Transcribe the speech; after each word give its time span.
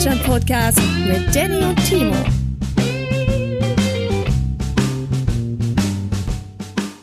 Deutschland 0.00 0.24
Podcast 0.24 0.80
mit 1.06 1.36
Danny 1.36 1.62
und 1.62 1.76
Timo. 1.84 2.16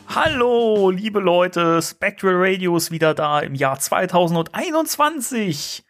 Hallo, 0.08 0.90
liebe 0.90 1.20
Leute, 1.20 1.80
Spectral 1.80 2.34
Radio 2.36 2.76
ist 2.76 2.90
wieder 2.90 3.14
da 3.14 3.38
im 3.38 3.54
Jahr 3.54 3.78
2021. 3.78 5.84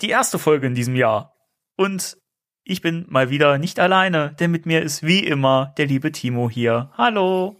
Die 0.00 0.08
erste 0.08 0.40
Folge 0.40 0.66
in 0.66 0.74
diesem 0.74 0.96
Jahr. 0.96 1.36
Und 1.76 2.16
ich 2.64 2.82
bin 2.82 3.06
mal 3.08 3.30
wieder 3.30 3.58
nicht 3.58 3.78
alleine, 3.78 4.34
denn 4.40 4.50
mit 4.50 4.66
mir 4.66 4.82
ist 4.82 5.04
wie 5.04 5.20
immer 5.20 5.72
der 5.78 5.86
liebe 5.86 6.10
Timo 6.10 6.50
hier. 6.50 6.90
Hallo. 6.98 7.54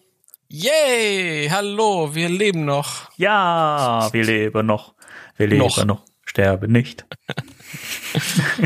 Yay, 0.48 1.48
hallo, 1.48 2.16
wir 2.16 2.28
leben 2.28 2.64
noch. 2.64 3.08
Ja, 3.16 4.08
wir 4.10 4.24
leben 4.24 4.66
noch. 4.66 4.96
Wir 5.36 5.46
leben 5.46 5.62
noch. 5.62 5.84
noch. 5.84 6.02
Sterbe 6.24 6.66
nicht. 6.66 7.06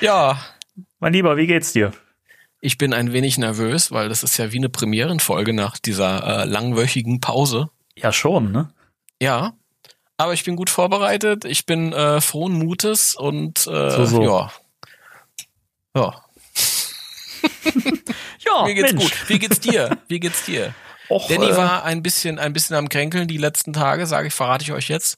ja. 0.00 0.38
Mein 0.98 1.12
Lieber, 1.12 1.36
wie 1.36 1.46
geht's 1.46 1.72
dir? 1.72 1.92
Ich 2.60 2.76
bin 2.76 2.92
ein 2.92 3.12
wenig 3.12 3.38
nervös, 3.38 3.90
weil 3.90 4.08
das 4.08 4.22
ist 4.22 4.36
ja 4.36 4.52
wie 4.52 4.58
eine 4.58 4.68
Premierenfolge 4.68 5.52
nach 5.52 5.78
dieser 5.78 6.42
äh, 6.42 6.44
langwöchigen 6.44 7.20
Pause. 7.20 7.70
Ja, 7.96 8.12
schon, 8.12 8.52
ne? 8.52 8.72
Ja. 9.20 9.54
Aber 10.18 10.34
ich 10.34 10.44
bin 10.44 10.56
gut 10.56 10.68
vorbereitet, 10.68 11.46
ich 11.46 11.64
bin 11.64 11.94
äh, 11.94 12.20
frohen 12.20 12.52
Mutes 12.52 13.14
und 13.14 13.66
äh, 13.66 13.90
so, 13.90 14.04
so. 14.04 14.22
ja. 14.22 14.52
Ja. 15.96 16.22
ja, 18.46 18.64
Mir 18.64 18.74
geht's 18.74 18.92
Mensch. 18.92 19.04
gut. 19.04 19.28
Wie 19.28 19.38
geht's 19.38 19.60
dir? 19.60 19.98
Wie 20.08 20.20
geht's 20.20 20.44
dir? 20.44 20.74
Och, 21.08 21.26
Danny 21.26 21.46
äh, 21.46 21.56
war 21.56 21.84
ein 21.84 22.02
bisschen, 22.02 22.38
ein 22.38 22.52
bisschen 22.52 22.76
am 22.76 22.88
Kränkeln 22.88 23.26
die 23.26 23.38
letzten 23.38 23.72
Tage, 23.72 24.06
sage 24.06 24.28
ich, 24.28 24.34
verrate 24.34 24.62
ich 24.62 24.72
euch 24.72 24.88
jetzt. 24.88 25.16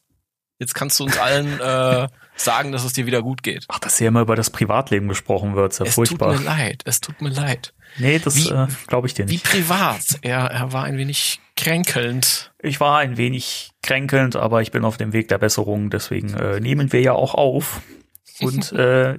Jetzt 0.59 0.75
kannst 0.75 0.99
du 1.01 1.05
uns 1.05 1.19
allen 1.19 1.61
äh, 1.61 2.09
sagen, 2.35 2.73
dass 2.73 2.85
es 2.85 2.93
dir 2.93 3.07
wieder 3.07 3.23
gut 3.23 3.43
geht. 3.43 3.65
Ach, 3.69 3.79
dass 3.79 3.99
hier 3.99 4.09
immer 4.09 4.21
über 4.23 4.37
das 4.37 4.51
Privatleben 4.51 5.09
gesprochen 5.09 5.55
wird, 5.55 5.73
ist 5.73 5.79
ja 5.81 5.87
es 5.87 5.95
furchtbar. 5.95 6.33
tut 6.35 6.41
mir 6.45 6.45
leid, 6.51 6.83
es 6.85 7.01
tut 7.01 7.21
mir 7.21 7.29
leid. 7.31 7.75
Nee, 7.99 8.19
das 8.19 8.37
Wie- 8.37 8.49
äh, 8.49 8.67
glaube 8.87 9.07
ich 9.07 9.15
dir 9.15 9.29
Wie 9.29 9.33
nicht. 9.35 9.45
privat. 9.45 10.01
Er, 10.23 10.47
er 10.47 10.73
war 10.73 10.85
ein 10.85 10.97
wenig 10.97 11.41
kränkelnd. 11.57 12.53
Ich 12.59 12.81
war 12.81 12.99
ein 12.99 13.17
wenig 13.17 13.71
kränkelnd, 13.83 14.37
aber 14.37 14.63
ich 14.63 14.71
bin 14.71 14.85
auf 14.85 14.97
dem 14.97 15.13
Weg 15.13 15.29
der 15.29 15.39
Besserung, 15.39 15.91
deswegen 15.91 16.33
äh, 16.35 16.59
nehmen 16.61 16.93
wir 16.93 17.01
ja 17.03 17.13
auch 17.13 17.35
auf. 17.35 17.83
Und 18.41 18.73
äh, 18.73 19.19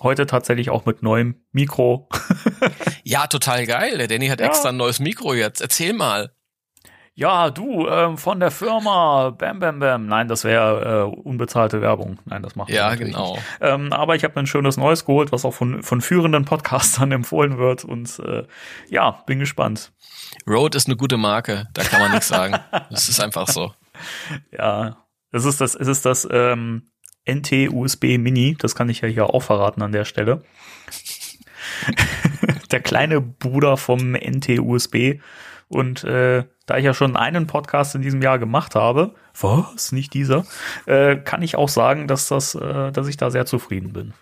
heute 0.00 0.26
tatsächlich 0.26 0.70
auch 0.70 0.86
mit 0.86 1.02
neuem 1.02 1.42
Mikro. 1.52 2.08
Ja, 3.08 3.28
total 3.28 3.66
geil. 3.66 3.98
Der 3.98 4.08
Danny 4.08 4.26
hat 4.26 4.40
Ja. 4.40 4.46
extra 4.48 4.70
ein 4.70 4.76
neues 4.76 4.98
Mikro 4.98 5.32
jetzt. 5.32 5.60
Erzähl 5.60 5.92
mal. 5.92 6.32
Ja, 7.18 7.48
du, 7.48 7.88
ähm, 7.88 8.18
von 8.18 8.40
der 8.40 8.50
Firma 8.50 9.30
Bam 9.30 9.58
Bam 9.58 9.78
Bam. 9.78 10.06
Nein, 10.06 10.28
das 10.28 10.44
wäre 10.44 11.10
äh, 11.14 11.18
unbezahlte 11.20 11.80
Werbung. 11.80 12.18
Nein, 12.26 12.42
das 12.42 12.56
macht 12.56 12.68
Ja, 12.68 12.94
genau. 12.94 13.38
Ähm, 13.62 13.90
aber 13.90 14.16
ich 14.16 14.22
habe 14.22 14.34
mir 14.34 14.40
ein 14.40 14.46
schönes 14.46 14.76
neues 14.76 15.06
geholt, 15.06 15.32
was 15.32 15.46
auch 15.46 15.54
von, 15.54 15.82
von 15.82 16.02
führenden 16.02 16.44
Podcastern 16.44 17.10
empfohlen 17.12 17.56
wird. 17.56 17.84
Und 17.84 18.18
äh, 18.18 18.44
ja, 18.90 19.22
bin 19.24 19.38
gespannt. 19.38 19.92
Rode 20.46 20.76
ist 20.76 20.88
eine 20.88 20.96
gute 20.96 21.16
Marke. 21.16 21.68
Da 21.72 21.84
kann 21.84 22.00
man 22.00 22.10
nichts 22.10 22.28
sagen. 22.28 22.58
Das 22.90 23.08
ist 23.08 23.18
einfach 23.18 23.48
so. 23.48 23.72
Ja, 24.52 24.98
es 25.32 25.46
ist 25.46 25.62
das, 25.62 25.74
es 25.74 25.88
ist 25.88 26.04
das 26.04 26.28
ähm, 26.30 26.90
NT-USB 27.26 28.18
Mini. 28.18 28.56
Das 28.58 28.74
kann 28.74 28.90
ich 28.90 29.00
ja 29.00 29.08
hier 29.08 29.30
auch 29.32 29.42
verraten 29.42 29.80
an 29.80 29.92
der 29.92 30.04
Stelle. 30.04 30.42
der 32.70 32.80
kleine 32.80 33.22
Bruder 33.22 33.78
vom 33.78 34.12
NT-USB. 34.12 35.20
Und 35.68 36.04
äh, 36.04 36.44
da 36.66 36.76
ich 36.78 36.84
ja 36.84 36.94
schon 36.94 37.16
einen 37.16 37.46
Podcast 37.46 37.94
in 37.94 38.02
diesem 38.02 38.22
Jahr 38.22 38.38
gemacht 38.38 38.74
habe, 38.74 39.14
was, 39.40 39.92
nicht 39.92 40.14
dieser, 40.14 40.44
äh, 40.86 41.16
kann 41.16 41.42
ich 41.42 41.56
auch 41.56 41.68
sagen, 41.68 42.06
dass 42.08 42.28
das, 42.28 42.54
äh, 42.54 42.92
dass 42.92 43.08
ich 43.08 43.16
da 43.16 43.30
sehr 43.30 43.46
zufrieden 43.46 43.92
bin. 43.92 44.14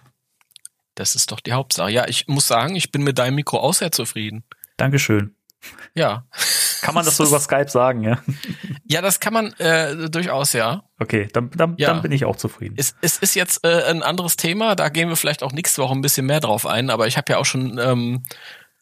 Das 0.95 1.15
ist 1.15 1.33
doch 1.33 1.41
die 1.41 1.53
Hauptsache. 1.53 1.91
Ja, 1.91 2.07
ich 2.09 2.29
muss 2.29 2.47
sagen, 2.47 2.77
ich 2.77 2.93
bin 2.93 3.03
mit 3.03 3.19
deinem 3.19 3.35
Mikro 3.35 3.59
auch 3.59 3.75
sehr 3.75 3.93
zufrieden. 3.93 4.45
Dankeschön. 4.77 5.35
Ja. 5.95 6.27
Kann 6.83 6.95
man 6.95 7.05
das 7.05 7.17
so 7.17 7.25
über 7.29 7.41
Skype 7.41 7.69
sagen, 7.71 8.03
ja? 8.03 8.19
Ja, 8.85 9.01
das 9.01 9.19
kann 9.19 9.33
man 9.33 9.53
äh, 9.55 10.09
durchaus, 10.11 10.53
ja. 10.53 10.85
Okay, 11.01 11.29
dann, 11.33 11.51
dann, 11.51 11.75
Ja. 11.79 11.89
dann 11.89 12.03
bin 12.03 12.13
ich 12.13 12.25
auch 12.25 12.37
zufrieden. 12.37 12.75
Es, 12.79 12.95
es 13.01 13.19
ist 13.19 13.35
jetzt 13.35 13.65
äh, 13.67 13.85
ein 13.85 14.03
anderes 14.03 14.37
Thema, 14.37 14.77
da 14.77 14.89
gehen 14.89 15.09
wir 15.09 15.17
vielleicht 15.17 15.43
auch 15.43 15.53
nächste 15.53 15.83
Woche 15.83 15.95
ein 15.95 16.03
bisschen 16.03 16.27
mehr 16.27 16.41
drauf 16.41 16.67
ein, 16.67 16.91
aber 16.91 17.07
ich 17.07 17.17
habe 17.17 17.33
ja 17.33 17.39
auch 17.39 17.45
schon 17.47 17.79
ähm, 17.79 18.23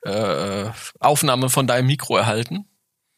äh, 0.02 0.70
Aufnahme 1.00 1.48
von 1.48 1.66
deinem 1.66 1.86
Mikro 1.86 2.16
erhalten. 2.16 2.66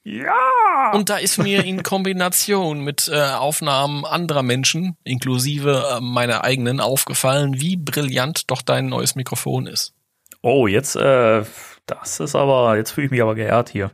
Ja! 0.05 0.91
Und 0.93 1.09
da 1.09 1.17
ist 1.17 1.39
mir 1.39 1.65
in 1.65 1.83
Kombination 1.83 2.81
mit 2.81 3.09
äh, 3.09 3.19
Aufnahmen 3.31 4.05
anderer 4.05 4.43
Menschen, 4.43 4.97
inklusive 5.03 5.97
äh, 5.97 6.01
meiner 6.01 6.45
eigenen, 6.45 6.81
aufgefallen, 6.81 7.59
wie 7.61 7.77
brillant 7.77 8.51
doch 8.51 8.61
dein 8.61 8.87
neues 8.87 9.15
Mikrofon 9.15 9.67
ist. 9.67 9.95
Oh, 10.43 10.67
jetzt, 10.67 10.95
äh, 10.97 11.43
das 11.87 12.21
ist 12.21 12.35
aber, 12.35 12.77
jetzt 12.77 12.91
fühle 12.91 13.07
ich 13.07 13.11
mich 13.11 13.23
aber 13.23 13.35
geehrt 13.35 13.71
hier. 13.71 13.91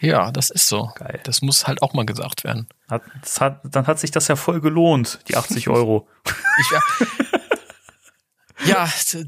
Ja, 0.00 0.32
das 0.32 0.50
ist 0.50 0.68
so. 0.68 0.90
Geil. 0.96 1.20
Das 1.24 1.40
muss 1.42 1.66
halt 1.68 1.82
auch 1.82 1.92
mal 1.92 2.04
gesagt 2.06 2.42
werden. 2.42 2.68
Hat, 2.90 3.02
hat, 3.38 3.60
dann 3.64 3.86
hat 3.86 3.98
sich 4.00 4.10
das 4.10 4.26
ja 4.28 4.34
voll 4.36 4.60
gelohnt, 4.60 5.20
die 5.28 5.36
80 5.36 5.68
Euro. 5.68 6.08
Ich, 6.60 6.70
ja, 8.68 8.88
d- 9.14 9.24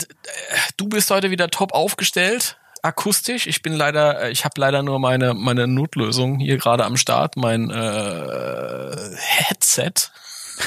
du 0.77 0.89
bist 0.89 1.11
heute 1.11 1.31
wieder 1.31 1.49
top 1.51 1.73
aufgestellt, 1.73 2.57
akustisch. 2.83 3.47
Ich 3.47 3.63
bin 3.63 3.73
leider, 3.73 4.23
äh, 4.23 4.31
ich 4.31 4.45
habe 4.45 4.61
leider 4.61 4.83
nur 4.83 4.99
meine 4.99 5.35
meine 5.35 5.67
Notlösung 5.67 6.39
hier 6.39 6.59
gerade 6.59 6.85
am 6.85 6.97
Start, 6.97 7.37
mein 7.37 7.71
äh, 7.71 8.97
Headset. 9.17 9.93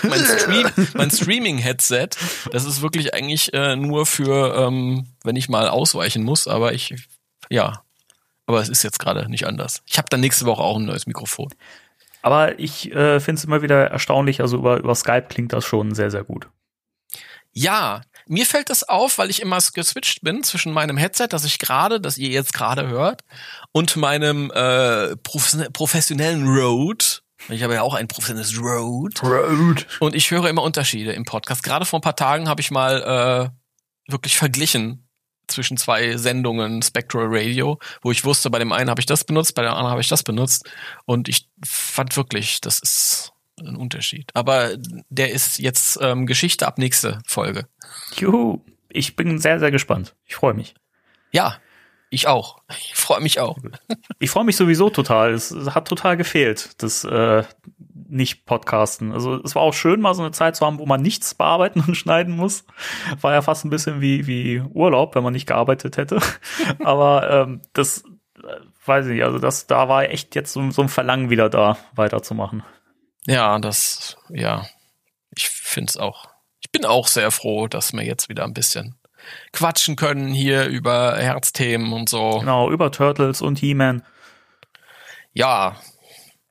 Mein, 0.01 0.25
Stream, 0.25 0.67
mein 0.95 1.11
Streaming-Headset, 1.11 2.09
das 2.51 2.65
ist 2.65 2.81
wirklich 2.81 3.13
eigentlich 3.13 3.53
äh, 3.53 3.75
nur 3.75 4.07
für, 4.07 4.55
ähm, 4.55 5.05
wenn 5.23 5.35
ich 5.35 5.49
mal 5.49 5.67
ausweichen 5.67 6.23
muss, 6.23 6.47
aber 6.47 6.73
ich, 6.73 6.95
ja, 7.51 7.83
aber 8.47 8.59
es 8.59 8.69
ist 8.69 8.83
jetzt 8.83 8.97
gerade 8.97 9.29
nicht 9.29 9.45
anders. 9.45 9.83
Ich 9.85 9.99
habe 9.99 10.07
dann 10.09 10.19
nächste 10.19 10.45
Woche 10.45 10.63
auch 10.63 10.77
ein 10.77 10.85
neues 10.85 11.05
Mikrofon. 11.05 11.53
Aber 12.23 12.57
ich 12.57 12.91
äh, 12.91 13.19
finde 13.19 13.39
es 13.39 13.45
immer 13.45 13.61
wieder 13.61 13.87
erstaunlich, 13.87 14.41
also 14.41 14.57
über, 14.57 14.77
über 14.77 14.95
Skype 14.95 15.27
klingt 15.29 15.53
das 15.53 15.65
schon 15.65 15.93
sehr, 15.93 16.09
sehr 16.09 16.23
gut. 16.23 16.47
Ja, 17.51 18.01
mir 18.27 18.45
fällt 18.45 18.69
das 18.69 18.83
auf, 18.83 19.17
weil 19.17 19.29
ich 19.29 19.41
immer 19.41 19.59
geswitcht 19.73 20.21
bin 20.21 20.43
zwischen 20.43 20.73
meinem 20.73 20.97
Headset, 20.97 21.27
das 21.29 21.45
ich 21.45 21.59
gerade, 21.59 21.99
das 21.99 22.17
ihr 22.17 22.29
jetzt 22.29 22.53
gerade 22.53 22.87
hört, 22.87 23.21
und 23.71 23.95
meinem 23.95 24.51
äh, 24.51 25.15
prof 25.17 25.55
professionellen 25.73 26.47
Rode. 26.47 27.05
Ich 27.49 27.63
habe 27.63 27.73
ja 27.73 27.81
auch 27.81 27.93
ein 27.93 28.07
professionelles 28.07 28.57
Rode. 28.57 29.19
Road. 29.21 29.85
Und 29.99 30.15
ich 30.15 30.31
höre 30.31 30.47
immer 30.47 30.63
Unterschiede 30.63 31.11
im 31.11 31.25
Podcast. 31.25 31.61
Gerade 31.63 31.85
vor 31.85 31.99
ein 31.99 32.03
paar 32.03 32.15
Tagen 32.15 32.47
habe 32.47 32.61
ich 32.61 32.71
mal 32.71 33.51
äh, 34.07 34.11
wirklich 34.11 34.37
verglichen 34.37 35.09
zwischen 35.47 35.75
zwei 35.75 36.15
Sendungen 36.17 36.81
Spectral 36.81 37.27
Radio, 37.27 37.79
wo 38.01 38.11
ich 38.11 38.23
wusste, 38.23 38.49
bei 38.49 38.59
dem 38.59 38.71
einen 38.71 38.89
habe 38.89 39.01
ich 39.01 39.05
das 39.05 39.25
benutzt, 39.25 39.55
bei 39.55 39.61
dem 39.61 39.71
anderen 39.71 39.91
habe 39.91 40.01
ich 40.01 40.07
das 40.07 40.23
benutzt. 40.23 40.69
Und 41.05 41.27
ich 41.27 41.49
fand 41.65 42.15
wirklich, 42.15 42.61
das 42.61 42.79
ist 42.79 43.32
ein 43.59 43.75
Unterschied. 43.75 44.31
Aber 44.33 44.71
der 45.09 45.31
ist 45.31 45.59
jetzt 45.59 45.99
ähm, 46.01 46.25
Geschichte 46.25 46.67
ab 46.67 46.77
nächste 46.77 47.19
Folge. 47.25 47.67
Juhu. 48.15 48.61
Ich 48.89 49.15
bin 49.15 49.39
sehr, 49.39 49.59
sehr 49.59 49.71
gespannt. 49.71 50.15
Ich 50.25 50.35
freue 50.35 50.53
mich. 50.53 50.75
Ja, 51.31 51.57
ich 52.11 52.27
auch. 52.27 52.57
Ich 52.69 52.93
freue 52.93 53.21
mich 53.21 53.39
auch. 53.39 53.57
Ich 54.19 54.29
freue 54.29 54.43
mich 54.43 54.55
sowieso 54.55 54.91
total. 54.91 55.33
Es 55.33 55.51
hat 55.51 55.87
total 55.87 56.15
gefehlt, 56.15 56.81
das, 56.83 57.03
äh, 57.03 57.43
nicht 58.13 58.45
podcasten. 58.45 59.11
Also 59.11 59.41
es 59.43 59.55
war 59.55 59.63
auch 59.63 59.73
schön, 59.73 59.99
mal 59.99 60.13
so 60.13 60.21
eine 60.21 60.31
Zeit 60.31 60.55
zu 60.55 60.65
haben, 60.65 60.77
wo 60.77 60.85
man 60.85 61.01
nichts 61.01 61.33
bearbeiten 61.33 61.83
und 61.87 61.95
schneiden 61.95 62.35
muss. 62.35 62.65
War 63.19 63.33
ja 63.33 63.41
fast 63.41 63.65
ein 63.65 63.71
bisschen 63.71 64.01
wie, 64.01 64.27
wie 64.27 64.61
Urlaub, 64.61 65.15
wenn 65.15 65.23
man 65.23 65.33
nicht 65.33 65.47
gearbeitet 65.47 65.97
hätte. 65.97 66.19
Aber 66.83 67.29
ähm, 67.29 67.61
das 67.73 68.03
äh, 68.43 68.59
weiß 68.85 69.07
ich 69.07 69.13
nicht, 69.13 69.23
also 69.23 69.39
das, 69.39 69.67
da 69.67 69.89
war 69.89 70.03
echt 70.03 70.35
jetzt 70.35 70.53
so, 70.53 70.69
so 70.69 70.83
ein 70.83 70.89
Verlangen 70.89 71.31
wieder 71.31 71.49
da, 71.49 71.77
weiterzumachen. 71.95 72.63
Ja, 73.27 73.59
das, 73.59 74.17
ja, 74.29 74.67
ich 75.35 75.49
finde 75.49 75.89
es 75.89 75.97
auch. 75.97 76.29
Ich 76.61 76.71
bin 76.71 76.85
auch 76.85 77.07
sehr 77.07 77.31
froh, 77.31 77.67
dass 77.67 77.93
wir 77.93 78.03
jetzt 78.03 78.29
wieder 78.29 78.43
ein 78.43 78.53
bisschen 78.53 78.95
quatschen 79.51 79.95
können 79.95 80.33
hier 80.33 80.65
über 80.65 81.17
Herzthemen 81.17 81.93
und 81.93 82.09
so. 82.09 82.39
Genau, 82.39 82.69
über 82.69 82.91
Turtles 82.91 83.41
und 83.41 83.59
He-Man. 83.59 84.03
Ja, 85.33 85.77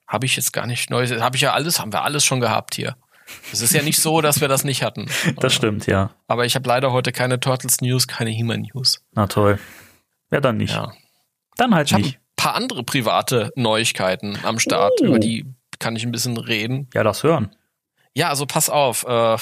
habe 0.06 0.26
ich 0.26 0.36
jetzt 0.36 0.52
gar 0.52 0.66
nicht 0.66 0.90
neu. 0.90 1.06
Habe 1.06 1.36
ich 1.36 1.42
ja 1.42 1.52
alles, 1.52 1.80
haben 1.80 1.92
wir 1.92 2.02
alles 2.02 2.24
schon 2.24 2.40
gehabt 2.40 2.74
hier. 2.74 2.96
Es 3.52 3.60
ist 3.60 3.72
ja 3.72 3.82
nicht 3.82 3.98
so, 3.98 4.20
dass 4.20 4.40
wir 4.40 4.48
das 4.48 4.64
nicht 4.64 4.82
hatten. 4.82 5.08
Das 5.40 5.54
stimmt, 5.54 5.86
ja. 5.86 6.10
Aber 6.26 6.44
ich 6.44 6.54
habe 6.54 6.68
leider 6.68 6.92
heute 6.92 7.12
keine 7.12 7.40
Turtles 7.40 7.80
News, 7.80 8.06
keine 8.06 8.30
He-Man 8.30 8.68
News. 8.72 9.02
Na 9.12 9.26
toll. 9.26 9.58
Ja, 10.30 10.40
dann 10.40 10.56
nicht. 10.56 10.74
Ja. 10.74 10.92
Dann 11.56 11.74
halt 11.74 11.90
ich 11.90 11.96
nicht. 11.96 12.16
ein 12.16 12.20
paar 12.36 12.54
andere 12.54 12.82
private 12.82 13.52
Neuigkeiten 13.56 14.38
am 14.42 14.58
Start, 14.58 14.92
oh. 15.00 15.04
über 15.04 15.18
die 15.18 15.46
kann 15.82 15.96
ich 15.96 16.04
ein 16.04 16.12
bisschen 16.12 16.36
reden. 16.36 16.88
Ja, 16.94 17.02
das 17.02 17.22
hören. 17.22 17.54
Ja, 18.14 18.28
also 18.28 18.46
pass 18.46 18.68
auf, 18.70 19.04
äh, 19.04 19.36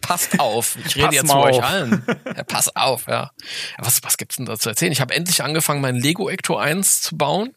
passt 0.00 0.40
auf. 0.40 0.76
Ich 0.86 0.96
rede 0.96 1.14
jetzt 1.14 1.28
zu 1.28 1.36
euch 1.36 1.62
allen. 1.62 2.04
Ja, 2.36 2.42
pass 2.44 2.74
auf, 2.74 3.06
ja. 3.06 3.30
Was, 3.78 4.02
was 4.02 4.16
gibt's 4.16 4.36
denn 4.36 4.46
da 4.46 4.58
zu 4.58 4.68
erzählen? 4.68 4.92
Ich 4.92 5.00
habe 5.00 5.14
endlich 5.14 5.42
angefangen, 5.42 5.80
mein 5.80 5.96
Lego 5.96 6.28
Ecto 6.28 6.56
1 6.56 7.02
zu 7.02 7.16
bauen. 7.16 7.54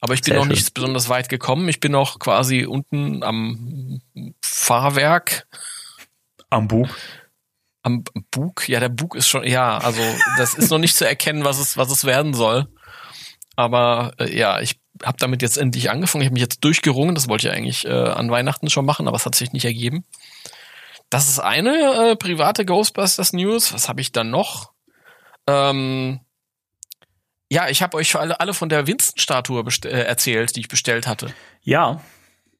Aber 0.00 0.14
ich 0.14 0.20
bin 0.20 0.32
Sehr 0.32 0.36
noch 0.36 0.44
schön. 0.44 0.52
nicht 0.52 0.74
besonders 0.74 1.08
weit 1.08 1.28
gekommen. 1.28 1.68
Ich 1.68 1.80
bin 1.80 1.92
noch 1.92 2.18
quasi 2.18 2.66
unten 2.66 3.22
am 3.22 4.00
Fahrwerk. 4.42 5.46
Am 6.50 6.68
Bug. 6.68 6.88
Am 7.82 8.04
Bug? 8.30 8.68
Ja, 8.68 8.80
der 8.80 8.90
Bug 8.90 9.14
ist 9.14 9.28
schon, 9.28 9.44
ja, 9.44 9.78
also 9.78 10.02
das 10.36 10.54
ist 10.54 10.70
noch 10.70 10.78
nicht 10.78 10.96
zu 10.96 11.06
erkennen, 11.06 11.44
was 11.44 11.58
es, 11.58 11.76
was 11.76 11.90
es 11.90 12.04
werden 12.04 12.34
soll. 12.34 12.68
Aber 13.56 14.12
äh, 14.18 14.36
ja, 14.36 14.60
ich 14.60 14.78
habe 15.04 15.18
damit 15.18 15.42
jetzt 15.42 15.58
endlich 15.58 15.90
angefangen. 15.90 16.22
Ich 16.22 16.26
habe 16.26 16.34
mich 16.34 16.42
jetzt 16.42 16.64
durchgerungen. 16.64 17.14
Das 17.14 17.28
wollte 17.28 17.48
ich 17.48 17.54
eigentlich 17.54 17.86
äh, 17.86 17.90
an 17.90 18.30
Weihnachten 18.30 18.70
schon 18.70 18.86
machen, 18.86 19.08
aber 19.08 19.16
es 19.16 19.26
hat 19.26 19.34
sich 19.34 19.52
nicht 19.52 19.64
ergeben. 19.64 20.04
Das 21.10 21.28
ist 21.28 21.38
eine 21.38 22.10
äh, 22.10 22.16
private 22.16 22.64
Ghostbusters 22.64 23.32
News. 23.32 23.72
Was 23.72 23.88
habe 23.88 24.00
ich 24.00 24.12
dann 24.12 24.30
noch? 24.30 24.72
Ähm, 25.46 26.20
ja, 27.48 27.68
ich 27.68 27.82
habe 27.82 27.96
euch 27.96 28.16
alle, 28.16 28.40
alle 28.40 28.54
von 28.54 28.68
der 28.68 28.86
Winston-Statue 28.86 29.64
äh, 29.84 29.88
erzählt, 29.88 30.56
die 30.56 30.60
ich 30.60 30.68
bestellt 30.68 31.06
hatte. 31.06 31.32
Ja. 31.62 32.00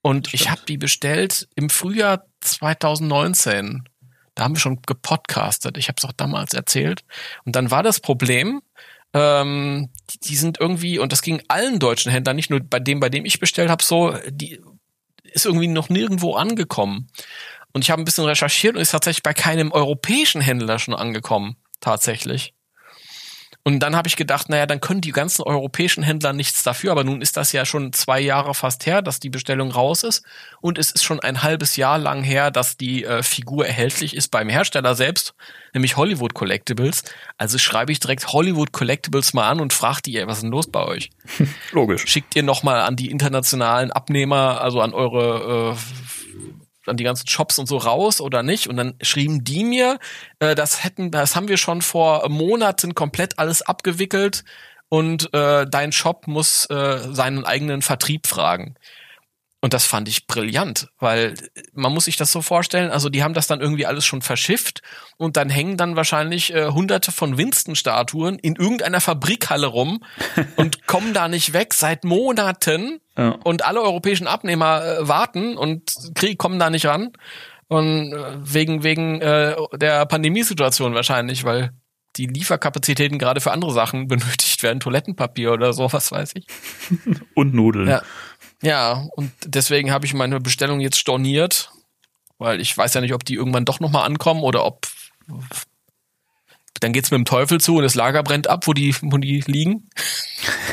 Und 0.01 0.33
ich 0.35 0.49
habe 0.49 0.61
die 0.69 0.79
bestellt 0.79 1.49
im 1.57 1.69
Frühjahr 1.69 2.25
2019. 2.41 3.89
Da 4.37 4.45
haben 4.45 4.55
wir 4.55 4.61
schon 4.61 4.81
gepodcastet. 4.83 5.77
Ich 5.77 5.89
habe 5.89 5.97
es 5.99 6.05
auch 6.05 6.13
damals 6.13 6.55
erzählt. 6.55 7.05
Und 7.45 7.57
dann 7.57 7.73
war 7.73 7.83
das 7.83 7.99
Problem, 7.99 8.63
ähm, 9.13 9.91
die, 10.11 10.19
die 10.19 10.37
sind 10.37 10.61
irgendwie, 10.61 10.99
und 10.99 11.13
das 11.13 11.23
ging 11.23 11.43
allen 11.49 11.79
deutschen 11.79 12.13
Händlern, 12.13 12.37
nicht 12.37 12.51
nur 12.51 12.61
bei 12.61 12.81
dem, 12.81 13.01
bei 13.01 13.09
dem 13.09 13.25
ich 13.25 13.41
bestellt 13.41 13.71
habe, 13.71 13.83
so, 13.83 14.15
die 14.29 14.61
ist 15.25 15.47
irgendwie 15.47 15.69
noch 15.69 15.89
nirgendwo 15.89 16.35
angekommen. 16.35 17.09
Und 17.73 17.83
ich 17.83 17.91
habe 17.91 18.01
ein 18.01 18.07
bisschen 18.07 18.25
recherchiert 18.25 18.75
und 18.75 18.81
ist 18.81 18.93
tatsächlich 18.93 19.23
bei 19.23 19.35
keinem 19.35 19.71
europäischen 19.71 20.41
Händler 20.41 20.79
schon 20.79 20.95
angekommen. 20.95 21.57
Tatsächlich. 21.81 22.56
Und 23.67 23.81
dann 23.81 23.97
habe 23.97 24.07
ich 24.07 24.15
gedacht, 24.15 24.49
naja, 24.49 24.65
dann 24.65 24.81
können 24.81 25.01
die 25.01 25.11
ganzen 25.11 25.43
europäischen 25.43 26.05
Händler 26.05 26.33
nichts 26.33 26.63
dafür. 26.63 26.93
Aber 26.93 27.03
nun 27.03 27.21
ist 27.21 27.37
das 27.37 27.51
ja 27.51 27.67
schon 27.67 27.93
zwei 27.93 28.21
Jahre 28.21 28.55
fast 28.55 28.87
her, 28.87 29.03
dass 29.03 29.19
die 29.19 29.29
Bestellung 29.29 29.73
raus 29.73 30.05
ist. 30.05 30.25
Und 30.61 30.79
es 30.79 30.93
ist 30.93 31.03
schon 31.03 31.19
ein 31.19 31.43
halbes 31.43 31.75
Jahr 31.75 31.99
lang 31.99 32.23
her, 32.23 32.53
dass 32.53 32.77
die 32.77 33.03
äh, 33.03 33.25
Figur 33.25 33.67
erhältlich 33.67 34.15
ist 34.15 34.29
beim 34.29 34.49
Hersteller 34.49 34.95
selbst, 34.95 35.35
nämlich 35.75 35.97
Hollywood 35.97 36.33
Collectibles. 36.33 37.03
Also 37.39 37.59
schreibe 37.59 37.91
ich 37.91 37.99
direkt 37.99 38.29
Hollywood 38.29 38.71
Collectibles 38.71 39.35
mal 39.35 39.51
an 39.51 39.59
und 39.59 39.73
frage 39.73 40.03
die, 40.03 40.17
ey, 40.17 40.29
was 40.29 40.37
ist 40.37 40.43
denn 40.43 40.53
los 40.53 40.71
bei 40.71 40.85
euch? 40.85 41.11
Logisch. 41.73 42.05
Schickt 42.07 42.37
ihr 42.37 42.45
nochmal 42.45 42.83
an 42.83 42.95
die 42.95 43.11
internationalen 43.11 43.91
Abnehmer, 43.91 44.61
also 44.61 44.81
an 44.81 44.95
eure 44.95 45.75
äh, 45.75 46.26
dann 46.87 46.97
die 46.97 47.05
ganzen 47.05 47.29
Shops 47.29 47.59
und 47.59 47.67
so 47.67 47.77
raus 47.77 48.21
oder 48.21 48.43
nicht. 48.43 48.69
Und 48.69 48.77
dann 48.77 48.95
schrieben 49.03 49.45
die 49.45 49.65
mir, 49.65 49.99
äh, 50.39 50.55
das 50.55 50.85
hätten, 50.85 51.11
das 51.11 51.37
haben 51.37 51.49
wir 51.49 51.57
schon 51.57 51.83
vor 51.83 52.29
Monaten 52.29 52.95
komplett 52.95 53.39
alles 53.39 53.63
abgewickelt 53.63 54.45
und 54.89 55.33
äh, 55.35 55.67
dein 55.69 55.93
Shop 55.93 56.27
muss 56.27 56.67
äh, 56.67 56.99
seinen 57.13 57.45
eigenen 57.45 57.83
Vertrieb 57.83 58.27
fragen. 58.27 58.77
Und 59.63 59.73
das 59.73 59.85
fand 59.85 60.07
ich 60.09 60.29
brillant, 60.29 60.91
weil 60.99 61.35
man 61.73 61.93
muss 61.93 62.05
sich 62.05 62.17
das 62.17 62.31
so 62.31 62.41
vorstellen, 62.41 62.91
also 62.91 63.09
die 63.09 63.25
haben 63.25 63.35
das 63.35 63.49
dann 63.49 63.61
irgendwie 63.61 63.87
alles 63.87 64.05
schon 64.05 64.23
verschifft 64.23 64.83
und 65.17 65.37
dann 65.37 65.49
hängen 65.49 65.77
dann 65.77 65.97
wahrscheinlich 65.97 66.55
äh, 66.55 66.69
hunderte 66.69 67.11
von 67.11 67.37
Winston-Statuen 67.37 68.39
in 68.39 68.55
irgendeiner 68.55 69.01
Fabrikhalle 69.01 69.67
rum 69.67 70.05
und 70.57 70.87
kommen 70.87 71.15
da 71.15 71.27
nicht 71.27 71.53
weg 71.53 71.75
seit 71.75 72.05
Monaten 72.05 73.01
ja. 73.17 73.39
und 73.45 73.65
alle 73.65 73.83
europäischen 73.83 74.27
Abnehmer 74.27 74.85
äh, 74.85 75.09
warten 75.09 75.57
und 75.57 75.93
Krieg 76.15 76.39
kommen 76.39 76.59
da 76.59 76.71
nicht 76.71 76.87
ran 76.87 77.13
und 77.69 78.13
äh, 78.13 78.37
wegen 78.39 78.83
wegen 78.83 79.21
äh, 79.21 79.57
der 79.75 80.07
Pandemiesituation 80.07 80.95
wahrscheinlich, 80.95 81.45
weil 81.45 81.71
die 82.17 82.27
Lieferkapazitäten 82.27 83.19
gerade 83.19 83.41
für 83.41 83.53
andere 83.53 83.73
Sachen 83.73 84.09
benötigt 84.09 84.63
werden, 84.63 84.81
Toilettenpapier 84.81 85.53
oder 85.53 85.73
so, 85.73 85.93
was 85.93 86.13
weiß 86.13 86.33
ich. 86.35 86.47
Und 87.35 87.55
Nudeln. 87.55 87.89
Ja. 87.89 88.03
Ja, 88.63 89.05
und 89.17 89.31
deswegen 89.45 89.93
habe 89.93 90.07
ich 90.07 90.15
meine 90.15 90.41
Bestellung 90.41 90.81
jetzt 90.81 90.99
storniert, 90.99 91.71
weil 92.39 92.59
ich 92.59 92.77
weiß 92.77 92.95
ja 92.95 93.03
nicht, 93.03 93.13
ob 93.13 93.23
die 93.23 93.35
irgendwann 93.35 93.67
doch 93.67 93.81
nochmal 93.81 94.07
ankommen 94.07 94.43
oder 94.43 94.65
ob 94.65 94.87
dann 96.81 96.93
geht's 96.93 97.11
mit 97.11 97.19
dem 97.19 97.25
Teufel 97.27 97.61
zu 97.61 97.77
und 97.77 97.83
das 97.83 97.95
Lager 97.95 98.23
brennt 98.23 98.49
ab, 98.49 98.67
wo 98.67 98.73
die, 98.73 98.95
wo 99.03 99.19
die 99.19 99.43
liegen. 99.47 99.91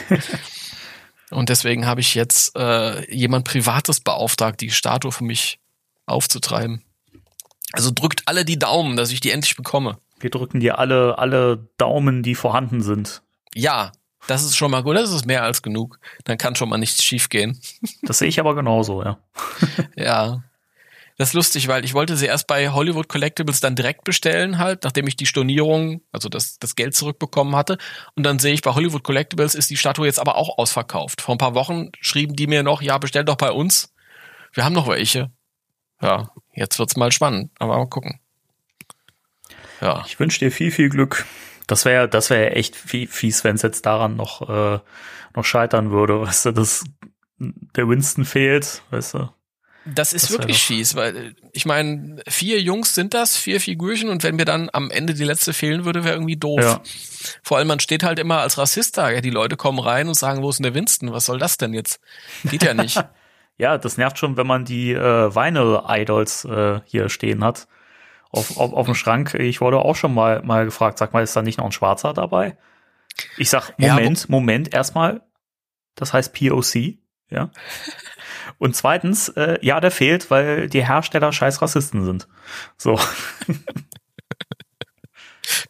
und 1.34 1.50
deswegen 1.50 1.86
habe 1.86 2.02
ich 2.02 2.16
jetzt 2.16 2.56
äh, 2.56 3.12
jemand 3.14 3.46
Privates 3.46 4.00
beauftragt, 4.00 4.62
die 4.62 4.72
Statue 4.72 5.12
für 5.12 5.24
mich 5.24 5.60
aufzutreiben. 6.06 6.84
Also 7.72 7.92
drückt 7.92 8.24
alle 8.28 8.46
die 8.46 8.60
Daumen, 8.60 8.96
dass 8.96 9.12
ich 9.12 9.20
die 9.20 9.32
endlich 9.32 9.56
bekomme. 9.56 9.98
Wir 10.20 10.30
drücken 10.30 10.60
dir 10.60 10.80
alle, 10.80 11.18
alle 11.18 11.68
Daumen, 11.78 12.24
die 12.24 12.36
vorhanden 12.36 12.82
sind. 12.82 13.24
Ja, 13.56 13.92
das 14.28 14.44
ist 14.44 14.56
schon 14.56 14.72
mal 14.72 14.84
gut, 14.84 14.96
das 14.96 15.12
ist 15.12 15.26
mehr 15.26 15.44
als 15.44 15.62
genug. 15.62 16.00
Dann 16.24 16.38
kann 16.38 16.56
schon 16.56 16.70
mal 16.70 16.78
nichts 16.78 17.04
schiefgehen. 17.04 17.60
Das 18.04 18.20
sehe 18.20 18.30
ich 18.30 18.40
aber 18.40 18.56
genauso, 18.56 19.04
ja. 19.04 19.18
ja. 19.96 20.44
Das 21.18 21.30
ist 21.30 21.34
lustig, 21.34 21.68
weil 21.68 21.86
ich 21.86 21.94
wollte 21.94 22.18
sie 22.18 22.26
erst 22.26 22.48
bei 22.48 22.70
Hollywood 22.70 23.08
Collectibles 23.08 23.60
dann 23.60 23.76
direkt 23.76 24.04
bestellen, 24.04 24.58
halt, 24.58 24.84
nachdem 24.84 25.08
ich 25.08 25.16
die 25.16 25.28
Stornierung, 25.28 26.02
also 26.12 26.28
das, 26.28 26.58
das 26.58 26.76
Geld 26.76 26.96
zurückbekommen 26.96 27.56
hatte. 27.56 27.78
Und 28.16 28.24
dann 28.24 28.40
sehe 28.40 28.54
ich, 28.54 28.62
bei 28.62 28.74
Hollywood 28.74 29.04
Collectibles 29.04 29.54
ist 29.54 29.70
die 29.70 29.78
Statue 29.78 30.08
jetzt 30.08 30.20
aber 30.20 30.36
auch 30.36 30.58
ausverkauft. 30.58 31.22
Vor 31.22 31.36
ein 31.36 31.40
paar 31.40 31.54
Wochen 31.54 31.92
schrieben 32.02 32.36
die 32.36 32.48
mir 32.48 32.64
noch, 32.64 32.82
ja, 32.82 32.98
bestell 32.98 33.26
doch 33.26 33.38
bei 33.38 33.52
uns. 33.52 33.94
Wir 34.54 34.66
haben 34.66 34.74
noch 34.74 34.88
welche. 34.88 35.32
Ja, 36.02 36.32
jetzt 36.54 36.80
wird's 36.80 36.96
mal 36.96 37.12
spannend, 37.12 37.52
aber 37.60 37.78
mal 37.78 37.88
gucken. 37.88 38.20
Ja. 39.82 40.04
Ich 40.08 40.20
wünsche 40.20 40.40
dir 40.40 40.52
viel, 40.52 40.72
viel 40.72 40.90
Glück. 40.90 41.26
Das 41.68 41.86
wäre 41.86 42.10
das 42.10 42.30
wäre 42.30 42.52
echt 42.52 42.76
fies, 42.76 43.44
wenn 43.44 43.56
es 43.56 43.62
jetzt 43.62 43.86
daran 43.86 44.16
noch, 44.16 44.50
äh, 44.50 44.80
noch 45.36 45.46
scheitern 45.46 45.92
würde, 45.92 46.22
weißt 46.28 46.48
du, 46.48 46.52
dass 46.52 46.84
der 47.40 47.88
Winston 47.88 48.26
fehlt, 48.26 48.82
weißt 48.92 49.16
du. 49.16 49.30
Das 49.86 50.14
ist 50.14 50.26
das 50.26 50.32
wirklich 50.32 50.64
fies, 50.64 50.96
weil 50.96 51.36
ich 51.52 51.66
meine, 51.66 52.22
vier 52.28 52.62
Jungs 52.62 52.96
sind 52.96 53.14
das, 53.14 53.36
vier 53.36 53.60
Figürchen 53.60 54.10
und 54.10 54.24
wenn 54.24 54.36
mir 54.36 54.46
dann 54.46 54.70
am 54.72 54.90
Ende 54.90 55.14
die 55.14 55.26
letzte 55.26 55.52
fehlen 55.52 55.84
würde, 55.84 56.06
wäre 56.06 56.16
irgendwie 56.16 56.38
doof. 56.38 56.62
Ja. 56.62 56.82
Vor 57.44 57.58
allem 57.58 57.68
man 57.68 57.82
steht 57.82 58.04
halt 58.04 58.18
immer 58.20 58.40
als 58.40 58.58
Rassist 58.58 58.98
da, 58.98 59.10
ja, 59.10 59.20
die 59.20 59.30
Leute 59.30 59.58
kommen 59.58 59.80
rein 59.80 60.08
und 60.08 60.14
sagen, 60.14 60.42
wo 60.42 60.50
ist 60.50 60.58
denn 60.60 60.64
der 60.64 60.74
Winston? 60.74 61.12
Was 61.12 61.26
soll 61.26 61.38
das 61.38 61.58
denn 61.58 61.74
jetzt? 61.74 62.00
Geht 62.46 62.64
ja 62.64 62.74
nicht. 62.74 63.04
ja, 63.58 63.78
das 63.78 63.98
nervt 63.98 64.18
schon, 64.18 64.38
wenn 64.38 64.48
man 64.48 64.64
die 64.64 64.94
äh, 64.94 65.36
Vinyl 65.36 65.82
Idols 65.88 66.46
äh, 66.46 66.80
hier 66.86 67.10
stehen 67.10 67.44
hat 67.44 67.68
auf, 68.34 68.58
auf, 68.58 68.74
auf 68.74 68.86
dem 68.86 68.96
Schrank. 68.96 69.36
Ich 69.36 69.62
wurde 69.62 69.80
auch 69.80 69.96
schon 69.96 70.14
mal, 70.14 70.42
mal 70.44 70.66
gefragt, 70.66 70.98
sag 70.98 71.14
mal, 71.14 71.24
ist 71.24 71.36
da 71.36 71.42
nicht 71.42 71.60
noch 71.60 71.66
ein 71.66 71.72
Schwarzer 71.72 72.14
dabei? 72.14 72.58
Ich 73.38 73.50
sag, 73.50 73.78
Moment, 73.78 74.22
ja, 74.22 74.26
Moment, 74.30 74.74
erstmal, 74.74 75.22
das 75.96 76.14
heißt 76.14 76.34
POC, 76.34 76.98
ja. 77.30 77.52
Und 78.58 78.76
zweitens, 78.76 79.30
äh, 79.30 79.58
ja, 79.62 79.80
der 79.80 79.92
fehlt, 79.92 80.30
weil 80.32 80.70
die 80.70 80.86
Hersteller 80.86 81.32
scheiß 81.32 81.62
Rassisten 81.62 82.06
sind. 82.06 82.28
So. 82.78 83.00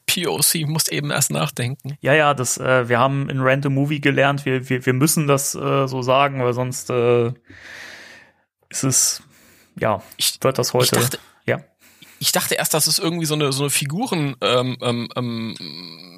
POC 0.06 0.68
muss 0.68 0.88
eben 0.90 1.10
erst 1.10 1.32
nachdenken. 1.32 1.98
Ja, 2.02 2.14
ja, 2.14 2.34
das, 2.34 2.58
äh, 2.58 2.88
wir 2.88 3.00
haben 3.00 3.30
in 3.30 3.40
Random 3.42 3.74
Movie 3.74 4.00
gelernt, 4.00 4.46
wir, 4.46 4.70
wir, 4.70 4.86
wir 4.86 4.94
müssen 4.94 5.26
das 5.28 5.56
äh, 5.56 5.88
so 5.88 6.04
sagen, 6.04 6.44
weil 6.44 6.54
sonst 6.54 6.92
äh, 6.92 7.34
ist 8.70 8.84
es, 8.84 9.24
ja, 9.80 10.04
ich, 10.18 10.38
wird 10.42 10.60
das 10.60 10.74
heute. 10.74 10.96
Ich 10.96 11.02
dachte, 11.02 11.20
ja 11.48 11.60
ich 12.24 12.32
dachte 12.32 12.56
erst, 12.56 12.74
das 12.74 12.88
ist 12.88 13.00
irgendwie 13.00 13.26
so 13.26 13.34
eine 13.36 13.52
so 13.52 13.64
eine 13.64 13.70
Figuren 13.70 14.36
ähm, 14.42 14.78
ähm, 14.82 15.10
ähm, 15.16 15.56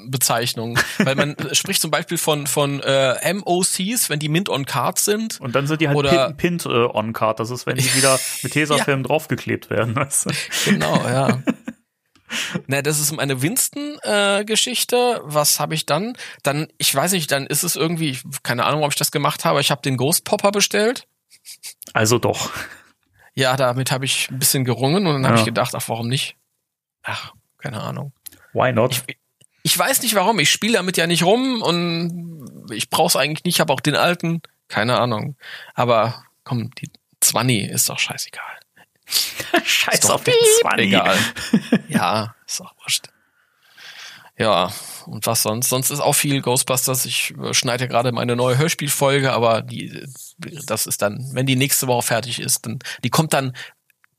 Bezeichnung, 0.07 0.77
weil 0.99 1.15
man 1.15 1.35
spricht 1.53 1.81
zum 1.81 1.89
Beispiel 1.89 2.17
von 2.19 2.45
von 2.45 2.79
äh, 2.81 3.33
MOCs, 3.33 4.09
wenn 4.09 4.19
die 4.19 4.29
Mint 4.29 4.47
on 4.49 4.65
Card 4.65 4.99
sind. 4.99 5.41
Und 5.41 5.55
dann 5.55 5.65
sind 5.65 5.81
die 5.81 5.87
halt 5.87 5.97
Oder- 5.97 6.27
Pint, 6.33 6.63
Pint 6.63 6.65
äh, 6.67 6.69
on 6.93 7.11
Card. 7.13 7.39
Das 7.39 7.49
ist, 7.49 7.65
wenn 7.65 7.77
die 7.77 7.95
wieder 7.95 8.19
mit 8.43 8.53
Tesafilm 8.53 9.01
draufgeklebt 9.03 9.69
werden. 9.71 9.95
Weißt 9.95 10.27
du? 10.27 10.31
Genau, 10.71 10.95
ja. 11.07 11.41
Na, 12.67 12.81
das 12.81 12.99
ist 12.99 13.11
meine 13.13 13.41
Winston-Geschichte. 13.41 15.21
Was 15.23 15.59
habe 15.59 15.73
ich 15.75 15.85
dann? 15.85 16.17
Dann, 16.43 16.67
ich 16.77 16.93
weiß 16.93 17.11
nicht, 17.13 17.31
dann 17.31 17.47
ist 17.47 17.63
es 17.63 17.75
irgendwie, 17.75 18.09
ich- 18.11 18.23
keine 18.43 18.65
Ahnung, 18.65 18.83
ob 18.83 18.91
ich 18.91 18.97
das 18.97 19.11
gemacht 19.11 19.43
habe. 19.45 19.61
Ich 19.61 19.71
habe 19.71 19.81
den 19.81 19.97
Ghost 19.97 20.23
Popper 20.23 20.51
bestellt. 20.51 21.07
Also 21.93 22.17
doch. 22.19 22.49
Ja, 23.35 23.57
damit 23.57 23.91
habe 23.91 24.05
ich 24.05 24.29
ein 24.31 24.39
bisschen 24.39 24.63
gerungen 24.65 25.05
und 25.07 25.13
dann 25.13 25.25
habe 25.25 25.35
Ja. 25.35 25.39
ich 25.41 25.45
gedacht, 25.45 25.75
ach, 25.75 25.87
warum 25.89 26.07
nicht? 26.07 26.35
Ach, 27.03 27.33
keine 27.57 27.81
Ahnung. 27.81 28.13
Why 28.53 28.71
not? 28.71 29.03
Ich, 29.07 29.17
ich 29.63 29.77
weiß 29.77 30.01
nicht 30.01 30.15
warum. 30.15 30.39
Ich 30.39 30.49
spiele 30.49 30.73
damit 30.77 30.95
ja 30.97 31.05
nicht 31.07 31.23
rum 31.23 31.61
und 31.61 32.69
ich 32.71 32.89
brauch's 32.89 33.15
eigentlich 33.15 33.43
nicht. 33.43 33.55
Ich 33.55 33.59
habe 33.59 33.73
auch 33.73 33.81
den 33.81 33.95
alten. 33.95 34.41
Keine 34.69 34.97
Ahnung. 34.99 35.35
Aber 35.73 36.23
komm, 36.43 36.71
die 36.75 36.89
20 37.19 37.69
ist 37.69 37.89
doch 37.89 37.99
scheißegal. 37.99 38.59
Scheiß 39.63 39.99
doch 40.01 40.11
auf 40.11 40.23
den 40.23 40.33
piep, 40.33 40.61
20. 40.61 40.85
Egal. 40.87 41.17
ja, 41.89 42.35
ist 42.47 42.61
auch 42.61 42.73
wurscht. 42.81 43.07
Ja, 44.37 44.71
und 45.07 45.25
was 45.25 45.43
sonst? 45.43 45.69
Sonst 45.69 45.89
ist 45.89 45.99
auch 45.99 46.13
viel 46.13 46.41
Ghostbusters. 46.41 47.05
Ich 47.05 47.33
schneide 47.51 47.87
gerade 47.87 48.11
meine 48.11 48.35
neue 48.35 48.57
Hörspielfolge, 48.57 49.31
aber 49.31 49.61
die, 49.61 50.05
das 50.65 50.85
ist 50.85 51.01
dann, 51.01 51.29
wenn 51.33 51.45
die 51.45 51.55
nächste 51.55 51.87
Woche 51.87 52.05
fertig 52.05 52.39
ist, 52.39 52.65
dann, 52.65 52.79
die 53.03 53.09
kommt 53.09 53.33
dann, 53.33 53.53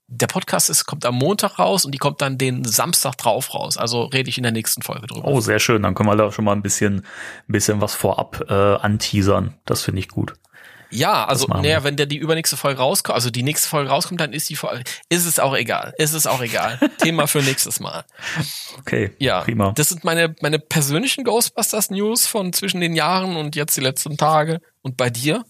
der 0.09 0.29
Podcast 0.29 0.71
ist, 0.71 0.87
kommt 0.87 1.05
am 1.05 1.17
Montag 1.17 1.59
raus 1.59 1.85
und 1.85 1.93
die 1.93 1.99
kommt 1.99 2.23
dann 2.23 2.39
den 2.39 2.65
Samstag 2.65 3.17
drauf 3.17 3.55
raus. 3.55 3.77
Also 3.77 4.05
rede 4.05 4.29
ich 4.29 4.39
in 4.39 4.45
der 4.45 4.53
nächsten 4.53 4.83
Folge 4.83 5.07
drüber. 5.09 5.27
Oh, 5.27 5.41
sehr 5.41 5.59
schön. 5.59 5.83
Dann 5.83 5.95
können 5.95 6.09
wir 6.09 6.17
da 6.17 6.31
schon 6.31 6.45
mal 6.45 6.53
ein 6.53 6.63
bisschen, 6.63 6.99
ein 6.99 7.53
bisschen 7.53 7.81
was 7.81 7.95
vorab 7.95 8.45
äh, 8.49 8.55
anteasern. 8.55 9.55
Das 9.65 9.83
finde 9.83 9.99
ich 10.01 10.09
gut. 10.09 10.35
Ja, 10.91 11.25
also 11.25 11.47
naja, 11.49 11.83
wenn 11.85 11.97
der 11.97 12.07
die 12.07 12.17
übernächste 12.17 12.57
Folge 12.57 12.81
rauskommt, 12.81 13.15
also 13.15 13.31
die 13.31 13.43
nächste 13.43 13.69
Folge 13.69 13.91
rauskommt, 13.91 14.21
dann 14.21 14.33
ist 14.33 14.49
die 14.49 14.57
Folge, 14.57 14.85
ist 15.09 15.27
es 15.27 15.39
auch 15.39 15.55
egal. 15.57 15.95
Ist 15.99 16.13
es 16.13 16.27
auch 16.27 16.41
egal. 16.41 16.79
Thema 16.99 17.27
für 17.27 17.43
nächstes 17.43 17.81
Mal. 17.81 18.05
Okay, 18.79 19.13
Ja, 19.19 19.41
prima. 19.41 19.73
das 19.73 19.89
sind 19.89 20.05
meine, 20.05 20.35
meine 20.43 20.59
persönlichen 20.59 21.25
Ghostbusters 21.25 21.91
News 21.91 22.27
von 22.27 22.53
zwischen 22.53 22.81
den 22.81 22.95
Jahren 22.95 23.37
und 23.37 23.57
jetzt 23.57 23.77
die 23.77 23.81
letzten 23.81 24.17
Tage. 24.17 24.61
Und 24.83 24.97
bei 24.97 25.11
dir? 25.11 25.45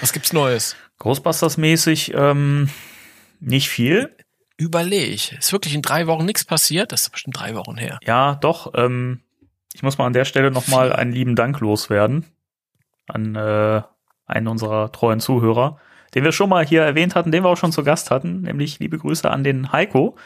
Was 0.00 0.12
gibt's 0.12 0.32
Neues? 0.32 0.74
Ghostbusters-mäßig 1.00 2.14
ähm, 2.14 2.68
nicht 3.40 3.68
viel. 3.68 4.14
Überleg. 4.56 5.32
Ist 5.38 5.52
wirklich 5.52 5.74
in 5.74 5.82
drei 5.82 6.06
Wochen 6.06 6.24
nichts 6.24 6.44
passiert? 6.44 6.90
Das 6.92 7.02
ist 7.02 7.10
bestimmt 7.10 7.38
drei 7.38 7.54
Wochen 7.54 7.76
her. 7.76 7.98
Ja, 8.04 8.34
doch. 8.36 8.72
Ähm, 8.74 9.20
ich 9.74 9.82
muss 9.82 9.98
mal 9.98 10.06
an 10.06 10.12
der 10.14 10.24
Stelle 10.24 10.50
nochmal 10.50 10.92
einen 10.92 11.12
lieben 11.12 11.36
Dank 11.36 11.60
loswerden 11.60 12.24
an 13.08 13.34
äh, 13.36 13.82
einen 14.26 14.48
unserer 14.48 14.92
treuen 14.92 15.20
Zuhörer, 15.20 15.78
den 16.14 16.24
wir 16.24 16.32
schon 16.32 16.48
mal 16.50 16.64
hier 16.66 16.82
erwähnt 16.82 17.14
hatten, 17.14 17.30
den 17.32 17.44
wir 17.44 17.48
auch 17.50 17.56
schon 17.56 17.72
zu 17.72 17.82
Gast 17.84 18.10
hatten, 18.10 18.42
nämlich 18.42 18.78
liebe 18.78 18.98
Grüße 18.98 19.30
an 19.30 19.44
den 19.44 19.72
Heiko. 19.72 20.16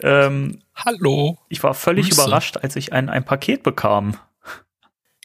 Ähm, 0.00 0.60
Hallo. 0.76 1.38
ich 1.48 1.62
war 1.62 1.74
völlig 1.74 2.08
Grüße. 2.10 2.22
überrascht, 2.22 2.56
als 2.58 2.76
ich 2.76 2.92
ein, 2.92 3.08
ein 3.08 3.24
Paket 3.24 3.62
bekam. 3.62 4.16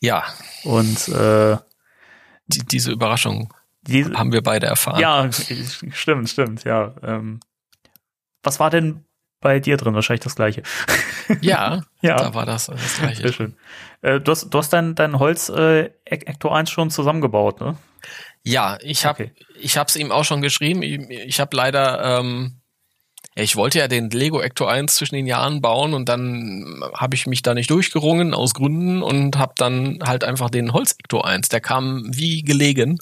Ja, 0.01 0.24
Und 0.63 1.08
äh, 1.10 1.58
die, 2.48 2.60
diese 2.65 2.91
Überraschung 2.91 3.53
die, 3.84 4.03
haben 4.05 4.32
wir 4.32 4.41
beide 4.41 4.65
erfahren. 4.67 5.00
ja, 5.00 5.29
stimmt, 5.32 6.29
stimmt, 6.29 6.63
ja. 6.63 6.93
Ähm, 7.03 7.39
was 8.43 8.60
war 8.60 8.70
denn 8.70 9.05
bei 9.39 9.60
dir 9.60 9.77
drin? 9.77 9.93
Wahrscheinlich 9.93 10.24
das 10.24 10.36
gleiche. 10.36 10.63
ja, 11.41 11.82
Ja. 12.01 12.17
da 12.17 12.34
war 12.34 12.46
das 12.46 12.65
das 12.67 12.98
Sehr 12.98 13.08
gleiche. 13.12 13.32
schön. 13.34 13.55
Äh, 14.01 14.20
du 14.20 14.32
hast, 14.32 14.50
du 14.50 14.58
hast 14.58 14.74
dein, 14.74 14.96
dein 14.96 15.20
Holz 15.20 15.50
äh, 15.50 15.91
Ecto 16.05 16.50
1 16.50 16.70
schon 16.70 16.89
zusammengebaut, 16.89 17.62
ne? 17.62 17.77
Ja, 18.43 18.77
ich 18.81 19.05
habe 19.05 19.24
Okay. 19.25 19.33
ich 19.60 19.77
hab's 19.77 19.95
ihm 19.95 20.12
auch 20.12 20.25
schon 20.25 20.41
geschrieben. 20.41 20.83
Ich, 20.83 21.00
ich 21.10 21.39
habe 21.39 21.55
leider 21.55 22.19
ähm, 22.19 22.60
ich 23.36 23.55
wollte 23.55 23.79
ja 23.79 23.88
den 23.88 24.10
Lego 24.12 24.41
Ecto 24.41 24.65
1 24.65 24.93
zwischen 24.93 25.15
den 25.15 25.25
Jahren 25.25 25.62
bauen 25.62 25.93
und 25.93 26.07
dann 26.07 26.83
habe 26.93 27.15
ich 27.15 27.25
mich 27.25 27.41
da 27.41 27.53
nicht 27.55 27.69
durchgerungen 27.72 28.33
aus 28.33 28.53
Gründen 28.53 29.01
und 29.01 29.38
habe 29.38 29.53
dann 29.57 30.00
halt 30.05 30.24
einfach 30.24 30.50
den 30.51 30.74
Holz 30.74 30.91
Ecto 31.00 31.22
1, 31.22 31.50
der 31.50 31.62
kam 31.62 32.03
wie 32.12 32.43
gelegen. 32.43 33.00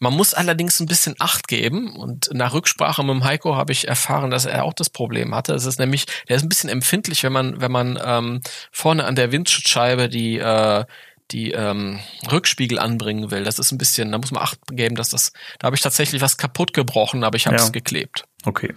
Man 0.00 0.12
muss 0.12 0.34
allerdings 0.34 0.78
ein 0.78 0.86
bisschen 0.86 1.16
Acht 1.18 1.48
geben 1.48 1.96
und 1.96 2.30
nach 2.32 2.54
Rücksprache 2.54 3.02
mit 3.02 3.10
dem 3.14 3.24
Heiko 3.24 3.56
habe 3.56 3.72
ich 3.72 3.88
erfahren, 3.88 4.30
dass 4.30 4.46
er 4.46 4.64
auch 4.64 4.74
das 4.74 4.90
Problem 4.90 5.34
hatte. 5.34 5.54
Es 5.54 5.64
ist 5.64 5.80
nämlich, 5.80 6.06
der 6.28 6.36
ist 6.36 6.44
ein 6.44 6.48
bisschen 6.48 6.70
empfindlich, 6.70 7.24
wenn 7.24 7.32
man, 7.32 7.60
wenn 7.60 7.72
man 7.72 7.98
ähm, 8.04 8.40
vorne 8.70 9.04
an 9.04 9.16
der 9.16 9.32
Windschutzscheibe 9.32 10.08
die 10.08 10.38
äh, 10.38 10.84
die 11.30 11.52
ähm, 11.52 12.00
Rückspiegel 12.30 12.78
anbringen 12.78 13.30
will. 13.30 13.44
Das 13.44 13.58
ist 13.58 13.72
ein 13.72 13.78
bisschen, 13.78 14.12
da 14.12 14.18
muss 14.18 14.30
man 14.30 14.42
Acht 14.42 14.58
geben, 14.70 14.94
dass 14.96 15.10
das, 15.10 15.32
da 15.58 15.66
habe 15.66 15.76
ich 15.76 15.82
tatsächlich 15.82 16.22
was 16.22 16.36
kaputt 16.38 16.72
gebrochen, 16.72 17.24
aber 17.24 17.36
ich 17.36 17.46
habe 17.46 17.56
es 17.56 17.64
Ja. 17.66 17.70
geklebt. 17.70 18.24
Okay. 18.44 18.74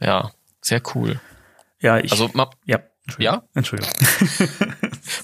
Ja, 0.00 0.30
sehr 0.60 0.82
cool. 0.94 1.20
Ja, 1.80 1.98
ich. 1.98 2.12
Also 2.12 2.30
man 2.34 2.48
ja. 2.66 2.80
Entschuldigung. 3.06 3.34
Ja? 3.34 3.42
Entschuldigung. 3.54 3.92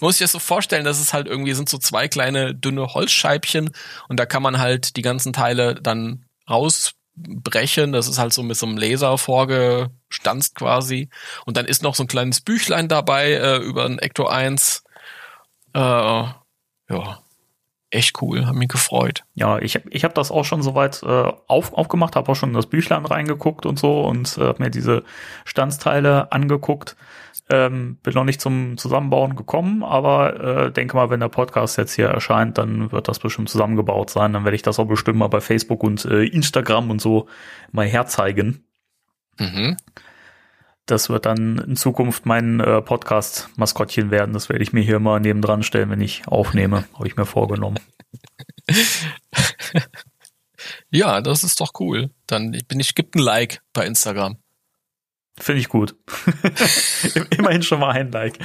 muss 0.01 0.17
sich 0.19 0.25
das 0.25 0.33
so 0.33 0.39
vorstellen, 0.39 0.85
dass 0.85 1.01
es 1.01 1.15
halt 1.15 1.27
irgendwie 1.27 1.55
sind 1.55 1.69
so 1.69 1.79
zwei 1.79 2.09
kleine 2.09 2.55
dünne 2.55 2.93
Holzscheibchen 2.95 3.71
und 4.09 4.21
da 4.21 4.27
kann 4.27 4.43
man 4.43 4.59
halt 4.59 4.97
die 4.97 5.03
ganzen 5.03 5.33
Teile 5.33 5.75
dann 5.77 6.27
rausbrechen. 6.49 7.93
Das 7.93 8.07
ist 8.09 8.19
halt 8.19 8.33
so 8.33 8.43
mit 8.43 8.57
so 8.57 8.67
einem 8.67 8.77
Laser 8.77 9.17
vorgestanzt 9.19 10.55
quasi. 10.57 11.09
Und 11.47 11.57
dann 11.57 11.67
ist 11.67 11.83
noch 11.83 11.95
so 11.95 12.05
ein 12.05 12.09
kleines 12.09 12.41
Büchlein 12.41 12.89
dabei 12.89 13.33
äh, 13.33 13.57
über 13.57 13.85
ein 13.87 13.99
Ecto 13.99 14.27
1. 14.27 14.85
Äh, 15.75 15.79
ja, 15.81 17.19
echt 17.91 18.23
cool, 18.23 18.47
hat 18.47 18.55
mich 18.55 18.69
gefreut. 18.69 19.25
Ja, 19.35 19.59
ich 19.59 19.75
habe 19.75 19.89
ich 19.91 20.05
hab 20.05 20.15
das 20.15 20.31
auch 20.31 20.45
schon 20.45 20.63
soweit 20.63 21.03
äh, 21.03 21.33
auf, 21.49 21.73
aufgemacht, 21.73 22.17
habe 22.17 22.31
auch 22.31 22.37
schon 22.37 22.51
in 22.51 22.55
das 22.55 22.67
Büchlein 22.67 23.05
reingeguckt 23.05 23.67
und 23.67 23.79
so 23.79 24.03
und 24.03 24.39
äh, 24.39 24.43
habe 24.43 24.63
mir 24.63 24.71
diese 24.71 25.03
Standsteile 25.45 26.33
angeguckt. 26.33 26.97
Ähm, 27.49 27.99
bin 28.05 28.15
noch 28.15 28.25
nicht 28.25 28.41
zum 28.41 28.77
Zusammenbauen 28.77 29.35
gekommen, 29.35 29.83
aber 29.83 30.41
äh, 30.41 30.73
denke 30.73 30.97
mal, 30.97 31.11
wenn 31.11 31.19
der 31.19 31.29
Podcast 31.29 31.79
jetzt 31.79 31.95
hier 31.95 32.07
erscheint, 32.07 32.59
dann 32.59 32.93
wird 32.93 33.09
das 33.09 33.19
bestimmt 33.19 33.49
zusammengebaut 33.49 34.11
sein. 34.11 34.33
Dann 34.33 34.45
werde 34.45 34.55
ich 34.55 34.63
das 34.63 34.79
auch 34.79 34.87
bestimmt 34.87 35.19
mal 35.19 35.29
bei 35.29 35.41
Facebook 35.41 35.83
und 35.83 36.05
äh, 36.05 36.25
Instagram 36.25 36.91
und 36.91 37.01
so 37.01 37.29
mal 37.73 37.87
herzeigen. 37.87 38.65
Mhm. 39.39 39.77
Das 40.87 41.09
wird 41.09 41.27
dann 41.27 41.59
in 41.59 41.77
Zukunft 41.77 42.27
mein 42.27 42.59
äh, 42.61 42.83
Podcast-Maskottchen 42.83 44.11
werden. 44.11 44.33
Das 44.33 44.49
werde 44.49 44.63
ich 44.63 44.73
mir 44.73 44.83
hier 44.83 44.99
mal 44.99 45.21
nebendran 45.21 45.63
stellen, 45.63 45.91
wenn 45.91 46.01
ich 46.01 46.27
aufnehme. 46.27 46.85
Habe 46.95 47.07
ich 47.07 47.17
mir 47.17 47.27
vorgenommen. 47.27 47.79
Ja, 50.91 51.21
das 51.21 51.43
ist 51.45 51.61
doch 51.61 51.73
cool. 51.81 52.11
Dann 52.27 52.51
bin 52.69 52.81
ich, 52.81 52.95
gibt 52.95 53.15
ein 53.15 53.21
Like 53.21 53.63
bei 53.73 53.87
Instagram. 53.87 54.37
Finde 55.39 55.61
ich 55.61 55.69
gut. 55.69 55.95
Immerhin 57.31 57.63
schon 57.63 57.81
mal 57.81 57.93
ein 57.93 58.13
Like. 58.13 58.39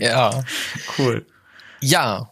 Ja. 0.00 0.42
Cool. 0.98 1.26
Ja. 1.80 2.30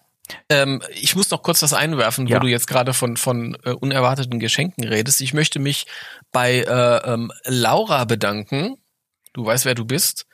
Ähm, 0.48 0.82
ich 0.90 1.14
muss 1.14 1.30
noch 1.30 1.42
kurz 1.42 1.62
was 1.62 1.72
einwerfen, 1.74 2.26
Ja. 2.26 2.36
wo 2.36 2.40
du 2.40 2.48
jetzt 2.48 2.66
gerade 2.66 2.94
von, 2.94 3.16
von 3.16 3.56
äh, 3.64 3.70
unerwarteten 3.70 4.40
Geschenken 4.40 4.84
redest. 4.84 5.20
Ich 5.20 5.34
möchte 5.34 5.58
mich 5.60 5.86
bei 6.32 6.60
äh, 6.62 7.12
ähm, 7.12 7.30
Laura 7.44 8.04
bedanken. 8.06 8.76
Du 9.34 9.44
weißt, 9.44 9.66
wer 9.66 9.74
du 9.74 9.84
bist. 9.84 10.26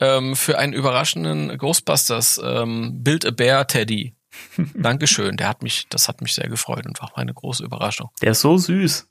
Ähm, 0.00 0.34
für 0.36 0.58
einen 0.58 0.72
überraschenden 0.72 1.56
Ghostbusters 1.58 2.40
ähm, 2.42 3.02
Build 3.02 3.24
a 3.26 3.30
Bear 3.30 3.66
Teddy. 3.66 4.14
Dankeschön. 4.74 5.36
Der 5.36 5.48
hat 5.48 5.62
mich, 5.62 5.86
das 5.88 6.08
hat 6.08 6.20
mich 6.22 6.34
sehr 6.34 6.48
gefreut 6.48 6.86
und 6.86 7.00
war 7.00 7.10
meine 7.16 7.32
große 7.34 7.64
Überraschung. 7.64 8.10
Der 8.22 8.32
ist 8.32 8.40
so 8.40 8.56
süß. 8.58 9.08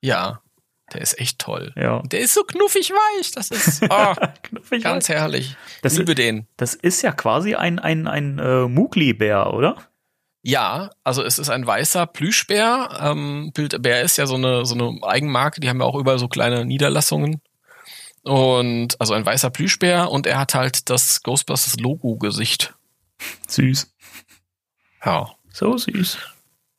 Ja, 0.00 0.40
der 0.92 1.00
ist 1.02 1.18
echt 1.18 1.38
toll. 1.38 1.72
Ja. 1.76 2.02
Der 2.02 2.20
ist 2.20 2.34
so 2.34 2.42
knuffig 2.42 2.90
weich. 2.90 3.30
Das 3.32 3.50
ist 3.50 3.82
oh, 3.88 4.14
Knuffig 4.42 4.82
ganz 4.82 5.08
weiß. 5.08 5.16
herrlich. 5.16 5.56
Das 5.82 5.96
Liebe 5.98 6.12
ist- 6.12 6.18
den. 6.18 6.46
Das 6.56 6.74
ist 6.74 7.02
ja 7.02 7.12
quasi 7.12 7.54
ein, 7.54 7.78
ein, 7.78 8.06
ein 8.06 8.38
äh, 8.38 8.66
Mugli-Bär, 8.66 9.52
oder? 9.52 9.76
Ja, 10.42 10.90
also 11.04 11.22
es 11.22 11.38
ist 11.38 11.48
ein 11.48 11.66
weißer 11.66 12.06
Plüschbär. 12.06 12.98
Ähm, 13.00 13.52
Bär 13.54 14.02
ist 14.02 14.18
ja 14.18 14.26
so 14.26 14.34
eine, 14.34 14.66
so 14.66 14.74
eine 14.74 15.02
Eigenmarke, 15.02 15.60
die 15.60 15.68
haben 15.70 15.80
ja 15.80 15.86
auch 15.86 15.94
überall 15.98 16.18
so 16.18 16.28
kleine 16.28 16.64
Niederlassungen. 16.66 17.40
Und 18.24 19.00
also 19.00 19.12
ein 19.14 19.24
weißer 19.26 19.50
Plüschbär 19.50 20.10
und 20.10 20.26
er 20.26 20.38
hat 20.38 20.54
halt 20.54 20.88
das 20.90 21.22
Ghostbusters 21.22 21.78
Logo-Gesicht. 21.78 22.74
Süß. 23.48 23.92
Ja. 25.04 25.34
So 25.52 25.76
süß. 25.76 26.18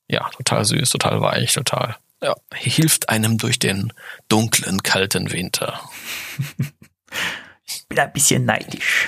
Ja, 0.07 0.29
total 0.31 0.65
süß, 0.65 0.89
total 0.89 1.21
weich, 1.21 1.53
total. 1.53 1.95
Ja, 2.21 2.35
hilft 2.53 3.09
einem 3.09 3.37
durch 3.37 3.59
den 3.59 3.93
dunklen, 4.27 4.81
kalten 4.83 5.31
Winter. 5.31 5.79
Bin 7.89 7.99
ein 7.99 8.13
bisschen 8.13 8.45
neidisch. 8.45 9.07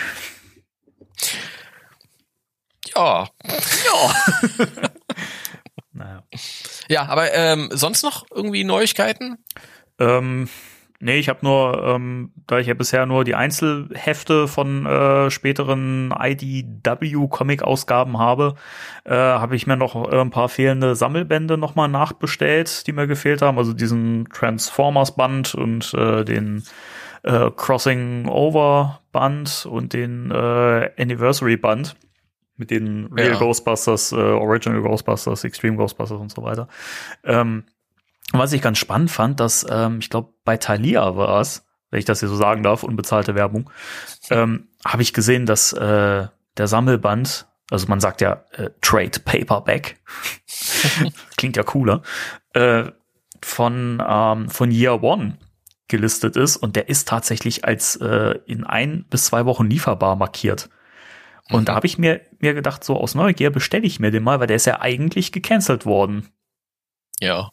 Ja, 2.96 3.29
Naja. 5.91 6.24
ja, 6.88 7.06
aber 7.08 7.34
ähm, 7.34 7.70
sonst 7.74 8.03
noch 8.03 8.25
irgendwie 8.29 8.63
Neuigkeiten? 8.63 9.44
Ähm, 10.00 10.48
Nee, 11.00 11.20
ich 11.20 11.30
habe 11.30 11.39
nur, 11.44 11.84
ähm, 11.84 12.32
da 12.48 12.58
ich 12.58 12.66
ja 12.66 12.74
bisher 12.74 13.06
nur 13.06 13.24
die 13.24 13.36
Einzelhefte 13.36 14.48
von 14.48 14.88
äh, 14.88 15.30
späteren 15.30 16.12
IDW-Comic-Ausgaben 16.12 18.18
habe, 18.18 18.56
äh, 19.04 19.13
habe 19.13 19.56
ich 19.56 19.68
mir 19.68 19.77
noch 19.77 20.12
äh, 20.12 20.20
ein 20.20 20.32
paar 20.32 20.50
fehlende 20.50 20.96
Sammelbände 20.96 21.56
nochmal 21.56 21.88
nachbestellt, 21.88 22.88
die 22.88 22.94
mir 22.94 23.06
gefehlt 23.06 23.44
haben. 23.44 23.60
Also 23.60 23.74
diesen 23.74 24.27
Transformers-Band 24.34 25.54
und 25.54 25.94
äh, 25.94 26.25
den 26.25 26.63
äh, 27.22 27.51
Crossing 27.56 28.27
Over-Band 28.27 29.68
und 29.70 29.94
den 29.94 30.32
äh, 30.32 30.89
Anniversary-Band 30.98 31.96
mit 32.58 32.72
den 32.72 33.06
Real 33.13 33.34
Ja. 33.34 33.38
Ghostbusters, 33.38 34.13
äh, 34.13 34.16
Original 34.16 34.82
Ghostbusters, 34.82 35.44
Extreme 35.44 35.77
Ghostbusters 35.77 36.20
und 36.20 36.32
so 36.32 36.42
weiter. 36.42 36.68
Ähm, 37.24 37.66
was 38.34 38.54
ich 38.54 38.62
ganz 38.62 38.78
spannend 38.78 39.12
fand, 39.12 39.40
dass 39.40 39.66
ähm, 39.70 40.00
ich 40.00 40.10
glaube 40.10 40.34
bei 40.44 40.58
Thalia 40.58 41.16
war 41.16 41.40
es, 41.42 41.66
wenn 41.90 42.00
ich 42.00 42.06
das 42.06 42.20
hier 42.20 42.30
so 42.30 42.36
sagen 42.36 42.64
darf, 42.64 42.84
unbezahlte 42.84 43.36
Werbung, 43.36 43.70
ähm, 44.30 44.68
habe 44.86 45.02
ich 45.02 45.14
gesehen, 45.14 45.46
dass 45.46 45.72
äh, 45.74 46.28
der 46.58 46.68
Sammelband, 46.68 47.48
also 47.70 47.88
man 47.88 48.00
sagt 48.00 48.22
ja 48.22 48.44
äh, 48.52 48.70
Trade 48.82 49.20
Paperback, 49.24 49.98
klingt 51.38 51.56
ja 51.58 51.64
cooler, 51.64 52.02
äh, 52.54 52.86
von 53.44 54.04
ähm, 54.06 54.50
von 54.50 54.72
Year 54.72 55.04
One 55.04 55.38
gelistet 55.88 56.36
ist 56.36 56.58
und 56.58 56.76
der 56.76 56.90
ist 56.90 57.08
tatsächlich 57.08 57.64
als 57.64 57.96
äh, 57.98 58.40
in 58.46 58.66
ein 58.66 59.06
bis 59.10 59.26
zwei 59.26 59.46
Wochen 59.46 59.70
lieferbar 59.70 60.16
markiert. 60.18 60.70
Und 61.50 61.62
Mhm. 61.62 61.66
da 61.66 61.76
habe 61.76 61.88
ich 61.88 61.98
mir 61.98 62.20
mir 62.40 62.54
gedacht, 62.54 62.84
so 62.84 62.98
aus 63.00 63.16
Neugier 63.16 63.52
bestelle 63.52 63.86
ich 63.86 64.00
mir 64.02 64.12
den 64.12 64.24
mal, 64.24 64.40
weil 64.42 64.48
der 64.48 64.58
ist 64.58 64.66
ja 64.66 64.82
eigentlich 64.82 65.32
gecancelt 65.32 65.86
worden. 65.86 66.28
Ja. 67.22 67.50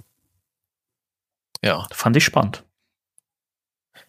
Ja. 1.64 1.86
Fand 1.92 2.14
ich 2.16 2.24
spannend. 2.24 2.62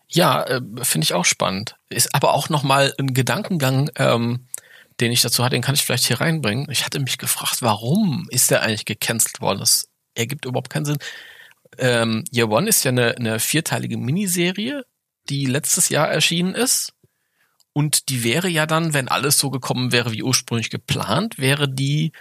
Ja, 0.09 0.43
äh, 0.43 0.61
finde 0.81 1.05
ich 1.05 1.13
auch 1.13 1.23
spannend. 1.23 1.77
Ist 1.89 2.13
aber 2.13 2.33
auch 2.33 2.49
nochmal 2.49 2.93
ein 2.99 3.13
Gedankengang, 3.13 3.89
ähm, 3.95 4.47
den 4.99 5.13
ich 5.13 5.21
dazu 5.21 5.43
hatte, 5.43 5.55
den 5.55 5.61
kann 5.61 5.73
ich 5.73 5.83
vielleicht 5.85 6.05
hier 6.05 6.19
reinbringen. 6.19 6.69
Ich 6.69 6.85
hatte 6.85 6.99
mich 6.99 7.17
gefragt, 7.17 7.61
warum 7.61 8.27
ist 8.29 8.51
der 8.51 8.61
eigentlich 8.61 8.85
gecancelt 8.85 9.39
worden? 9.39 9.59
Das 9.59 9.87
ergibt 10.15 10.45
überhaupt 10.45 10.69
keinen 10.69 10.85
Sinn. 10.85 10.97
Ähm, 11.77 12.25
Year 12.31 12.49
One 12.49 12.67
ist 12.67 12.83
ja 12.83 12.91
eine, 12.91 13.15
eine 13.15 13.39
vierteilige 13.39 13.97
Miniserie, 13.97 14.83
die 15.29 15.45
letztes 15.45 15.87
Jahr 15.89 16.09
erschienen 16.09 16.55
ist. 16.55 16.93
Und 17.71 18.09
die 18.09 18.23
wäre 18.23 18.49
ja 18.49 18.65
dann, 18.65 18.93
wenn 18.93 19.07
alles 19.07 19.37
so 19.37 19.49
gekommen 19.49 19.93
wäre 19.93 20.11
wie 20.11 20.23
ursprünglich 20.23 20.69
geplant, 20.69 21.37
wäre 21.37 21.69
die 21.69 22.11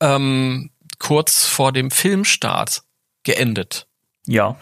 ähm, 0.00 0.70
kurz 0.98 1.46
vor 1.46 1.72
dem 1.72 1.90
Filmstart 1.90 2.82
geendet. 3.24 3.86
Ja. 4.26 4.58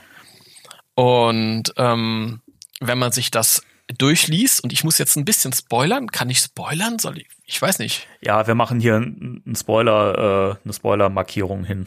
Und 0.99 1.75
ähm, 1.77 2.41
wenn 2.81 2.99
man 2.99 3.13
sich 3.13 3.31
das 3.31 3.63
durchliest, 3.99 4.65
und 4.65 4.73
ich 4.73 4.83
muss 4.83 4.99
jetzt 4.99 5.15
ein 5.15 5.25
bisschen 5.25 5.53
spoilern, 5.53 6.11
kann 6.11 6.29
ich 6.29 6.41
spoilern? 6.41 6.99
Soll 6.99 7.19
ich? 7.19 7.29
Ich 7.45 7.63
weiß 7.63 7.79
nicht. 7.79 8.09
Ja, 8.21 8.49
wir 8.49 8.57
machen 8.57 8.81
hier 8.81 8.97
einen 8.97 9.55
Spoiler, 9.57 10.57
äh, 10.59 10.65
eine 10.65 10.75
Spoiler-Markierung 10.75 11.63
hin. 11.63 11.87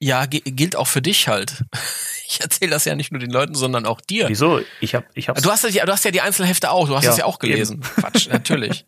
Ja, 0.00 0.26
gilt 0.26 0.74
auch 0.74 0.88
für 0.88 1.00
dich 1.00 1.28
halt. 1.28 1.62
Ich 2.32 2.40
erzähle 2.40 2.70
das 2.70 2.84
ja 2.84 2.94
nicht 2.94 3.10
nur 3.10 3.18
den 3.18 3.32
Leuten, 3.32 3.56
sondern 3.56 3.86
auch 3.86 4.00
dir. 4.00 4.28
Wieso? 4.28 4.60
Ich 4.80 4.94
hab, 4.94 5.04
ich 5.14 5.28
hab's. 5.28 5.42
Du 5.42 5.50
hast, 5.50 5.68
ja, 5.68 5.84
du 5.84 5.90
hast 5.90 6.04
ja 6.04 6.12
die 6.12 6.20
Einzelhefte 6.20 6.70
auch, 6.70 6.86
du 6.86 6.94
hast 6.94 7.02
Ja, 7.02 7.10
es 7.10 7.16
ja 7.16 7.24
auch 7.24 7.40
gelesen. 7.40 7.80
Quatsch, 7.80 8.28
natürlich. 8.30 8.86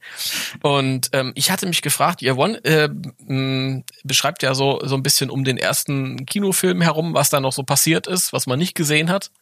Und 0.62 1.10
ähm, 1.12 1.32
ich 1.34 1.50
hatte 1.50 1.66
mich 1.66 1.82
gefragt, 1.82 2.22
Year 2.22 2.38
One 2.38 2.64
äh, 2.64 2.88
mh, 3.26 3.82
beschreibt 4.04 4.44
ja 4.44 4.54
so, 4.54 4.80
so 4.84 4.94
ein 4.94 5.02
bisschen 5.02 5.28
um 5.28 5.42
den 5.42 5.58
ersten 5.58 6.24
Kinofilm 6.24 6.82
herum, 6.82 7.14
was 7.14 7.30
da 7.30 7.40
noch 7.40 7.52
so 7.52 7.64
passiert 7.64 8.06
ist, 8.06 8.32
was 8.32 8.46
man 8.46 8.60
nicht 8.60 8.76
gesehen 8.76 9.10
hat 9.10 9.32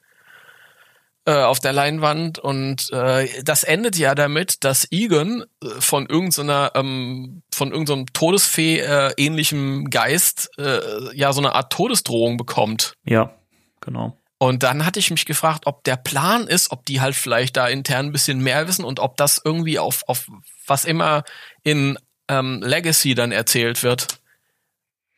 äh, 1.30 1.44
auf 1.44 1.60
der 1.60 1.72
Leinwand. 1.72 2.40
Und 2.40 2.90
äh, 2.92 3.28
das 3.44 3.62
endet 3.62 3.96
ja 3.96 4.16
damit, 4.16 4.64
dass 4.64 4.90
Egon 4.90 5.44
äh, 5.62 5.68
von 5.78 6.06
irgendeiner, 6.06 6.72
ähm, 6.74 7.42
von 7.52 7.70
irgendeinem 7.70 8.06
Todesfee 8.12 8.80
äh, 8.80 9.12
ähnlichem 9.16 9.90
Geist 9.90 10.50
äh, 10.58 10.80
ja 11.14 11.32
so 11.32 11.40
eine 11.40 11.54
Art 11.54 11.72
Todesdrohung 11.72 12.36
bekommt. 12.36 12.94
ja, 13.04 13.34
genau. 13.80 14.16
Und 14.42 14.62
dann 14.62 14.86
hatte 14.86 14.98
ich 14.98 15.10
mich 15.10 15.26
gefragt, 15.26 15.66
ob 15.66 15.84
der 15.84 15.96
Plan 15.96 16.46
ist, 16.46 16.70
ob 16.70 16.86
die 16.86 17.02
halt 17.02 17.14
vielleicht 17.14 17.58
da 17.58 17.68
intern 17.68 18.06
ein 18.06 18.12
bisschen 18.12 18.40
mehr 18.40 18.66
wissen 18.66 18.86
und 18.86 18.98
ob 18.98 19.18
das 19.18 19.38
irgendwie 19.44 19.78
auf, 19.78 20.02
auf 20.06 20.28
was 20.66 20.86
immer 20.86 21.24
in 21.62 21.98
ähm, 22.26 22.62
Legacy 22.62 23.14
dann 23.14 23.32
erzählt 23.32 23.82
wird, 23.82 24.18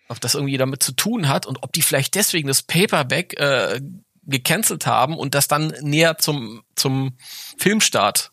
ob 0.08 0.20
das 0.20 0.34
irgendwie 0.34 0.56
damit 0.56 0.82
zu 0.82 0.90
tun 0.90 1.28
hat 1.28 1.46
und 1.46 1.62
ob 1.62 1.72
die 1.72 1.82
vielleicht 1.82 2.16
deswegen 2.16 2.48
das 2.48 2.62
Paperback 2.62 3.38
äh, 3.38 3.80
gecancelt 4.24 4.86
haben 4.86 5.16
und 5.16 5.34
das 5.34 5.48
dann 5.48 5.74
näher 5.80 6.18
zum, 6.18 6.62
zum 6.76 7.16
Filmstart 7.58 8.32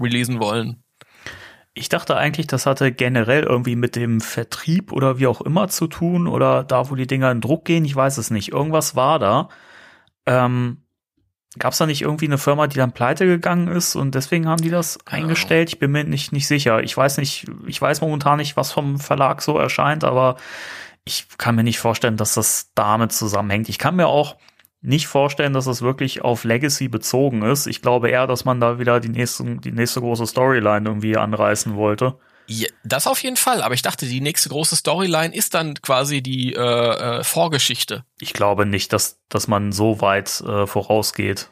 releasen 0.00 0.40
wollen. 0.40 0.82
Ich 1.72 1.88
dachte 1.88 2.16
eigentlich, 2.16 2.46
das 2.46 2.66
hatte 2.66 2.90
generell 2.92 3.44
irgendwie 3.44 3.76
mit 3.76 3.96
dem 3.96 4.20
Vertrieb 4.20 4.92
oder 4.92 5.18
wie 5.18 5.26
auch 5.26 5.40
immer 5.40 5.68
zu 5.68 5.86
tun 5.86 6.26
oder 6.26 6.64
da, 6.64 6.90
wo 6.90 6.94
die 6.94 7.06
Dinger 7.06 7.30
in 7.30 7.40
Druck 7.40 7.64
gehen. 7.64 7.84
Ich 7.84 7.94
weiß 7.94 8.18
es 8.18 8.30
nicht. 8.30 8.50
Irgendwas 8.50 8.96
war 8.96 9.18
da. 9.18 9.48
Ähm, 10.26 10.82
Gab 11.58 11.72
es 11.72 11.78
da 11.78 11.86
nicht 11.86 12.02
irgendwie 12.02 12.26
eine 12.26 12.38
Firma, 12.38 12.68
die 12.68 12.76
dann 12.76 12.92
pleite 12.92 13.26
gegangen 13.26 13.66
ist 13.66 13.96
und 13.96 14.14
deswegen 14.14 14.46
haben 14.46 14.62
die 14.62 14.70
das 14.70 14.98
Keine 15.04 15.24
eingestellt? 15.24 15.68
Ich 15.68 15.80
bin 15.80 15.90
mir 15.90 16.04
nicht, 16.04 16.30
nicht 16.30 16.46
sicher. 16.46 16.80
Ich 16.84 16.96
weiß 16.96 17.18
nicht, 17.18 17.46
ich 17.66 17.82
weiß 17.82 18.02
momentan 18.02 18.38
nicht, 18.38 18.56
was 18.56 18.70
vom 18.70 19.00
Verlag 19.00 19.42
so 19.42 19.58
erscheint, 19.58 20.04
aber 20.04 20.36
ich 21.04 21.26
kann 21.38 21.56
mir 21.56 21.64
nicht 21.64 21.80
vorstellen, 21.80 22.16
dass 22.16 22.34
das 22.34 22.70
damit 22.76 23.10
zusammenhängt. 23.10 23.68
Ich 23.68 23.78
kann 23.78 23.96
mir 23.96 24.06
auch 24.06 24.36
nicht 24.82 25.06
vorstellen, 25.06 25.52
dass 25.52 25.66
es 25.66 25.82
wirklich 25.82 26.22
auf 26.22 26.44
Legacy 26.44 26.88
bezogen 26.88 27.42
ist. 27.42 27.66
Ich 27.66 27.82
glaube 27.82 28.10
eher, 28.10 28.26
dass 28.26 28.44
man 28.44 28.60
da 28.60 28.78
wieder 28.78 29.00
die 29.00 29.08
nächste, 29.08 29.56
die 29.56 29.72
nächste 29.72 30.00
große 30.00 30.26
Storyline 30.26 30.88
irgendwie 30.88 31.16
anreißen 31.16 31.76
wollte. 31.76 32.18
Ja, 32.46 32.68
das 32.82 33.06
auf 33.06 33.22
jeden 33.22 33.36
Fall, 33.36 33.62
aber 33.62 33.74
ich 33.74 33.82
dachte, 33.82 34.06
die 34.06 34.20
nächste 34.20 34.48
große 34.48 34.74
Storyline 34.74 35.34
ist 35.34 35.54
dann 35.54 35.74
quasi 35.74 36.20
die 36.20 36.54
äh, 36.54 36.58
äh, 36.58 37.24
Vorgeschichte. 37.24 38.04
Ich 38.18 38.32
glaube 38.32 38.66
nicht, 38.66 38.92
dass, 38.92 39.20
dass 39.28 39.46
man 39.46 39.70
so 39.70 40.00
weit 40.00 40.40
äh, 40.40 40.66
vorausgeht. 40.66 41.50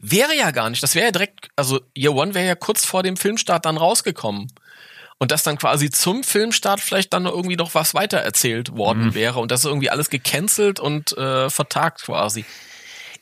Wäre 0.00 0.36
ja 0.36 0.50
gar 0.50 0.70
nicht. 0.70 0.82
Das 0.82 0.94
wäre 0.94 1.06
ja 1.06 1.12
direkt, 1.12 1.48
also 1.56 1.80
Year 1.96 2.14
One 2.14 2.34
wäre 2.34 2.46
ja 2.46 2.54
kurz 2.54 2.84
vor 2.84 3.02
dem 3.02 3.16
Filmstart 3.16 3.64
dann 3.64 3.76
rausgekommen. 3.76 4.52
Und 5.18 5.30
dass 5.30 5.42
dann 5.42 5.56
quasi 5.58 5.90
zum 5.90 6.24
Filmstart 6.24 6.80
vielleicht 6.80 7.12
dann 7.12 7.26
irgendwie 7.26 7.56
noch 7.56 7.74
was 7.74 7.94
weitererzählt 7.94 8.76
worden 8.76 9.06
Mhm. 9.06 9.14
wäre 9.14 9.38
und 9.40 9.50
das 9.50 9.60
ist 9.60 9.66
irgendwie 9.66 9.90
alles 9.90 10.10
gecancelt 10.10 10.80
und 10.80 11.16
äh, 11.16 11.48
vertagt 11.50 12.02
quasi. 12.02 12.44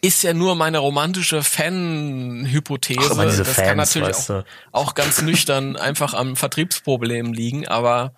Ist 0.00 0.22
ja 0.24 0.34
nur 0.34 0.56
meine 0.56 0.78
romantische 0.78 1.44
Fan-Hypothese. 1.44 3.14
Das 3.14 3.48
Fans, 3.50 3.56
kann 3.68 3.76
natürlich 3.76 4.08
weißt 4.08 4.30
auch, 4.32 4.42
du. 4.42 4.46
auch 4.72 4.94
ganz 4.94 5.22
nüchtern 5.22 5.76
einfach 5.76 6.14
am 6.14 6.34
Vertriebsproblem 6.34 7.32
liegen, 7.32 7.68
aber 7.68 8.14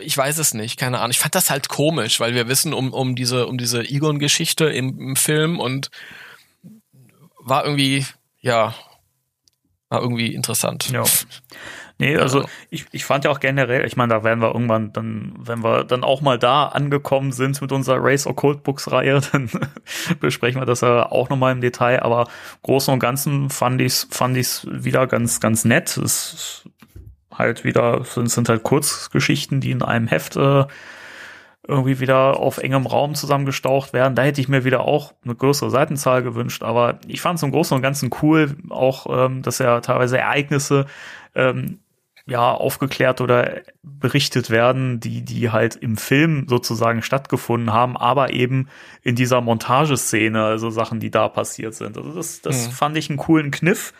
ich 0.00 0.16
weiß 0.16 0.38
es 0.38 0.52
nicht, 0.52 0.76
keine 0.78 0.98
Ahnung. 0.98 1.12
Ich 1.12 1.20
fand 1.20 1.36
das 1.36 1.48
halt 1.48 1.68
komisch, 1.68 2.18
weil 2.18 2.34
wir 2.34 2.48
wissen 2.48 2.74
um, 2.74 2.92
um 2.92 3.14
diese, 3.14 3.46
um 3.46 3.56
diese 3.56 3.82
Egon-Geschichte 3.82 4.64
im, 4.64 4.98
im 4.98 5.16
Film 5.16 5.60
und 5.60 5.90
war 7.38 7.64
irgendwie, 7.64 8.04
ja, 8.40 8.74
war 9.88 10.00
irgendwie 10.02 10.34
interessant. 10.34 10.90
Ja. 10.90 11.04
Nee, 11.98 12.16
also 12.18 12.40
Ja. 12.42 12.46
ich, 12.68 12.86
ich 12.92 13.04
fand 13.06 13.24
ja 13.24 13.30
auch 13.30 13.40
generell, 13.40 13.86
ich 13.86 13.96
meine, 13.96 14.12
da 14.12 14.22
werden 14.22 14.40
wir 14.40 14.52
irgendwann 14.52 14.92
dann, 14.92 15.32
wenn 15.38 15.64
wir 15.64 15.84
dann 15.84 16.04
auch 16.04 16.20
mal 16.20 16.38
da 16.38 16.66
angekommen 16.66 17.32
sind 17.32 17.60
mit 17.62 17.72
unserer 17.72 17.96
Race 18.00 18.26
Occult 18.26 18.62
Books 18.62 18.90
Reihe, 18.92 19.20
dann 19.32 19.48
besprechen 20.20 20.60
wir 20.60 20.66
das 20.66 20.82
ja 20.82 21.10
auch 21.10 21.30
nochmal 21.30 21.52
im 21.52 21.62
Detail, 21.62 22.02
aber 22.02 22.22
im 22.22 22.62
Großen 22.62 22.92
und 22.92 23.00
Ganzen 23.00 23.48
fand 23.48 23.80
ich's, 23.80 24.06
fand 24.10 24.36
ich's 24.36 24.66
wieder 24.70 25.06
ganz, 25.06 25.40
ganz 25.40 25.64
nett. 25.64 25.96
Es 25.96 26.32
ist 26.34 26.68
halt 27.32 27.64
wieder, 27.64 28.00
es 28.02 28.14
sind, 28.14 28.30
sind 28.30 28.48
halt 28.48 28.62
Kurzgeschichten, 28.62 29.60
die 29.60 29.70
in 29.70 29.82
einem 29.82 30.06
Heft 30.06 30.36
äh, 30.36 30.64
irgendwie 31.68 31.98
wieder 31.98 32.38
auf 32.38 32.58
engem 32.58 32.86
Raum 32.86 33.14
zusammengestaucht 33.14 33.92
werden. 33.92 34.14
Da 34.14 34.22
hätte 34.22 34.40
ich 34.40 34.48
mir 34.48 34.64
wieder 34.64 34.82
auch 34.82 35.14
eine 35.24 35.34
größere 35.34 35.70
Seitenzahl 35.70 36.22
gewünscht, 36.22 36.62
aber 36.62 37.00
ich 37.08 37.20
fand 37.20 37.38
es 37.38 37.42
im 37.42 37.50
Großen 37.50 37.74
und 37.74 37.82
Ganzen 37.82 38.10
cool, 38.22 38.54
auch 38.68 39.06
ähm, 39.26 39.42
dass 39.42 39.58
ja 39.58 39.80
teilweise 39.80 40.18
Ereignisse 40.18 40.86
ähm, 41.34 41.80
ja 42.26 42.52
aufgeklärt 42.52 43.20
oder 43.20 43.60
berichtet 43.82 44.50
werden, 44.50 44.98
die 44.98 45.22
die 45.24 45.50
halt 45.50 45.76
im 45.76 45.96
Film 45.96 46.46
sozusagen 46.48 47.02
stattgefunden 47.02 47.72
haben, 47.72 47.96
aber 47.96 48.32
eben 48.32 48.68
in 49.02 49.14
dieser 49.14 49.40
Montageszene, 49.40 50.42
also 50.44 50.70
Sachen, 50.70 50.98
die 50.98 51.10
da 51.10 51.28
passiert 51.28 51.74
sind. 51.74 51.96
Also 51.96 52.12
das, 52.12 52.40
das 52.42 52.66
Mhm. 52.66 52.72
fand 52.72 52.96
ich 52.96 53.08
einen 53.10 53.18
coolen 53.18 53.50
Kniff, 53.52 53.92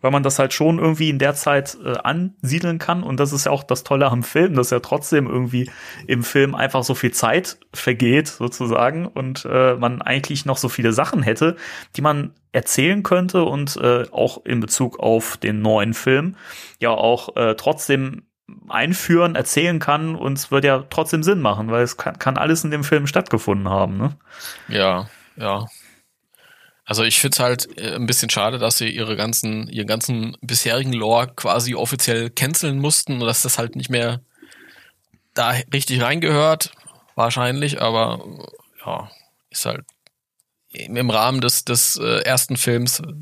weil 0.00 0.10
man 0.10 0.22
das 0.22 0.38
halt 0.38 0.52
schon 0.52 0.78
irgendwie 0.78 1.10
in 1.10 1.18
der 1.18 1.34
Zeit 1.34 1.76
äh, 1.84 1.96
ansiedeln 1.98 2.78
kann. 2.78 3.02
Und 3.02 3.18
das 3.20 3.32
ist 3.32 3.46
ja 3.46 3.52
auch 3.52 3.64
das 3.64 3.84
Tolle 3.84 4.06
am 4.10 4.22
Film, 4.22 4.54
dass 4.54 4.70
ja 4.70 4.80
trotzdem 4.80 5.26
irgendwie 5.26 5.70
im 6.06 6.22
Film 6.22 6.54
einfach 6.54 6.84
so 6.84 6.94
viel 6.94 7.12
Zeit 7.12 7.58
vergeht, 7.72 8.28
sozusagen, 8.28 9.06
und 9.06 9.46
äh, 9.50 9.74
man 9.74 10.02
eigentlich 10.02 10.44
noch 10.44 10.58
so 10.58 10.68
viele 10.68 10.92
Sachen 10.92 11.22
hätte, 11.22 11.56
die 11.96 12.02
man 12.02 12.34
erzählen 12.52 13.02
könnte 13.02 13.44
und 13.44 13.76
äh, 13.76 14.04
auch 14.10 14.44
in 14.44 14.60
Bezug 14.60 14.98
auf 14.98 15.36
den 15.36 15.60
neuen 15.60 15.94
Film 15.94 16.36
ja 16.80 16.90
auch 16.90 17.36
äh, 17.36 17.54
trotzdem 17.54 18.22
einführen, 18.68 19.34
erzählen 19.34 19.78
kann 19.78 20.14
und 20.14 20.38
es 20.38 20.50
wird 20.50 20.64
ja 20.64 20.84
trotzdem 20.88 21.22
Sinn 21.22 21.40
machen, 21.40 21.70
weil 21.70 21.82
es 21.82 21.96
kann, 21.96 22.18
kann 22.18 22.36
alles 22.36 22.64
in 22.64 22.70
dem 22.70 22.84
Film 22.84 23.06
stattgefunden 23.06 23.68
haben. 23.68 23.96
Ne? 23.98 24.16
Ja, 24.68 25.08
ja. 25.36 25.66
Also 26.86 27.02
ich 27.02 27.18
finde 27.18 27.34
es 27.34 27.40
halt 27.40 27.78
äh, 27.78 27.96
ein 27.96 28.06
bisschen 28.06 28.30
schade, 28.30 28.58
dass 28.58 28.78
sie 28.78 28.88
ihre 28.88 29.16
ganzen, 29.16 29.68
ihren 29.68 29.88
ganzen 29.88 30.36
bisherigen 30.40 30.92
Lore 30.92 31.32
quasi 31.34 31.74
offiziell 31.74 32.30
canceln 32.30 32.78
mussten 32.78 33.14
und 33.14 33.26
dass 33.26 33.42
das 33.42 33.58
halt 33.58 33.74
nicht 33.74 33.90
mehr 33.90 34.20
da 35.34 35.50
richtig 35.72 36.00
reingehört, 36.00 36.70
wahrscheinlich, 37.16 37.82
aber 37.82 38.24
ja, 38.86 39.10
ist 39.50 39.66
halt 39.66 39.84
im 40.70 41.10
Rahmen 41.10 41.40
des, 41.40 41.64
des 41.64 41.96
äh, 41.96 42.20
ersten 42.20 42.56
Films 42.56 43.00
äh, 43.00 43.12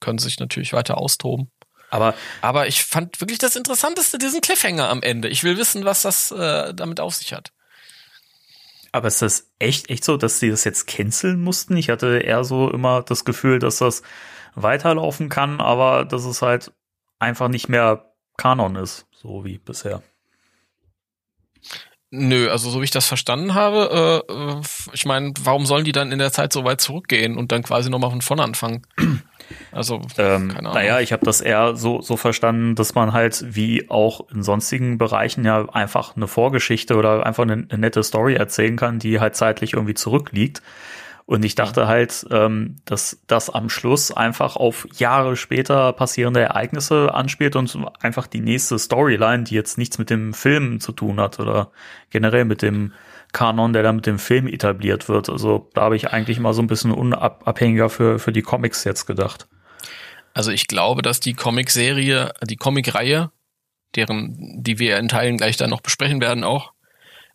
können 0.00 0.18
sie 0.18 0.24
sich 0.24 0.40
natürlich 0.40 0.72
weiter 0.72 0.98
austoben. 0.98 1.50
Aber, 1.90 2.14
aber 2.40 2.66
ich 2.66 2.84
fand 2.84 3.20
wirklich 3.20 3.38
das 3.38 3.54
Interessanteste 3.54 4.18
diesen 4.18 4.40
Cliffhanger 4.40 4.88
am 4.88 5.02
Ende. 5.02 5.28
Ich 5.28 5.44
will 5.44 5.56
wissen, 5.56 5.84
was 5.84 6.02
das 6.02 6.32
äh, 6.32 6.74
damit 6.74 6.98
auf 6.98 7.14
sich 7.14 7.32
hat. 7.32 7.52
Aber 8.94 9.08
ist 9.08 9.22
das 9.22 9.50
echt, 9.58 9.90
echt 9.90 10.04
so, 10.04 10.16
dass 10.16 10.38
sie 10.38 10.50
das 10.50 10.62
jetzt 10.62 10.86
canceln 10.86 11.42
mussten? 11.42 11.76
Ich 11.76 11.90
hatte 11.90 12.20
eher 12.20 12.44
so 12.44 12.70
immer 12.70 13.02
das 13.02 13.24
Gefühl, 13.24 13.58
dass 13.58 13.78
das 13.78 14.04
weiterlaufen 14.54 15.28
kann, 15.28 15.60
aber 15.60 16.04
dass 16.04 16.24
es 16.24 16.42
halt 16.42 16.72
einfach 17.18 17.48
nicht 17.48 17.68
mehr 17.68 18.14
Kanon 18.36 18.76
ist, 18.76 19.08
so 19.10 19.44
wie 19.44 19.58
bisher. 19.58 20.00
Nö, 22.10 22.48
also 22.48 22.70
so 22.70 22.80
wie 22.80 22.84
ich 22.84 22.92
das 22.92 23.08
verstanden 23.08 23.54
habe, 23.54 24.22
äh, 24.28 24.32
äh 24.32 24.60
ich 24.92 25.04
meine, 25.06 25.34
warum 25.40 25.66
sollen 25.66 25.84
die 25.84 25.90
dann 25.90 26.12
in 26.12 26.20
der 26.20 26.30
Zeit 26.30 26.52
so 26.52 26.62
weit 26.62 26.80
zurückgehen 26.80 27.36
und 27.36 27.50
dann 27.50 27.64
quasi 27.64 27.90
nochmal 27.90 28.10
von 28.10 28.22
vorne 28.22 28.44
anfangen? 28.44 28.86
Also, 29.72 30.00
ähm, 30.18 30.48
keine 30.48 30.68
Ahnung. 30.70 30.74
Naja, 30.74 31.00
ich 31.00 31.12
habe 31.12 31.24
das 31.24 31.40
eher 31.40 31.76
so, 31.76 32.00
so 32.00 32.16
verstanden, 32.16 32.74
dass 32.74 32.94
man 32.94 33.12
halt 33.12 33.44
wie 33.54 33.90
auch 33.90 34.28
in 34.30 34.42
sonstigen 34.42 34.98
Bereichen 34.98 35.44
ja 35.44 35.68
einfach 35.70 36.16
eine 36.16 36.28
Vorgeschichte 36.28 36.96
oder 36.96 37.24
einfach 37.26 37.42
eine, 37.42 37.66
eine 37.68 37.78
nette 37.78 38.02
Story 38.02 38.34
erzählen 38.34 38.76
kann, 38.76 38.98
die 38.98 39.20
halt 39.20 39.36
zeitlich 39.36 39.74
irgendwie 39.74 39.94
zurückliegt. 39.94 40.62
Und 41.26 41.42
ich 41.44 41.54
dachte 41.54 41.86
halt, 41.88 42.26
ähm, 42.30 42.76
dass 42.84 43.18
das 43.26 43.48
am 43.48 43.70
Schluss 43.70 44.12
einfach 44.12 44.56
auf 44.56 44.86
Jahre 44.96 45.36
später 45.36 45.94
passierende 45.94 46.40
Ereignisse 46.40 47.14
anspielt 47.14 47.56
und 47.56 47.78
einfach 48.00 48.26
die 48.26 48.40
nächste 48.40 48.78
Storyline, 48.78 49.44
die 49.44 49.54
jetzt 49.54 49.78
nichts 49.78 49.96
mit 49.96 50.10
dem 50.10 50.34
Film 50.34 50.80
zu 50.80 50.92
tun 50.92 51.18
hat 51.18 51.40
oder 51.40 51.70
generell 52.10 52.44
mit 52.44 52.60
dem 52.60 52.92
Kanon, 53.34 53.74
der 53.74 53.82
dann 53.82 53.96
mit 53.96 54.06
dem 54.06 54.18
Film 54.18 54.46
etabliert 54.46 55.10
wird. 55.10 55.28
Also 55.28 55.68
da 55.74 55.82
habe 55.82 55.96
ich 55.96 56.08
eigentlich 56.08 56.40
mal 56.40 56.54
so 56.54 56.62
ein 56.62 56.66
bisschen 56.66 56.92
unabhängiger 56.92 57.90
für, 57.90 58.18
für 58.18 58.32
die 58.32 58.40
Comics 58.40 58.84
jetzt 58.84 59.04
gedacht. 59.04 59.46
Also 60.32 60.50
ich 60.50 60.66
glaube, 60.66 61.02
dass 61.02 61.20
die 61.20 61.34
Comicserie, 61.34 62.32
die 62.42 62.56
Comicreihe, 62.56 63.30
deren, 63.94 64.62
die 64.62 64.78
wir 64.78 64.98
in 64.98 65.08
Teilen 65.08 65.36
gleich 65.36 65.56
dann 65.56 65.70
noch 65.70 65.82
besprechen 65.82 66.20
werden 66.20 66.44
auch, 66.44 66.72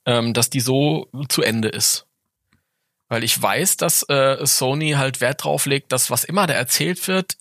ähm, 0.05 0.33
dass 0.33 0.49
die 0.49 0.59
so 0.59 1.07
zu 1.29 1.43
Ende 1.43 1.69
ist. 1.69 2.07
Weil 3.07 3.23
ich 3.23 3.41
weiß, 3.41 3.77
dass 3.77 4.03
äh, 4.09 4.45
Sony 4.45 4.91
halt 4.91 5.21
Wert 5.21 5.43
drauf 5.43 5.65
legt, 5.65 5.91
dass 5.91 6.09
was 6.09 6.23
immer 6.23 6.47
da 6.47 6.53
erzählt 6.53 7.07
wird, 7.07 7.37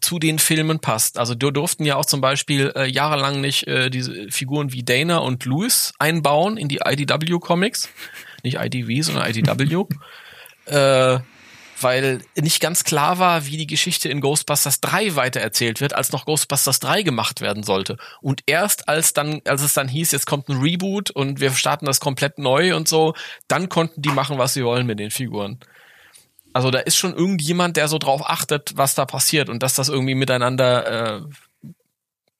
zu 0.00 0.18
den 0.18 0.38
Filmen 0.38 0.80
passt. 0.80 1.18
Also 1.18 1.34
du 1.34 1.50
durften 1.50 1.84
ja 1.84 1.96
auch 1.96 2.04
zum 2.04 2.20
Beispiel 2.20 2.72
äh, 2.76 2.86
jahrelang 2.86 3.40
nicht 3.40 3.66
äh, 3.66 3.88
diese 3.88 4.30
Figuren 4.30 4.72
wie 4.72 4.82
Dana 4.82 5.18
und 5.18 5.44
Louis 5.46 5.94
einbauen 5.98 6.56
in 6.56 6.68
die 6.68 6.80
IDW 6.84 7.38
Comics. 7.38 7.88
Nicht 8.42 8.58
IDW, 8.58 9.00
sondern 9.00 9.28
IDW. 9.28 9.86
äh, 10.66 11.20
weil 11.82 12.20
nicht 12.36 12.60
ganz 12.60 12.84
klar 12.84 13.18
war, 13.18 13.46
wie 13.46 13.56
die 13.56 13.66
Geschichte 13.66 14.10
in 14.10 14.20
Ghostbusters 14.20 14.82
3 14.82 15.16
weitererzählt 15.16 15.80
wird, 15.80 15.94
als 15.94 16.12
noch 16.12 16.26
Ghostbusters 16.26 16.80
3 16.80 17.02
gemacht 17.02 17.40
werden 17.40 17.62
sollte. 17.62 17.96
Und 18.20 18.42
erst 18.46 18.88
als 18.88 19.14
dann, 19.14 19.40
als 19.46 19.62
es 19.62 19.72
dann 19.72 19.88
hieß, 19.88 20.12
jetzt 20.12 20.26
kommt 20.26 20.50
ein 20.50 20.60
Reboot 20.60 21.10
und 21.10 21.40
wir 21.40 21.52
starten 21.52 21.86
das 21.86 22.00
komplett 22.00 22.38
neu 22.38 22.76
und 22.76 22.88
so, 22.88 23.14
dann 23.48 23.70
konnten 23.70 24.02
die 24.02 24.10
machen, 24.10 24.36
was 24.36 24.52
sie 24.52 24.64
wollen 24.64 24.86
mit 24.86 24.98
den 24.98 25.10
Figuren. 25.10 25.58
Also 26.52 26.70
da 26.70 26.80
ist 26.80 26.96
schon 26.96 27.14
irgendjemand, 27.14 27.76
der 27.76 27.88
so 27.88 27.98
drauf 27.98 28.22
achtet, 28.24 28.76
was 28.76 28.94
da 28.94 29.04
passiert 29.04 29.48
und 29.48 29.62
dass 29.62 29.74
das 29.74 29.88
irgendwie 29.88 30.14
miteinander 30.14 31.18
äh, 31.18 31.22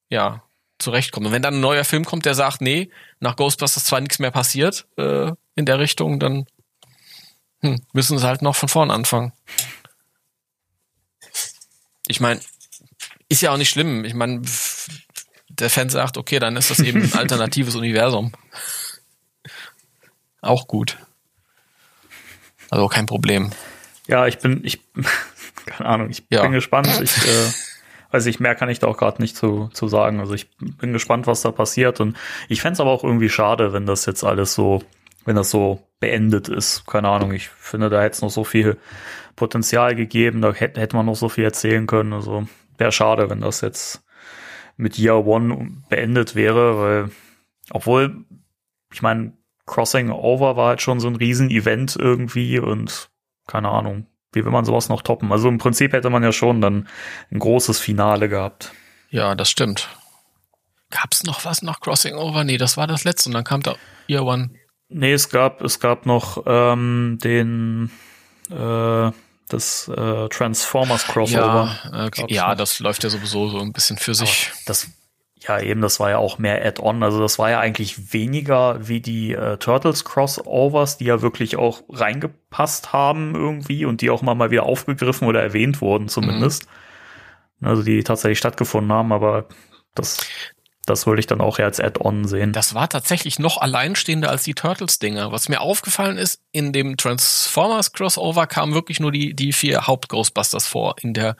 ja 0.09 0.43
zurechtkommt. 0.79 1.27
Und 1.27 1.33
wenn 1.33 1.43
dann 1.43 1.55
ein 1.55 1.61
neuer 1.61 1.85
Film 1.85 2.05
kommt, 2.05 2.25
der 2.25 2.35
sagt, 2.35 2.61
nee, 2.61 2.91
nach 3.21 3.37
Ghostbusters 3.37 3.85
2 3.85 4.01
nichts 4.01 4.19
mehr 4.19 4.31
passiert 4.31 4.87
äh, 4.97 5.31
in 5.55 5.67
der 5.67 5.79
Richtung, 5.79 6.19
dann 6.19 6.47
hm, 7.61 7.81
müssen 7.93 8.19
sie 8.19 8.27
halt 8.27 8.43
noch 8.43 8.57
von 8.57 8.69
vorn 8.69 8.91
anfangen. 8.91 9.33
Ich 12.09 12.21
meine, 12.21 12.41
ist 13.29 13.43
ja 13.43 13.53
auch 13.53 13.59
nicht 13.59 13.71
schlimm. 13.71 14.05
Ich 14.05 14.15
meine, 14.15 14.43
der 15.49 15.71
Fan 15.71 15.89
sagt, 15.89 16.17
okay, 16.17 16.39
dann 16.39 16.57
ist 16.57 16.71
das 16.71 16.81
eben 16.81 17.03
ein 17.03 17.15
alternatives 17.19 17.77
Universum. 17.77 18.33
Auch 20.41 20.67
gut. 20.67 20.97
Also 22.71 22.89
kein 22.89 23.07
Problem. 23.07 23.53
Ja, 24.11 24.27
ich 24.27 24.39
bin, 24.39 24.61
ich, 24.65 24.81
keine 25.67 25.89
Ahnung, 25.89 26.11
ich 26.11 26.25
ja. 26.31 26.43
bin 26.43 26.53
gespannt. 26.53 26.89
Ich, 27.03 27.17
äh, 27.17 27.51
also 28.11 28.29
ich 28.29 28.41
mehr 28.41 28.55
kann 28.55 28.69
ich 28.69 28.81
da 28.81 28.89
auch 28.89 28.99
gerade 28.99 29.23
nicht 29.23 29.37
zu, 29.37 29.71
zu 29.73 29.89
sagen. 29.89 30.21
Also 30.21 30.35
ich 30.35 30.49
bin 30.59 30.93
gespannt, 30.93 31.27
was 31.27 31.43
da 31.43 31.51
passiert. 31.53 32.01
Und 32.01 32.17
ich 32.49 32.61
fände 32.61 32.81
aber 32.81 32.91
auch 32.91 33.05
irgendwie 33.05 33.29
schade, 33.29 33.73
wenn 33.73 33.87
das 33.87 34.07
jetzt 34.07 34.25
alles 34.25 34.55
so 34.55 34.83
wenn 35.25 35.37
das 35.37 35.51
so 35.51 35.87
beendet 36.01 36.49
ist. 36.49 36.87
Keine 36.87 37.09
Ahnung, 37.09 37.33
ich 37.33 37.49
finde, 37.49 37.91
da 37.91 38.01
hätte 38.03 38.15
es 38.15 38.23
noch 38.23 38.31
so 38.31 38.45
viel 38.45 38.79
Potenzial 39.37 39.95
gegeben, 39.95 40.41
da 40.41 40.53
hätte, 40.53 40.81
hätte 40.81 40.97
man 40.97 41.07
noch 41.07 41.17
so 41.17 41.29
viel 41.29 41.45
erzählen 41.45 41.87
können. 41.87 42.13
Also 42.13 42.47
wäre 42.79 42.93
schade, 42.93 43.31
wenn 43.31 43.41
das 43.41 43.61
jetzt 43.61 44.03
mit 44.77 44.99
Year 44.99 45.27
One 45.27 45.83
beendet 45.89 46.35
wäre, 46.35 46.79
weil, 46.79 47.11
obwohl, 47.71 48.25
ich 48.93 49.03
meine, 49.03 49.33
Crossing 49.67 50.11
Over 50.11 50.57
war 50.57 50.69
halt 50.69 50.83
schon 50.83 51.01
so 51.01 51.09
ein 51.09 51.17
Riesen-Event 51.17 51.97
irgendwie 51.97 52.59
und 52.59 53.10
keine 53.51 53.69
Ahnung, 53.69 54.07
wie 54.33 54.45
will 54.45 54.53
man 54.53 54.65
sowas 54.65 54.89
noch 54.89 55.03
toppen? 55.03 55.33
Also 55.33 55.49
im 55.49 55.59
Prinzip 55.59 55.93
hätte 55.93 56.09
man 56.09 56.23
ja 56.23 56.33
schon 56.33 56.61
dann 56.61 56.89
ein 57.33 57.39
großes 57.39 57.81
Finale 57.81 58.29
gehabt. 58.29 58.73
Ja, 59.11 59.35
das 59.35 59.51
stimmt. 59.51 59.89
Gab's 60.91 61.25
noch 61.25 61.45
was 61.45 61.63
nach 61.63 61.81
Crossing 61.81 62.15
Over? 62.15 62.45
Nee, 62.45 62.57
das 62.57 62.77
war 62.77 62.87
das 62.87 63.05
letzte 63.05 63.29
und 63.29 63.35
dann 63.35 63.45
kam 63.45 63.63
da 63.63 63.75
Year 64.09 64.25
One. 64.25 64.51
Nee, 64.89 65.13
es 65.13 65.29
gab, 65.29 65.63
es 65.63 65.81
gab 65.81 66.07
noch 66.07 66.45
ähm, 66.47 67.19
den 67.23 67.91
äh, 68.51 69.11
das 69.49 69.89
äh, 69.89 70.29
Transformers 70.29 71.05
Crossover. 71.07 71.77
Ja, 71.93 72.07
okay. 72.07 72.27
ja 72.29 72.55
das 72.55 72.79
läuft 72.79 73.03
ja 73.05 73.11
sowieso 73.11 73.49
so 73.49 73.61
ein 73.61 73.73
bisschen 73.73 73.99
für 73.99 74.15
sich. 74.15 74.51
Aber 74.53 74.61
das 74.67 74.91
ja, 75.47 75.59
eben, 75.59 75.81
das 75.81 76.01
war 76.01 76.11
ja 76.11 76.19
auch 76.19 76.39
mehr 76.39 76.65
Add-on. 76.65 77.03
Also 77.03 77.21
das 77.21 77.39
war 77.39 77.51
ja 77.51 77.61
eigentlich 77.61 78.13
weniger 78.13 78.89
wie 78.89 79.01
die 79.01 79.33
äh, 79.33 79.57
Turtles 79.57 80.05
Crossovers, 80.05 80.99
die 80.99 81.07
ja 81.07 81.23
wirklich 81.23 81.57
auch 81.57 81.83
reingepasst 81.89 82.93
haben 82.93 83.35
irgendwie 83.35 83.87
und 83.87 84.03
die 84.03 84.11
auch 84.11 84.23
mal, 84.23 84.35
mal 84.35 84.51
wieder 84.51 84.65
aufgegriffen 84.65 85.27
oder 85.27 85.43
erwähnt 85.43 85.81
wurden 85.81 86.09
zumindest. 86.09 86.67
Mhm. 87.61 87.69
Also 87.69 87.83
die 87.83 88.05
tatsächlich 88.05 88.39
stattgefunden 88.39 88.93
haben, 88.93 89.13
aber 89.13 89.47
das 89.95 90.19
das 90.87 91.07
wollte 91.07 91.21
ich 91.21 91.27
dann 91.27 91.41
auch 91.41 91.59
als 91.59 91.79
Add-on 91.79 92.27
sehen. 92.27 92.53
Das 92.53 92.75
war 92.75 92.89
tatsächlich 92.89 93.39
noch 93.39 93.59
alleinstehender 93.59 94.29
als 94.31 94.43
die 94.43 94.55
Turtles-Dinger. 94.55 95.31
Was 95.31 95.49
mir 95.49 95.61
aufgefallen 95.61 96.19
ist, 96.19 96.41
in 96.53 96.73
dem 96.73 96.97
Transformers 96.97 97.93
Crossover 97.93 98.47
kamen 98.47 98.75
wirklich 98.75 98.99
nur 98.99 99.13
die, 99.13 99.35
die 99.35 99.53
vier 99.53 99.87
Haupt-Ghostbusters 99.87 100.67
vor 100.67 100.97
in 101.01 101.15
der 101.15 101.37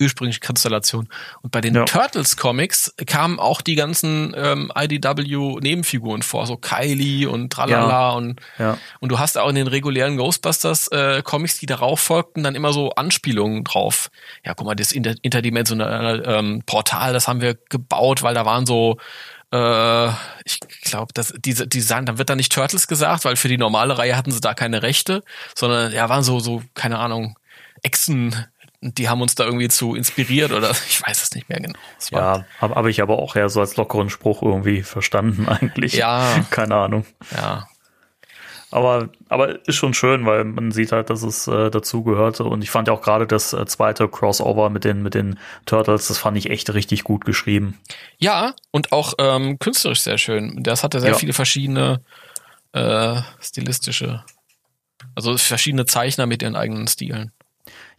ursprüngliche 0.00 0.40
Konstellation. 0.40 1.08
Und 1.42 1.50
bei 1.50 1.60
den 1.60 1.74
ja. 1.74 1.84
Turtles 1.84 2.36
Comics 2.36 2.94
kamen 3.06 3.38
auch 3.38 3.60
die 3.60 3.74
ganzen 3.74 4.34
ähm, 4.36 4.72
IDW 4.74 5.60
Nebenfiguren 5.60 6.22
vor, 6.22 6.46
so 6.46 6.56
Kylie 6.56 7.28
und 7.28 7.52
Tralala 7.52 7.88
ja. 7.88 8.10
und 8.10 8.40
ja. 8.58 8.78
und 9.00 9.12
du 9.12 9.18
hast 9.18 9.38
auch 9.38 9.48
in 9.48 9.54
den 9.54 9.68
regulären 9.68 10.16
Ghostbusters 10.16 10.88
äh, 10.88 11.22
Comics, 11.22 11.58
die 11.58 11.66
darauf 11.66 12.00
folgten, 12.00 12.42
dann 12.42 12.54
immer 12.54 12.72
so 12.72 12.90
Anspielungen 12.90 13.64
drauf. 13.64 14.10
Ja, 14.44 14.54
guck 14.54 14.66
mal, 14.66 14.74
das 14.74 14.92
inter 14.92 15.14
interdimensionale 15.22 16.22
ähm, 16.24 16.62
Portal, 16.66 17.12
das 17.12 17.28
haben 17.28 17.40
wir 17.40 17.56
gebaut, 17.68 18.22
weil 18.22 18.34
da 18.34 18.44
waren 18.44 18.66
so 18.66 18.98
äh, 19.52 20.08
ich 20.44 20.60
glaube, 20.82 21.12
dass 21.14 21.32
diese, 21.38 21.68
die 21.68 21.80
sagen, 21.80 22.06
dann 22.06 22.18
wird 22.18 22.28
da 22.28 22.34
nicht 22.34 22.52
Turtles 22.52 22.88
gesagt, 22.88 23.24
weil 23.24 23.36
für 23.36 23.48
die 23.48 23.58
normale 23.58 23.96
Reihe 23.96 24.16
hatten 24.16 24.32
sie 24.32 24.40
da 24.40 24.54
keine 24.54 24.82
Rechte, 24.82 25.22
sondern 25.54 25.92
ja, 25.92 26.08
waren 26.08 26.24
so, 26.24 26.40
so, 26.40 26.62
keine 26.74 26.98
Ahnung, 26.98 27.38
Echsen, 27.82 28.34
die 28.84 29.08
haben 29.08 29.22
uns 29.22 29.34
da 29.34 29.44
irgendwie 29.44 29.68
zu 29.68 29.94
inspiriert 29.94 30.52
oder 30.52 30.70
ich 30.88 31.02
weiß 31.02 31.22
es 31.22 31.34
nicht 31.34 31.48
mehr 31.48 31.60
genau. 31.60 31.78
Ja, 32.10 32.44
habe 32.58 32.74
hab 32.74 32.86
ich 32.86 33.02
aber 33.02 33.18
auch 33.18 33.36
eher 33.36 33.48
so 33.48 33.60
als 33.60 33.76
lockeren 33.76 34.10
Spruch 34.10 34.42
irgendwie 34.42 34.82
verstanden 34.82 35.48
eigentlich. 35.48 35.94
Ja. 35.94 36.44
Keine 36.50 36.76
Ahnung. 36.76 37.06
Ja. 37.34 37.66
Aber, 38.70 39.08
aber 39.28 39.66
ist 39.68 39.76
schon 39.76 39.94
schön, 39.94 40.26
weil 40.26 40.42
man 40.44 40.72
sieht 40.72 40.90
halt, 40.90 41.08
dass 41.08 41.22
es 41.22 41.46
äh, 41.46 41.70
dazugehörte. 41.70 42.42
Und 42.42 42.64
ich 42.64 42.70
fand 42.70 42.88
ja 42.88 42.94
auch 42.94 43.02
gerade 43.02 43.24
das 43.24 43.52
äh, 43.52 43.64
zweite 43.66 44.08
Crossover 44.08 44.68
mit 44.68 44.82
den, 44.82 45.00
mit 45.00 45.14
den 45.14 45.38
Turtles, 45.64 46.08
das 46.08 46.18
fand 46.18 46.36
ich 46.36 46.50
echt 46.50 46.74
richtig 46.74 47.04
gut 47.04 47.24
geschrieben. 47.24 47.78
Ja, 48.18 48.52
und 48.72 48.90
auch 48.90 49.14
ähm, 49.18 49.60
künstlerisch 49.60 50.00
sehr 50.00 50.18
schön. 50.18 50.64
Das 50.64 50.82
hatte 50.82 51.00
sehr 51.00 51.12
ja. 51.12 51.16
viele 51.16 51.32
verschiedene 51.32 52.00
äh, 52.72 53.20
stilistische, 53.40 54.24
also 55.14 55.36
verschiedene 55.36 55.86
Zeichner 55.86 56.26
mit 56.26 56.42
ihren 56.42 56.56
eigenen 56.56 56.88
Stilen. 56.88 57.30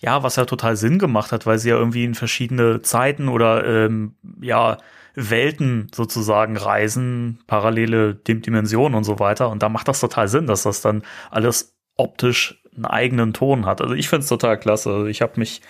Ja, 0.06 0.22
was 0.22 0.36
ja 0.36 0.46
total 0.46 0.76
Sinn 0.76 1.00
gemacht 1.00 1.32
hat, 1.32 1.48
weil 1.48 1.58
sie 1.58 1.70
ja 1.70 1.78
irgendwie 1.78 2.04
in 2.04 2.14
verschiedene 2.14 2.84
Zeiten 2.84 3.28
oder 3.28 3.66
ähm, 3.66 4.14
ja 4.40 4.78
Welten 5.16 5.88
sozusagen 5.96 6.58
reisen, 6.58 7.40
parallele 7.48 8.14
Dimensionen 8.14 8.96
und 8.96 9.04
so 9.04 9.18
weiter. 9.18 9.50
Und 9.50 9.64
da 9.64 9.70
macht 9.70 9.88
das 9.88 10.00
total 10.00 10.28
Sinn, 10.28 10.46
dass 10.46 10.62
das 10.62 10.82
dann 10.82 11.02
alles 11.32 11.76
optisch 11.98 12.62
einen 12.76 12.86
eigenen 12.86 13.34
Ton 13.34 13.66
hat. 13.66 13.82
Also 13.82 13.96
ich 13.96 14.08
finde 14.08 14.22
es 14.22 14.30
total 14.30 14.60
klasse. 14.60 15.10
Ich 15.10 15.24
habe 15.24 15.40
mich, 15.40 15.62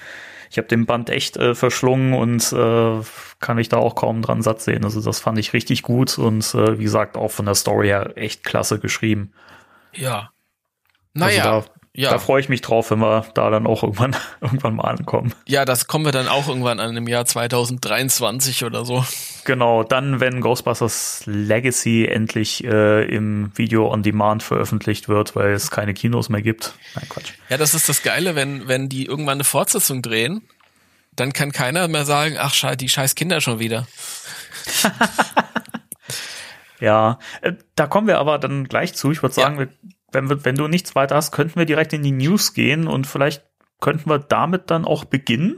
ich 0.49 0.57
habe 0.57 0.67
den 0.67 0.85
Band 0.85 1.09
echt 1.09 1.37
äh, 1.37 1.55
verschlungen 1.55 2.13
und 2.13 2.51
äh, 2.51 3.01
kann 3.39 3.55
mich 3.55 3.69
da 3.69 3.77
auch 3.77 3.95
kaum 3.95 4.21
dran 4.21 4.41
satt 4.41 4.59
sehen. 4.59 4.83
Also 4.83 5.01
das 5.01 5.21
fand 5.21 5.39
ich 5.39 5.53
richtig 5.53 5.81
gut 5.81 6.17
und 6.17 6.53
äh, 6.55 6.77
wie 6.77 6.83
gesagt 6.83 7.15
auch 7.15 7.31
von 7.31 7.45
der 7.45 7.55
Story 7.55 7.87
her 7.87 8.17
echt 8.17 8.43
klasse 8.43 8.79
geschrieben. 8.79 9.31
Ja. 9.93 10.31
Naja. 11.13 11.55
Also 11.55 11.69
ja. 11.97 12.09
Da 12.09 12.19
freue 12.19 12.41
ich 12.41 12.49
mich 12.49 12.59
drauf, 12.59 12.91
wenn 12.91 12.99
wir 12.99 13.25
da 13.33 13.49
dann 13.49 13.65
auch 13.65 13.81
irgendwann, 13.81 14.17
irgendwann 14.41 14.75
mal 14.75 14.83
ankommen. 14.83 15.33
Ja, 15.47 15.63
das 15.63 15.87
kommen 15.87 16.03
wir 16.03 16.11
dann 16.11 16.27
auch 16.27 16.49
irgendwann 16.49 16.81
an 16.81 16.97
im 16.97 17.07
Jahr 17.07 17.25
2023 17.25 18.65
oder 18.65 18.83
so. 18.83 19.05
Genau, 19.45 19.83
dann, 19.83 20.19
wenn 20.19 20.41
Ghostbusters 20.41 21.23
Legacy 21.25 22.05
endlich 22.05 22.65
äh, 22.65 23.05
im 23.05 23.51
Video 23.55 23.89
on 23.89 24.03
Demand 24.03 24.43
veröffentlicht 24.43 25.07
wird, 25.07 25.37
weil 25.37 25.53
es 25.53 25.71
keine 25.71 25.93
Kinos 25.93 26.27
mehr 26.27 26.41
gibt. 26.41 26.73
Nein, 26.95 27.07
Quatsch. 27.07 27.31
Ja, 27.47 27.57
das 27.57 27.73
ist 27.73 27.87
das 27.87 28.03
Geile, 28.03 28.35
wenn, 28.35 28.67
wenn 28.67 28.89
die 28.89 29.05
irgendwann 29.05 29.37
eine 29.37 29.45
Fortsetzung 29.45 30.01
drehen, 30.01 30.41
dann 31.15 31.31
kann 31.31 31.53
keiner 31.53 31.87
mehr 31.87 32.03
sagen, 32.03 32.35
ach, 32.37 32.75
die 32.75 32.89
scheiß 32.89 33.15
Kinder 33.15 33.39
schon 33.39 33.59
wieder. 33.59 33.87
ja, 36.81 37.19
äh, 37.41 37.53
da 37.75 37.87
kommen 37.87 38.07
wir 38.07 38.19
aber 38.19 38.37
dann 38.37 38.65
gleich 38.65 38.95
zu. 38.95 39.13
Ich 39.13 39.21
würde 39.21 39.35
sagen, 39.35 39.55
ja. 39.55 39.61
wir 39.61 39.69
wenn, 40.15 40.29
wir, 40.29 40.43
wenn 40.45 40.55
du 40.55 40.67
nichts 40.67 40.95
weiter 40.95 41.15
hast, 41.15 41.31
könnten 41.31 41.59
wir 41.59 41.65
direkt 41.65 41.93
in 41.93 42.01
die 42.01 42.11
News 42.11 42.53
gehen 42.53 42.87
und 42.87 43.05
vielleicht 43.05 43.43
könnten 43.79 44.09
wir 44.09 44.17
damit 44.17 44.71
dann 44.71 44.85
auch 44.85 45.05
beginnen, 45.05 45.57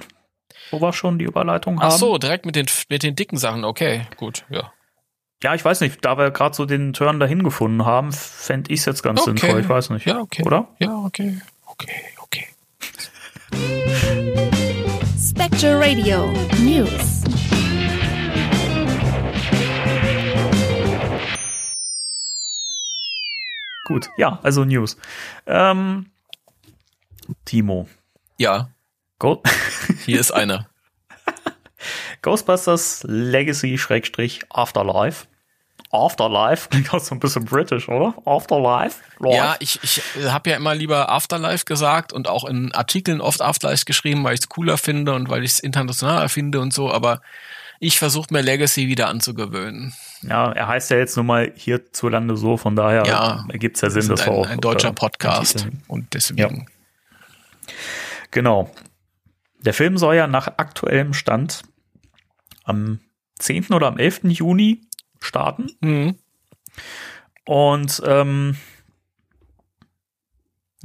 wo 0.71 0.81
wir 0.81 0.91
schon 0.91 1.17
die 1.19 1.25
Überleitung 1.25 1.79
haben. 1.79 1.91
Ach 1.93 1.97
so, 1.97 2.17
direkt 2.17 2.45
mit 2.45 2.55
den, 2.55 2.65
mit 2.89 3.03
den 3.03 3.15
dicken 3.15 3.37
Sachen. 3.37 3.63
Okay, 3.63 4.07
gut, 4.17 4.45
ja. 4.49 4.73
Ja, 5.43 5.53
ich 5.53 5.63
weiß 5.63 5.81
nicht, 5.81 6.03
da 6.03 6.17
wir 6.17 6.31
gerade 6.31 6.55
so 6.55 6.65
den 6.65 6.93
Turn 6.93 7.19
dahin 7.19 7.43
gefunden 7.43 7.85
haben, 7.85 8.11
fände 8.11 8.73
ich 8.73 8.79
es 8.79 8.85
jetzt 8.85 9.03
ganz 9.03 9.21
okay. 9.21 9.37
sinnvoll. 9.39 9.61
Ich 9.61 9.69
weiß 9.69 9.91
nicht. 9.91 10.07
Ja, 10.07 10.19
okay. 10.19 10.43
Oder? 10.43 10.67
Ja, 10.79 10.95
okay. 10.97 11.39
Okay, 11.67 11.91
okay. 12.17 12.47
Spectre 15.15 15.79
Radio 15.79 16.33
News. 16.59 17.23
Gut, 23.87 24.09
ja, 24.17 24.39
also 24.43 24.65
News. 24.65 24.97
Ähm, 25.45 26.07
Timo. 27.45 27.87
Ja. 28.37 28.69
Go 29.17 29.41
Hier 30.05 30.19
ist 30.19 30.31
einer. 30.31 30.67
Ghostbusters 32.21 33.05
Legacy 33.07 33.77
Schrägstrich 33.77 34.41
Afterlife. 34.49 35.27
Afterlife 35.91 36.67
klingt 36.67 36.93
auch 36.93 36.99
so 36.99 37.15
ein 37.15 37.21
bisschen 37.21 37.45
british, 37.45 37.87
oder? 37.87 38.13
Afterlife. 38.25 38.99
Life. 39.19 39.37
Ja, 39.37 39.55
ich, 39.59 39.79
ich 39.81 40.01
habe 40.25 40.49
ja 40.49 40.57
immer 40.57 40.75
lieber 40.75 41.09
Afterlife 41.09 41.63
gesagt 41.63 42.11
und 42.11 42.27
auch 42.27 42.43
in 42.43 42.73
Artikeln 42.73 43.21
oft 43.21 43.41
Afterlife 43.41 43.85
geschrieben, 43.85 44.21
weil 44.25 44.33
ich 44.33 44.41
es 44.41 44.49
cooler 44.49 44.77
finde 44.77 45.13
und 45.13 45.29
weil 45.29 45.45
ich 45.45 45.51
es 45.51 45.59
internationaler 45.59 46.27
finde 46.27 46.59
und 46.59 46.73
so, 46.73 46.91
aber 46.91 47.21
ich 47.79 47.99
versuche 47.99 48.27
mir 48.31 48.41
Legacy 48.41 48.87
wieder 48.87 49.07
anzugewöhnen. 49.07 49.93
Ja, 50.23 50.51
er 50.51 50.67
heißt 50.67 50.89
ja 50.91 50.97
jetzt 50.97 51.15
nun 51.17 51.25
mal 51.25 51.51
hierzulande 51.55 52.35
so, 52.37 52.57
von 52.57 52.75
daher 52.75 53.05
ja, 53.05 53.45
ergibt 53.49 53.75
es 53.77 53.81
ja 53.81 53.89
Sinn, 53.89 54.07
dass 54.07 54.25
wir 54.25 54.33
auch. 54.33 54.47
Ein 54.47 54.59
deutscher 54.59 54.91
Podcast 54.91 55.67
und 55.87 56.13
deswegen. 56.13 56.67
Ja. 57.67 57.73
Genau. 58.31 58.71
Der 59.59 59.73
Film 59.73 59.97
soll 59.97 60.15
ja 60.15 60.27
nach 60.27 60.47
aktuellem 60.57 61.13
Stand 61.13 61.63
am 62.63 62.99
10. 63.39 63.67
oder 63.73 63.87
am 63.87 63.97
11. 63.97 64.21
Juni 64.25 64.81
starten. 65.19 65.71
Mhm. 65.81 66.15
Und 67.45 68.01
ähm, 68.05 68.57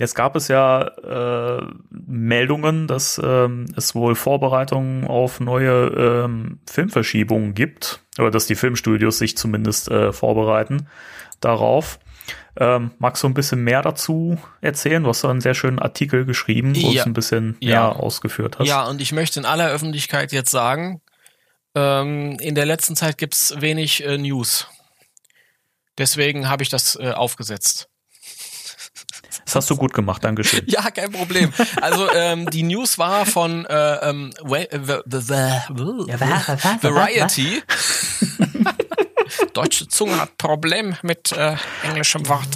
Jetzt 0.03 0.17
gab 0.17 0.35
es 0.35 0.49
ja 0.49 0.83
äh, 0.83 1.65
Meldungen, 1.91 2.89
dass 2.89 3.21
ähm, 3.23 3.67
es 3.77 3.95
wohl 3.95 4.17
Vorbereitungen 4.17 5.07
auf 5.07 5.39
neue 5.39 6.25
ähm, 6.25 6.59
Filmverschiebungen 6.69 7.55
gibt, 7.55 8.01
oder 8.19 8.33
dass 8.33 8.47
die 8.47 8.57
Filmstudios 8.57 9.19
sich 9.19 9.37
zumindest 9.37 9.89
äh, 9.93 10.13
vorbereiten 10.13 10.89
darauf. 11.39 12.01
Ähm, 12.57 12.91
magst 12.99 13.23
du 13.23 13.29
ein 13.29 13.35
bisschen 13.35 13.63
mehr 13.63 13.81
dazu 13.81 14.39
erzählen? 14.61 15.05
Du 15.05 15.09
hast 15.09 15.23
da 15.23 15.31
einen 15.31 15.41
sehr 15.41 15.55
schönen 15.55 15.79
Artikel 15.79 16.25
geschrieben, 16.25 16.75
wo 16.75 16.81
ja. 16.81 16.91
du 16.91 16.99
es 16.99 17.07
ein 17.07 17.13
bisschen 17.13 17.57
ja. 17.61 17.69
mehr 17.69 18.01
ausgeführt 18.01 18.59
hast. 18.59 18.67
Ja, 18.67 18.83
und 18.89 19.01
ich 19.01 19.13
möchte 19.13 19.39
in 19.39 19.47
aller 19.47 19.71
Öffentlichkeit 19.71 20.33
jetzt 20.33 20.51
sagen, 20.51 21.01
ähm, 21.77 22.39
in 22.41 22.57
der 22.57 22.67
letzten 22.67 22.97
Zeit 22.97 23.19
gibt's 23.19 23.55
wenig 23.61 24.05
äh, 24.05 24.19
News. 24.19 24.67
Deswegen 25.97 26.49
habe 26.49 26.65
ich 26.65 26.71
das 26.71 26.97
äh, 26.97 27.13
aufgesetzt. 27.13 27.89
Das 29.53 29.65
hast 29.65 29.71
du 29.71 29.77
gut 29.77 29.93
gemacht, 29.93 30.25
Dankeschön. 30.25 30.63
ja, 30.67 30.91
kein 30.91 31.13
Problem. 31.13 31.53
Also 31.83 32.11
ähm, 32.11 32.49
die 32.49 32.63
News 32.63 32.97
war 32.97 33.27
von 33.27 33.67
äh, 33.67 33.97
ähm, 34.09 34.33
Variety. 36.81 37.63
Deutsche 39.53 39.89
Zunge 39.89 40.19
hat 40.19 40.39
Problem 40.39 40.97
mit 41.03 41.33
äh, 41.33 41.57
englischem 41.83 42.27
Wort. 42.31 42.49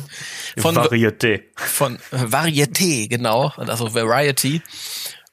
Von 0.56 0.74
Varieté. 0.74 1.42
Von 1.54 1.96
äh, 2.12 2.16
Varieté, 2.16 3.08
genau. 3.08 3.52
Also 3.58 3.92
Variety. 3.92 4.62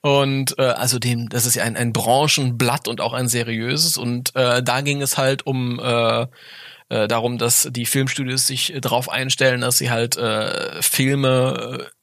Und 0.02 0.60
äh, 0.60 0.63
also 0.63 0.99
dem, 0.99 1.30
das 1.30 1.45
ist 1.45 1.56
ja 1.56 1.63
ein, 1.63 1.78
ein 1.78 1.93
Branchenblatt 1.93 2.89
und 2.89 2.99
auch 2.99 3.13
ein 3.13 3.30
seriöses. 3.30 3.95
Und 3.95 4.36
äh, 4.36 4.62
da 4.62 4.82
ging 4.82 5.02
es 5.02 5.17
halt 5.17 5.47
um 5.47 5.80
äh, 5.80 6.28
äh, 6.89 7.07
darum, 7.07 7.37
dass 7.37 7.67
die 7.71 7.85
Filmstudios 7.85 8.47
sich 8.47 8.73
äh, 8.73 8.81
darauf 8.81 9.09
einstellen, 9.09 9.61
dass 9.61 9.77
sie 9.77 9.89
halt 9.91 10.17
äh, 10.17 10.81
Filme 10.81 11.89
äh, 11.89 11.93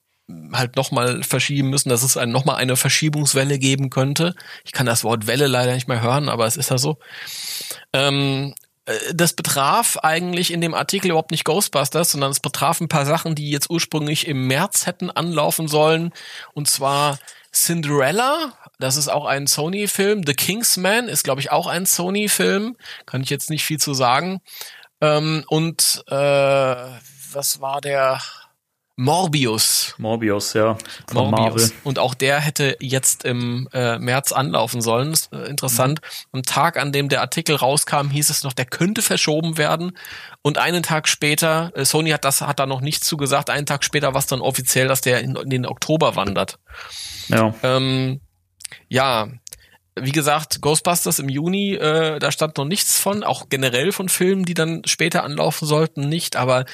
halt 0.52 0.76
nochmal 0.76 1.22
verschieben 1.22 1.70
müssen, 1.70 1.88
dass 1.88 2.02
es 2.02 2.16
ein, 2.16 2.30
nochmal 2.30 2.56
eine 2.56 2.76
Verschiebungswelle 2.76 3.58
geben 3.58 3.90
könnte. 3.90 4.34
Ich 4.64 4.72
kann 4.72 4.86
das 4.86 5.04
Wort 5.04 5.26
Welle 5.26 5.46
leider 5.46 5.74
nicht 5.74 5.88
mehr 5.88 6.02
hören, 6.02 6.28
aber 6.28 6.46
es 6.46 6.56
ist 6.56 6.70
ja 6.70 6.78
so. 6.78 6.98
Ähm, 7.92 8.54
äh, 8.86 9.14
das 9.14 9.34
betraf 9.34 9.98
eigentlich 9.98 10.52
in 10.52 10.60
dem 10.60 10.74
Artikel 10.74 11.08
überhaupt 11.10 11.30
nicht 11.30 11.44
Ghostbusters, 11.44 12.12
sondern 12.12 12.30
es 12.30 12.40
betraf 12.40 12.80
ein 12.80 12.88
paar 12.88 13.06
Sachen, 13.06 13.34
die 13.34 13.50
jetzt 13.50 13.70
ursprünglich 13.70 14.26
im 14.26 14.46
März 14.46 14.86
hätten 14.86 15.10
anlaufen 15.10 15.68
sollen. 15.68 16.12
Und 16.54 16.68
zwar 16.68 17.18
Cinderella, 17.52 18.52
das 18.80 18.96
ist 18.96 19.08
auch 19.08 19.26
ein 19.26 19.46
Sony-Film. 19.46 20.22
The 20.26 20.34
Kingsman 20.34 21.08
ist, 21.08 21.22
glaube 21.22 21.40
ich, 21.40 21.52
auch 21.52 21.66
ein 21.66 21.86
Sony-Film. 21.86 22.76
Kann 23.06 23.22
ich 23.22 23.30
jetzt 23.30 23.50
nicht 23.50 23.64
viel 23.64 23.78
zu 23.78 23.94
sagen. 23.94 24.40
Ähm, 25.00 25.44
und 25.48 26.02
äh, 26.08 26.14
was 26.14 27.60
war 27.60 27.80
der? 27.80 28.20
Morbius. 28.96 29.94
Morbius, 29.96 30.52
ja. 30.52 30.76
Morbius. 31.14 31.30
Marvel. 31.30 31.70
Und 31.84 31.98
auch 31.98 32.12
der 32.12 32.38
hätte 32.38 32.76
jetzt 32.80 33.24
im 33.24 33.66
äh, 33.72 33.98
März 33.98 34.30
anlaufen 34.30 34.82
sollen. 34.82 35.14
Äh, 35.32 35.48
interessant. 35.48 36.02
Mhm. 36.02 36.38
Am 36.38 36.42
Tag, 36.42 36.76
an 36.76 36.92
dem 36.92 37.08
der 37.08 37.22
Artikel 37.22 37.56
rauskam, 37.56 38.10
hieß 38.10 38.28
es 38.28 38.44
noch, 38.44 38.52
der 38.52 38.66
könnte 38.66 39.00
verschoben 39.00 39.56
werden. 39.56 39.96
Und 40.42 40.58
einen 40.58 40.82
Tag 40.82 41.08
später, 41.08 41.72
äh, 41.74 41.86
Sony 41.86 42.10
hat 42.10 42.26
das, 42.26 42.42
hat 42.42 42.58
da 42.58 42.66
noch 42.66 42.82
nichts 42.82 43.06
zugesagt, 43.06 43.48
einen 43.48 43.64
Tag 43.64 43.84
später 43.84 44.12
war 44.12 44.18
es 44.18 44.26
dann 44.26 44.42
offiziell, 44.42 44.86
dass 44.86 45.00
der 45.00 45.20
in, 45.22 45.34
in 45.34 45.48
den 45.48 45.64
Oktober 45.64 46.14
wandert. 46.16 46.58
Ja. 47.28 47.54
Ähm, 47.62 48.20
ja, 48.88 49.28
wie 49.96 50.12
gesagt, 50.12 50.60
Ghostbusters 50.60 51.18
im 51.18 51.28
Juni, 51.28 51.74
äh, 51.74 52.18
da 52.18 52.30
stand 52.32 52.56
noch 52.56 52.64
nichts 52.64 52.98
von, 52.98 53.24
auch 53.24 53.48
generell 53.48 53.92
von 53.92 54.08
Filmen, 54.08 54.44
die 54.44 54.54
dann 54.54 54.82
später 54.86 55.24
anlaufen 55.24 55.66
sollten, 55.66 56.08
nicht. 56.08 56.36
Aber 56.36 56.64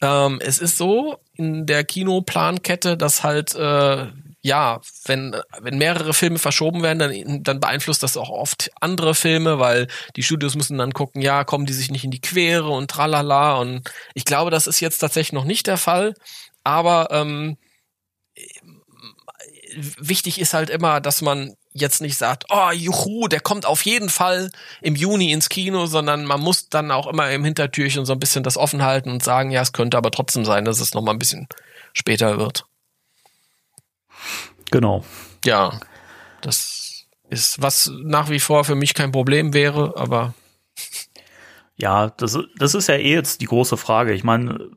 ähm, 0.00 0.40
es 0.42 0.58
ist 0.58 0.78
so 0.78 1.18
in 1.34 1.66
der 1.66 1.84
Kinoplankette, 1.84 2.96
dass 2.96 3.22
halt 3.22 3.54
äh, 3.54 4.06
ja, 4.44 4.80
wenn, 5.04 5.36
wenn 5.60 5.78
mehrere 5.78 6.14
Filme 6.14 6.38
verschoben 6.38 6.82
werden, 6.82 6.98
dann, 6.98 7.42
dann 7.44 7.60
beeinflusst 7.60 8.02
das 8.02 8.16
auch 8.16 8.28
oft 8.28 8.72
andere 8.80 9.14
Filme, 9.14 9.60
weil 9.60 9.86
die 10.16 10.24
Studios 10.24 10.56
müssen 10.56 10.78
dann 10.78 10.92
gucken, 10.92 11.22
ja, 11.22 11.44
kommen 11.44 11.64
die 11.64 11.72
sich 11.72 11.92
nicht 11.92 12.02
in 12.04 12.10
die 12.10 12.20
Quere 12.20 12.68
und 12.70 12.90
tralala. 12.90 13.58
Und 13.58 13.88
ich 14.14 14.24
glaube, 14.24 14.50
das 14.50 14.66
ist 14.66 14.80
jetzt 14.80 14.98
tatsächlich 14.98 15.32
noch 15.32 15.44
nicht 15.44 15.68
der 15.68 15.76
Fall. 15.76 16.14
Aber 16.64 17.08
ähm, 17.12 17.56
wichtig 19.76 20.40
ist 20.40 20.54
halt 20.54 20.70
immer, 20.70 21.00
dass 21.00 21.22
man 21.22 21.54
jetzt 21.72 22.00
nicht 22.00 22.16
sagt, 22.16 22.44
oh, 22.50 22.70
juhu, 22.70 23.28
der 23.28 23.40
kommt 23.40 23.66
auf 23.66 23.82
jeden 23.82 24.08
Fall 24.08 24.50
im 24.80 24.94
Juni 24.94 25.32
ins 25.32 25.48
Kino, 25.48 25.86
sondern 25.86 26.24
man 26.24 26.40
muss 26.40 26.68
dann 26.68 26.90
auch 26.90 27.06
immer 27.06 27.30
im 27.30 27.44
Hintertürchen 27.44 28.04
so 28.04 28.12
ein 28.12 28.20
bisschen 28.20 28.42
das 28.42 28.56
offen 28.56 28.82
halten 28.82 29.10
und 29.10 29.22
sagen, 29.22 29.50
ja, 29.50 29.62
es 29.62 29.72
könnte 29.72 29.96
aber 29.96 30.10
trotzdem 30.10 30.44
sein, 30.44 30.64
dass 30.64 30.80
es 30.80 30.94
noch 30.94 31.02
mal 31.02 31.12
ein 31.12 31.18
bisschen 31.18 31.48
später 31.92 32.38
wird. 32.38 32.66
Genau. 34.70 35.04
Ja, 35.44 35.80
das 36.40 37.06
ist, 37.28 37.60
was 37.62 37.90
nach 38.02 38.28
wie 38.28 38.40
vor 38.40 38.64
für 38.64 38.74
mich 38.74 38.94
kein 38.94 39.12
Problem 39.12 39.54
wäre, 39.54 39.94
aber. 39.96 40.34
Ja, 41.76 42.10
das, 42.10 42.38
das 42.58 42.74
ist 42.74 42.88
ja 42.88 42.96
eh 42.96 43.12
jetzt 43.12 43.40
die 43.40 43.46
große 43.46 43.76
Frage. 43.76 44.12
Ich 44.12 44.24
meine, 44.24 44.70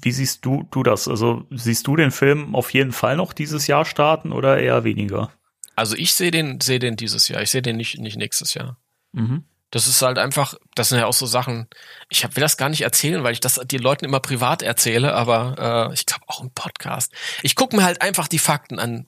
wie 0.00 0.12
siehst 0.12 0.44
du, 0.44 0.68
du 0.70 0.82
das? 0.82 1.08
Also 1.08 1.44
siehst 1.50 1.86
du 1.86 1.96
den 1.96 2.10
Film 2.10 2.54
auf 2.54 2.72
jeden 2.72 2.92
Fall 2.92 3.16
noch 3.16 3.32
dieses 3.32 3.66
Jahr 3.66 3.84
starten 3.84 4.32
oder 4.32 4.58
eher 4.58 4.84
weniger? 4.84 5.30
Also 5.76 5.96
ich 5.96 6.12
sehe 6.14 6.30
den, 6.30 6.60
sehe 6.60 6.78
den 6.78 6.96
dieses 6.96 7.28
Jahr. 7.28 7.42
Ich 7.42 7.50
sehe 7.50 7.62
den 7.62 7.76
nicht, 7.76 7.98
nicht 7.98 8.16
nächstes 8.16 8.54
Jahr. 8.54 8.76
Mhm. 9.12 9.44
Das 9.70 9.86
ist 9.86 10.00
halt 10.00 10.18
einfach, 10.18 10.54
das 10.74 10.88
sind 10.88 10.98
ja 10.98 11.06
auch 11.06 11.12
so 11.12 11.26
Sachen, 11.26 11.68
ich 12.08 12.24
hab, 12.24 12.34
will 12.36 12.40
das 12.40 12.56
gar 12.56 12.70
nicht 12.70 12.80
erzählen, 12.80 13.22
weil 13.22 13.32
ich 13.32 13.40
das 13.40 13.60
den 13.64 13.82
Leuten 13.82 14.06
immer 14.06 14.20
privat 14.20 14.62
erzähle, 14.62 15.14
aber 15.14 15.90
äh, 15.90 15.94
ich 15.94 16.06
glaube 16.06 16.24
auch 16.26 16.42
im 16.42 16.50
Podcast. 16.50 17.12
Ich 17.42 17.54
gucke 17.54 17.76
mir 17.76 17.84
halt 17.84 18.00
einfach 18.00 18.28
die 18.28 18.38
Fakten 18.38 18.78
an. 18.78 19.06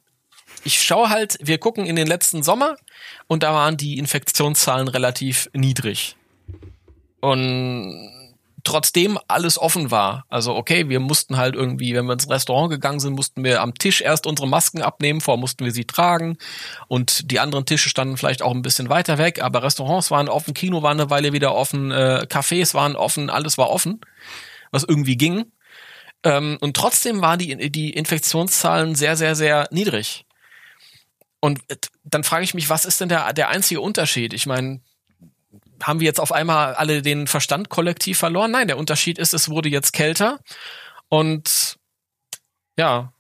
Ich 0.63 0.83
schaue 0.83 1.09
halt, 1.09 1.39
wir 1.41 1.59
gucken 1.59 1.87
in 1.87 1.97
den 1.97 2.07
letzten 2.07 2.43
Sommer 2.43 2.77
und 3.27 3.43
da 3.43 3.55
waren 3.55 3.79
die 3.79 3.99
Infektionszahlen 3.99 4.89
relativ 4.89 5.49
niedrig. 5.55 6.17
Und 7.21 8.20
trotzdem 8.65 9.19
alles 9.29 9.59
offen 9.59 9.91
war. 9.91 10.25
Also 10.29 10.55
okay, 10.55 10.89
wir 10.89 11.01
mussten 11.01 11.37
halt 11.37 11.55
irgendwie, 11.55 11.95
wenn 11.95 12.07
wir 12.07 12.15
ins 12.15 12.29
Restaurant 12.29 12.71
gegangen 12.71 13.01
sind, 13.01 13.15
mussten 13.15 13.45
wir 13.45 13.63
am 13.63 13.75
Tisch 13.75 14.01
erst 14.01 14.27
unsere 14.27 14.49
Masken 14.49 14.83
abnehmen, 14.83 15.21
vor 15.21 15.37
mussten 15.37 15.65
wir 15.65 15.73
sie 15.73 15.85
tragen 15.85 16.37
und 16.89 17.31
die 17.31 17.41
anderen 17.41 17.67
Tische 17.67 17.89
standen 17.89 18.17
vielleicht 18.17 18.43
auch 18.43 18.53
ein 18.53 18.63
bisschen 18.63 18.89
weiter 18.89 19.19
weg, 19.19 19.43
aber 19.43 19.63
Restaurants 19.63 20.11
waren 20.11 20.29
offen, 20.29 20.55
Kino 20.55 20.83
war 20.83 20.91
eine 20.91 21.11
Weile 21.11 21.33
wieder 21.33 21.55
offen, 21.55 21.91
äh, 21.91 22.27
Cafés 22.29 22.75
waren 22.75 22.97
offen, 22.97 23.31
alles 23.31 23.59
war 23.59 23.71
offen, 23.71 24.01
was 24.71 24.85
irgendwie 24.85 25.17
ging. 25.17 25.47
Ähm, 26.23 26.59
und 26.61 26.77
trotzdem 26.77 27.23
waren 27.23 27.39
die, 27.39 27.71
die 27.71 27.91
Infektionszahlen 27.91 28.95
sehr, 28.95 29.17
sehr, 29.17 29.35
sehr 29.35 29.69
niedrig. 29.71 30.27
Und 31.41 31.61
äh, 31.69 31.77
dann 32.05 32.25
frage 32.25 32.45
ich 32.45 32.55
mich, 32.55 32.69
was 32.69 32.85
ist 32.85 33.01
denn 33.01 33.09
der, 33.09 33.33
der 33.33 33.49
einzige 33.49 33.81
Unterschied? 33.81 34.35
Ich 34.35 34.47
meine, 34.47 34.81
haben 35.83 36.01
wir 36.01 36.07
jetzt 36.07 36.21
auf 36.21 36.33
einmal 36.33 36.75
alle 36.75 37.03
den 37.03 37.27
Verstand 37.27 37.69
kollektiv 37.69 38.19
verloren? 38.19 38.51
Nein, 38.51 38.69
der 38.69 38.79
Unterschied 38.79 39.19
ist, 39.19 39.35
es 39.35 39.49
wurde 39.49 39.69
jetzt 39.69 39.93
kälter 39.93 40.41
und 41.09 41.77
ja, 42.77 43.13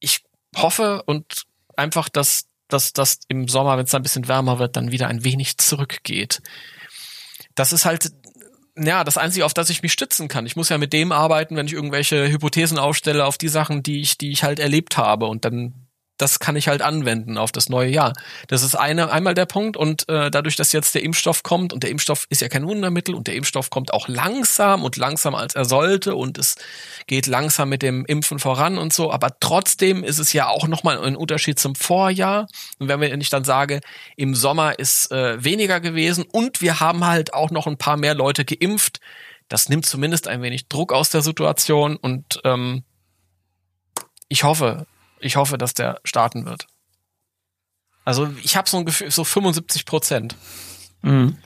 ich 0.00 0.22
hoffe 0.56 1.02
und 1.04 1.44
einfach, 1.76 2.08
dass 2.08 2.46
dass 2.68 2.92
das 2.92 3.20
im 3.28 3.46
Sommer, 3.46 3.76
wenn 3.76 3.84
es 3.84 3.94
ein 3.94 4.02
bisschen 4.02 4.26
wärmer 4.26 4.58
wird, 4.58 4.76
dann 4.76 4.90
wieder 4.90 5.08
ein 5.08 5.22
wenig 5.22 5.58
zurückgeht. 5.58 6.42
Das 7.54 7.72
ist 7.72 7.84
halt 7.84 8.10
ja, 8.76 9.04
das 9.04 9.16
Einzige, 9.16 9.44
auf 9.44 9.54
das 9.54 9.70
ich 9.70 9.82
mich 9.82 9.92
stützen 9.92 10.26
kann. 10.26 10.46
Ich 10.46 10.56
muss 10.56 10.68
ja 10.68 10.78
mit 10.78 10.92
dem 10.92 11.12
arbeiten, 11.12 11.54
wenn 11.56 11.66
ich 11.66 11.72
irgendwelche 11.72 12.28
Hypothesen 12.28 12.78
aufstelle 12.78 13.24
auf 13.24 13.38
die 13.38 13.48
Sachen, 13.48 13.84
die 13.84 14.00
ich, 14.00 14.18
die 14.18 14.32
ich 14.32 14.42
halt 14.42 14.58
erlebt 14.58 14.96
habe. 14.96 15.26
Und 15.26 15.44
dann 15.44 15.83
das 16.16 16.38
kann 16.38 16.54
ich 16.54 16.68
halt 16.68 16.80
anwenden 16.80 17.38
auf 17.38 17.50
das 17.50 17.68
neue 17.68 17.90
Jahr. 17.90 18.12
Das 18.46 18.62
ist 18.62 18.76
eine, 18.76 19.10
einmal 19.10 19.34
der 19.34 19.46
Punkt 19.46 19.76
und 19.76 20.08
äh, 20.08 20.30
dadurch, 20.30 20.54
dass 20.54 20.72
jetzt 20.72 20.94
der 20.94 21.02
Impfstoff 21.02 21.42
kommt 21.42 21.72
und 21.72 21.82
der 21.82 21.90
Impfstoff 21.90 22.26
ist 22.30 22.40
ja 22.40 22.48
kein 22.48 22.66
Wundermittel 22.66 23.14
und 23.14 23.26
der 23.26 23.34
Impfstoff 23.34 23.70
kommt 23.70 23.92
auch 23.92 24.06
langsam 24.06 24.84
und 24.84 24.96
langsamer 24.96 25.38
als 25.38 25.54
er 25.54 25.64
sollte 25.64 26.14
und 26.14 26.38
es 26.38 26.54
geht 27.06 27.26
langsam 27.26 27.68
mit 27.68 27.82
dem 27.82 28.04
Impfen 28.06 28.38
voran 28.38 28.78
und 28.78 28.92
so, 28.92 29.10
aber 29.10 29.36
trotzdem 29.40 30.04
ist 30.04 30.18
es 30.18 30.32
ja 30.32 30.48
auch 30.48 30.68
nochmal 30.68 30.98
ein 31.02 31.16
Unterschied 31.16 31.58
zum 31.58 31.74
Vorjahr. 31.74 32.46
Und 32.78 32.88
wenn 32.88 33.20
ich 33.20 33.30
dann 33.30 33.44
sage, 33.44 33.80
im 34.16 34.34
Sommer 34.34 34.78
ist 34.78 35.10
äh, 35.10 35.42
weniger 35.42 35.80
gewesen 35.80 36.24
und 36.30 36.60
wir 36.60 36.80
haben 36.80 37.04
halt 37.04 37.34
auch 37.34 37.50
noch 37.50 37.66
ein 37.66 37.78
paar 37.78 37.96
mehr 37.96 38.14
Leute 38.14 38.44
geimpft, 38.44 39.00
das 39.48 39.68
nimmt 39.68 39.84
zumindest 39.84 40.28
ein 40.28 40.42
wenig 40.42 40.68
Druck 40.68 40.92
aus 40.92 41.10
der 41.10 41.22
Situation 41.22 41.96
und 41.96 42.40
ähm, 42.44 42.84
ich 44.28 44.44
hoffe, 44.44 44.86
ich 45.24 45.36
hoffe, 45.36 45.58
dass 45.58 45.74
der 45.74 46.00
starten 46.04 46.44
wird. 46.44 46.66
Also 48.04 48.28
ich 48.42 48.56
habe 48.56 48.68
so 48.68 48.76
ein 48.76 48.84
Gefühl, 48.84 49.10
so 49.10 49.24
75 49.24 49.86
Prozent. 49.86 50.36
Mhm. 51.02 51.38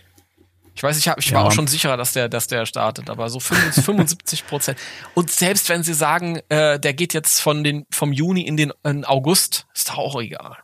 Ich 0.75 0.83
weiß, 0.83 0.97
ich, 0.97 1.09
hab, 1.09 1.19
ich 1.19 1.33
war 1.33 1.45
auch 1.45 1.51
schon 1.51 1.67
sicherer, 1.67 1.97
dass 1.97 2.13
der, 2.13 2.29
dass 2.29 2.47
der 2.47 2.65
startet, 2.65 3.11
aber 3.11 3.29
so 3.31 3.41
75 3.41 4.47
Prozent. 4.49 4.79
Und 5.15 5.31
selbst 5.31 5.69
wenn 5.69 5.83
sie 5.83 5.95
sagen, 5.95 6.41
äh, 6.49 6.79
der 6.79 6.95
geht 6.95 7.15
jetzt 7.15 7.41
von 7.41 7.65
den, 7.65 7.85
vom 7.91 8.13
Juni 8.13 8.43
in 8.43 8.57
den 8.57 8.73
in 8.85 9.05
August, 9.05 9.67
ist 9.75 9.89
doch 9.89 9.99
auch 9.99 10.21
egal. 10.21 10.57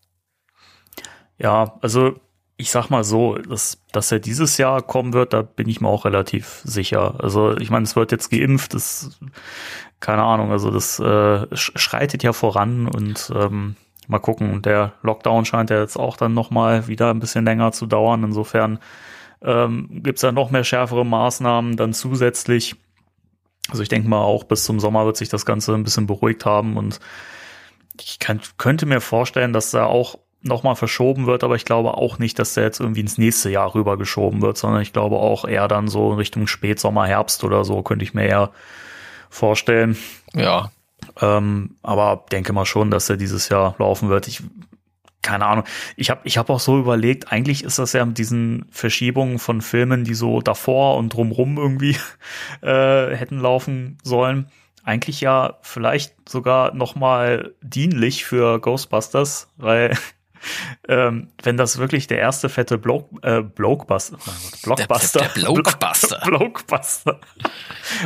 Ja, 1.38 1.78
also 1.80 2.20
ich 2.56 2.70
sag 2.70 2.90
mal 2.90 3.02
so, 3.02 3.36
dass, 3.38 3.78
dass 3.90 4.12
er 4.12 4.20
dieses 4.20 4.56
Jahr 4.56 4.82
kommen 4.82 5.12
wird, 5.12 5.32
da 5.32 5.42
bin 5.42 5.68
ich 5.68 5.80
mir 5.80 5.88
auch 5.88 6.04
relativ 6.04 6.62
sicher. 6.64 7.16
Also 7.18 7.56
ich 7.56 7.70
meine, 7.70 7.84
es 7.84 7.96
wird 7.96 8.12
jetzt 8.12 8.30
geimpft, 8.30 8.74
das 8.74 9.18
keine 10.04 10.22
Ahnung, 10.22 10.52
also 10.52 10.70
das 10.70 11.00
äh, 11.00 11.46
schreitet 11.54 12.22
ja 12.22 12.34
voran 12.34 12.86
und 12.86 13.32
ähm, 13.34 13.74
mal 14.06 14.18
gucken. 14.18 14.60
Der 14.60 14.92
Lockdown 15.00 15.46
scheint 15.46 15.70
ja 15.70 15.80
jetzt 15.80 15.96
auch 15.96 16.18
dann 16.18 16.34
nochmal 16.34 16.88
wieder 16.88 17.08
ein 17.08 17.20
bisschen 17.20 17.46
länger 17.46 17.72
zu 17.72 17.86
dauern. 17.86 18.22
Insofern 18.22 18.80
ähm, 19.40 19.88
gibt 20.02 20.18
es 20.18 20.20
da 20.20 20.30
noch 20.30 20.50
mehr 20.50 20.62
schärfere 20.62 21.06
Maßnahmen 21.06 21.78
dann 21.78 21.94
zusätzlich. 21.94 22.76
Also 23.70 23.82
ich 23.82 23.88
denke 23.88 24.06
mal, 24.06 24.20
auch 24.20 24.44
bis 24.44 24.64
zum 24.64 24.78
Sommer 24.78 25.06
wird 25.06 25.16
sich 25.16 25.30
das 25.30 25.46
Ganze 25.46 25.72
ein 25.72 25.84
bisschen 25.84 26.06
beruhigt 26.06 26.44
haben 26.44 26.76
und 26.76 27.00
ich 27.98 28.18
kann, 28.18 28.40
könnte 28.58 28.84
mir 28.84 29.00
vorstellen, 29.00 29.54
dass 29.54 29.70
da 29.70 29.86
auch 29.86 30.18
nochmal 30.42 30.76
verschoben 30.76 31.26
wird, 31.26 31.44
aber 31.44 31.56
ich 31.56 31.64
glaube 31.64 31.94
auch 31.94 32.18
nicht, 32.18 32.38
dass 32.38 32.52
der 32.52 32.64
jetzt 32.64 32.80
irgendwie 32.80 33.00
ins 33.00 33.16
nächste 33.16 33.48
Jahr 33.48 33.74
rüber 33.74 33.96
geschoben 33.96 34.42
wird, 34.42 34.58
sondern 34.58 34.82
ich 34.82 34.92
glaube 34.92 35.16
auch 35.16 35.46
eher 35.46 35.66
dann 35.66 35.88
so 35.88 36.10
in 36.10 36.18
Richtung 36.18 36.46
Spätsommer, 36.46 37.06
Herbst 37.06 37.42
oder 37.42 37.64
so, 37.64 37.82
könnte 37.82 38.04
ich 38.04 38.12
mir 38.12 38.26
eher 38.26 38.50
vorstellen. 39.34 39.96
Ja. 40.34 40.70
Ähm, 41.20 41.76
aber 41.82 42.24
denke 42.30 42.52
mal 42.52 42.64
schon, 42.64 42.90
dass 42.90 43.10
er 43.10 43.16
dieses 43.16 43.48
Jahr 43.48 43.74
laufen 43.78 44.08
wird. 44.08 44.28
Ich 44.28 44.42
keine 45.22 45.46
Ahnung. 45.46 45.64
Ich 45.96 46.10
habe 46.10 46.20
ich 46.24 46.36
hab 46.36 46.50
auch 46.50 46.60
so 46.60 46.78
überlegt, 46.78 47.32
eigentlich 47.32 47.64
ist 47.64 47.78
das 47.78 47.94
ja 47.94 48.04
mit 48.04 48.18
diesen 48.18 48.66
Verschiebungen 48.70 49.38
von 49.38 49.62
Filmen, 49.62 50.04
die 50.04 50.14
so 50.14 50.42
davor 50.42 50.96
und 50.98 51.14
drumrum 51.14 51.56
irgendwie 51.56 51.96
äh, 52.62 53.16
hätten 53.16 53.40
laufen 53.40 53.98
sollen, 54.02 54.50
eigentlich 54.84 55.22
ja 55.22 55.58
vielleicht 55.62 56.28
sogar 56.28 56.74
noch 56.74 56.94
mal 56.94 57.54
dienlich 57.62 58.26
für 58.26 58.60
Ghostbusters, 58.60 59.48
weil 59.56 59.96
ähm, 60.88 61.28
wenn 61.42 61.56
das 61.56 61.78
wirklich 61.78 62.06
der 62.06 62.18
erste 62.18 62.48
fette 62.48 62.78
Block, 62.78 63.08
äh, 63.22 63.42
Blockbuster, 63.42 64.18
Blockbuster, 64.62 65.20
der, 65.20 65.28
der, 65.28 65.42
der 65.42 65.52
Blockbuster, 65.52 66.20
Blockbuster, 66.24 67.20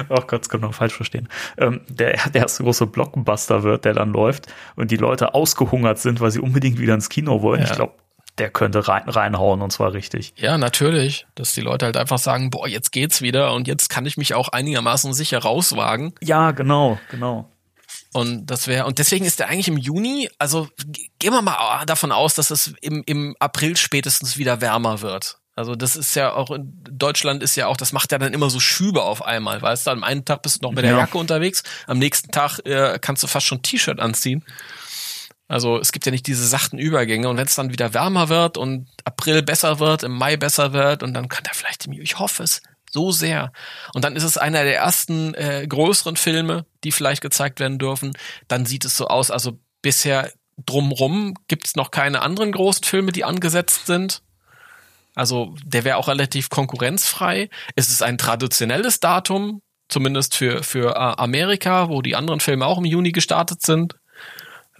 oh 0.08 0.20
Gott, 0.26 0.40
das 0.40 0.48
kann 0.48 0.60
man 0.60 0.72
falsch 0.72 0.94
verstehen, 0.94 1.28
ähm, 1.56 1.80
der, 1.88 2.16
der 2.30 2.42
erste 2.42 2.62
große 2.62 2.86
Blockbuster 2.86 3.62
wird, 3.62 3.84
der 3.84 3.94
dann 3.94 4.12
läuft 4.12 4.46
und 4.76 4.90
die 4.90 4.96
Leute 4.96 5.34
ausgehungert 5.34 5.98
sind, 5.98 6.20
weil 6.20 6.30
sie 6.30 6.40
unbedingt 6.40 6.78
wieder 6.78 6.94
ins 6.94 7.08
Kino 7.08 7.42
wollen. 7.42 7.60
Ja. 7.60 7.66
Ich 7.66 7.72
glaube, 7.72 7.94
der 8.38 8.50
könnte 8.50 8.86
rein, 8.88 9.08
reinhauen 9.08 9.62
und 9.62 9.72
zwar 9.72 9.92
richtig. 9.92 10.32
Ja, 10.36 10.58
natürlich, 10.58 11.26
dass 11.34 11.52
die 11.52 11.60
Leute 11.60 11.86
halt 11.86 11.96
einfach 11.96 12.18
sagen, 12.18 12.50
boah, 12.50 12.68
jetzt 12.68 12.92
geht's 12.92 13.20
wieder 13.20 13.52
und 13.52 13.66
jetzt 13.66 13.88
kann 13.88 14.06
ich 14.06 14.16
mich 14.16 14.34
auch 14.34 14.48
einigermaßen 14.48 15.12
sicher 15.12 15.38
rauswagen. 15.38 16.14
Ja, 16.20 16.52
genau, 16.52 16.98
genau. 17.10 17.50
Und 18.12 18.46
das 18.46 18.66
wäre, 18.66 18.86
und 18.86 18.98
deswegen 18.98 19.24
ist 19.24 19.38
er 19.38 19.48
eigentlich 19.48 19.68
im 19.68 19.76
Juni, 19.76 20.30
also 20.38 20.68
gehen 21.18 21.32
wir 21.32 21.42
mal 21.42 21.84
davon 21.84 22.10
aus, 22.10 22.34
dass 22.34 22.50
es 22.50 22.72
im, 22.80 23.02
im 23.06 23.36
April 23.38 23.76
spätestens 23.76 24.38
wieder 24.38 24.60
wärmer 24.60 25.02
wird. 25.02 25.38
Also 25.58 25.74
das 25.74 25.96
ist 25.96 26.14
ja 26.14 26.32
auch 26.32 26.52
in 26.52 26.72
Deutschland 26.84 27.42
ist 27.42 27.56
ja 27.56 27.66
auch, 27.66 27.76
das 27.76 27.92
macht 27.92 28.12
ja 28.12 28.18
dann 28.18 28.32
immer 28.32 28.48
so 28.48 28.60
Schübe 28.60 29.02
auf 29.02 29.24
einmal, 29.24 29.60
weißt 29.60 29.88
du, 29.88 29.90
am 29.90 30.04
einen 30.04 30.24
Tag 30.24 30.42
bist 30.42 30.62
du 30.62 30.66
noch 30.66 30.72
mit 30.72 30.84
der 30.84 30.92
ja. 30.92 30.98
Jacke 30.98 31.18
unterwegs, 31.18 31.64
am 31.88 31.98
nächsten 31.98 32.30
Tag 32.30 32.60
äh, 32.60 32.98
kannst 33.00 33.24
du 33.24 33.26
fast 33.26 33.46
schon 33.46 33.60
T-Shirt 33.60 33.98
anziehen. 33.98 34.44
Also 35.48 35.78
es 35.80 35.90
gibt 35.90 36.06
ja 36.06 36.12
nicht 36.12 36.28
diese 36.28 36.46
sachten 36.46 36.78
Übergänge 36.78 37.28
und 37.28 37.38
wenn 37.38 37.46
es 37.46 37.56
dann 37.56 37.72
wieder 37.72 37.92
wärmer 37.92 38.28
wird 38.28 38.56
und 38.56 38.88
April 39.04 39.42
besser 39.42 39.80
wird, 39.80 40.04
im 40.04 40.12
Mai 40.12 40.36
besser 40.36 40.72
wird 40.72 41.02
und 41.02 41.12
dann 41.12 41.28
kann 41.28 41.44
er 41.44 41.54
vielleicht 41.54 41.86
im 41.86 41.92
Juni, 41.92 42.04
ich 42.04 42.20
hoffe 42.20 42.44
es, 42.44 42.62
so 42.92 43.10
sehr. 43.12 43.52
Und 43.94 44.04
dann 44.04 44.16
ist 44.16 44.22
es 44.22 44.38
einer 44.38 44.64
der 44.64 44.76
ersten 44.76 45.34
äh, 45.34 45.66
größeren 45.68 46.16
Filme, 46.16 46.66
die 46.84 46.92
vielleicht 46.92 47.22
gezeigt 47.22 47.60
werden 47.60 47.78
dürfen. 47.78 48.12
Dann 48.48 48.66
sieht 48.66 48.84
es 48.84 48.96
so 48.96 49.06
aus, 49.08 49.30
also 49.30 49.58
bisher 49.82 50.32
drumrum 50.66 51.34
gibt 51.46 51.66
es 51.66 51.76
noch 51.76 51.90
keine 51.90 52.22
anderen 52.22 52.52
großen 52.52 52.84
Filme, 52.84 53.12
die 53.12 53.24
angesetzt 53.24 53.86
sind. 53.86 54.22
Also 55.14 55.54
der 55.64 55.84
wäre 55.84 55.96
auch 55.96 56.08
relativ 56.08 56.48
konkurrenzfrei. 56.48 57.50
Es 57.74 57.90
ist 57.90 58.02
ein 58.02 58.18
traditionelles 58.18 59.00
Datum, 59.00 59.62
zumindest 59.88 60.36
für, 60.36 60.62
für 60.62 60.94
äh, 60.94 61.20
Amerika, 61.20 61.88
wo 61.88 62.02
die 62.02 62.14
anderen 62.14 62.40
Filme 62.40 62.66
auch 62.66 62.78
im 62.78 62.84
Juni 62.84 63.12
gestartet 63.12 63.62
sind. 63.62 63.96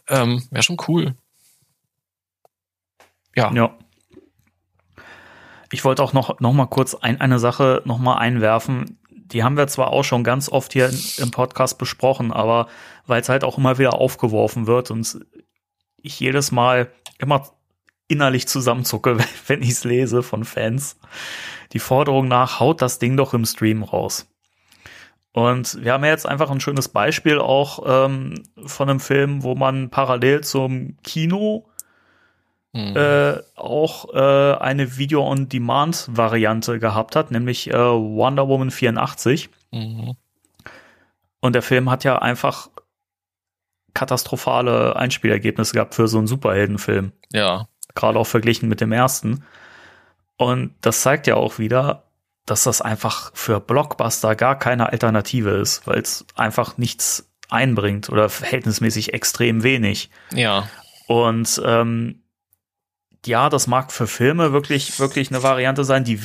Ähm, 0.08 0.46
wäre 0.50 0.62
schon 0.62 0.78
cool. 0.86 1.14
Ja. 3.34 3.52
Ja. 3.52 3.76
Ich 5.72 5.84
wollte 5.84 6.02
auch 6.02 6.12
noch, 6.12 6.40
noch 6.40 6.52
mal 6.52 6.66
kurz 6.66 6.94
ein, 6.94 7.20
eine 7.20 7.38
Sache 7.38 7.82
noch 7.84 7.98
mal 7.98 8.16
einwerfen. 8.16 8.98
Die 9.10 9.44
haben 9.44 9.56
wir 9.56 9.66
zwar 9.66 9.88
auch 9.88 10.04
schon 10.04 10.24
ganz 10.24 10.48
oft 10.48 10.72
hier 10.72 10.90
im 11.18 11.30
Podcast 11.30 11.78
besprochen, 11.78 12.32
aber 12.32 12.68
weil 13.06 13.20
es 13.20 13.28
halt 13.28 13.44
auch 13.44 13.58
immer 13.58 13.78
wieder 13.78 13.94
aufgeworfen 13.94 14.66
wird 14.66 14.90
und 14.90 15.20
ich 16.00 16.18
jedes 16.20 16.52
Mal 16.52 16.90
immer 17.18 17.50
innerlich 18.06 18.48
zusammenzucke, 18.48 19.18
wenn 19.46 19.62
ich 19.62 19.70
es 19.70 19.84
lese 19.84 20.22
von 20.22 20.44
Fans. 20.44 20.98
Die 21.72 21.78
Forderung 21.78 22.28
nach, 22.28 22.60
haut 22.60 22.80
das 22.80 22.98
Ding 22.98 23.16
doch 23.16 23.34
im 23.34 23.44
Stream 23.44 23.82
raus. 23.82 24.26
Und 25.32 25.84
wir 25.84 25.92
haben 25.92 26.04
ja 26.04 26.10
jetzt 26.10 26.26
einfach 26.26 26.50
ein 26.50 26.60
schönes 26.60 26.88
Beispiel 26.88 27.38
auch 27.38 27.84
ähm, 27.86 28.42
von 28.64 28.88
einem 28.88 28.98
Film, 28.98 29.42
wo 29.42 29.54
man 29.54 29.90
parallel 29.90 30.42
zum 30.42 30.96
Kino 31.04 31.68
mhm. 32.72 32.96
äh, 32.96 33.40
auch 33.56 34.12
äh, 34.14 34.58
eine 34.58 34.96
Video-on-Demand-Variante 34.96 36.78
gehabt 36.78 37.16
hat, 37.16 37.30
nämlich 37.30 37.70
äh, 37.70 37.74
Wonder 37.74 38.48
Woman 38.48 38.70
84. 38.70 39.50
Mhm. 39.70 40.16
Und 41.40 41.54
der 41.54 41.62
Film 41.62 41.90
hat 41.90 42.04
ja 42.04 42.18
einfach 42.18 42.68
katastrophale 43.94 44.96
Einspielergebnisse 44.96 45.74
gehabt 45.74 45.94
für 45.94 46.08
so 46.08 46.18
einen 46.18 46.26
Superheldenfilm. 46.26 47.12
Ja. 47.32 47.68
Gerade 47.94 48.18
auch 48.18 48.26
verglichen 48.26 48.68
mit 48.68 48.80
dem 48.80 48.92
ersten. 48.92 49.44
Und 50.36 50.74
das 50.80 51.02
zeigt 51.02 51.26
ja 51.26 51.34
auch 51.34 51.58
wieder, 51.58 52.04
dass 52.46 52.64
das 52.64 52.80
einfach 52.80 53.32
für 53.34 53.60
Blockbuster 53.60 54.34
gar 54.36 54.58
keine 54.58 54.90
Alternative 54.90 55.50
ist, 55.50 55.86
weil 55.86 56.00
es 56.00 56.24
einfach 56.36 56.78
nichts 56.78 57.28
einbringt 57.50 58.08
oder 58.08 58.28
verhältnismäßig 58.28 59.14
extrem 59.14 59.62
wenig. 59.62 60.10
Ja. 60.32 60.68
Und 61.06 61.60
ähm, 61.64 62.22
ja, 63.26 63.48
das 63.48 63.66
mag 63.66 63.92
für 63.92 64.06
Filme 64.06 64.52
wirklich, 64.52 64.98
wirklich 65.00 65.30
eine 65.30 65.42
Variante 65.42 65.84
sein, 65.84 66.04
die 66.04 66.20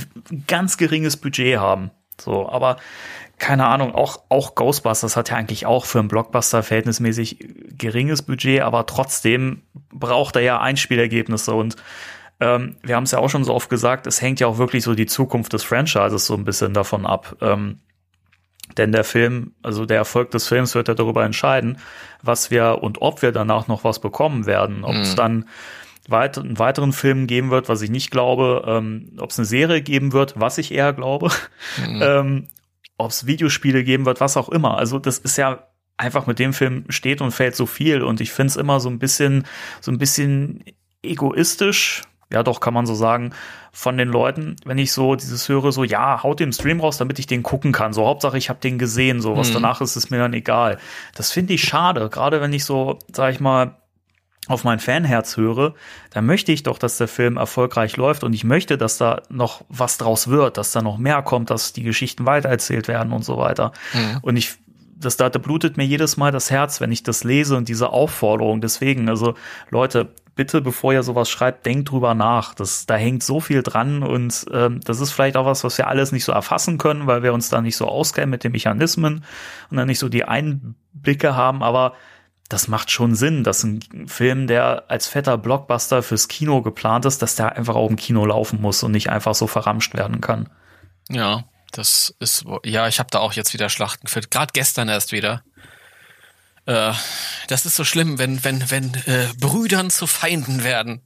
ganz 0.48 0.78
geringes 0.78 1.18
Budget 1.18 1.58
haben. 1.58 1.92
So, 2.20 2.48
aber 2.50 2.78
keine 3.40 3.66
Ahnung, 3.66 3.94
auch, 3.96 4.22
auch 4.30 4.56
Ghostbusters 4.56 5.18
hat 5.18 5.30
ja 5.30 5.36
eigentlich 5.36 5.66
auch 5.66 5.86
für 5.86 6.00
einen 6.00 6.08
Blockbuster 6.08 6.64
verhältnismäßig 6.64 7.40
geringes 7.78 8.22
Budget, 8.22 8.62
aber 8.62 8.86
trotzdem 8.86 9.64
braucht 9.92 10.36
er 10.36 10.44
ja 10.44 10.62
Einspielergebnisse 10.62 11.54
und 11.54 11.76
ähm, 12.40 12.78
wir 12.84 12.96
haben 12.96 13.04
es 13.04 13.12
ja 13.12 13.20
auch 13.20 13.30
schon 13.30 13.44
so 13.44 13.54
oft 13.54 13.70
gesagt, 13.70 14.08
es 14.08 14.22
hängt 14.22 14.40
ja 14.40 14.48
auch 14.48 14.58
wirklich 14.58 14.84
so 14.84 14.96
die 14.96 15.06
Zukunft 15.06 15.54
des 15.54 15.64
Franchises 15.64 16.26
so 16.26 16.36
ein 16.36 16.46
bisschen 16.46 16.74
davon 16.74 17.06
ab. 17.06 17.36
Ähm, 17.42 17.80
denn 18.78 18.92
der 18.92 19.04
Film, 19.04 19.54
also 19.62 19.86
der 19.86 19.98
Erfolg 19.98 20.32
des 20.32 20.48
Films 20.48 20.74
wird 20.74 20.88
ja 20.88 20.94
darüber 20.94 21.24
entscheiden, 21.26 21.78
was 22.22 22.50
wir 22.50 22.80
und 22.82 23.02
ob 23.02 23.22
wir 23.22 23.32
danach 23.32 23.68
noch 23.68 23.84
was 23.84 24.00
bekommen 24.00 24.46
werden. 24.46 24.84
Ob 24.84 24.96
es 24.96 25.14
mhm. 25.14 25.18
dann 25.18 25.50
weit, 26.08 26.38
einen 26.38 26.60
weiteren 26.60 26.94
Film 26.94 27.28
geben 27.28 27.50
wird, 27.50 27.70
was 27.70 27.82
ich 27.82 27.90
nicht 27.90 28.12
glaube, 28.12 28.64
ähm, 28.68 29.14
ob 29.20 29.32
es 29.32 29.40
eine 29.40 29.46
Serie 29.46 29.82
geben 29.82 30.14
wird, 30.14 30.40
was 30.40 30.58
ich 30.58 30.72
eher 30.72 30.94
glaube, 30.94 31.32
mhm. 31.86 32.02
ähm, 32.04 32.48
ob 32.98 33.12
es 33.12 33.26
Videospiele 33.26 33.84
geben 33.84 34.06
wird, 34.06 34.22
was 34.22 34.38
auch 34.38 34.50
immer. 34.50 34.78
Also 34.78 35.00
das 35.00 35.18
ist 35.18 35.38
ja 35.38 35.68
einfach 35.98 36.28
mit 36.28 36.40
dem 36.40 36.54
Film 36.54 36.86
steht 36.90 37.22
und 37.22 37.32
fällt 37.32 37.56
so 37.56 37.66
viel 37.66 38.02
und 38.02 38.20
ich 38.22 38.32
finde 38.32 38.52
es 38.52 38.56
immer 38.56 38.80
so 38.80 38.90
ein 38.90 39.00
bisschen, 39.00 39.46
so 39.80 39.92
ein 39.92 39.98
bisschen 39.98 40.64
egoistisch, 41.04 42.02
ja 42.32 42.44
doch, 42.44 42.60
kann 42.60 42.74
man 42.74 42.86
so 42.86 42.96
sagen, 42.96 43.34
von 43.72 43.98
den 43.98 44.10
Leuten, 44.10 44.56
wenn 44.66 44.78
ich 44.78 44.92
so 44.92 45.16
dieses 45.16 45.48
höre, 45.48 45.72
so, 45.72 45.84
ja, 45.84 46.24
haut 46.24 46.40
den 46.40 46.52
Stream 46.52 46.80
raus, 46.80 46.98
damit 46.98 47.20
ich 47.20 47.28
den 47.28 47.44
gucken 47.44 47.72
kann. 47.72 47.94
So, 47.94 48.06
Hauptsache, 48.06 48.38
ich 48.38 48.50
habe 48.50 48.60
den 48.60 48.78
gesehen, 48.78 49.22
so, 49.22 49.38
was 49.38 49.50
mhm. 49.50 49.56
danach 49.56 49.82
ist, 49.82 49.96
ist 49.96 50.10
mir 50.10 50.18
dann 50.18 50.34
egal. 50.34 50.80
Das 51.16 51.32
finde 51.32 51.54
ich 51.54 51.64
schade, 51.64 52.10
gerade 52.10 52.42
wenn 52.42 52.54
ich 52.54 52.66
so, 52.66 53.00
sag 53.12 53.34
ich 53.34 53.40
mal, 53.40 53.76
auf 54.48 54.64
mein 54.64 54.80
Fanherz 54.80 55.38
höre, 55.38 55.74
dann 56.10 56.26
möchte 56.26 56.52
ich 56.52 56.64
doch, 56.64 56.78
dass 56.78 56.98
der 56.98 57.08
Film 57.08 57.38
erfolgreich 57.38 57.96
läuft 57.96 58.24
und 58.24 58.34
ich 58.34 58.44
möchte, 58.44 58.78
dass 58.78 58.98
da 58.98 59.22
noch 59.30 59.64
was 59.70 59.98
draus 59.98 60.28
wird, 60.28 60.58
dass 60.58 60.72
da 60.72 60.82
noch 60.82 60.98
mehr 60.98 61.22
kommt, 61.22 61.50
dass 61.50 61.74
die 61.74 61.84
Geschichten 61.84 62.26
weitererzählt 62.26 62.88
werden 62.88 63.14
und 63.14 63.24
so 63.24 63.38
weiter. 63.38 63.72
Mhm. 63.94 64.20
Und 64.22 64.36
ich 64.36 64.56
das 64.96 65.18
da 65.18 65.28
blutet 65.30 65.76
mir 65.76 65.86
jedes 65.86 66.18
Mal 66.18 66.32
das 66.32 66.50
Herz, 66.50 66.80
wenn 66.80 66.92
ich 66.92 67.04
das 67.04 67.24
lese 67.24 67.58
und 67.58 67.68
diese 67.68 67.90
Aufforderung. 67.90 68.62
Deswegen, 68.62 69.10
also 69.10 69.36
Leute, 69.70 70.14
bitte, 70.36 70.62
bevor 70.62 70.94
ihr 70.94 71.04
sowas 71.04 71.30
schreibt, 71.30 71.66
denkt 71.66 71.92
drüber 71.92 72.14
nach. 72.14 72.54
Das, 72.54 72.86
da 72.86 72.96
hängt 72.96 73.24
so 73.24 73.40
viel 73.40 73.64
dran 73.64 74.04
und 74.04 74.46
ähm, 74.52 74.80
das 74.84 75.00
ist 75.00 75.12
vielleicht 75.12 75.38
auch 75.38 75.46
was, 75.46 75.64
was 75.64 75.78
wir 75.78 75.88
alles 75.88 76.12
nicht 76.12 76.24
so 76.24 76.32
erfassen 76.32 76.78
können, 76.78 77.08
weil 77.08 77.24
wir 77.24 77.34
uns 77.34 77.50
da 77.50 77.62
nicht 77.62 77.76
so 77.76 77.88
auskennen 77.88 78.30
mit 78.30 78.44
den 78.44 78.52
Mechanismen 78.52 79.24
und 79.70 79.78
dann 79.78 79.88
nicht 79.88 80.00
so 80.00 80.10
die 80.10 80.26
Einblicke 80.26 81.36
haben, 81.36 81.64
aber 81.64 81.94
das 82.50 82.68
macht 82.68 82.92
schon 82.92 83.16
Sinn, 83.16 83.44
dass 83.44 83.64
ein 83.64 84.08
Film, 84.08 84.48
der 84.48 84.86
als 84.90 85.08
fetter 85.08 85.38
Blockbuster 85.38 86.04
fürs 86.04 86.28
Kino 86.28 86.62
geplant 86.62 87.06
ist, 87.06 87.22
dass 87.22 87.36
der 87.36 87.56
einfach 87.56 87.76
auch 87.76 87.90
im 87.90 87.96
Kino 87.96 88.26
laufen 88.26 88.62
muss 88.62 88.84
und 88.84 88.92
nicht 88.92 89.10
einfach 89.10 89.36
so 89.36 89.48
verramscht 89.48 89.94
werden 89.96 90.22
kann. 90.22 90.50
Ja, 91.10 91.46
das 91.72 92.14
ist, 92.20 92.46
ja, 92.64 92.88
ich 92.88 93.00
habe 93.00 93.10
da 93.12 93.20
auch 93.20 93.34
jetzt 93.34 93.54
wieder 93.54 93.70
Schlachten 93.70 94.06
geführt. 94.06 94.30
Gerade 94.30 94.52
gestern 94.54 94.90
erst 94.90 95.12
wieder. 95.12 95.44
Äh, 96.66 96.94
das 97.48 97.66
ist 97.66 97.76
so 97.76 97.84
schlimm, 97.84 98.20
wenn, 98.20 98.44
wenn, 98.44 98.70
wenn 98.70 98.94
äh, 99.06 99.30
Brüdern 99.40 99.90
zu 99.90 100.06
Feinden 100.08 100.64
werden. 100.64 101.02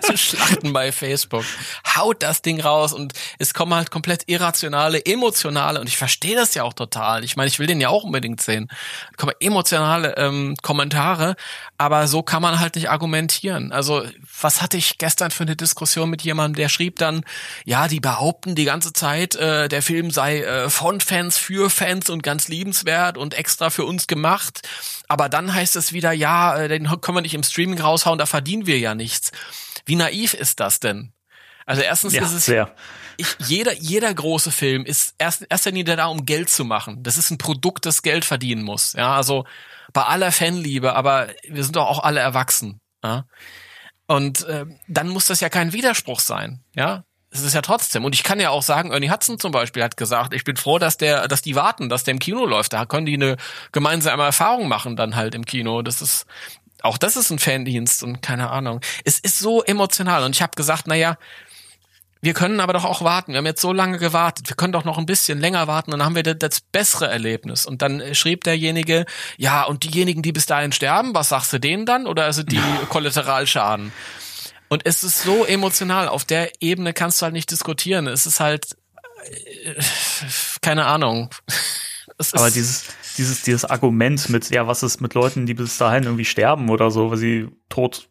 Zu 0.00 0.16
Schlachten 0.16 0.72
bei 0.72 0.92
Facebook. 0.92 1.44
Haut 1.96 2.22
das 2.22 2.42
Ding 2.42 2.60
raus 2.60 2.92
und 2.92 3.12
es 3.38 3.54
kommen 3.54 3.74
halt 3.74 3.90
komplett 3.90 4.24
irrationale, 4.26 5.04
emotionale, 5.04 5.80
und 5.80 5.88
ich 5.88 5.96
verstehe 5.96 6.36
das 6.36 6.54
ja 6.54 6.62
auch 6.62 6.72
total. 6.72 7.24
Ich 7.24 7.36
meine, 7.36 7.48
ich 7.48 7.58
will 7.58 7.66
den 7.66 7.80
ja 7.80 7.88
auch 7.88 8.04
unbedingt 8.04 8.40
sehen. 8.40 8.68
Kommen 9.16 9.34
emotionale 9.40 10.16
ähm, 10.16 10.56
Kommentare, 10.62 11.36
aber 11.78 12.06
so 12.08 12.22
kann 12.22 12.42
man 12.42 12.60
halt 12.60 12.74
nicht 12.74 12.90
argumentieren. 12.90 13.72
Also, 13.72 14.04
was 14.42 14.62
hatte 14.62 14.76
ich 14.76 14.98
gestern 14.98 15.30
für 15.30 15.44
eine 15.44 15.56
Diskussion 15.56 16.10
mit 16.10 16.22
jemandem, 16.22 16.56
der 16.56 16.68
schrieb 16.68 16.96
dann, 16.96 17.24
ja, 17.64 17.88
die 17.88 18.00
behaupten 18.00 18.54
die 18.54 18.64
ganze 18.64 18.92
Zeit, 18.92 19.34
äh, 19.36 19.68
der 19.68 19.82
Film 19.82 20.10
sei 20.10 20.42
äh, 20.42 20.70
von 20.70 21.00
Fans 21.00 21.38
für 21.38 21.70
Fans 21.70 22.10
und 22.10 22.22
ganz 22.22 22.48
liebenswert 22.48 23.18
und 23.18 23.34
extra 23.34 23.70
für 23.70 23.84
uns 23.84 24.06
gemacht. 24.06 24.66
Aber 25.08 25.28
dann 25.28 25.52
heißt 25.52 25.76
es 25.76 25.92
wieder, 25.92 26.12
ja, 26.12 26.56
äh, 26.56 26.68
den 26.68 26.88
können 27.00 27.16
wir 27.16 27.22
nicht 27.22 27.34
im 27.34 27.42
Streaming 27.42 27.80
raushauen, 27.80 28.18
da 28.18 28.26
verdienen 28.26 28.66
wir 28.66 28.78
ja 28.78 28.94
nichts. 28.94 29.32
Wie 29.86 29.96
naiv 29.96 30.34
ist 30.34 30.60
das 30.60 30.80
denn? 30.80 31.12
Also 31.66 31.82
erstens 31.82 32.14
ja, 32.14 32.22
ist 32.22 32.32
es 32.32 32.46
sehr. 32.46 32.74
Ich, 33.16 33.36
jeder 33.38 33.74
jeder 33.74 34.12
große 34.12 34.50
Film 34.50 34.84
ist 34.84 35.14
erst 35.18 35.46
erster 35.48 35.70
Linie 35.70 35.96
da, 35.96 36.06
um 36.06 36.26
Geld 36.26 36.48
zu 36.48 36.64
machen. 36.64 37.02
Das 37.02 37.16
ist 37.16 37.30
ein 37.30 37.38
Produkt, 37.38 37.86
das 37.86 38.02
Geld 38.02 38.24
verdienen 38.24 38.62
muss. 38.62 38.94
Ja, 38.94 39.14
also 39.14 39.44
bei 39.92 40.02
aller 40.02 40.32
Fanliebe, 40.32 40.94
aber 40.94 41.28
wir 41.46 41.62
sind 41.62 41.76
doch 41.76 41.86
auch 41.86 42.02
alle 42.02 42.20
erwachsen. 42.20 42.80
Ja? 43.04 43.26
Und 44.10 44.42
äh, 44.46 44.66
dann 44.88 45.08
muss 45.08 45.26
das 45.26 45.38
ja 45.38 45.48
kein 45.48 45.72
Widerspruch 45.72 46.18
sein. 46.18 46.64
Ja, 46.74 47.04
es 47.30 47.42
ist 47.42 47.54
ja 47.54 47.62
trotzdem. 47.62 48.04
Und 48.04 48.12
ich 48.12 48.24
kann 48.24 48.40
ja 48.40 48.50
auch 48.50 48.64
sagen, 48.64 48.90
Ernie 48.90 49.08
Hudson 49.08 49.38
zum 49.38 49.52
Beispiel 49.52 49.84
hat 49.84 49.96
gesagt, 49.96 50.34
ich 50.34 50.42
bin 50.42 50.56
froh, 50.56 50.80
dass 50.80 50.96
der, 50.96 51.28
dass 51.28 51.42
die 51.42 51.54
warten, 51.54 51.88
dass 51.88 52.02
der 52.02 52.14
im 52.14 52.18
Kino 52.18 52.44
läuft. 52.44 52.72
Da 52.72 52.86
können 52.86 53.06
die 53.06 53.14
eine 53.14 53.36
gemeinsame 53.70 54.24
Erfahrung 54.24 54.66
machen 54.66 54.96
dann 54.96 55.14
halt 55.14 55.36
im 55.36 55.46
Kino. 55.46 55.82
Das 55.82 56.02
ist, 56.02 56.26
auch 56.82 56.98
das 56.98 57.16
ist 57.16 57.30
ein 57.30 57.38
Fandienst 57.38 58.02
und 58.02 58.20
keine 58.20 58.50
Ahnung. 58.50 58.80
Es 59.04 59.20
ist 59.20 59.38
so 59.38 59.62
emotional 59.62 60.24
und 60.24 60.34
ich 60.34 60.42
habe 60.42 60.56
gesagt, 60.56 60.88
na 60.88 60.96
ja, 60.96 61.16
wir 62.22 62.34
können 62.34 62.60
aber 62.60 62.74
doch 62.74 62.84
auch 62.84 63.02
warten. 63.02 63.32
Wir 63.32 63.38
haben 63.38 63.46
jetzt 63.46 63.62
so 63.62 63.72
lange 63.72 63.98
gewartet. 63.98 64.48
Wir 64.48 64.56
können 64.56 64.72
doch 64.72 64.84
noch 64.84 64.98
ein 64.98 65.06
bisschen 65.06 65.40
länger 65.40 65.66
warten 65.66 65.92
und 65.92 66.00
dann 66.00 66.06
haben 66.06 66.16
wir 66.16 66.22
das 66.22 66.60
bessere 66.60 67.08
Erlebnis. 67.08 67.64
Und 67.64 67.80
dann 67.80 68.00
äh, 68.00 68.14
schrieb 68.14 68.44
derjenige, 68.44 69.06
ja, 69.38 69.64
und 69.64 69.84
diejenigen, 69.84 70.20
die 70.20 70.32
bis 70.32 70.46
dahin 70.46 70.72
sterben, 70.72 71.14
was 71.14 71.30
sagst 71.30 71.52
du 71.52 71.58
denen 71.58 71.86
dann? 71.86 72.06
Oder 72.06 72.32
sind 72.32 72.52
die 72.52 72.60
Kollateralschaden? 72.90 73.92
Und 74.68 74.82
es 74.84 75.02
ist 75.02 75.22
so 75.22 75.44
emotional. 75.46 76.08
Auf 76.08 76.24
der 76.24 76.52
Ebene 76.60 76.92
kannst 76.92 77.20
du 77.20 77.24
halt 77.24 77.32
nicht 77.32 77.50
diskutieren. 77.50 78.06
Es 78.06 78.26
ist 78.26 78.38
halt, 78.38 78.76
äh, 79.64 79.74
keine 80.60 80.86
Ahnung. 80.86 81.30
aber 82.32 82.50
dieses, 82.50 82.84
dieses, 83.16 83.42
dieses 83.42 83.64
Argument 83.64 84.28
mit, 84.28 84.50
ja, 84.50 84.66
was 84.66 84.82
ist 84.82 85.00
mit 85.00 85.14
Leuten, 85.14 85.46
die 85.46 85.54
bis 85.54 85.78
dahin 85.78 86.04
irgendwie 86.04 86.26
sterben 86.26 86.68
oder 86.68 86.90
so, 86.90 87.10
weil 87.10 87.16
sie 87.16 87.48
tot 87.70 88.09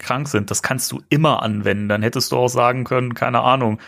krank 0.00 0.28
sind, 0.28 0.50
das 0.50 0.62
kannst 0.62 0.90
du 0.92 1.02
immer 1.08 1.42
anwenden. 1.42 1.88
Dann 1.88 2.02
hättest 2.02 2.32
du 2.32 2.36
auch 2.36 2.48
sagen 2.48 2.84
können, 2.84 3.14
keine 3.14 3.40
Ahnung, 3.40 3.80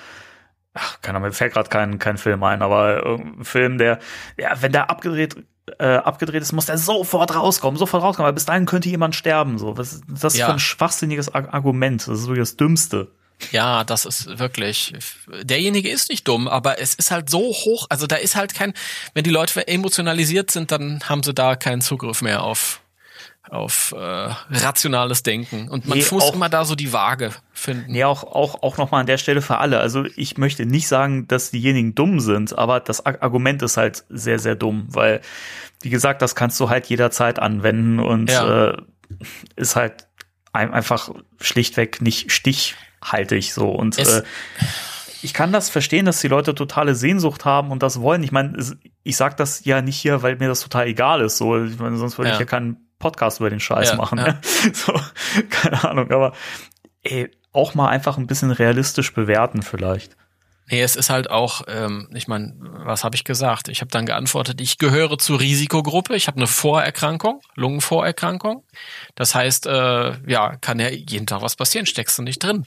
ach, 0.74 1.00
keine 1.00 1.16
Ahnung, 1.16 1.28
mir 1.28 1.34
fällt 1.34 1.52
gerade 1.52 1.68
kein, 1.68 1.98
kein 1.98 2.18
Film 2.18 2.42
ein, 2.42 2.62
aber 2.62 3.18
ein 3.18 3.44
Film, 3.44 3.78
der, 3.78 3.98
ja, 4.38 4.60
wenn 4.60 4.72
der 4.72 4.90
abgedreht, 4.90 5.36
äh, 5.78 5.96
abgedreht 5.96 6.42
ist, 6.42 6.52
muss 6.52 6.66
der 6.66 6.78
sofort 6.78 7.34
rauskommen, 7.34 7.78
sofort 7.78 8.02
rauskommen, 8.02 8.26
weil 8.26 8.34
bis 8.34 8.44
dahin 8.44 8.66
könnte 8.66 8.88
jemand 8.88 9.14
sterben. 9.14 9.58
So, 9.58 9.76
was 9.76 10.00
das 10.08 10.34
ist 10.34 10.40
ja. 10.40 10.46
für 10.46 10.52
ein 10.52 10.58
schwachsinniges 10.58 11.34
Argument. 11.34 12.06
Das 12.06 12.20
ist 12.20 12.26
wirklich 12.26 12.48
das 12.48 12.56
Dümmste. 12.56 13.10
Ja, 13.50 13.82
das 13.82 14.04
ist 14.04 14.38
wirklich. 14.38 14.94
Derjenige 15.42 15.90
ist 15.90 16.10
nicht 16.10 16.28
dumm, 16.28 16.46
aber 16.46 16.78
es 16.78 16.94
ist 16.94 17.10
halt 17.10 17.28
so 17.28 17.40
hoch. 17.40 17.86
Also 17.88 18.06
da 18.06 18.16
ist 18.16 18.36
halt 18.36 18.54
kein. 18.54 18.72
Wenn 19.14 19.24
die 19.24 19.30
Leute 19.30 19.66
emotionalisiert 19.66 20.50
sind, 20.50 20.70
dann 20.70 21.00
haben 21.08 21.22
sie 21.22 21.34
da 21.34 21.56
keinen 21.56 21.80
Zugriff 21.80 22.22
mehr 22.22 22.42
auf 22.42 22.81
auf 23.50 23.92
äh, 23.96 23.98
rationales 24.50 25.22
Denken. 25.22 25.68
Und 25.68 25.86
man 25.86 25.98
nee, 25.98 26.04
muss 26.10 26.22
auch, 26.24 26.34
immer 26.34 26.48
da 26.48 26.64
so 26.64 26.74
die 26.74 26.92
Waage 26.92 27.32
finden. 27.52 27.90
Nee, 27.90 28.04
auch, 28.04 28.22
auch, 28.22 28.62
auch 28.62 28.76
nochmal 28.78 29.00
an 29.00 29.06
der 29.06 29.18
Stelle 29.18 29.42
für 29.42 29.58
alle. 29.58 29.80
Also 29.80 30.04
ich 30.16 30.38
möchte 30.38 30.64
nicht 30.64 30.88
sagen, 30.88 31.26
dass 31.28 31.50
diejenigen 31.50 31.94
dumm 31.94 32.20
sind, 32.20 32.56
aber 32.56 32.80
das 32.80 33.04
Argument 33.04 33.62
ist 33.62 33.76
halt 33.76 34.04
sehr, 34.08 34.38
sehr 34.38 34.54
dumm, 34.54 34.86
weil, 34.88 35.20
wie 35.82 35.90
gesagt, 35.90 36.22
das 36.22 36.34
kannst 36.34 36.58
du 36.60 36.70
halt 36.70 36.86
jederzeit 36.86 37.38
anwenden 37.38 37.98
und 37.98 38.30
ja. 38.30 38.70
äh, 38.70 38.76
ist 39.56 39.76
halt 39.76 40.06
einfach 40.52 41.10
schlichtweg 41.40 42.00
nicht 42.00 42.30
stichhaltig 42.30 43.52
so. 43.52 43.70
Und 43.70 43.98
äh, 43.98 44.22
ich 45.22 45.34
kann 45.34 45.52
das 45.52 45.70
verstehen, 45.70 46.04
dass 46.04 46.20
die 46.20 46.28
Leute 46.28 46.54
totale 46.54 46.94
Sehnsucht 46.94 47.44
haben 47.44 47.70
und 47.70 47.82
das 47.82 48.00
wollen. 48.00 48.22
Ich 48.22 48.32
meine, 48.32 48.56
ich 49.02 49.16
sag 49.16 49.36
das 49.36 49.64
ja 49.64 49.80
nicht 49.80 49.96
hier, 49.96 50.22
weil 50.22 50.36
mir 50.36 50.48
das 50.48 50.60
total 50.60 50.86
egal 50.86 51.22
ist. 51.22 51.38
So, 51.38 51.64
ich 51.64 51.78
meine, 51.78 51.96
sonst 51.96 52.18
würde 52.18 52.30
ja. 52.30 52.34
ich 52.34 52.40
ja 52.40 52.46
keinen 52.46 52.81
Podcast 53.02 53.40
über 53.40 53.50
den 53.50 53.60
Scheiß 53.60 53.90
ja, 53.90 53.96
machen. 53.96 54.18
Ja. 54.18 54.24
Ne? 54.24 54.40
So, 54.72 54.94
keine 55.50 55.84
Ahnung, 55.84 56.10
aber 56.10 56.32
ey, 57.02 57.30
auch 57.52 57.74
mal 57.74 57.88
einfach 57.88 58.16
ein 58.16 58.26
bisschen 58.26 58.50
realistisch 58.50 59.12
bewerten 59.12 59.62
vielleicht. 59.62 60.16
Nee, 60.70 60.80
es 60.80 60.96
ist 60.96 61.10
halt 61.10 61.28
auch, 61.28 61.62
ähm, 61.66 62.08
ich 62.14 62.28
meine, 62.28 62.54
was 62.58 63.04
habe 63.04 63.16
ich 63.16 63.24
gesagt? 63.24 63.68
Ich 63.68 63.80
habe 63.80 63.90
dann 63.90 64.06
geantwortet, 64.06 64.60
ich 64.60 64.78
gehöre 64.78 65.18
zur 65.18 65.40
Risikogruppe, 65.40 66.14
ich 66.14 66.28
habe 66.28 66.36
eine 66.36 66.46
Vorerkrankung, 66.46 67.42
Lungenvorerkrankung. 67.56 68.64
Das 69.16 69.34
heißt, 69.34 69.66
äh, 69.66 70.12
ja, 70.26 70.56
kann 70.56 70.78
ja 70.78 70.88
jeden 70.88 71.26
Tag 71.26 71.42
was 71.42 71.56
passieren, 71.56 71.84
steckst 71.84 72.16
du 72.16 72.22
nicht 72.22 72.42
drin. 72.42 72.64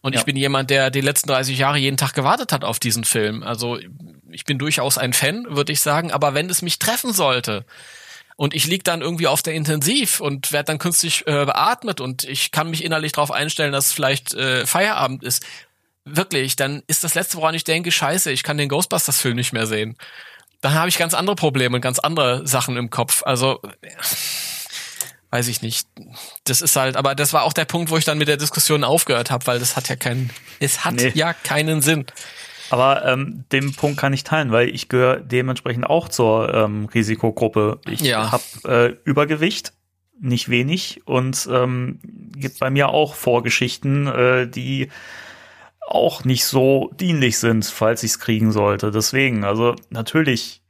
Und 0.00 0.14
ja. 0.14 0.18
ich 0.18 0.24
bin 0.26 0.36
jemand, 0.36 0.70
der 0.70 0.90
die 0.90 1.02
letzten 1.02 1.28
30 1.28 1.56
Jahre 1.56 1.78
jeden 1.78 1.98
Tag 1.98 2.14
gewartet 2.14 2.50
hat 2.50 2.64
auf 2.64 2.80
diesen 2.80 3.04
Film. 3.04 3.42
Also 3.42 3.78
ich 4.30 4.44
bin 4.44 4.58
durchaus 4.58 4.98
ein 4.98 5.12
Fan, 5.12 5.46
würde 5.48 5.72
ich 5.72 5.80
sagen, 5.80 6.10
aber 6.10 6.34
wenn 6.34 6.48
es 6.50 6.62
mich 6.62 6.78
treffen 6.78 7.12
sollte, 7.12 7.66
und 8.36 8.54
ich 8.54 8.66
lieg 8.66 8.84
dann 8.84 9.00
irgendwie 9.00 9.26
auf 9.26 9.42
der 9.42 9.54
Intensiv 9.54 10.20
und 10.20 10.52
werde 10.52 10.66
dann 10.66 10.78
künstlich 10.78 11.26
äh, 11.26 11.44
beatmet 11.44 12.00
und 12.00 12.24
ich 12.24 12.50
kann 12.50 12.70
mich 12.70 12.84
innerlich 12.84 13.12
darauf 13.12 13.30
einstellen, 13.30 13.72
dass 13.72 13.92
vielleicht 13.92 14.34
äh, 14.34 14.66
Feierabend 14.66 15.22
ist. 15.22 15.44
Wirklich, 16.04 16.56
dann 16.56 16.82
ist 16.86 17.02
das 17.02 17.14
letzte, 17.14 17.38
woran 17.38 17.54
ich 17.54 17.64
denke, 17.64 17.90
scheiße, 17.90 18.30
ich 18.30 18.42
kann 18.42 18.58
den 18.58 18.68
Ghostbusters-Film 18.68 19.36
nicht 19.36 19.52
mehr 19.52 19.66
sehen. 19.66 19.96
Dann 20.60 20.74
habe 20.74 20.88
ich 20.88 20.98
ganz 20.98 21.14
andere 21.14 21.36
Probleme 21.36 21.76
und 21.76 21.80
ganz 21.80 21.98
andere 21.98 22.46
Sachen 22.46 22.76
im 22.76 22.90
Kopf. 22.90 23.22
Also 23.24 23.60
weiß 25.34 25.48
ich 25.48 25.62
nicht. 25.62 25.88
Das 26.44 26.60
ist 26.60 26.76
halt, 26.76 26.96
aber 26.96 27.16
das 27.16 27.32
war 27.32 27.42
auch 27.42 27.52
der 27.52 27.64
Punkt, 27.64 27.90
wo 27.90 27.96
ich 27.96 28.04
dann 28.04 28.18
mit 28.18 28.28
der 28.28 28.36
Diskussion 28.36 28.84
aufgehört 28.84 29.32
habe, 29.32 29.44
weil 29.48 29.58
das 29.58 29.76
hat 29.76 29.88
ja 29.88 29.96
keinen, 29.96 30.30
es 30.60 30.84
hat 30.84 30.94
nee. 30.94 31.10
ja 31.14 31.32
keinen 31.32 31.82
Sinn. 31.82 32.06
Aber 32.70 33.04
ähm, 33.04 33.44
den 33.52 33.72
Punkt 33.74 33.98
kann 33.98 34.12
ich 34.12 34.24
teilen, 34.24 34.52
weil 34.52 34.68
ich 34.68 34.88
gehöre 34.88 35.20
dementsprechend 35.20 35.86
auch 35.86 36.08
zur 36.08 36.52
ähm, 36.52 36.86
Risikogruppe. 36.86 37.80
Ich 37.88 38.00
ja. 38.00 38.32
habe 38.32 38.42
äh, 38.66 38.96
Übergewicht, 39.04 39.72
nicht 40.20 40.48
wenig, 40.48 41.02
und 41.06 41.48
ähm, 41.50 41.98
gibt 42.36 42.60
bei 42.60 42.70
mir 42.70 42.88
auch 42.88 43.14
Vorgeschichten, 43.14 44.06
äh, 44.06 44.48
die 44.48 44.88
auch 45.86 46.24
nicht 46.24 46.46
so 46.46 46.90
dienlich 46.98 47.38
sind, 47.38 47.66
falls 47.66 48.02
ich 48.02 48.12
es 48.12 48.20
kriegen 48.20 48.52
sollte. 48.52 48.90
Deswegen, 48.90 49.44
also 49.44 49.74
natürlich 49.90 50.62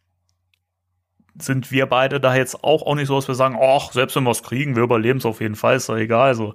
sind 1.40 1.70
wir 1.70 1.86
beide 1.86 2.20
da 2.20 2.34
jetzt 2.34 2.62
auch, 2.64 2.82
auch 2.82 2.95
nicht 2.95 3.09
so, 3.09 3.16
dass 3.16 3.28
wir 3.28 3.34
sagen, 3.34 3.57
ach, 3.61 3.92
selbst 3.92 4.16
wenn 4.16 4.24
wir 4.24 4.30
es 4.30 4.42
kriegen, 4.42 4.76
wir 4.76 4.82
überleben 4.82 5.18
es 5.18 5.26
auf 5.26 5.40
jeden 5.40 5.57
Fall, 5.57 5.76
ist 5.76 5.88
doch 5.88 5.97
egal. 5.97 6.28
Also, 6.28 6.55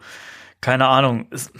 keine 0.61 0.87
Ahnung. 0.87 1.27
Ist, 1.31 1.51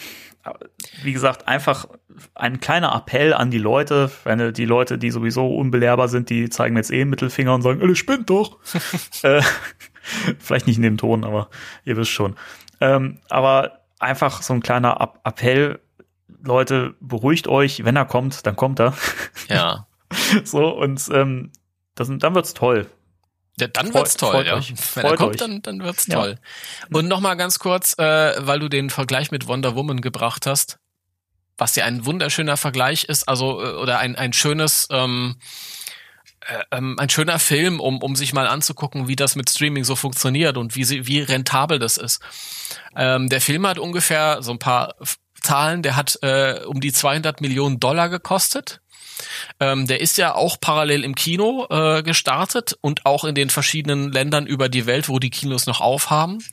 wie 1.04 1.14
gesagt, 1.14 1.48
einfach 1.48 1.88
ein 2.36 2.60
kleiner 2.60 2.96
Appell 2.96 3.34
an 3.34 3.52
die 3.52 3.58
Leute, 3.58 4.12
wenn 4.24 4.54
die 4.54 4.66
Leute, 4.66 4.98
die 4.98 5.12
sowieso 5.12 5.56
unbelehrbar 5.56 6.08
sind, 6.08 6.30
die 6.30 6.50
zeigen 6.50 6.74
mir 6.74 6.80
jetzt 6.80 6.92
eh 6.92 7.02
einen 7.02 7.10
Mittelfinger 7.10 7.54
und 7.54 7.62
sagen, 7.62 7.82
alles 7.82 7.98
spinnt 7.98 8.30
doch. 8.30 8.58
äh, 9.24 9.42
vielleicht 10.40 10.68
nicht 10.68 10.78
in 10.78 10.84
dem 10.84 10.98
Ton, 10.98 11.24
aber 11.24 11.50
ihr 11.86 11.98
wisst 11.98 12.12
schon. 12.12 12.36
Ähm, 12.82 13.20
aber 13.30 13.80
einfach 14.00 14.42
so 14.42 14.54
ein 14.54 14.62
kleiner 14.62 15.14
Appell, 15.24 15.80
Leute, 16.44 16.96
beruhigt 17.00 17.48
euch, 17.48 17.84
wenn 17.84 17.96
er 17.96 18.06
kommt, 18.06 18.46
dann 18.46 18.56
kommt 18.56 18.80
er. 18.80 18.94
Ja. 19.50 19.88
so, 20.44 20.70
und 20.70 21.10
ähm, 21.14 21.52
das, 21.96 22.10
dann 22.10 22.36
wird's 22.36 22.54
toll. 22.54 22.88
Ja, 23.60 23.68
dann 23.68 23.94
wird's 23.94 24.12
freut, 24.12 24.20
toll, 24.20 24.32
freut 24.32 24.48
ja. 24.48 24.56
Euch. 24.56 24.70
Wenn 24.70 24.78
freut 24.78 25.12
er 25.12 25.18
kommt, 25.18 25.32
euch. 25.32 25.38
dann, 25.38 25.62
dann 25.62 25.84
wird's 25.84 26.08
ja. 26.08 26.16
toll. 26.16 26.36
Und 26.92 27.08
nochmal 27.08 27.38
ganz 27.38 27.60
kurz, 27.60 27.98
äh, 27.98 28.36
weil 28.40 28.60
du 28.60 28.70
den 28.70 28.90
Vergleich 28.90 29.32
mit 29.32 29.48
Wonder 29.48 29.76
Woman 29.76 30.02
gebracht 30.02 30.46
hast, 30.46 30.80
was 31.58 31.76
ja 31.76 31.86
ein 31.86 32.06
wunderschöner 32.06 32.58
Vergleich 32.58 33.04
ist, 33.06 33.28
also 33.28 33.62
äh, 33.64 33.74
oder 33.76 34.00
ein, 34.00 34.16
ein 34.16 34.34
schönes 34.34 34.88
ähm, 34.92 35.36
äh, 36.42 36.64
ähm, 36.78 36.98
ein 36.98 37.10
schöner 37.10 37.38
Film, 37.38 37.80
um, 37.80 38.02
um 38.02 38.16
sich 38.16 38.34
mal 38.34 38.48
anzugucken, 38.48 39.08
wie 39.08 39.16
das 39.16 39.36
mit 39.36 39.50
Streaming 39.50 39.84
so 39.84 39.96
funktioniert 39.96 40.58
und 40.58 40.76
wie, 40.76 40.84
sie, 40.84 41.06
wie 41.06 41.20
rentabel 41.20 41.80
das 41.80 41.98
ist. 41.98 42.22
Ähm, 42.96 43.30
der 43.30 43.42
Film 43.42 43.68
hat 43.68 43.78
ungefähr 43.78 44.42
so 44.42 44.52
ein 44.52 44.60
paar 44.60 44.96
Zahlen, 45.42 45.84
der 45.84 45.96
hat 45.96 46.18
äh, 46.22 46.62
um 46.66 46.80
die 46.82 46.92
200 46.92 47.42
Millionen 47.42 47.80
Dollar 47.80 48.10
gekostet. 48.10 48.82
Ähm, 49.60 49.88
der 49.88 50.02
ist 50.02 50.18
ja 50.18 50.36
auch 50.36 50.60
parallel 50.60 51.04
im 51.04 51.16
Kino 51.16 51.68
äh, 51.70 52.04
gestartet 52.04 52.78
und 52.82 53.06
auch 53.06 53.24
in 53.24 53.36
den 53.36 53.50
verschiedenen 53.50 54.12
Ländern 54.12 54.48
über 54.48 54.70
die 54.70 54.86
Welt, 54.86 55.10
wo 55.10 55.20
die 55.20 55.30
Kinos 55.30 55.66
noch 55.66 55.82
aufhaben. 55.82 56.44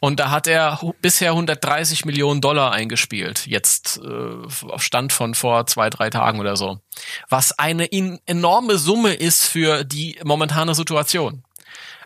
Und 0.00 0.18
da 0.18 0.30
hat 0.30 0.48
er 0.48 0.80
bisher 1.00 1.30
130 1.30 2.04
Millionen 2.04 2.40
Dollar 2.40 2.72
eingespielt, 2.72 3.46
jetzt 3.46 4.00
äh, 4.02 4.66
auf 4.68 4.82
Stand 4.82 5.12
von 5.12 5.36
vor 5.36 5.66
zwei, 5.68 5.90
drei 5.90 6.10
Tagen 6.10 6.40
oder 6.40 6.56
so. 6.56 6.80
Was 7.28 7.56
eine 7.56 7.88
enorme 7.92 8.78
Summe 8.78 9.14
ist 9.14 9.46
für 9.46 9.84
die 9.84 10.18
momentane 10.24 10.74
Situation. 10.74 11.44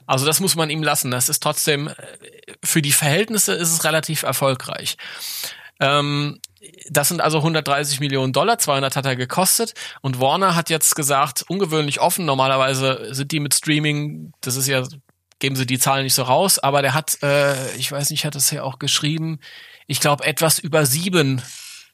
Also 0.06 0.26
das 0.26 0.40
muss 0.40 0.56
man 0.56 0.68
ihm 0.68 0.82
lassen. 0.82 1.10
Das 1.10 1.30
ist 1.30 1.42
trotzdem, 1.42 1.88
äh, 1.88 1.94
für 2.62 2.82
die 2.82 2.92
Verhältnisse 2.92 3.54
ist 3.54 3.72
es 3.72 3.84
relativ 3.84 4.24
erfolgreich. 4.24 4.98
Ähm, 5.80 6.40
das 6.88 7.08
sind 7.08 7.20
also 7.20 7.38
130 7.38 8.00
Millionen 8.00 8.32
Dollar, 8.32 8.58
200 8.58 8.96
hat 8.96 9.06
er 9.06 9.16
gekostet 9.16 9.74
und 10.00 10.20
Warner 10.20 10.54
hat 10.54 10.70
jetzt 10.70 10.94
gesagt, 10.94 11.44
ungewöhnlich 11.48 12.00
offen, 12.00 12.24
normalerweise 12.24 13.14
sind 13.14 13.32
die 13.32 13.40
mit 13.40 13.54
Streaming, 13.54 14.32
das 14.40 14.56
ist 14.56 14.66
ja 14.66 14.82
geben 15.38 15.56
sie 15.56 15.66
die 15.66 15.78
Zahlen 15.78 16.04
nicht 16.04 16.14
so 16.14 16.22
raus, 16.22 16.58
aber 16.58 16.82
der 16.82 16.94
hat, 16.94 17.22
äh, 17.22 17.74
ich 17.76 17.92
weiß 17.92 18.10
nicht, 18.10 18.24
hat 18.24 18.34
es 18.34 18.50
ja 18.50 18.62
auch 18.62 18.78
geschrieben, 18.78 19.38
ich 19.86 20.00
glaube 20.00 20.24
etwas 20.24 20.58
über 20.58 20.86
sieben 20.86 21.42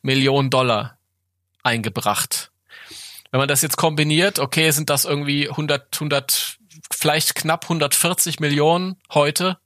Millionen 0.03 0.51
Dollar 0.51 0.99
eingebracht. 1.63 2.51
Wenn 3.31 3.41
man 3.41 3.49
das 3.49 3.63
jetzt 3.63 3.77
kombiniert, 3.77 4.39
okay, 4.39 4.71
sind 4.71 4.91
das 4.91 5.05
irgendwie 5.05 5.49
100, 5.49 5.95
100, 5.95 6.59
vielleicht 6.91 7.35
knapp 7.35 7.65
140 7.65 8.41
Millionen 8.41 8.97
heute 9.13 9.59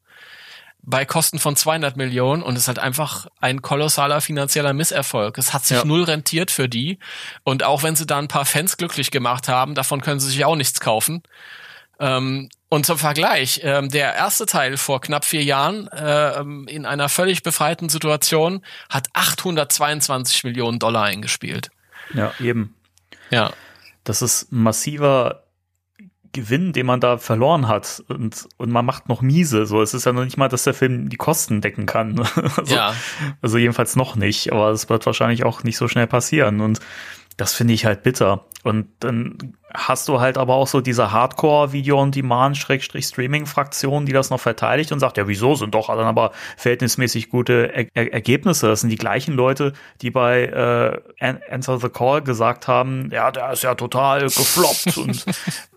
bei 0.87 1.05
Kosten 1.05 1.41
von 1.41 1.57
200 1.57 1.97
Millionen 1.97 2.43
und 2.43 2.55
es 2.55 2.63
ist 2.63 2.69
halt 2.69 2.79
einfach 2.79 3.27
ein 3.41 3.61
kolossaler 3.61 4.21
finanzieller 4.21 4.73
Misserfolg. 4.73 5.37
Es 5.37 5.53
hat 5.53 5.67
sich 5.67 5.77
ja. 5.77 5.85
null 5.85 6.05
rentiert 6.05 6.53
für 6.53 6.69
die 6.69 6.99
und 7.43 7.65
auch 7.65 7.83
wenn 7.83 7.97
sie 7.97 8.07
da 8.07 8.19
ein 8.19 8.29
paar 8.29 8.45
Fans 8.45 8.77
glücklich 8.77 9.11
gemacht 9.11 9.49
haben, 9.49 9.75
davon 9.75 10.01
können 10.01 10.21
sie 10.21 10.29
sich 10.29 10.45
auch 10.45 10.55
nichts 10.57 10.81
kaufen. 10.81 11.23
Ähm, 11.99 12.49
und 12.69 12.87
zum 12.87 12.99
Vergleich, 12.99 13.61
ähm, 13.65 13.89
der 13.89 14.15
erste 14.15 14.47
Teil 14.47 14.77
vor 14.77 15.01
knapp 15.01 15.25
vier 15.25 15.43
Jahren 15.43 15.89
äh, 15.89 16.41
in 16.71 16.87
einer 16.87 17.09
völlig 17.09 17.43
befreiten 17.43 17.89
Situation 17.89 18.65
hat 18.89 19.09
822 19.13 20.45
Millionen 20.45 20.79
Dollar 20.79 21.05
eingespielt. 21.05 21.71
Ja, 22.15 22.33
eben. 22.39 22.77
Ja. 23.31 23.53
Das 24.05 24.23
ist 24.23 24.53
massiver 24.53 25.46
Gewinn, 26.37 26.73
den 26.73 26.87
man 26.87 27.01
da 27.01 27.19
verloren 27.19 27.67
hat 27.67 28.05
und, 28.09 28.47
und 28.57 28.71
man 28.71 28.85
macht 28.85 29.09
noch 29.09 29.23
miese. 29.23 29.67
So, 29.67 29.83
es 29.83 29.95
ist 29.95 30.07
ja 30.07 30.13
noch 30.13 30.25
nicht 30.25 30.37
mal, 30.37 30.49
dass 30.49 30.65
der 30.65 30.75
Film 30.75 31.09
die 31.09 31.17
Kosten 31.17 31.61
decken 31.61 31.87
kann. 31.87 32.21
also, 32.57 32.75
ja. 32.75 32.95
also 33.43 33.59
jedenfalls 33.59 33.97
noch 33.97 34.17
nicht, 34.17 34.53
aber 34.53 34.71
es 34.71 34.89
wird 34.89 35.07
wahrscheinlich 35.07 35.45
auch 35.45 35.65
nicht 35.65 35.77
so 35.77 35.89
schnell 35.89 36.07
passieren. 36.07 36.61
Und 36.61 36.81
das 37.37 37.55
finde 37.55 37.75
ich 37.75 37.85
halt 37.85 38.03
bitter. 38.03 38.47
Und 38.63 38.87
dann 39.01 39.55
hast 39.75 40.09
du 40.09 40.21
halt 40.21 40.39
aber 40.39 40.55
auch 40.55 40.67
so 40.67 40.81
diese 40.81 41.13
Hardcore-Video-on-Demand-Streaming-Fraktion, 41.13 44.07
die 44.07 44.13
das 44.13 44.31
noch 44.31 44.41
verteidigt 44.41 44.93
und 44.93 45.01
sagt, 45.01 45.19
ja, 45.19 45.29
wieso 45.29 45.55
sind 45.55 45.75
doch 45.75 45.89
dann 45.89 46.01
aber 46.01 46.33
verhältnismäßig 46.57 47.29
gute 47.29 47.75
er 47.75 47.85
er 47.95 48.11
Ergebnisse. 48.13 48.69
Das 48.69 48.81
sind 48.81 48.89
die 48.91 48.97
gleichen 48.97 49.35
Leute, 49.35 49.75
die 50.01 50.11
bei 50.11 50.47
äh, 50.47 50.99
Answer 51.51 51.79
the 51.79 51.91
Call 51.91 52.23
gesagt 52.23 52.69
haben, 52.69 53.11
ja, 53.13 53.31
der 53.31 53.53
ist 53.53 53.63
ja 53.63 53.75
total 53.75 54.23
gefloppt 54.23 54.97
und 54.97 55.27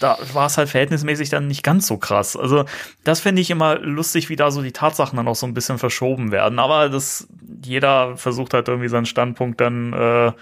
da 0.00 0.18
war 0.32 0.46
es 0.46 0.58
halt 0.58 0.68
verhältnismäßig 0.68 1.30
dann 1.30 1.46
nicht 1.46 1.62
ganz 1.62 1.86
so 1.86 1.96
krass. 1.96 2.36
Also 2.36 2.64
das 3.02 3.20
finde 3.20 3.40
ich 3.40 3.50
immer 3.50 3.78
lustig, 3.78 4.28
wie 4.28 4.36
da 4.36 4.50
so 4.50 4.60
die 4.62 4.72
Tatsachen 4.72 5.16
dann 5.16 5.28
auch 5.28 5.36
so 5.36 5.46
ein 5.46 5.54
bisschen 5.54 5.78
verschoben 5.78 6.32
werden. 6.32 6.58
Aber 6.58 6.88
das 6.90 7.26
jeder 7.64 8.16
versucht 8.16 8.52
halt 8.52 8.68
irgendwie 8.68 8.88
seinen 8.88 9.06
Standpunkt 9.06 9.60
dann 9.60 9.92
äh, 9.92 10.32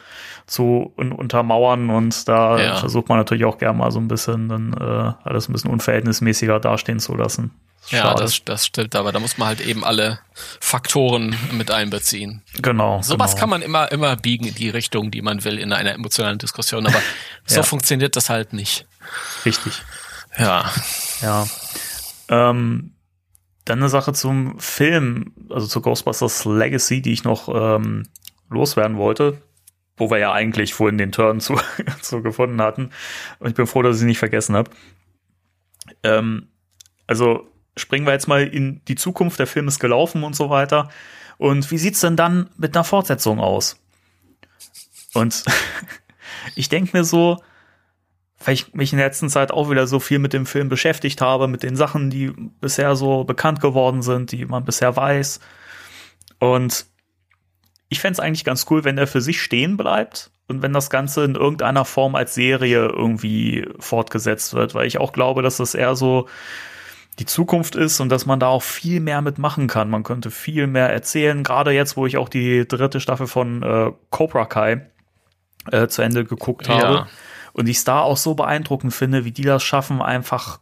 zu 0.47 0.93
un 0.97 1.13
untermauern 1.13 1.91
und 1.91 2.29
da 2.29 2.59
ja. 2.59 2.77
versucht 2.77 3.09
man 3.09 3.19
natürlich 3.19 3.45
auch 3.45 3.59
gerne 3.59 3.79
mal 3.79 3.93
so 3.93 4.01
ein 4.01 4.09
bisschen 4.09 4.49
dann 4.49 4.73
äh, 4.73 5.29
alles 5.29 5.49
ein 5.49 5.53
bisschen 5.53 5.71
unverhältnismäßiger 5.71 6.59
dastehen 6.59 6.99
zu 6.99 7.15
lassen. 7.15 7.53
Schade. 7.89 8.09
Ja, 8.09 8.15
das, 8.15 8.45
das 8.45 8.67
stimmt, 8.67 8.95
aber 8.95 9.11
da 9.11 9.19
muss 9.19 9.39
man 9.39 9.49
halt 9.49 9.61
eben 9.61 9.85
alle 9.85 10.21
Faktoren 10.61 11.37
mit 11.51 11.73
einbeziehen. 11.73 12.43
Genau. 12.61 13.03
Sowas 13.03 13.33
genau. 13.33 13.41
kann 13.41 13.51
man 13.51 13.63
immer, 13.63 13.91
immer 13.91 14.15
biegen 14.15 14.47
in 14.47 14.55
die 14.55 14.71
Richtung, 14.71 15.11
die 15.11 15.21
man 15.21 15.43
will 15.43 15.59
in 15.59 15.73
einer 15.73 15.93
emotionalen 15.93 16.39
Diskussion, 16.39 16.87
aber 16.87 17.01
so 17.45 17.57
ja. 17.57 17.63
funktioniert 17.65 18.15
das 18.15 18.31
halt 18.31 18.53
nicht. 18.53 18.87
Richtig. 19.45 19.83
Ja. 20.39 20.71
Ja. 21.21 21.47
Ähm, 22.29 22.95
dann 23.65 23.79
eine 23.79 23.89
Sache 23.89 24.13
zum 24.13 24.59
Film, 24.59 25.33
also 25.51 25.67
zu 25.67 25.81
Ghostbusters 25.81 26.45
Legacy, 26.45 27.01
die 27.03 27.13
ich 27.13 27.25
noch 27.25 27.49
ähm, 27.49 28.09
loswerden 28.49 28.97
wollte, 28.97 29.43
wo 29.97 30.11
wir 30.11 30.19
ja 30.19 30.33
eigentlich 30.33 30.75
vorhin 30.75 30.99
den 30.99 31.13
Turn 31.13 31.41
zu, 31.41 31.61
zu 32.01 32.23
gefunden 32.23 32.61
hatten. 32.61 32.91
Und 33.39 33.49
ich 33.49 33.55
bin 33.55 33.67
froh, 33.67 33.83
dass 33.83 33.97
ich 33.97 34.01
sie 34.01 34.07
nicht 34.07 34.19
vergessen 34.19 34.57
habe. 34.57 34.71
Ähm, 36.03 36.49
also 37.07 37.49
springen 37.77 38.07
wir 38.07 38.13
jetzt 38.13 38.29
mal 38.29 38.47
in 38.47 38.83
die 38.87 38.97
Zukunft, 38.97 39.39
der 39.39 39.47
Film 39.47 39.69
ist 39.69 39.79
gelaufen 39.79 40.25
und 40.25 40.35
so 40.35 40.51
weiter. 40.51 40.91
Und 41.39 41.71
wie 41.71 41.79
sieht's 41.79 42.01
denn 42.01 42.17
dann 42.17 42.51
mit 42.57 42.77
einer 42.77 42.85
Fortsetzung 42.85 43.41
aus? 43.41 43.77
Und 45.15 45.45
ich 46.57 46.69
denke 46.69 46.97
mir 46.97 47.05
so, 47.05 47.43
weil 48.47 48.55
ich 48.55 48.75
mich 48.75 48.93
in 48.93 48.99
der 48.99 49.07
letzten 49.07 49.29
Zeit 49.29 49.53
auch 49.53 49.71
wieder 49.71 49.87
so 49.87 50.01
viel 50.01 50.19
mit 50.19 50.33
dem 50.33 50.47
Film 50.47 50.69
beschäftigt 50.69 51.21
habe, 51.21 51.49
mit 51.49 51.63
den 51.63 51.77
Sachen, 51.77 52.11
die 52.11 52.33
bisher 52.61 52.97
so 52.97 53.25
bekannt 53.25 53.61
geworden 53.61 54.03
sind, 54.03 54.33
die 54.33 54.45
man 54.45 54.65
bisher 54.65 54.97
weiß. 54.97 55.41
Und 56.39 56.87
ich 57.89 58.01
fände 58.01 58.15
es 58.15 58.21
eigentlich 58.21 58.45
ganz 58.45 58.67
cool, 58.71 58.85
wenn 58.85 58.99
er 58.99 59.07
für 59.07 59.21
sich 59.21 59.43
stehen 59.43 59.77
bleibt 59.77 60.31
und 60.49 60.63
wenn 60.63 60.73
das 60.73 60.91
Ganze 60.91 61.25
in 61.25 61.35
irgendeiner 61.35 61.85
Form 61.85 62.15
als 62.15 62.35
Serie 62.35 62.87
irgendwie 62.87 63.69
fortgesetzt 63.79 64.55
wird, 64.55 64.75
weil 64.75 64.87
ich 64.87 64.99
auch 64.99 65.13
glaube, 65.13 65.43
dass 65.43 65.59
das 65.59 65.75
eher 65.75 65.95
so 65.95 66.29
die 67.19 67.27
Zukunft 67.27 67.77
ist 67.77 68.01
und 68.01 68.09
dass 68.09 68.25
man 68.25 68.41
da 68.41 68.49
auch 68.49 68.63
viel 68.63 69.01
mehr 69.01 69.21
mitmachen 69.21 69.67
kann. 69.67 69.91
Man 69.91 70.03
könnte 70.03 70.31
viel 70.31 70.67
mehr 70.67 70.91
erzählen, 70.91 71.43
gerade 71.43 71.73
jetzt, 71.73 71.97
wo 71.97 72.07
ich 72.07 72.17
auch 72.17 72.29
die 72.29 72.67
dritte 72.67 73.01
Staffel 73.01 73.27
von 73.27 73.63
äh, 73.63 73.93
Cobra 74.11 74.47
Kai 74.47 74.87
äh, 75.71 75.89
zu 75.89 76.03
Ende 76.03 76.25
geguckt 76.25 76.69
habe. 76.69 77.07
Und 77.53 77.69
ich 77.69 77.79
es 77.79 77.85
da 77.85 78.01
auch 78.01 78.17
so 78.17 78.35
beeindruckend 78.35 78.95
finde, 78.95 79.25
wie 79.25 79.33
die 79.33 79.43
das 79.43 79.63
schaffen, 79.63 80.01
einfach 80.01 80.61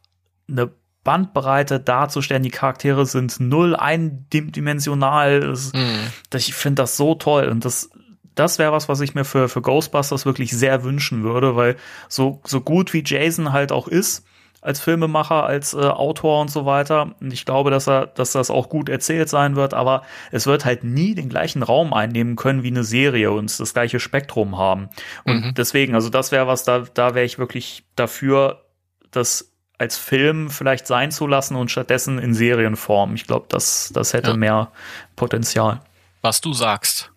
eine 0.48 0.70
Bandbreite 1.04 1.80
darzustellen. 1.80 2.42
Die 2.42 2.50
Charaktere 2.50 3.06
sind 3.06 3.40
null 3.40 3.76
eindimensional. 3.76 5.54
Mhm. 5.72 6.12
Ich 6.34 6.54
finde 6.54 6.82
das 6.82 6.96
so 6.96 7.14
toll 7.14 7.48
und 7.48 7.64
das 7.64 7.90
das 8.34 8.58
wäre 8.58 8.72
was, 8.72 8.88
was 8.88 9.00
ich 9.00 9.14
mir 9.14 9.24
für, 9.24 9.48
für 9.48 9.60
Ghostbusters 9.60 10.24
wirklich 10.24 10.52
sehr 10.52 10.82
wünschen 10.82 11.22
würde, 11.22 11.56
weil 11.56 11.76
so, 12.08 12.40
so 12.46 12.60
gut 12.60 12.92
wie 12.92 13.02
Jason 13.04 13.52
halt 13.52 13.72
auch 13.72 13.88
ist, 13.88 14.24
als 14.60 14.80
Filmemacher, 14.80 15.44
als 15.44 15.74
äh, 15.74 15.78
Autor 15.78 16.40
und 16.40 16.50
so 16.50 16.66
weiter. 16.66 17.14
Und 17.20 17.32
ich 17.32 17.44
glaube, 17.44 17.70
dass 17.70 17.88
er, 17.88 18.06
dass 18.06 18.32
das 18.32 18.50
auch 18.50 18.68
gut 18.68 18.88
erzählt 18.88 19.28
sein 19.28 19.56
wird, 19.56 19.74
aber 19.74 20.02
es 20.30 20.46
wird 20.46 20.64
halt 20.64 20.84
nie 20.84 21.14
den 21.14 21.28
gleichen 21.28 21.62
Raum 21.62 21.92
einnehmen 21.92 22.36
können 22.36 22.62
wie 22.62 22.68
eine 22.68 22.84
Serie 22.84 23.30
und 23.30 23.58
das 23.58 23.72
gleiche 23.72 24.00
Spektrum 24.00 24.58
haben. 24.58 24.90
Und 25.24 25.46
mhm. 25.46 25.54
deswegen, 25.54 25.94
also 25.94 26.10
das 26.10 26.30
wäre 26.30 26.46
was, 26.46 26.64
da, 26.64 26.80
da 26.80 27.14
wäre 27.14 27.24
ich 27.24 27.38
wirklich 27.38 27.84
dafür, 27.96 28.64
das 29.10 29.50
als 29.78 29.96
Film 29.96 30.50
vielleicht 30.50 30.86
sein 30.86 31.10
zu 31.10 31.26
lassen 31.26 31.56
und 31.56 31.70
stattdessen 31.70 32.18
in 32.18 32.34
Serienform. 32.34 33.14
Ich 33.14 33.26
glaube, 33.26 33.46
das, 33.48 33.90
das 33.94 34.12
hätte 34.12 34.32
ja. 34.32 34.36
mehr 34.36 34.72
Potenzial. 35.16 35.80
Was 36.20 36.42
du 36.42 36.52
sagst. 36.52 37.10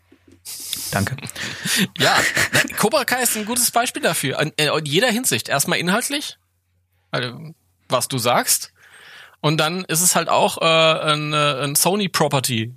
Danke. 0.92 1.18
ja, 1.98 2.16
Cobra 2.78 3.04
Kai 3.04 3.22
ist 3.24 3.36
ein 3.36 3.46
gutes 3.46 3.70
Beispiel 3.72 4.02
dafür. 4.02 4.40
In, 4.40 4.54
in 4.56 4.86
jeder 4.86 5.10
Hinsicht. 5.10 5.50
Erstmal 5.50 5.80
inhaltlich, 5.80 6.38
was 7.90 8.08
du 8.08 8.18
sagst. 8.18 8.74
Und 9.42 9.58
dann 9.58 9.84
ist 9.86 10.02
es 10.02 10.16
halt 10.16 10.30
auch 10.30 10.58
äh, 10.62 11.12
ein, 11.12 11.34
äh, 11.34 11.64
ein 11.64 11.76
Sony-Property. 11.76 12.74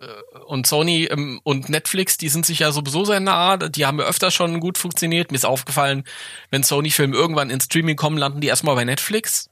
Äh, 0.00 0.38
und 0.46 0.66
Sony 0.66 1.04
ähm, 1.04 1.40
und 1.42 1.68
Netflix, 1.68 2.16
die 2.16 2.28
sind 2.28 2.46
sich 2.46 2.60
ja 2.60 2.70
sowieso 2.70 3.04
sehr 3.04 3.20
nah, 3.20 3.56
die 3.56 3.86
haben 3.86 3.98
ja 3.98 4.06
öfter 4.06 4.30
schon 4.30 4.60
gut 4.60 4.78
funktioniert. 4.78 5.30
Mir 5.30 5.36
ist 5.36 5.46
aufgefallen, 5.46 6.04
wenn 6.50 6.62
Sony-Filme 6.62 7.16
irgendwann 7.16 7.50
ins 7.50 7.64
Streaming 7.64 7.96
kommen, 7.96 8.18
landen 8.18 8.40
die 8.40 8.48
erstmal 8.48 8.74
bei 8.74 8.84
Netflix. 8.84 9.50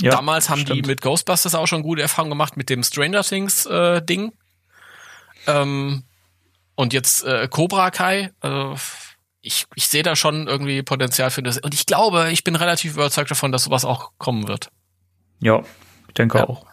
Ja, 0.00 0.12
Damals 0.12 0.48
haben 0.48 0.60
stimmt. 0.60 0.84
die 0.84 0.88
mit 0.88 1.02
Ghostbusters 1.02 1.54
auch 1.54 1.66
schon 1.66 1.82
gute 1.82 2.02
Erfahrungen 2.02 2.30
gemacht 2.30 2.56
mit 2.56 2.70
dem 2.70 2.82
Stranger 2.82 3.22
Things 3.22 3.66
äh, 3.66 4.00
Ding. 4.00 4.32
Ähm, 5.46 6.04
und 6.74 6.92
jetzt 6.92 7.24
äh, 7.24 7.48
Cobra 7.48 7.90
Kai, 7.90 8.30
also 8.40 8.76
ich, 9.42 9.66
ich 9.74 9.88
sehe 9.88 10.02
da 10.04 10.16
schon 10.16 10.46
irgendwie 10.46 10.82
Potenzial 10.82 11.30
für 11.30 11.42
das. 11.42 11.58
Und 11.58 11.74
ich 11.74 11.86
glaube, 11.86 12.30
ich 12.30 12.44
bin 12.44 12.54
relativ 12.54 12.94
überzeugt 12.94 13.30
davon, 13.30 13.52
dass 13.52 13.64
sowas 13.64 13.84
auch 13.84 14.12
kommen 14.18 14.48
wird. 14.48 14.70
Ja, 15.40 15.62
ich 16.08 16.14
denke 16.14 16.38
ja. 16.38 16.48
auch. 16.48 16.64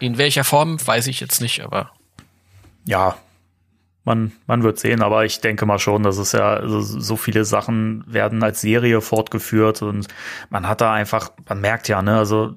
In 0.00 0.18
welcher 0.18 0.44
Form, 0.44 0.84
weiß 0.84 1.06
ich 1.06 1.20
jetzt 1.20 1.40
nicht, 1.40 1.60
aber. 1.62 1.92
Ja, 2.84 3.16
man, 4.04 4.32
man 4.46 4.62
wird 4.62 4.78
sehen, 4.78 5.02
aber 5.02 5.24
ich 5.24 5.40
denke 5.40 5.66
mal 5.66 5.78
schon, 5.78 6.02
dass 6.02 6.18
es 6.18 6.32
ja 6.32 6.54
also 6.54 6.80
so 6.80 7.16
viele 7.16 7.44
Sachen 7.44 8.02
werden 8.06 8.42
als 8.42 8.60
Serie 8.60 9.00
fortgeführt 9.00 9.82
und 9.82 10.08
man 10.48 10.66
hat 10.66 10.80
da 10.80 10.92
einfach, 10.92 11.30
man 11.48 11.60
merkt 11.60 11.86
ja, 11.86 12.00
ne, 12.02 12.18
also 12.18 12.54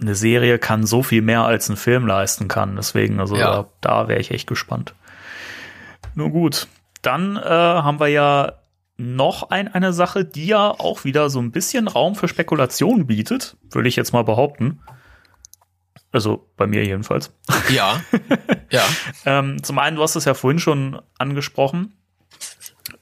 eine 0.00 0.14
Serie 0.14 0.58
kann 0.58 0.86
so 0.86 1.02
viel 1.02 1.22
mehr 1.22 1.44
als 1.44 1.68
ein 1.68 1.76
Film 1.76 2.06
leisten 2.06 2.48
kann. 2.48 2.76
Deswegen, 2.76 3.20
also 3.20 3.36
ja. 3.36 3.62
da, 3.62 3.68
da 3.80 4.08
wäre 4.08 4.20
ich 4.20 4.30
echt 4.30 4.46
gespannt. 4.46 4.94
Nur 6.14 6.30
gut. 6.30 6.66
Dann 7.06 7.36
äh, 7.36 7.40
haben 7.40 8.00
wir 8.00 8.08
ja 8.08 8.54
noch 8.96 9.50
ein, 9.50 9.72
eine 9.72 9.92
Sache, 9.92 10.24
die 10.24 10.46
ja 10.46 10.70
auch 10.70 11.04
wieder 11.04 11.30
so 11.30 11.40
ein 11.40 11.52
bisschen 11.52 11.86
Raum 11.86 12.16
für 12.16 12.26
Spekulation 12.26 13.06
bietet, 13.06 13.56
würde 13.70 13.88
ich 13.88 13.94
jetzt 13.94 14.12
mal 14.12 14.24
behaupten. 14.24 14.80
Also 16.10 16.50
bei 16.56 16.66
mir 16.66 16.84
jedenfalls. 16.84 17.32
Ja. 17.68 18.00
ja. 18.70 18.82
ähm, 19.24 19.62
zum 19.62 19.78
einen, 19.78 19.96
du 19.96 20.02
hast 20.02 20.16
es 20.16 20.24
ja 20.24 20.34
vorhin 20.34 20.58
schon 20.58 21.00
angesprochen, 21.16 21.94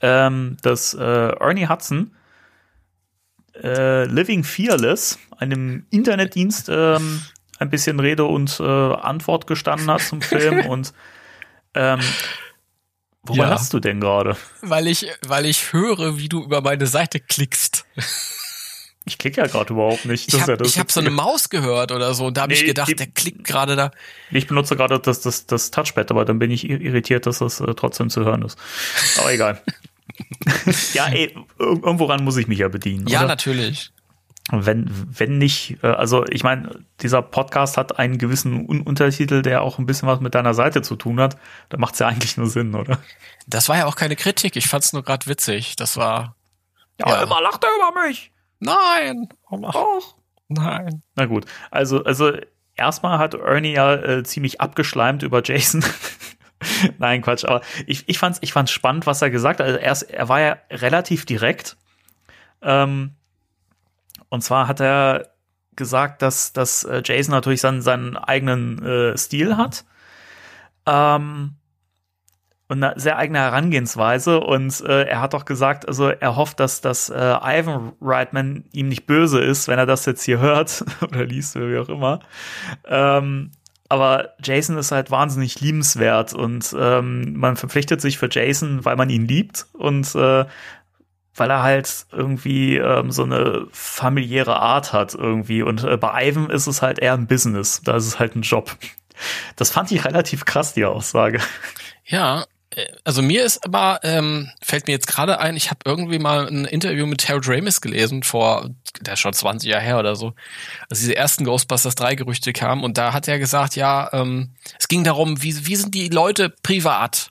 ähm, 0.03 0.59
dass 0.61 0.93
äh, 0.93 1.01
Ernie 1.01 1.69
Hudson 1.69 2.15
äh, 3.63 4.05
Living 4.05 4.45
Fearless, 4.45 5.19
einem 5.39 5.87
Internetdienst, 5.89 6.69
ähm, 6.69 7.23
ein 7.59 7.71
bisschen 7.71 8.01
Rede 8.01 8.25
und 8.25 8.61
äh, 8.61 8.65
Antwort 8.65 9.47
gestanden 9.47 9.91
hat 9.91 10.03
zum 10.03 10.21
Film 10.21 10.67
und 10.69 10.93
Wobei 13.27 13.45
ja. 13.45 13.51
hast 13.51 13.73
du 13.73 13.81
denn 13.81 14.01
gerade? 14.01 14.37
Weil 14.61 14.87
ich, 14.87 15.07
weil 15.27 15.47
ich 15.47 15.73
höre, 15.73 16.19
wie 16.19 16.29
du 16.29 16.43
über 16.43 16.61
meine 16.61 16.87
Seite 16.87 17.21
klickst. 17.21 17.87
Ich 19.07 19.19
klicke 19.19 19.41
ja 19.41 19.47
gerade 19.47 19.73
überhaupt 19.73 20.05
nicht. 20.05 20.33
ich 20.33 20.41
habe 20.41 20.57
ja 20.63 20.81
hab 20.81 20.91
so 20.91 21.01
eine 21.01 21.11
Maus 21.11 21.51
gehört 21.51 21.93
oder 21.93 22.15
so 22.15 22.27
und 22.27 22.37
da 22.37 22.43
habe 22.43 22.55
nee, 22.55 22.61
ich 22.61 22.67
gedacht, 22.67 22.89
die, 22.89 22.95
der 22.95 23.07
klickt 23.07 23.45
gerade 23.45 23.77
da. 23.77 23.91
Ich 24.31 24.47
benutze 24.47 24.77
gerade 24.77 24.99
das, 24.99 25.21
das, 25.21 25.47
das 25.47 25.71
Touchpad, 25.71 26.11
aber 26.11 26.25
dann 26.25 26.39
bin 26.39 26.51
ich 26.51 26.69
irritiert, 26.69 27.27
dass 27.27 27.39
das 27.39 27.61
äh, 27.61 27.75
trotzdem 27.75 28.09
zu 28.09 28.25
hören 28.25 28.43
ist. 28.43 28.59
Aber 29.19 29.33
egal. 29.33 29.63
ja, 30.95 31.07
ey, 31.09 31.35
irgendwo 31.59 32.05
ran 32.07 32.25
muss 32.25 32.37
ich 32.37 32.47
mich 32.47 32.61
ja 32.61 32.69
bedienen. 32.69 33.07
Ja, 33.07 33.21
oder? 33.21 33.29
natürlich 33.29 33.94
wenn, 34.51 34.91
wenn 34.91 35.39
nicht, 35.39 35.79
äh, 35.83 35.89
also 35.89 36.25
ich 36.27 36.43
meine, 36.43 36.85
dieser 37.01 37.23
Podcast 37.23 37.77
hat 37.77 37.99
einen 37.99 38.19
gewissen 38.19 38.69
Un 38.69 38.83
Untertitel, 38.83 39.43
der 39.43 39.63
auch 39.63 39.79
ein 39.79 39.87
bisschen 39.87 40.09
was 40.09 40.21
mit 40.21 40.35
deiner 40.35 40.55
Seite 40.55 40.83
zu 40.83 40.97
tun 40.97 41.21
hat, 41.21 41.39
da 41.71 41.79
macht 41.79 41.95
es 41.95 42.01
ja 42.01 42.09
eigentlich 42.09 42.37
nur 42.37 42.49
Sinn, 42.49 42.75
oder? 42.75 42.99
Das 43.47 43.69
war 43.69 43.79
ja 43.79 43.87
auch 43.87 43.97
keine 43.97 44.17
Kritik, 44.17 44.57
ich 44.57 44.69
fand 44.69 44.85
es 44.85 44.93
nur 44.93 45.03
gerade 45.03 45.27
witzig. 45.27 45.77
Das 45.77 45.97
war. 45.97 46.37
Ja, 47.01 47.09
ja, 47.09 47.23
immer 47.23 47.41
lacht 47.41 47.65
er 47.65 47.71
über 47.77 48.07
mich. 48.07 48.33
Nein. 48.61 49.29
Doch. 49.51 50.17
Nein. 50.49 51.03
Na 51.17 51.25
gut, 51.25 51.47
also, 51.71 52.05
also 52.05 52.33
erstmal 52.77 53.19
hat 53.19 53.35
Ernie 53.35 53.73
ja 53.73 53.95
äh, 53.95 54.23
ziemlich 54.25 54.61
abgeschleimt 54.61 55.23
über 55.23 55.43
Jason. 55.43 55.85
Nein, 56.99 57.23
Quatsch, 57.23 57.45
aber 57.45 57.63
ich, 57.87 58.09
ich 58.09 58.19
fand's, 58.19 58.39
ich 58.43 58.53
fand's 58.53 58.73
spannend, 58.73 59.07
was 59.07 59.23
er 59.23 59.31
gesagt 59.31 59.61
hat. 59.61 59.67
Also 59.67 59.79
er, 59.79 60.19
er 60.19 60.29
war 60.29 60.41
ja 60.41 60.59
relativ 60.71 61.25
direkt. 61.25 61.77
Ähm, 62.63 63.17
und 64.35 64.43
zwar 64.43 64.69
hat 64.69 64.81
er 64.81 65.29
gesagt, 65.77 66.23
dass, 66.23 66.53
dass 66.53 66.85
äh, 66.85 67.03
Jason 67.05 67.33
natürlich 67.33 67.61
seinen, 67.61 67.83
seinen 67.83 68.17
eigenen 68.17 68.83
äh, 68.85 69.17
Stil 69.17 69.57
hat. 69.57 69.85
Ähm, 70.87 71.57
und 72.67 72.83
eine 72.83 72.99
sehr 72.99 73.17
eigene 73.19 73.39
Herangehensweise. 73.39 74.41
Und 74.41 74.81
äh, 74.81 75.05
er 75.05 75.21
hat 75.21 75.35
auch 75.35 75.45
gesagt, 75.45 75.87
also 75.87 76.09
er 76.09 76.37
hofft, 76.37 76.61
dass, 76.61 76.81
dass 76.81 77.11
äh, 77.11 77.37
Ivan 77.43 77.93
Reitman 78.01 78.65
ihm 78.73 78.89
nicht 78.89 79.07
böse 79.07 79.41
ist, 79.41 79.69
wenn 79.69 79.79
er 79.79 79.87
das 79.87 80.07
jetzt 80.07 80.25
hier 80.25 80.39
hört 80.39 80.85
oder 81.03 81.25
liest 81.25 81.57
oder 81.57 81.71
wie 81.71 81.79
auch 81.79 81.89
immer. 81.89 82.21
Ähm, 82.87 83.53
aber 83.89 84.31
Jason 84.43 84.79
ist 84.79 84.93
halt 84.93 85.11
wahnsinnig 85.11 85.61
liebenswert 85.61 86.33
und 86.33 86.75
ähm, 86.77 87.35
man 87.37 87.57
verpflichtet 87.57 88.01
sich 88.01 88.19
für 88.19 88.29
Jason, 88.31 88.85
weil 88.85 88.97
man 88.97 89.11
ihn 89.11 89.29
liebt 89.29 89.67
und 89.75 90.15
äh, 90.15 90.47
weil 91.37 91.51
er 91.51 91.63
halt 91.63 92.07
irgendwie 92.13 92.77
ähm, 92.77 93.11
so 93.11 93.25
eine 93.25 93.67
familiäre 93.73 94.61
Art 94.61 94.93
hat 94.93 95.15
irgendwie. 95.15 95.63
Und 95.63 95.85
äh, 95.85 95.97
bei 95.97 96.29
Ivan 96.29 96.51
ist 96.51 96.67
es 96.67 96.83
halt 96.83 96.99
eher 96.99 97.15
ein 97.15 97.27
Business. 97.27 97.81
Da 97.85 97.97
ist 97.97 98.07
es 98.07 98.19
halt 98.19 98.37
ein 98.37 98.43
Job. 98.43 98.77
Das 99.57 99.71
fand 99.71 99.91
ich 99.93 100.05
relativ 100.05 100.45
krass, 100.45 100.75
die 100.75 100.85
Aussage. 100.85 101.41
Ja, 102.05 102.45
äh, 102.75 102.87
also 103.05 103.23
mir 103.23 103.45
ist 103.45 103.65
aber, 103.65 104.01
ähm, 104.03 104.51
fällt 104.63 104.87
mir 104.87 104.93
jetzt 104.93 105.07
gerade 105.07 105.39
ein, 105.39 105.57
ich 105.57 105.71
habe 105.71 105.81
irgendwie 105.85 106.19
mal 106.19 106.47
ein 106.47 106.65
Interview 106.65 107.07
mit 107.07 107.29
Harold 107.29 107.49
Ramis 107.49 107.81
gelesen, 107.81 108.23
vor, 108.23 108.71
der 109.01 109.15
ist 109.15 109.21
schon 109.21 109.33
20 109.33 109.71
Jahre 109.71 109.83
her 109.83 109.99
oder 109.99 110.17
so, 110.17 110.35
als 110.91 111.01
diese 111.01 111.17
ersten 111.17 111.45
Ghostbusters 111.45 111.95
3 111.95 112.15
Gerüchte 112.15 112.53
kamen 112.53 112.85
und 112.85 112.99
da 112.99 113.13
hat 113.13 113.29
er 113.29 113.39
gesagt, 113.39 113.77
ja, 113.77 114.11
ähm, 114.13 114.55
es 114.79 114.89
ging 114.89 115.05
darum, 115.05 115.43
wie, 115.43 115.67
wie 115.67 115.77
sind 115.77 115.95
die 115.95 116.09
Leute 116.09 116.51
privat? 116.63 117.31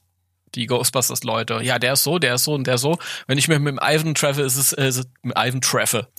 Die 0.56 0.68
Ghostbusters-Leute. 0.68 1.60
Ja, 1.64 1.80
der 1.80 1.94
ist 1.94 2.04
so, 2.04 2.20
der 2.20 2.36
ist 2.36 2.44
so 2.44 2.54
und 2.54 2.68
der 2.68 2.78
so. 2.78 2.98
Wenn 3.28 3.38
ich 3.38 3.48
mich 3.48 3.60
mit 3.60 3.74
dem 3.74 3.80
Ivan 3.82 4.16
treffe, 4.16 4.42
ist 4.42 4.58
es, 4.58 4.74
äh, 4.74 4.88
ist 4.88 4.98
es 4.98 5.08
mit 5.22 5.38
Ivan 5.38 5.62
treffe. 5.62 6.08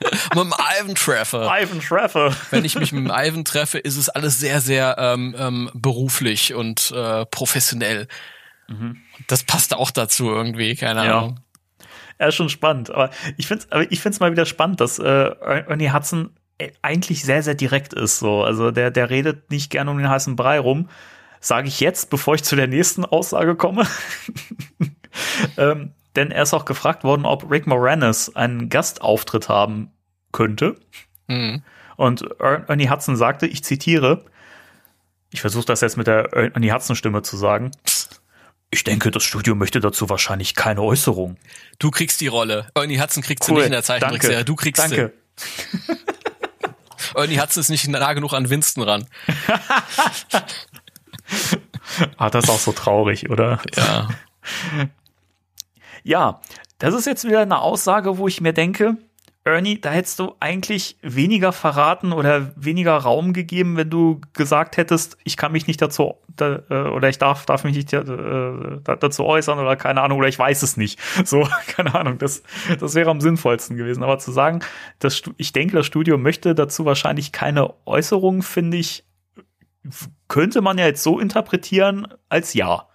mit 0.00 0.36
dem 0.36 0.54
Ivan 0.80 0.94
treffe. 0.94 1.50
Ivan 1.50 1.80
treffe. 1.80 2.36
Wenn 2.50 2.64
ich 2.64 2.74
mich 2.76 2.92
mit 2.92 3.04
dem 3.04 3.12
Ivan 3.14 3.44
treffe, 3.44 3.78
ist 3.78 3.96
es 3.96 4.08
alles 4.08 4.38
sehr, 4.38 4.60
sehr 4.60 4.96
ähm, 4.98 5.34
ähm, 5.38 5.70
beruflich 5.74 6.54
und 6.54 6.90
äh, 6.92 7.26
professionell. 7.26 8.08
Mhm. 8.68 8.98
Das 9.26 9.44
passt 9.44 9.74
auch 9.74 9.90
dazu 9.90 10.28
irgendwie, 10.30 10.76
keine 10.76 11.04
ja. 11.04 11.18
Ahnung. 11.18 11.40
Ja, 12.18 12.26
ist 12.26 12.34
schon 12.34 12.48
spannend. 12.48 12.90
Aber 12.90 13.10
ich 13.36 13.46
finde 13.46 13.64
es 13.70 13.86
ich 13.90 14.00
find's 14.00 14.20
mal 14.20 14.32
wieder 14.32 14.46
spannend, 14.46 14.80
dass 14.80 14.98
äh, 14.98 15.04
Ernie 15.04 15.92
Hudson 15.92 16.30
äh, 16.58 16.70
eigentlich 16.82 17.24
sehr, 17.24 17.42
sehr 17.42 17.54
direkt 17.54 17.92
ist. 17.92 18.18
So. 18.18 18.42
Also 18.42 18.70
der, 18.70 18.90
der 18.90 19.10
redet 19.10 19.50
nicht 19.50 19.70
gerne 19.70 19.90
um 19.90 19.98
den 19.98 20.08
heißen 20.08 20.36
Brei 20.36 20.58
rum 20.58 20.88
sage 21.40 21.68
ich 21.68 21.80
jetzt, 21.80 22.10
bevor 22.10 22.34
ich 22.34 22.44
zu 22.44 22.56
der 22.56 22.66
nächsten 22.66 23.04
Aussage 23.04 23.56
komme. 23.56 23.86
ähm, 25.56 25.92
denn 26.16 26.30
er 26.30 26.42
ist 26.42 26.54
auch 26.54 26.64
gefragt 26.64 27.04
worden, 27.04 27.24
ob 27.24 27.50
Rick 27.50 27.66
Moranis 27.66 28.34
einen 28.34 28.68
Gastauftritt 28.68 29.48
haben 29.48 29.92
könnte. 30.32 30.76
Mhm. 31.28 31.62
Und 31.96 32.24
Ernie 32.40 32.88
Hudson 32.88 33.16
sagte, 33.16 33.46
ich 33.46 33.64
zitiere, 33.64 34.24
ich 35.30 35.40
versuche 35.40 35.66
das 35.66 35.80
jetzt 35.80 35.96
mit 35.96 36.06
der 36.06 36.32
Ernie 36.32 36.72
Hudson 36.72 36.96
Stimme 36.96 37.22
zu 37.22 37.36
sagen. 37.36 37.70
Ich 38.70 38.84
denke, 38.84 39.10
das 39.10 39.22
Studio 39.22 39.54
möchte 39.54 39.80
dazu 39.80 40.08
wahrscheinlich 40.08 40.54
keine 40.54 40.82
Äußerung. 40.82 41.36
Du 41.78 41.90
kriegst 41.90 42.20
die 42.20 42.26
Rolle. 42.26 42.68
Ernie 42.74 43.00
Hudson 43.00 43.22
kriegt 43.22 43.42
sie 43.42 43.52
nicht 43.52 43.64
in 43.64 43.72
der 43.72 43.82
Zeichentrickserie. 43.82 44.44
Du 44.44 44.56
kriegst 44.56 44.82
Danke. 44.82 45.12
sie. 45.36 45.96
Ernie 47.14 47.40
Hudson 47.40 47.62
ist 47.62 47.70
nicht 47.70 47.88
nah 47.88 48.12
genug 48.12 48.32
an 48.32 48.50
Winston 48.50 48.82
ran. 48.82 49.06
ah, 52.16 52.30
das 52.30 52.44
ist 52.44 52.50
auch 52.50 52.58
so 52.58 52.72
traurig, 52.72 53.30
oder? 53.30 53.60
Ja. 53.76 54.08
Ja, 56.04 56.40
das 56.78 56.94
ist 56.94 57.06
jetzt 57.06 57.24
wieder 57.24 57.40
eine 57.40 57.60
Aussage, 57.60 58.18
wo 58.18 58.28
ich 58.28 58.40
mir 58.40 58.52
denke, 58.52 58.96
Ernie, 59.44 59.80
da 59.80 59.90
hättest 59.90 60.18
du 60.18 60.34
eigentlich 60.40 60.96
weniger 61.02 61.52
verraten 61.52 62.12
oder 62.12 62.52
weniger 62.56 62.96
Raum 62.96 63.32
gegeben, 63.32 63.76
wenn 63.76 63.90
du 63.90 64.20
gesagt 64.32 64.76
hättest, 64.76 65.16
ich 65.24 65.36
kann 65.36 65.52
mich 65.52 65.66
nicht 65.66 65.80
dazu 65.80 66.14
da, 66.36 66.62
äh, 66.70 66.88
oder 66.88 67.08
ich 67.08 67.18
darf, 67.18 67.46
darf 67.46 67.64
mich 67.64 67.76
nicht 67.76 67.92
äh, 67.92 68.04
dazu 68.84 69.24
äußern 69.24 69.58
oder 69.58 69.76
keine 69.76 70.02
Ahnung 70.02 70.18
oder 70.18 70.28
ich 70.28 70.38
weiß 70.38 70.62
es 70.62 70.76
nicht. 70.76 70.98
So, 71.24 71.46
keine 71.66 71.94
Ahnung, 71.94 72.18
das, 72.18 72.42
das 72.80 72.94
wäre 72.94 73.10
am 73.10 73.20
sinnvollsten 73.20 73.76
gewesen. 73.76 74.02
Aber 74.02 74.18
zu 74.18 74.32
sagen, 74.32 74.60
das, 74.98 75.22
ich 75.36 75.52
denke, 75.52 75.76
das 75.76 75.86
Studio 75.86 76.16
möchte 76.16 76.54
dazu 76.54 76.84
wahrscheinlich 76.84 77.32
keine 77.32 77.74
Äußerungen, 77.84 78.42
finde 78.42 78.78
ich, 78.78 79.04
könnte 80.28 80.60
man 80.60 80.78
ja 80.78 80.86
jetzt 80.86 81.02
so 81.02 81.18
interpretieren 81.18 82.06
als 82.28 82.54
ja. 82.54 82.88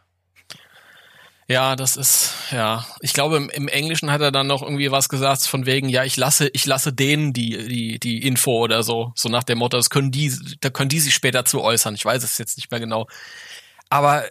Ja, 1.47 1.75
das 1.75 1.97
ist, 1.97 2.33
ja. 2.51 2.85
Ich 3.01 3.13
glaube, 3.13 3.35
im, 3.35 3.49
im, 3.49 3.67
Englischen 3.67 4.11
hat 4.11 4.21
er 4.21 4.31
dann 4.31 4.47
noch 4.47 4.61
irgendwie 4.61 4.91
was 4.91 5.09
gesagt 5.09 5.45
von 5.45 5.65
wegen, 5.65 5.89
ja, 5.89 6.03
ich 6.05 6.15
lasse, 6.15 6.49
ich 6.53 6.65
lasse 6.65 6.93
denen 6.93 7.33
die, 7.33 7.67
die, 7.67 7.99
die 7.99 8.25
Info 8.25 8.63
oder 8.63 8.81
so. 8.81 9.11
So 9.15 9.27
nach 9.27 9.43
dem 9.43 9.57
Motto, 9.57 9.75
das 9.75 9.89
können 9.89 10.11
die, 10.11 10.33
da 10.61 10.69
können 10.69 10.89
die 10.89 11.01
sich 11.01 11.13
später 11.13 11.43
zu 11.43 11.61
äußern. 11.61 11.95
Ich 11.95 12.05
weiß 12.05 12.23
es 12.23 12.37
jetzt 12.37 12.57
nicht 12.57 12.71
mehr 12.71 12.79
genau. 12.79 13.07
Aber 13.89 14.23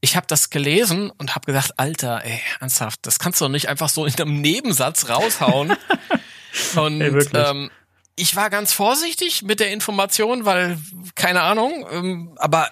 ich 0.00 0.16
habe 0.16 0.26
das 0.26 0.50
gelesen 0.50 1.10
und 1.10 1.34
habe 1.34 1.46
gedacht, 1.46 1.78
Alter, 1.78 2.24
ey, 2.24 2.40
ernsthaft, 2.58 3.00
das 3.02 3.18
kannst 3.18 3.40
du 3.40 3.44
doch 3.44 3.50
nicht 3.50 3.68
einfach 3.68 3.88
so 3.88 4.04
in 4.04 4.14
einem 4.14 4.40
Nebensatz 4.40 5.08
raushauen. 5.08 5.76
und 6.76 7.00
ey, 7.00 7.26
ähm, 7.34 7.70
ich 8.20 8.36
war 8.36 8.50
ganz 8.50 8.72
vorsichtig 8.72 9.42
mit 9.42 9.60
der 9.60 9.72
Information, 9.72 10.44
weil, 10.44 10.78
keine 11.14 11.42
Ahnung, 11.42 11.86
ähm, 11.90 12.34
aber 12.36 12.70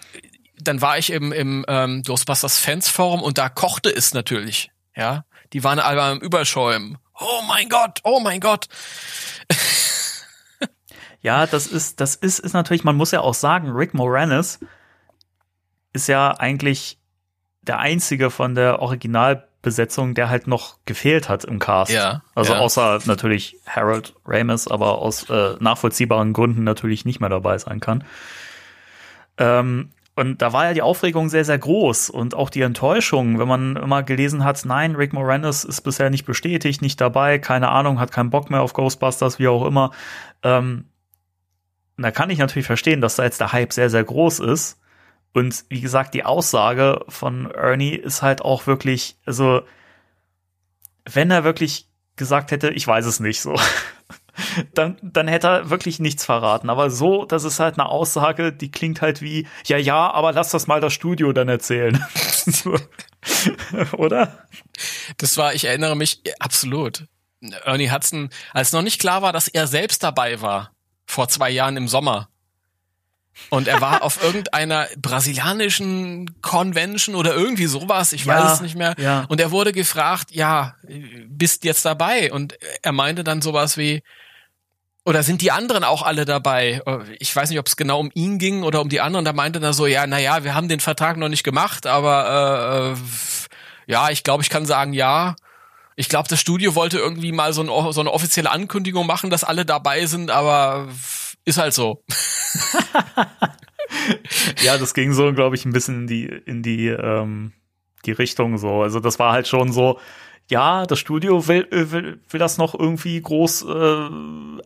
dann 0.61 0.81
war 0.81 0.99
ich 0.99 1.11
im, 1.11 1.33
im 1.33 1.65
ähm, 1.69 2.03
Ghostbusters 2.03 2.59
Fans 2.59 2.89
Forum 2.89 3.23
und 3.23 3.39
da 3.39 3.49
kochte 3.49 3.91
es 3.91 4.13
natürlich. 4.13 4.71
Ja, 4.95 5.25
die 5.53 5.65
waren 5.65 5.79
alle 5.79 6.03
am 6.03 6.19
Überschäumen. 6.19 6.99
Oh 7.19 7.43
mein 7.47 7.69
Gott, 7.69 8.01
oh 8.05 8.21
mein 8.21 8.41
Gott. 8.41 8.69
ja, 11.21 11.47
das 11.47 11.67
ist, 11.67 12.01
das 12.01 12.15
ist, 12.15 12.41
ist 12.41 12.53
natürlich, 12.53 12.85
man 12.85 12.97
muss 12.97 13.13
ja 13.13 13.21
auch 13.21 13.35
sagen, 13.35 13.71
Rick 13.71 13.95
Moranis 13.95 14.59
ist 15.93 16.09
ja 16.09 16.33
eigentlich 16.33 16.99
der 17.63 17.79
einzige 17.79 18.31
von 18.31 18.55
der 18.55 18.81
Originalbesetzung, 19.69 20.15
der 20.15 20.31
halt 20.31 20.47
noch 20.47 20.77
gefehlt 20.85 21.29
hat 21.29 21.45
im 21.45 21.59
Cast. 21.59 21.93
Ja. 21.93 22.23
Also 22.35 22.55
ja. 22.55 22.59
außer 22.61 23.01
natürlich 23.05 23.57
Harold 23.67 24.15
Ramis, 24.27 24.69
aber 24.69 24.99
aus 24.99 25.29
äh, 25.31 25.55
nachvollziehbaren 25.61 26.33
Gründen 26.33 26.65
natürlich 26.65 27.05
nicht 27.05 27.21
mehr 27.21 27.29
dabei 27.29 27.59
sein 27.59 27.81
kann. 27.81 28.05
Ähm, 29.37 29.91
und 30.17 30.43
da 30.43 30.53
war 30.53 30.65
ja 30.65 30.75
die 30.75 30.83
Aufregung 30.83 31.29
sehr, 31.29 31.45
sehr 31.45 31.59
groß 31.59 32.11
und 32.11 32.35
auch 32.35 32.51
die 32.51 32.63
Enttäuschung, 32.63 33.39
wenn 33.39 33.47
man 33.47 33.77
immer 33.77 34.03
gelesen 34.03 34.43
hat, 34.43 34.65
nein, 34.65 34.97
Rick 34.97 35.13
Moranis 35.13 35.63
ist 35.63 35.83
bisher 35.83 36.11
nicht 36.11 36.25
bestätigt, 36.25 36.83
nicht 36.83 37.01
dabei, 37.01 37.39
keine 37.39 37.69
Ahnung, 37.69 38.01
hat 38.01 38.11
keinen 38.11 38.31
Bock 38.31 38.51
mehr 38.51 38.63
auf 38.63 38.73
Ghostbusters, 38.73 39.39
wie 39.39 39.47
auch 39.47 39.65
immer. 39.65 39.93
Ähm, 40.43 40.87
da 41.97 42.11
kann 42.11 42.31
ich 42.31 42.39
natürlich 42.39 42.67
verstehen, 42.67 43.01
dass 43.01 43.17
da 43.17 43.25
jetzt 43.25 43.41
der 43.41 43.53
Hype 43.53 43.73
sehr, 43.73 43.91
sehr 43.91 44.03
groß 44.03 44.41
ist. 44.41 44.81
Und 45.33 45.65
wie 45.69 45.81
gesagt, 45.81 46.15
die 46.15 46.25
Aussage 46.25 47.01
von 47.09 47.51
Ernie 47.51 47.95
ist 47.95 48.23
halt 48.23 48.43
auch 48.43 48.67
wirklich, 48.67 49.17
also, 49.25 49.61
wenn 51.05 51.31
er 51.31 51.45
wirklich 51.45 51.89
gesagt 52.17 52.51
hätte, 52.51 52.71
ich 52.71 52.87
weiß 52.87 53.07
es 53.07 53.21
nicht 53.21 53.41
so, 53.41 53.55
dann, 54.75 54.97
dann 55.03 55.29
hätte 55.29 55.47
er 55.47 55.71
wirklich 55.71 56.01
nichts 56.01 56.25
verraten. 56.25 56.71
Aber 56.71 56.91
so, 56.91 57.25
das 57.25 57.45
ist 57.45 57.61
halt 57.61 57.79
eine 57.79 57.89
Aussage, 57.89 58.53
die 58.53 58.71
klingt 58.71 59.01
halt 59.01 59.23
wie, 59.23 59.47
ja, 59.67 59.77
ja, 59.77 60.11
aber 60.11 60.33
lass 60.33 60.51
das 60.51 60.67
mal 60.67 60.81
das 60.81 60.93
Studio 60.93 61.33
dann 61.33 61.49
erzählen. 61.49 62.05
Oder? 63.97 64.47
Das 65.17 65.37
war, 65.37 65.55
ich 65.55 65.65
erinnere 65.65 65.97
mich 65.97 66.23
absolut. 66.39 67.07
Ernie 67.65 67.91
Hudson, 67.91 68.31
als 68.53 68.73
noch 68.73 68.83
nicht 68.83 69.01
klar 69.01 69.23
war, 69.23 69.33
dass 69.33 69.49
er 69.49 69.67
selbst 69.67 70.03
dabei 70.03 70.41
war, 70.41 70.73
vor 71.07 71.29
zwei 71.29 71.51
Jahren 71.51 71.77
im 71.77 71.89
Sommer. 71.89 72.29
Und 73.51 73.69
er 73.69 73.81
war 73.81 74.03
auf 74.03 74.23
irgendeiner 74.23 74.87
brasilianischen 74.97 76.41
Convention 76.43 77.15
oder 77.15 77.35
irgendwie 77.35 77.67
sowas, 77.67 78.13
ich 78.13 78.25
ja, 78.25 78.35
weiß 78.35 78.55
es 78.55 78.61
nicht 78.61 78.77
mehr. 78.77 78.95
Ja. 78.99 79.25
Und 79.29 79.41
er 79.41 79.51
wurde 79.51 79.73
gefragt, 79.73 80.31
ja, 80.33 80.75
bist 81.27 81.65
jetzt 81.65 81.85
dabei? 81.85 82.33
Und 82.33 82.59
er 82.83 82.93
meinte 82.93 83.25
dann 83.25 83.41
sowas 83.41 83.79
wie, 83.79 84.03
oder 85.05 85.23
sind 85.23 85.41
die 85.41 85.51
anderen 85.51 85.85
auch 85.85 86.03
alle 86.03 86.27
dabei? 86.27 86.83
Ich 87.19 87.35
weiß 87.35 87.49
nicht, 87.49 87.59
ob 87.59 87.67
es 87.67 87.77
genau 87.77 87.99
um 88.01 88.11
ihn 88.13 88.39
ging 88.39 88.63
oder 88.63 88.83
um 88.83 88.91
die 88.91 89.01
anderen. 89.01 89.25
Da 89.25 89.33
meinte 89.33 89.59
er 89.59 89.73
so, 89.73 89.87
ja, 89.87 90.07
naja, 90.07 90.45
wir 90.45 90.55
haben 90.55 90.69
den 90.69 90.81
Vertrag 90.81 91.17
noch 91.17 91.31
nicht 91.31 91.45
gemacht, 91.45 91.87
aber 91.87 92.95
äh, 92.95 93.91
ja, 93.91 94.11
ich 94.11 94.23
glaube, 94.23 94.43
ich 94.43 94.51
kann 94.51 94.67
sagen, 94.67 94.93
ja. 94.93 95.35
Ich 95.97 96.11
glaube, 96.11 96.29
das 96.29 96.39
Studio 96.39 96.75
wollte 96.75 96.99
irgendwie 96.99 97.33
mal 97.33 97.55
so, 97.55 97.63
ein, 97.63 97.93
so 97.93 98.01
eine 98.01 98.13
offizielle 98.13 98.51
Ankündigung 98.51 99.07
machen, 99.07 99.31
dass 99.31 99.45
alle 99.45 99.65
dabei 99.65 100.05
sind, 100.05 100.31
aber 100.31 100.87
ist 101.49 101.59
halt 101.59 101.75
so. 101.75 102.03
ja, 104.63 104.79
das 104.79 104.95
ging 104.95 105.13
so, 105.13 105.33
glaube 105.33 105.57
ich, 105.57 105.65
ein 105.65 105.73
bisschen 105.73 106.03
in 106.03 106.07
die, 106.07 106.27
in 106.27 106.63
die, 106.63 106.89
ähm, 106.89 107.53
die 108.05 108.13
Richtung 108.13 108.59
so. 108.59 108.83
Also 108.83 109.01
das 109.01 109.19
war 109.19 109.33
halt 109.33 109.49
schon 109.49 109.73
so, 109.73 109.99
ja, 110.49 110.87
das 110.87 110.99
Studio 110.99 111.47
will, 111.49 111.67
äh, 111.71 111.91
will, 111.91 112.21
will 112.29 112.41
das 112.41 112.59
noch 112.59 112.79
irgendwie 112.79 113.21
groß 113.21 113.63
äh, 113.63 114.09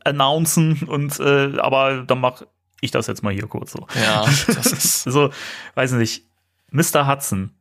announcen 0.04 0.82
und 0.86 1.18
äh, 1.20 1.58
aber 1.58 2.02
dann 2.02 2.20
mach 2.20 2.42
ich 2.80 2.90
das 2.90 3.06
jetzt 3.06 3.22
mal 3.22 3.32
hier 3.32 3.46
kurz 3.46 3.72
so. 3.72 3.86
Ja, 3.94 4.24
das 4.46 4.72
ist 4.72 5.02
so, 5.04 5.30
weiß 5.74 5.92
nicht, 5.92 6.24
Mr. 6.70 7.06
Hudson, 7.06 7.54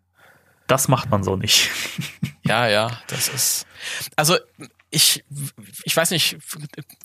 das 0.68 0.88
macht 0.88 1.10
man 1.10 1.24
so 1.24 1.36
nicht. 1.36 1.70
ja, 2.44 2.68
ja, 2.68 2.92
das 3.08 3.28
ist 3.28 3.68
also 4.16 4.38
ich, 4.92 5.24
ich 5.84 5.96
weiß 5.96 6.12
nicht, 6.12 6.38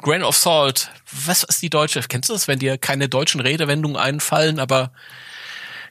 Grain 0.02 0.22
of 0.22 0.36
Salt, 0.36 0.90
was 1.24 1.44
ist 1.44 1.62
die 1.62 1.70
deutsche? 1.70 2.00
Kennst 2.08 2.28
du 2.28 2.32
das, 2.32 2.48
wenn 2.48 2.58
dir 2.58 2.78
keine 2.78 3.08
deutschen 3.08 3.40
Redewendungen 3.40 3.96
einfallen, 3.96 4.58
aber 4.58 4.92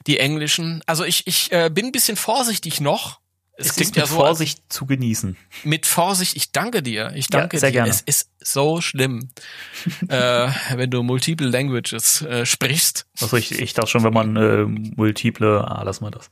die 0.06 0.18
englischen? 0.18 0.82
Also 0.86 1.04
ich, 1.04 1.26
ich 1.26 1.50
äh, 1.52 1.70
bin 1.72 1.86
ein 1.86 1.92
bisschen 1.92 2.16
vorsichtig 2.16 2.80
noch, 2.80 3.20
es, 3.58 3.68
es 3.68 3.74
klingt 3.76 3.96
ja 3.96 4.06
so 4.06 4.16
Vorsicht 4.16 4.62
zu 4.68 4.84
genießen. 4.84 5.34
Mit 5.64 5.86
Vorsicht, 5.86 6.36
ich 6.36 6.52
danke 6.52 6.82
dir. 6.82 7.12
Ich 7.14 7.28
danke 7.28 7.56
ja, 7.56 7.60
sehr 7.60 7.70
dir. 7.70 7.74
Gerne. 7.74 7.90
Es 7.90 8.02
ist 8.02 8.28
so 8.38 8.82
schlimm, 8.82 9.30
äh, 10.08 10.50
wenn 10.74 10.90
du 10.90 11.02
multiple 11.02 11.48
languages 11.48 12.20
äh, 12.20 12.44
sprichst. 12.44 13.06
Also 13.18 13.38
ich, 13.38 13.58
ich 13.58 13.72
dachte 13.72 13.90
schon, 13.90 14.04
wenn 14.04 14.12
man 14.12 14.36
äh, 14.36 14.64
multiple, 14.96 15.64
ah, 15.66 15.82
lass 15.84 16.02
mal 16.02 16.10
das. 16.10 16.30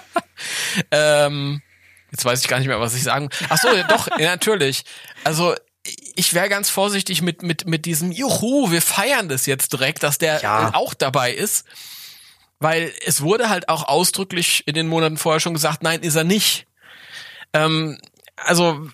ähm, 0.90 1.62
jetzt 2.16 2.24
weiß 2.24 2.40
ich 2.40 2.48
gar 2.48 2.58
nicht 2.58 2.68
mehr, 2.68 2.80
was 2.80 2.94
ich 2.94 3.02
sagen. 3.02 3.28
Ach 3.50 3.58
so, 3.58 3.68
doch, 3.88 4.08
ja, 4.18 4.30
natürlich. 4.30 4.84
Also 5.22 5.54
ich 6.14 6.32
wäre 6.32 6.48
ganz 6.48 6.70
vorsichtig 6.70 7.20
mit 7.20 7.42
mit 7.42 7.66
mit 7.66 7.84
diesem 7.84 8.10
Juhu, 8.10 8.70
wir 8.70 8.82
feiern 8.82 9.28
das 9.28 9.44
jetzt 9.46 9.72
direkt, 9.72 10.02
dass 10.02 10.18
der 10.18 10.40
ja. 10.40 10.74
auch 10.74 10.94
dabei 10.94 11.32
ist. 11.32 11.66
Weil 12.58 12.90
es 13.04 13.20
wurde 13.20 13.50
halt 13.50 13.68
auch 13.68 13.86
ausdrücklich 13.86 14.66
in 14.66 14.74
den 14.74 14.88
Monaten 14.88 15.18
vorher 15.18 15.40
schon 15.40 15.52
gesagt, 15.52 15.82
nein, 15.82 16.00
ist 16.00 16.14
er 16.14 16.24
nicht. 16.24 16.66
Ähm, 17.52 18.00
also 18.34 18.88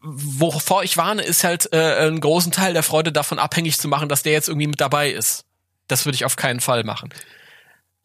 wovor 0.00 0.82
ich 0.82 0.96
warne, 0.96 1.20
ist 1.20 1.44
halt 1.44 1.70
äh, 1.74 1.96
einen 1.98 2.20
großen 2.20 2.52
Teil 2.52 2.72
der 2.72 2.82
Freude 2.82 3.12
davon 3.12 3.38
abhängig 3.38 3.78
zu 3.78 3.88
machen, 3.88 4.08
dass 4.08 4.22
der 4.22 4.32
jetzt 4.32 4.48
irgendwie 4.48 4.68
mit 4.68 4.80
dabei 4.80 5.10
ist. 5.10 5.44
Das 5.86 6.06
würde 6.06 6.16
ich 6.16 6.24
auf 6.24 6.36
keinen 6.36 6.60
Fall 6.60 6.82
machen. 6.82 7.10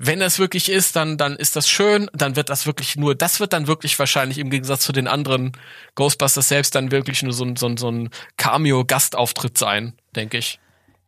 Wenn 0.04 0.20
das 0.20 0.40
wirklich 0.40 0.70
ist, 0.70 0.96
dann 0.96 1.18
dann 1.18 1.36
ist 1.36 1.56
das 1.56 1.70
schön, 1.70 2.10
dann 2.14 2.36
wird 2.36 2.50
das 2.50 2.66
wirklich 2.66 2.96
nur, 2.96 3.14
das 3.14 3.40
wird 3.40 3.54
dann 3.54 3.68
wirklich 3.68 4.00
wahrscheinlich 4.00 4.40
im 4.40 4.50
Gegensatz 4.50 4.82
zu 4.82 4.94
den 4.94 5.08
anderen 5.08 5.52
Ghostbusters 5.94 6.48
selbst 6.48 6.74
dann 6.74 6.90
wirklich 6.90 7.22
nur 7.22 7.34
so 7.34 7.46
ein, 7.46 7.56
so 7.56 7.68
ein, 7.68 7.78
so 7.78 7.92
ein 7.92 8.10
Cameo-Gastauftritt 8.38 9.60
sein, 9.60 9.94
denke 10.16 10.40
ich. 10.40 10.60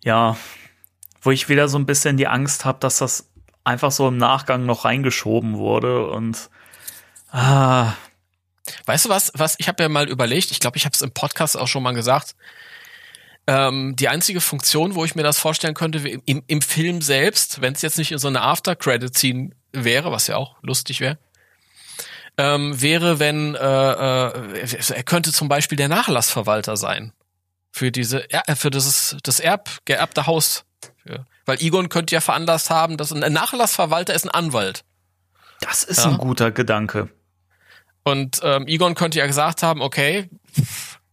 Ja, 0.04 0.38
wo 1.24 1.32
ich 1.32 1.50
wieder 1.50 1.70
so 1.70 1.80
ein 1.80 1.88
bisschen 1.88 2.18
die 2.18 2.28
Angst 2.28 2.66
habe, 2.66 2.78
dass 2.80 3.00
das 3.00 3.30
einfach 3.64 3.92
so 3.92 4.08
im 4.10 4.18
Nachgang 4.18 4.68
noch 4.68 4.86
reingeschoben 4.86 5.58
wurde 5.58 6.08
und 6.08 6.52
ah. 7.32 7.94
Weißt 8.86 9.06
du 9.06 9.10
was, 9.10 9.32
was 9.36 9.56
ich 9.58 9.68
habe 9.68 9.82
ja 9.82 9.90
mal 9.90 10.08
überlegt, 10.08 10.52
ich 10.52 10.60
glaube, 10.60 10.78
ich 10.78 10.86
habe 10.86 10.94
es 10.94 11.02
im 11.02 11.12
Podcast 11.12 11.58
auch 11.58 11.68
schon 11.68 11.82
mal 11.82 11.94
gesagt. 11.94 12.36
Ähm, 13.46 13.96
die 13.98 14.08
einzige 14.08 14.40
Funktion, 14.40 14.96
wo 14.96 15.04
ich 15.04 15.16
mir 15.16 15.24
das 15.24 15.38
vorstellen 15.38 15.74
könnte, 15.74 16.00
im, 16.00 16.44
im 16.48 16.62
Film 16.62 17.02
selbst, 17.02 17.62
wenn 17.62 17.74
es 17.74 17.82
jetzt 17.82 17.98
nicht 17.98 18.12
in 18.12 18.18
so 18.18 18.30
eine 18.30 18.42
After-Credit-Scene 18.42 19.52
wäre, 19.74 20.12
was 20.12 20.28
ja 20.28 20.38
auch 20.38 20.56
lustig 20.62 21.02
wäre, 21.02 21.18
ähm, 22.38 22.82
wäre, 22.82 23.20
wenn 23.20 23.56
äh, 23.56 23.60
äh, 23.60 24.68
er 24.96 25.04
könnte 25.04 25.32
zum 25.32 25.50
Beispiel 25.50 25.76
der 25.76 25.90
Nachlassverwalter 25.90 26.78
sein 26.78 27.14
für 27.72 27.92
diese 27.92 28.30
äh, 28.32 28.56
für 28.56 28.72
dieses 28.72 29.18
das 29.24 29.40
Erb 29.40 29.70
geerbte 29.86 30.26
Haus 30.26 30.66
für, 31.04 31.26
weil 31.46 31.62
Egon 31.62 31.90
könnte 31.90 32.16
ja 32.16 32.22
veranlasst 32.22 32.70
haben, 32.70 32.98
dass 32.98 33.12
ein 33.12 33.34
Nachlassverwalter 33.34 34.14
ist 34.14 34.26
ein 34.26 34.30
Anwalt. 34.30 34.84
Das 35.60 35.84
ist 35.84 36.00
ja. 36.00 36.12
ein 36.12 36.18
guter 36.18 36.52
Gedanke. 36.52 37.10
Und 38.04 38.42
ähm, 38.44 38.68
Egon 38.68 38.96
könnte 38.96 39.20
ja 39.20 39.28
gesagt 39.28 39.64
haben, 39.64 39.82
okay, 39.82 40.30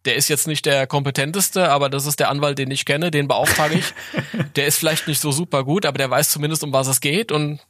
der 0.04 0.16
ist 0.16 0.28
jetzt 0.28 0.46
nicht 0.46 0.64
der 0.64 0.86
kompetenteste, 0.86 1.70
aber 1.70 1.90
das 1.90 2.06
ist 2.06 2.20
der 2.20 2.30
Anwalt, 2.30 2.58
den 2.58 2.70
ich 2.70 2.84
kenne, 2.84 3.10
den 3.10 3.28
beauftrage 3.28 3.74
ich. 3.74 3.92
der 4.56 4.66
ist 4.66 4.78
vielleicht 4.78 5.06
nicht 5.06 5.20
so 5.20 5.30
super 5.30 5.64
gut, 5.64 5.84
aber 5.84 5.98
der 5.98 6.10
weiß 6.10 6.30
zumindest, 6.30 6.64
um 6.64 6.72
was 6.72 6.86
es 6.86 7.00
geht. 7.00 7.32
Und 7.32 7.60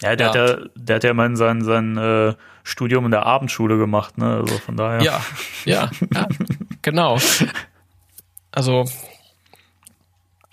ja, 0.00 0.16
der, 0.16 0.26
ja. 0.26 0.28
Hat, 0.28 0.34
ja, 0.34 0.66
der 0.74 0.96
hat 0.96 1.04
ja 1.04 1.14
mal 1.14 1.36
sein, 1.36 1.62
sein 1.62 1.96
äh, 1.96 2.34
Studium 2.64 3.04
in 3.04 3.10
der 3.12 3.26
Abendschule 3.26 3.78
gemacht, 3.78 4.18
ne? 4.18 4.34
Also 4.34 4.58
von 4.58 4.76
daher. 4.76 5.02
Ja, 5.02 5.24
ja, 5.64 5.90
ja 6.12 6.28
genau. 6.82 7.18
Also 8.50 8.84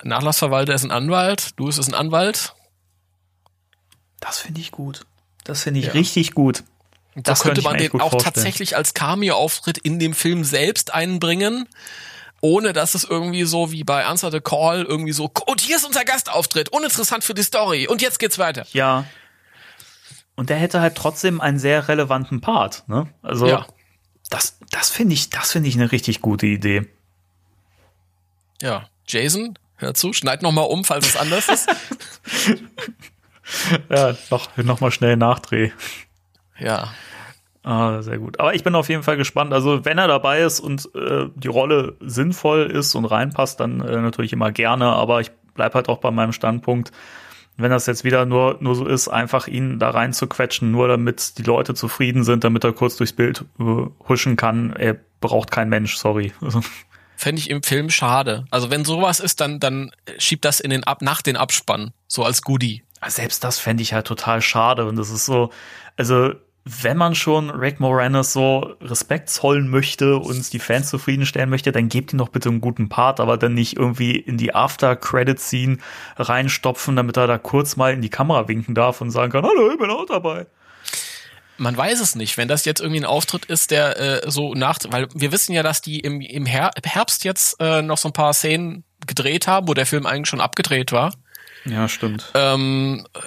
Nachlassverwalter 0.04 0.74
ist 0.74 0.84
ein 0.84 0.92
Anwalt, 0.92 1.60
du 1.60 1.68
ist 1.68 1.80
ein 1.88 1.94
Anwalt. 1.94 2.54
Das 4.20 4.40
finde 4.40 4.62
ich 4.62 4.72
gut. 4.72 5.06
Das 5.44 5.64
finde 5.64 5.80
ich 5.80 5.88
ja. 5.88 5.92
richtig 5.94 6.34
gut. 6.34 6.64
Das 7.24 7.40
da 7.40 7.44
könnte 7.44 7.62
man 7.62 7.78
den 7.78 7.92
auch 7.94 8.12
vorstellen. 8.12 8.24
tatsächlich 8.24 8.76
als 8.76 8.94
Cameo-Auftritt 8.94 9.78
in 9.78 10.00
dem 10.00 10.14
Film 10.14 10.44
selbst 10.44 10.94
einbringen, 10.94 11.68
ohne 12.42 12.74
dass 12.74 12.96
es 12.96 13.04
irgendwie 13.04 13.44
so 13.44 13.72
wie 13.72 13.84
bei 13.84 14.06
Answer 14.06 14.32
the 14.32 14.40
Call 14.40 14.84
irgendwie 14.84 15.12
so, 15.12 15.32
und 15.46 15.62
hier 15.62 15.78
ist 15.78 15.86
unser 15.86 16.06
Gastauftritt, 16.06 16.70
uninteressant 16.70 17.24
für 17.24 17.34
die 17.34 17.44
Story, 17.44 17.88
und 17.88 18.02
jetzt 18.02 18.20
geht's 18.20 18.38
weiter. 18.38 18.66
Ja. 18.72 19.06
Und 20.36 20.50
der 20.50 20.58
hätte 20.58 20.80
halt 20.80 20.96
trotzdem 20.96 21.42
einen 21.42 21.60
sehr 21.60 21.88
relevanten 21.90 22.40
Part, 22.40 22.88
ne? 22.88 23.08
Also, 23.22 23.48
ja. 23.48 23.66
das, 24.30 24.58
das 24.72 24.90
finde 24.90 25.14
ich, 25.14 25.30
das 25.30 25.52
finde 25.52 25.68
ich 25.68 25.76
eine 25.76 25.92
richtig 25.92 26.22
gute 26.22 26.46
Idee. 26.46 26.88
Ja. 28.62 28.88
Jason, 29.08 29.58
hör 29.76 29.94
zu, 29.94 30.14
schneid 30.14 30.42
noch 30.42 30.52
mal 30.52 30.62
um, 30.62 30.86
falls 30.86 31.08
es 31.08 31.16
anders 31.18 31.50
ist. 31.50 31.68
ja, 33.90 34.16
noch, 34.30 34.56
noch 34.58 34.80
mal 34.80 34.92
schnell 34.92 35.18
Nachdreh. 35.18 35.72
Ja. 36.58 36.94
Ah, 37.70 38.02
sehr 38.02 38.18
gut. 38.18 38.40
Aber 38.40 38.56
ich 38.56 38.64
bin 38.64 38.74
auf 38.74 38.90
jeden 38.90 39.04
Fall 39.04 39.16
gespannt. 39.16 39.54
Also, 39.54 39.86
wenn 39.86 40.00
er 40.00 40.08
dabei 40.08 40.42
ist 40.42 40.60
und 40.60 40.90
äh, 40.96 41.28
die 41.36 41.50
Rolle 41.50 41.98
sinnvoll 42.00 42.64
ist 42.66 42.96
und 42.96 43.06
reinpasst, 43.06 43.60
dann 43.60 43.80
äh, 43.82 44.02
natürlich 44.02 44.34
immer 44.34 44.52
gerne. 44.52 44.88
Aber 44.88 45.22
ich 45.22 45.30
bleib 45.54 45.76
halt 45.76 45.88
auch 45.88 46.00
bei 46.00 46.10
meinem 46.10 46.32
Standpunkt. 46.32 46.92
Wenn 47.58 47.70
das 47.70 47.86
jetzt 47.86 48.04
wieder 48.04 48.26
nur, 48.26 48.58
nur 48.60 48.74
so 48.74 48.88
ist, 48.88 49.08
einfach 49.08 49.48
ihn 49.48 49.78
da 49.78 49.92
rein 49.92 50.14
zu 50.14 50.26
quetschen, 50.26 50.72
nur 50.72 50.88
damit 50.88 51.38
die 51.38 51.44
Leute 51.44 51.76
zufrieden 51.76 52.24
sind, 52.24 52.44
damit 52.44 52.64
er 52.64 52.74
kurz 52.74 52.98
durchs 52.98 53.14
Bild 53.14 53.46
äh, 53.60 53.64
huschen 54.08 54.36
kann. 54.36 54.74
Er 54.74 54.98
braucht 55.22 55.52
kein 55.52 55.70
Mensch, 55.70 55.96
sorry. 55.96 56.34
Fände 57.18 57.40
ich 57.40 57.52
im 57.52 57.62
Film 57.62 57.92
schade. 57.92 58.46
Also 58.50 58.72
wenn 58.72 58.84
sowas 58.84 59.20
ist, 59.20 59.42
dann, 59.42 59.60
dann 59.60 59.92
schiebt 60.18 60.44
das 60.44 60.60
in 60.60 60.72
den 60.72 60.86
Ab 60.86 61.04
nach 61.04 61.22
den 61.22 61.38
Abspann, 61.38 61.94
so 62.08 62.24
als 62.24 62.42
Goodie. 62.42 62.82
Selbst 63.06 63.44
das 63.44 63.60
fände 63.60 63.84
ich 63.84 63.94
halt 63.94 64.08
total 64.08 64.42
schade. 64.42 64.86
Und 64.86 64.96
das 64.96 65.12
ist 65.12 65.26
so, 65.28 65.52
also 65.98 66.34
wenn 66.66 66.98
man 66.98 67.16
schon 67.16 67.50
Rick 67.50 67.80
Moranis 67.80 68.34
so 68.34 68.76
Respekt 68.82 69.30
zollen 69.30 69.70
möchte 69.70 70.18
und 70.18 70.52
die 70.54 70.60
Fans 70.60 70.90
zufriedenstellen 70.90 71.50
möchte, 71.50 71.72
dann 71.72 71.90
gebt 71.90 72.14
ihm 72.14 72.20
doch 72.20 72.30
bitte 72.30 72.50
einen 72.50 72.62
guten 72.62 72.90
Part, 72.90 73.20
aber 73.20 73.38
dann 73.38 73.54
nicht 73.54 73.78
irgendwie 73.78 74.16
in 74.18 74.38
die 74.38 74.54
After-Credit-Scene 74.54 75.78
reinstopfen, 76.18 76.96
damit 76.96 77.18
er 77.18 77.28
da 77.28 77.38
kurz 77.38 77.76
mal 77.76 77.94
in 77.94 78.02
die 78.02 78.10
Kamera 78.10 78.48
winken 78.48 78.76
darf 78.76 79.02
und 79.02 79.12
sagen 79.12 79.32
kann, 79.32 79.46
hallo, 79.46 79.72
ich 79.72 79.80
bin 79.80 79.90
auch 79.90 80.06
dabei. 80.06 80.46
Man 81.58 81.76
weiß 81.76 82.00
es 82.00 82.16
nicht, 82.16 82.38
wenn 82.38 82.48
das 82.48 82.66
jetzt 82.66 82.80
irgendwie 82.80 83.02
ein 83.02 83.06
Auftritt 83.06 83.46
ist, 83.46 83.72
der 83.72 84.00
äh, 84.00 84.32
so 84.32 84.54
nach, 84.54 84.80
weil 84.90 85.08
wir 85.14 85.32
wissen 85.32 85.54
ja, 85.54 85.64
dass 85.64 85.82
die 85.82 86.00
im, 86.00 86.22
im 86.22 86.46
Herbst 86.46 87.26
jetzt 87.26 87.60
äh, 87.60 87.82
noch 87.82 87.98
so 87.98 88.10
ein 88.10 88.14
paar 88.14 88.34
Szenen 88.34 88.84
gedreht 89.08 89.48
haben, 89.48 89.68
wo 89.68 89.74
der 89.74 89.86
Film 89.86 90.06
eigentlich 90.06 90.30
schon 90.30 90.42
abgedreht 90.42 90.92
war. 90.92 91.14
Ja, 91.66 91.88
stimmt. 91.90 92.32
Ähm, 92.36 93.06
äh, 93.14 93.20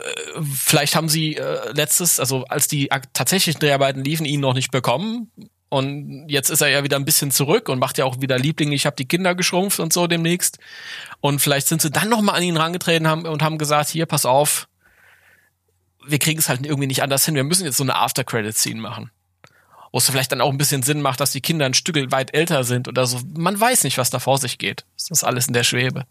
vielleicht 0.43 0.97
haben 0.97 1.09
sie 1.09 1.37
äh, 1.37 1.73
letztes, 1.73 2.21
also 2.21 2.45
als 2.45 2.69
die 2.69 2.89
tatsächlichen 3.13 3.61
Dreharbeiten 3.61 4.05
liefen, 4.05 4.27
ihn 4.27 4.41
noch 4.41 4.55
nicht 4.55 4.71
bekommen. 4.71 5.31
Und 5.69 6.29
jetzt 6.29 6.51
ist 6.51 6.61
er 6.61 6.69
ja 6.69 6.85
wieder 6.85 6.97
ein 6.97 7.07
bisschen 7.07 7.31
zurück 7.31 7.71
und 7.71 7.79
macht 7.79 7.97
ja 7.97 8.05
auch 8.05 8.21
wieder 8.21 8.39
Liebling, 8.39 8.73
ich 8.73 8.85
habe 8.85 8.97
die 8.97 9.09
Kinder 9.09 9.35
geschrumpft 9.35 9.81
und 9.81 9.93
so 9.93 10.07
demnächst. 10.07 10.59
Und 11.21 11.41
vielleicht 11.41 11.67
sind 11.67 11.81
sie 11.81 11.91
dann 11.91 12.11
noch 12.11 12.21
mal 12.21 12.35
an 12.35 12.43
ihn 12.43 12.59
rangetreten 12.59 13.09
haben 13.09 13.25
und 13.25 13.43
haben 13.43 13.57
gesagt, 13.57 13.89
hier, 13.89 14.05
pass 14.05 14.27
auf, 14.27 14.69
wir 16.07 16.19
kriegen 16.19 16.39
es 16.39 16.49
halt 16.49 16.67
irgendwie 16.67 16.89
nicht 16.89 17.03
anders 17.03 17.25
hin. 17.25 17.35
Wir 17.35 17.45
müssen 17.45 17.65
jetzt 17.65 17.79
so 17.79 17.85
eine 17.85 17.97
After-Credit-Scene 17.97 18.81
machen. 18.81 19.11
Wo 19.93 19.99
es 19.99 20.11
vielleicht 20.11 20.33
dann 20.33 20.41
auch 20.41 20.51
ein 20.51 20.59
bisschen 20.59 20.83
Sinn 20.83 21.01
macht, 21.01 21.21
dass 21.21 21.33
die 21.33 21.41
Kinder 21.41 21.67
ein 21.67 21.75
Stück 21.75 21.97
weit 22.13 22.35
älter 22.35 22.65
sind 22.65 22.89
oder 22.89 23.07
so. 23.07 23.21
Man 23.35 23.59
weiß 23.59 23.85
nicht, 23.85 23.99
was 23.99 24.11
da 24.11 24.19
vor 24.19 24.39
sich 24.39 24.59
geht. 24.59 24.85
Das 24.97 25.11
ist 25.11 25.25
alles 25.25 25.47
in 25.47 25.55
der 25.55 25.65
Schwebe. 25.65 26.05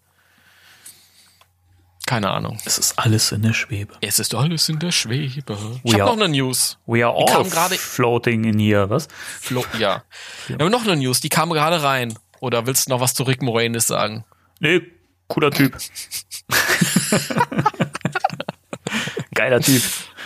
Keine 2.12 2.30
Ahnung. 2.30 2.58
Es 2.66 2.78
ist 2.78 3.00
alles 3.00 3.32
in 3.32 3.42
der 3.42 3.54
Schwebe. 3.54 3.94
Es 4.02 4.20
ist 4.20 4.36
alles 4.36 4.68
in 4.68 4.80
der 4.80 4.92
Schwebe. 4.92 5.80
Ich 5.86 5.94
habe 5.94 6.04
noch 6.04 6.12
eine 6.12 6.28
News. 6.28 6.78
We 6.86 7.06
are 7.06 7.16
all 7.16 7.46
grade, 7.50 7.76
floating 7.76 8.44
in 8.44 8.60
here, 8.60 8.90
was? 8.90 9.08
Flo 9.40 9.64
ja. 9.80 10.04
Wir 10.48 10.58
haben 10.58 10.72
noch 10.72 10.84
eine 10.84 10.98
News, 10.98 11.22
die 11.22 11.30
kam 11.30 11.52
gerade 11.52 11.82
rein. 11.82 12.20
Oder 12.42 12.68
willst 12.68 12.88
du 12.88 12.90
noch 12.90 13.00
was 13.00 13.14
zu 13.14 13.24
Rick 13.24 13.42
Moranis 13.42 13.88
sagen? 13.88 14.26
Nee, 14.60 14.82
cooler 15.30 15.52
Typ. 15.52 15.78
Geiler 19.34 19.62
Typ. 19.62 19.82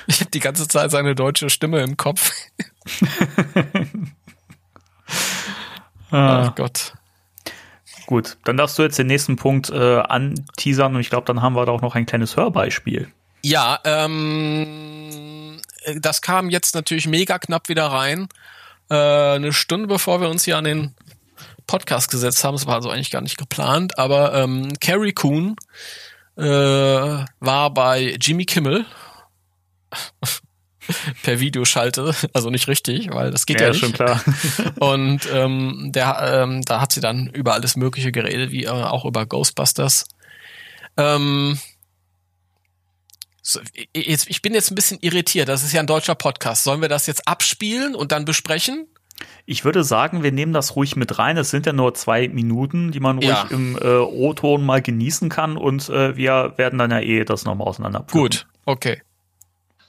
Ich 0.08 0.22
habe 0.22 0.32
die 0.32 0.40
ganze 0.40 0.68
Zeit 0.68 0.90
seine 0.90 1.14
deutsche 1.14 1.52
Stimme 1.52 1.84
im 1.84 1.98
Kopf. 1.98 2.32
ah. 6.10 6.48
Ach 6.48 6.56
Gott. 6.56 6.96
Gut, 8.06 8.38
dann 8.44 8.58
darfst 8.58 8.78
du 8.78 8.84
jetzt 8.84 9.00
den 9.00 9.08
nächsten 9.08 9.36
Punkt 9.36 9.70
äh, 9.70 10.00
anteasern 10.00 10.96
und 10.96 11.02
ich 11.02 11.10
glaube, 11.10 11.26
dann 11.26 11.42
haben 11.42 11.56
wir 11.56 11.66
da 11.66 11.72
auch 11.72 11.82
noch 11.82 11.96
ein 11.96 12.06
kleines 12.06 12.38
Hörbeispiel. 12.38 13.12
Ja, 13.42 13.80
ähm, 13.84 15.60
das 15.98 16.22
kam 16.22 16.50
jetzt 16.50 16.76
natürlich 16.76 17.08
mega 17.08 17.40
knapp 17.40 17.70
wieder 17.70 17.88
rein. 17.88 18.28
Äh, 18.90 18.96
eine 18.96 19.54
Stunde 19.54 19.88
bevor 19.88 20.22
wir 20.22 20.30
uns 20.30 20.46
hier 20.46 20.58
an 20.58 20.64
den 20.64 20.96
Podcast 21.68 22.12
gesetzt 22.12 22.44
haben. 22.44 22.56
Es 22.56 22.68
war 22.68 22.76
also 22.76 22.90
eigentlich 22.90 23.12
gar 23.12 23.22
nicht 23.22 23.38
geplant, 23.38 23.98
aber 23.98 24.34
ähm, 24.34 24.74
Carrie 24.80 25.14
Coon 25.14 25.56
äh, 26.38 26.44
war 26.44 27.74
bei 27.74 28.16
Jimmy 28.20 28.46
Kimmel 28.46 28.86
per 31.24 31.40
Videoschalte, 31.40 32.16
also 32.34 32.50
nicht 32.50 32.68
richtig, 32.68 33.10
weil 33.12 33.32
das 33.32 33.46
geht 33.46 33.60
ja, 33.60 33.68
ja 33.68 33.72
nicht. 33.72 33.80
schon 33.80 33.94
klar. 33.94 34.22
Und 34.80 35.28
ähm, 35.32 35.92
der, 35.94 36.44
ähm, 36.44 36.62
da 36.64 36.82
hat 36.82 36.92
sie 36.92 37.02
dann 37.02 37.28
über 37.28 37.54
alles 37.54 37.76
Mögliche 37.76 38.12
geredet, 38.12 38.52
wie 38.52 38.66
äh, 38.66 38.70
auch 38.70 39.06
über 39.06 39.26
Ghostbusters. 39.26 40.06
Ähm, 40.98 41.60
so, 43.42 43.60
jetzt, 43.94 44.30
ich 44.30 44.42
bin 44.42 44.54
jetzt 44.54 44.72
ein 44.72 44.76
bisschen 44.76 44.98
irritiert. 45.02 45.50
Das 45.50 45.64
ist 45.64 45.72
ja 45.72 45.80
ein 45.80 45.88
deutscher 45.88 46.16
Podcast. 46.16 46.64
Sollen 46.64 46.82
wir 46.82 46.90
das 46.90 47.06
jetzt 47.06 47.28
abspielen 47.28 47.94
und 47.96 48.12
dann 48.12 48.26
besprechen? 48.26 48.88
Ich 49.46 49.64
würde 49.64 49.84
sagen, 49.84 50.24
wir 50.24 50.32
nehmen 50.32 50.52
das 50.52 50.76
ruhig 50.76 50.96
mit 50.96 51.20
rein. 51.20 51.38
Es 51.38 51.52
sind 51.52 51.66
ja 51.66 51.74
nur 51.74 51.94
zwei 51.94 52.28
Minuten, 52.28 52.92
die 52.92 53.00
man 53.00 53.18
ruhig 53.18 53.30
ja. 53.30 53.48
im 53.50 53.78
äh, 53.78 53.98
O-Ton 53.98 54.66
mal 54.66 54.82
genießen 54.82 55.30
kann 55.30 55.58
und 55.58 55.90
äh, 55.90 56.18
wir 56.18 56.54
werden 56.58 56.80
dann 56.80 56.92
ja 56.92 57.00
eh 57.00 57.24
das 57.24 57.46
nochmal 57.46 57.68
auseinanderpflücken. 57.68 58.22
Gut, 58.22 58.48
okay. 58.66 59.02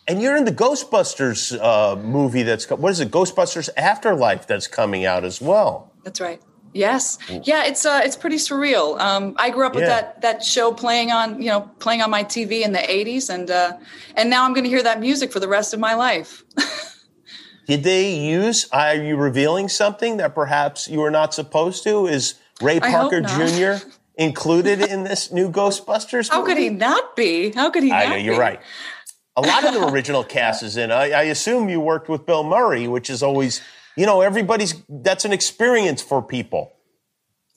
And 0.09 0.23
you're 0.23 0.37
in 0.37 0.45
the 0.45 0.53
Ghostbusters 0.53 1.59
uh, 1.61 1.97
movie 1.97 2.45
that's 2.45 2.71
what 2.71 2.91
is 2.91 3.01
it? 3.01 3.11
Ghostbusters 3.11 3.69
Afterlife 3.77 4.47
that's 4.47 4.69
coming 4.69 5.05
out 5.05 5.25
as 5.25 5.41
well. 5.41 5.93
That's 6.05 6.21
right. 6.21 6.41
Yes, 6.73 7.19
yeah, 7.43 7.65
it's 7.65 7.87
uh, 7.87 8.03
it's 8.05 8.17
pretty 8.17 8.37
surreal. 8.37 9.01
Um, 9.01 9.35
I 9.39 9.49
grew 9.49 9.67
up 9.67 9.75
with 9.75 9.85
yeah. 9.85 9.89
that 9.89 10.21
that 10.21 10.45
show 10.45 10.73
playing 10.73 11.11
on 11.11 11.41
you 11.41 11.49
know 11.49 11.63
playing 11.79 12.03
on 12.03 12.11
my 12.11 12.23
TV 12.23 12.63
in 12.63 12.73
the 12.73 12.79
'80s, 12.79 13.31
and 13.31 13.51
uh, 13.51 13.79
and 14.15 14.29
now 14.29 14.45
I'm 14.45 14.53
going 14.53 14.65
to 14.65 14.71
hear 14.71 14.83
that 14.83 15.01
music 15.01 15.33
for 15.33 15.41
the 15.41 15.49
rest 15.49 15.73
of 15.73 15.81
my 15.81 15.95
life. 15.95 16.45
Did 17.67 17.83
they 17.83 18.15
use? 18.15 18.69
Are 18.73 18.95
you 18.95 19.17
revealing 19.17 19.69
something 19.69 20.19
that 20.19 20.35
perhaps 20.35 20.87
you 20.87 21.01
were 21.01 21.11
not 21.11 21.33
supposed 21.33 21.83
to? 21.85 22.07
Is 22.07 22.35
Ray 22.61 22.79
Parker 22.79 23.23
Jr. 23.23 23.85
included 24.17 24.83
in 24.83 25.03
this 25.03 25.33
new 25.33 25.51
Ghostbusters? 25.51 26.31
Movie? 26.31 26.31
How 26.31 26.45
could 26.45 26.59
he 26.59 26.69
not 26.69 27.17
be? 27.17 27.53
How 27.53 27.71
could 27.71 27.85
he? 27.85 27.91
I 27.91 28.11
know 28.11 28.17
you're 28.17 28.35
be? 28.35 28.41
right 28.41 28.61
a 29.37 29.43
lot 29.43 29.67
of 29.67 29.75
the 29.75 29.87
original 29.87 30.25
cast 30.25 30.63
is 30.63 30.77
in. 30.77 30.91
I, 30.91 31.11
I, 31.11 31.23
assume 31.25 31.69
you 31.69 31.79
worked 31.81 32.09
with 32.09 32.25
Bill 32.25 32.43
Murray, 32.43 32.89
which 32.89 33.11
is 33.11 33.23
always, 33.23 33.61
you 33.97 34.07
know, 34.07 34.23
everybody's 34.23 34.75
that's 34.89 35.25
an 35.25 35.33
experience 35.33 36.01
for 36.01 36.23
people. 36.23 36.76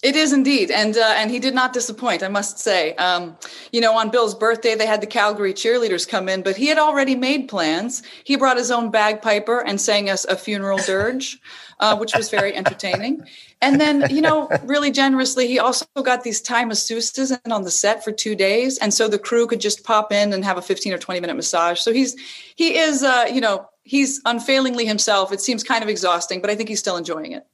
It 0.01 0.15
is 0.15 0.31
indeed, 0.31 0.71
and 0.71 0.95
uh, 0.95 1.13
and 1.17 1.29
he 1.29 1.39
did 1.39 1.53
not 1.53 1.73
disappoint. 1.73 2.23
I 2.23 2.29
must 2.29 2.57
say, 2.57 2.95
um, 2.95 3.35
you 3.73 3.81
know, 3.81 3.97
on 3.97 4.09
Bill's 4.09 4.33
birthday, 4.33 4.73
they 4.73 4.85
had 4.85 5.01
the 5.01 5.07
Calgary 5.07 5.53
cheerleaders 5.53 6.07
come 6.07 6.29
in, 6.29 6.41
but 6.41 6.55
he 6.55 6.67
had 6.67 6.77
already 6.77 7.15
made 7.15 7.49
plans. 7.49 8.01
He 8.23 8.37
brought 8.37 8.55
his 8.55 8.71
own 8.71 8.91
bagpiper 8.91 9.59
and 9.59 9.81
sang 9.81 10.09
us 10.09 10.23
a 10.23 10.37
funeral 10.37 10.77
dirge, 10.77 11.37
uh, 11.81 11.97
which 11.97 12.15
was 12.15 12.29
very 12.29 12.55
entertaining. 12.55 13.27
And 13.61 13.81
then, 13.81 14.05
you 14.09 14.21
know, 14.21 14.47
really 14.63 14.89
generously, 14.89 15.47
he 15.47 15.59
also 15.59 15.85
got 16.01 16.23
these 16.23 16.39
Thai 16.39 16.63
masseuses 16.63 17.37
in 17.43 17.51
on 17.51 17.63
the 17.63 17.71
set 17.71 18.01
for 18.01 18.13
two 18.13 18.35
days, 18.35 18.77
and 18.77 18.93
so 18.93 19.09
the 19.09 19.19
crew 19.19 19.47
could 19.47 19.59
just 19.59 19.83
pop 19.83 20.13
in 20.13 20.31
and 20.31 20.45
have 20.45 20.57
a 20.57 20.61
fifteen 20.61 20.93
or 20.93 20.97
twenty 20.97 21.19
minute 21.19 21.35
massage. 21.35 21.81
So 21.81 21.91
he's 21.91 22.15
he 22.55 22.77
is, 22.77 23.03
uh, 23.03 23.25
you 23.29 23.41
know, 23.41 23.67
he's 23.83 24.21
unfailingly 24.23 24.85
himself. 24.85 25.33
It 25.33 25.41
seems 25.41 25.61
kind 25.61 25.83
of 25.83 25.89
exhausting, 25.89 26.39
but 26.39 26.49
I 26.49 26.55
think 26.55 26.69
he's 26.69 26.79
still 26.79 26.95
enjoying 26.95 27.33
it 27.33 27.45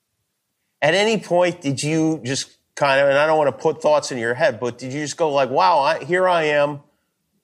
at 0.86 0.94
any 0.94 1.18
point 1.18 1.62
did 1.62 1.82
you 1.82 2.22
just 2.24 2.58
kind 2.76 3.02
of, 3.02 3.10
and 3.10 3.18
I 3.18 3.26
don't 3.26 3.40
want 3.40 3.48
to 3.48 3.60
put 3.60 3.82
thoughts 3.82 4.12
in 4.12 4.20
your 4.20 4.36
head, 4.36 4.60
but 4.60 4.78
did 4.78 4.94
you 4.94 5.02
just 5.02 5.18
go 5.18 5.32
like, 5.32 5.50
wow, 5.50 5.80
I, 5.80 6.04
here 6.04 6.30
I 6.30 6.44
am 6.44 6.82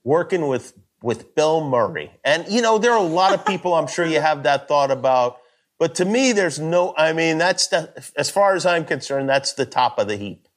working 0.04 0.48
with, 0.48 0.76
with 1.02 1.34
Bill 1.34 1.68
Murray. 1.68 2.12
And, 2.24 2.48
you 2.48 2.62
know, 2.62 2.78
there 2.78 2.92
are 2.92 3.00
a 3.00 3.02
lot 3.02 3.34
of 3.34 3.44
people 3.48 3.74
I'm 3.74 3.88
sure 3.88 4.06
you 4.06 4.22
have 4.22 4.44
that 4.44 4.68
thought 4.68 4.92
about, 4.92 5.40
but 5.80 5.96
to 5.96 6.06
me, 6.06 6.34
there's 6.34 6.60
no, 6.60 6.94
I 6.96 7.14
mean, 7.14 7.40
that's 7.40 7.66
the, 7.66 7.92
as 8.16 8.30
far 8.30 8.54
as 8.54 8.68
I'm 8.68 8.86
concerned, 8.86 9.28
that's 9.28 9.54
the 9.54 9.66
top 9.66 9.98
of 9.98 10.08
the 10.08 10.18
heap. 10.18 10.48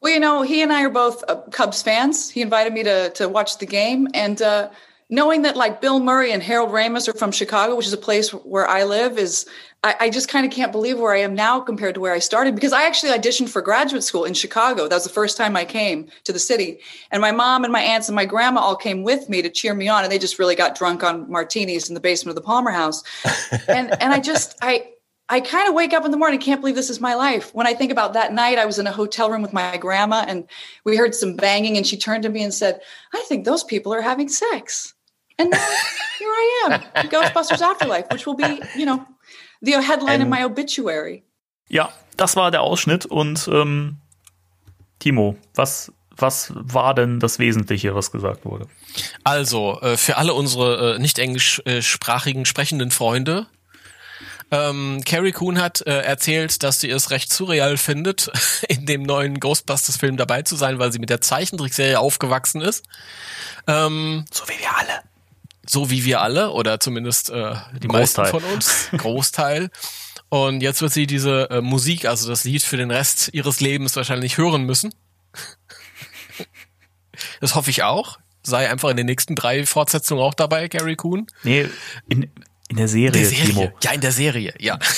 Well, 0.00 0.14
you 0.14 0.20
know, 0.20 0.40
he 0.40 0.62
and 0.62 0.72
I 0.72 0.84
are 0.84 0.90
both 0.90 1.22
uh, 1.28 1.42
Cubs 1.50 1.82
fans. 1.82 2.30
He 2.30 2.40
invited 2.40 2.72
me 2.72 2.84
to, 2.84 3.10
to 3.10 3.28
watch 3.28 3.58
the 3.58 3.66
game 3.66 4.08
and, 4.14 4.40
uh, 4.40 4.70
knowing 5.12 5.42
that 5.42 5.58
like 5.58 5.82
Bill 5.82 6.00
Murray 6.00 6.32
and 6.32 6.42
Harold 6.42 6.70
Ramis 6.70 7.06
are 7.06 7.12
from 7.12 7.32
Chicago, 7.32 7.76
which 7.76 7.86
is 7.86 7.92
a 7.92 7.98
place 7.98 8.30
where 8.30 8.66
I 8.66 8.84
live, 8.84 9.18
is 9.18 9.44
I, 9.84 9.94
I 10.00 10.10
just 10.10 10.26
kind 10.26 10.46
of 10.46 10.50
can't 10.50 10.72
believe 10.72 10.98
where 10.98 11.12
I 11.12 11.18
am 11.18 11.34
now 11.34 11.60
compared 11.60 11.96
to 11.96 12.00
where 12.00 12.14
I 12.14 12.18
started 12.18 12.54
because 12.54 12.72
I 12.72 12.86
actually 12.86 13.12
auditioned 13.12 13.50
for 13.50 13.60
graduate 13.60 14.04
school 14.04 14.24
in 14.24 14.32
Chicago. 14.32 14.88
That 14.88 14.96
was 14.96 15.04
the 15.04 15.10
first 15.10 15.36
time 15.36 15.54
I 15.54 15.66
came 15.66 16.08
to 16.24 16.32
the 16.32 16.38
city. 16.38 16.80
And 17.10 17.20
my 17.20 17.30
mom 17.30 17.62
and 17.62 17.70
my 17.70 17.82
aunts 17.82 18.08
and 18.08 18.16
my 18.16 18.24
grandma 18.24 18.62
all 18.62 18.74
came 18.74 19.02
with 19.02 19.28
me 19.28 19.42
to 19.42 19.50
cheer 19.50 19.74
me 19.74 19.86
on. 19.86 20.02
And 20.02 20.10
they 20.10 20.18
just 20.18 20.38
really 20.38 20.54
got 20.54 20.74
drunk 20.74 21.04
on 21.04 21.30
martinis 21.30 21.90
in 21.90 21.94
the 21.94 22.00
basement 22.00 22.30
of 22.30 22.42
the 22.42 22.46
Palmer 22.46 22.70
house. 22.70 23.02
and 23.68 23.90
and 24.00 24.14
I 24.14 24.18
just 24.18 24.56
I 24.62 24.92
I 25.28 25.40
kind 25.40 25.68
of 25.68 25.74
wake 25.74 25.92
up 25.92 26.06
in 26.06 26.10
the 26.10 26.16
morning, 26.16 26.40
can't 26.40 26.60
believe 26.60 26.74
this 26.74 26.90
is 26.90 27.00
my 27.00 27.14
life. 27.14 27.54
When 27.54 27.66
I 27.66 27.74
think 27.74 27.92
about 27.92 28.14
that 28.14 28.32
night, 28.32 28.58
I 28.58 28.64
was 28.64 28.78
in 28.78 28.86
a 28.86 28.92
hotel 28.92 29.30
room 29.30 29.42
with 29.42 29.52
my 29.52 29.76
grandma 29.76 30.24
and 30.26 30.48
we 30.84 30.96
heard 30.96 31.14
some 31.14 31.36
banging, 31.36 31.76
and 31.76 31.86
she 31.86 31.98
turned 31.98 32.22
to 32.24 32.28
me 32.30 32.42
and 32.42 32.52
said, 32.52 32.80
I 33.14 33.22
think 33.28 33.44
those 33.44 33.62
people 33.62 33.92
are 33.92 34.02
having 34.02 34.28
sex. 34.28 34.91
And 35.42 35.50
now 35.50 35.58
here 36.18 36.28
I 36.30 36.66
am, 36.66 37.08
Ghostbusters 37.08 37.60
Afterlife, 37.60 38.06
which 38.12 38.26
will 38.26 38.36
be, 38.36 38.62
you 38.76 38.86
know, 38.86 39.04
the 39.60 39.72
headline 39.72 40.20
in 40.20 40.28
my 40.28 40.44
obituary. 40.44 41.24
Ja, 41.68 41.92
das 42.16 42.36
war 42.36 42.52
der 42.52 42.62
Ausschnitt 42.62 43.06
und 43.06 43.48
ähm, 43.48 43.96
Timo, 45.00 45.36
was 45.54 45.92
was 46.16 46.52
war 46.54 46.94
denn 46.94 47.18
das 47.18 47.40
Wesentliche, 47.40 47.94
was 47.96 48.12
gesagt 48.12 48.44
wurde? 48.44 48.68
Also, 49.24 49.80
äh, 49.80 49.96
für 49.96 50.18
alle 50.18 50.34
unsere 50.34 50.94
äh, 50.94 50.98
nicht 51.00 51.18
englischsprachigen 51.18 52.44
sprechenden 52.44 52.92
Freunde, 52.92 53.48
ähm, 54.52 55.00
Carrie 55.06 55.32
Coon 55.32 55.60
hat 55.60 55.80
äh, 55.86 56.02
erzählt, 56.02 56.62
dass 56.62 56.78
sie 56.78 56.90
es 56.90 57.10
recht 57.10 57.32
surreal 57.32 57.78
findet, 57.78 58.30
in 58.68 58.84
dem 58.84 59.02
neuen 59.02 59.40
Ghostbusters-Film 59.40 60.18
dabei 60.18 60.42
zu 60.42 60.54
sein, 60.54 60.78
weil 60.78 60.92
sie 60.92 60.98
mit 60.98 61.08
der 61.10 61.22
Zeichentrickserie 61.22 61.98
aufgewachsen 61.98 62.60
ist. 62.60 62.84
Ähm, 63.66 64.26
so 64.30 64.44
wie 64.44 64.60
wir 64.60 64.76
alle. 64.76 65.11
So 65.66 65.90
wie 65.90 66.04
wir 66.04 66.20
alle, 66.20 66.50
oder 66.50 66.80
zumindest 66.80 67.30
äh, 67.30 67.54
die 67.80 67.88
Großteil. 67.88 68.24
meisten 68.24 68.40
von 68.40 68.52
uns. 68.52 68.88
Großteil. 68.96 69.70
Und 70.28 70.62
jetzt 70.62 70.82
wird 70.82 70.92
sie 70.92 71.06
diese 71.06 71.50
äh, 71.50 71.60
Musik, 71.60 72.06
also 72.06 72.28
das 72.28 72.44
Lied 72.44 72.62
für 72.62 72.76
den 72.76 72.90
Rest 72.90 73.30
ihres 73.32 73.60
Lebens 73.60 73.94
wahrscheinlich 73.96 74.38
hören 74.38 74.64
müssen. 74.64 74.94
das 77.40 77.54
hoffe 77.54 77.70
ich 77.70 77.82
auch. 77.82 78.18
Sei 78.42 78.68
einfach 78.68 78.90
in 78.90 78.96
den 78.96 79.06
nächsten 79.06 79.36
drei 79.36 79.64
Fortsetzungen 79.66 80.22
auch 80.22 80.34
dabei, 80.34 80.68
Gary 80.68 80.96
Coon. 80.96 81.26
Nee, 81.44 81.68
in, 82.08 82.30
in 82.68 82.76
der 82.76 82.88
Serie, 82.88 83.12
der 83.12 83.26
Serie. 83.26 83.44
Timo. 83.44 83.72
Ja, 83.82 83.92
in 83.92 84.00
der 84.00 84.12
Serie, 84.12 84.54
ja. 84.58 84.78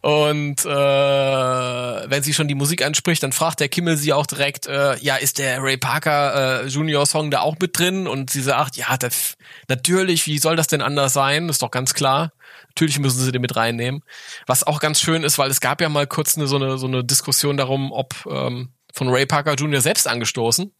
Und 0.00 0.64
äh, 0.64 0.68
wenn 0.68 2.22
sie 2.22 2.34
schon 2.34 2.48
die 2.48 2.54
Musik 2.54 2.84
anspricht, 2.84 3.22
dann 3.22 3.32
fragt 3.32 3.60
der 3.60 3.68
Kimmel 3.68 3.96
sie 3.96 4.12
auch 4.12 4.26
direkt, 4.26 4.66
äh, 4.66 4.96
ja, 4.98 5.16
ist 5.16 5.38
der 5.38 5.62
Ray 5.62 5.76
Parker 5.76 6.64
äh, 6.64 6.66
Junior 6.66 7.06
Song 7.06 7.30
da 7.30 7.40
auch 7.40 7.56
mit 7.60 7.78
drin? 7.78 8.06
Und 8.06 8.30
sie 8.30 8.42
sagt, 8.42 8.76
ja, 8.76 8.96
das, 8.96 9.36
natürlich, 9.68 10.26
wie 10.26 10.38
soll 10.38 10.56
das 10.56 10.66
denn 10.66 10.82
anders 10.82 11.12
sein? 11.12 11.48
ist 11.48 11.62
doch 11.62 11.70
ganz 11.70 11.94
klar. 11.94 12.32
Natürlich 12.68 12.98
müssen 12.98 13.20
sie 13.20 13.32
den 13.32 13.42
mit 13.42 13.56
reinnehmen. 13.56 14.02
Was 14.46 14.64
auch 14.64 14.80
ganz 14.80 15.00
schön 15.00 15.24
ist, 15.24 15.38
weil 15.38 15.50
es 15.50 15.60
gab 15.60 15.80
ja 15.80 15.88
mal 15.88 16.06
kurz 16.06 16.36
eine, 16.36 16.46
so, 16.46 16.56
eine, 16.56 16.78
so 16.78 16.86
eine 16.86 17.04
Diskussion 17.04 17.56
darum, 17.56 17.92
ob 17.92 18.14
ähm, 18.30 18.70
von 18.92 19.08
Ray 19.08 19.26
Parker 19.26 19.54
Jr. 19.54 19.80
selbst 19.80 20.06
angestoßen. 20.06 20.72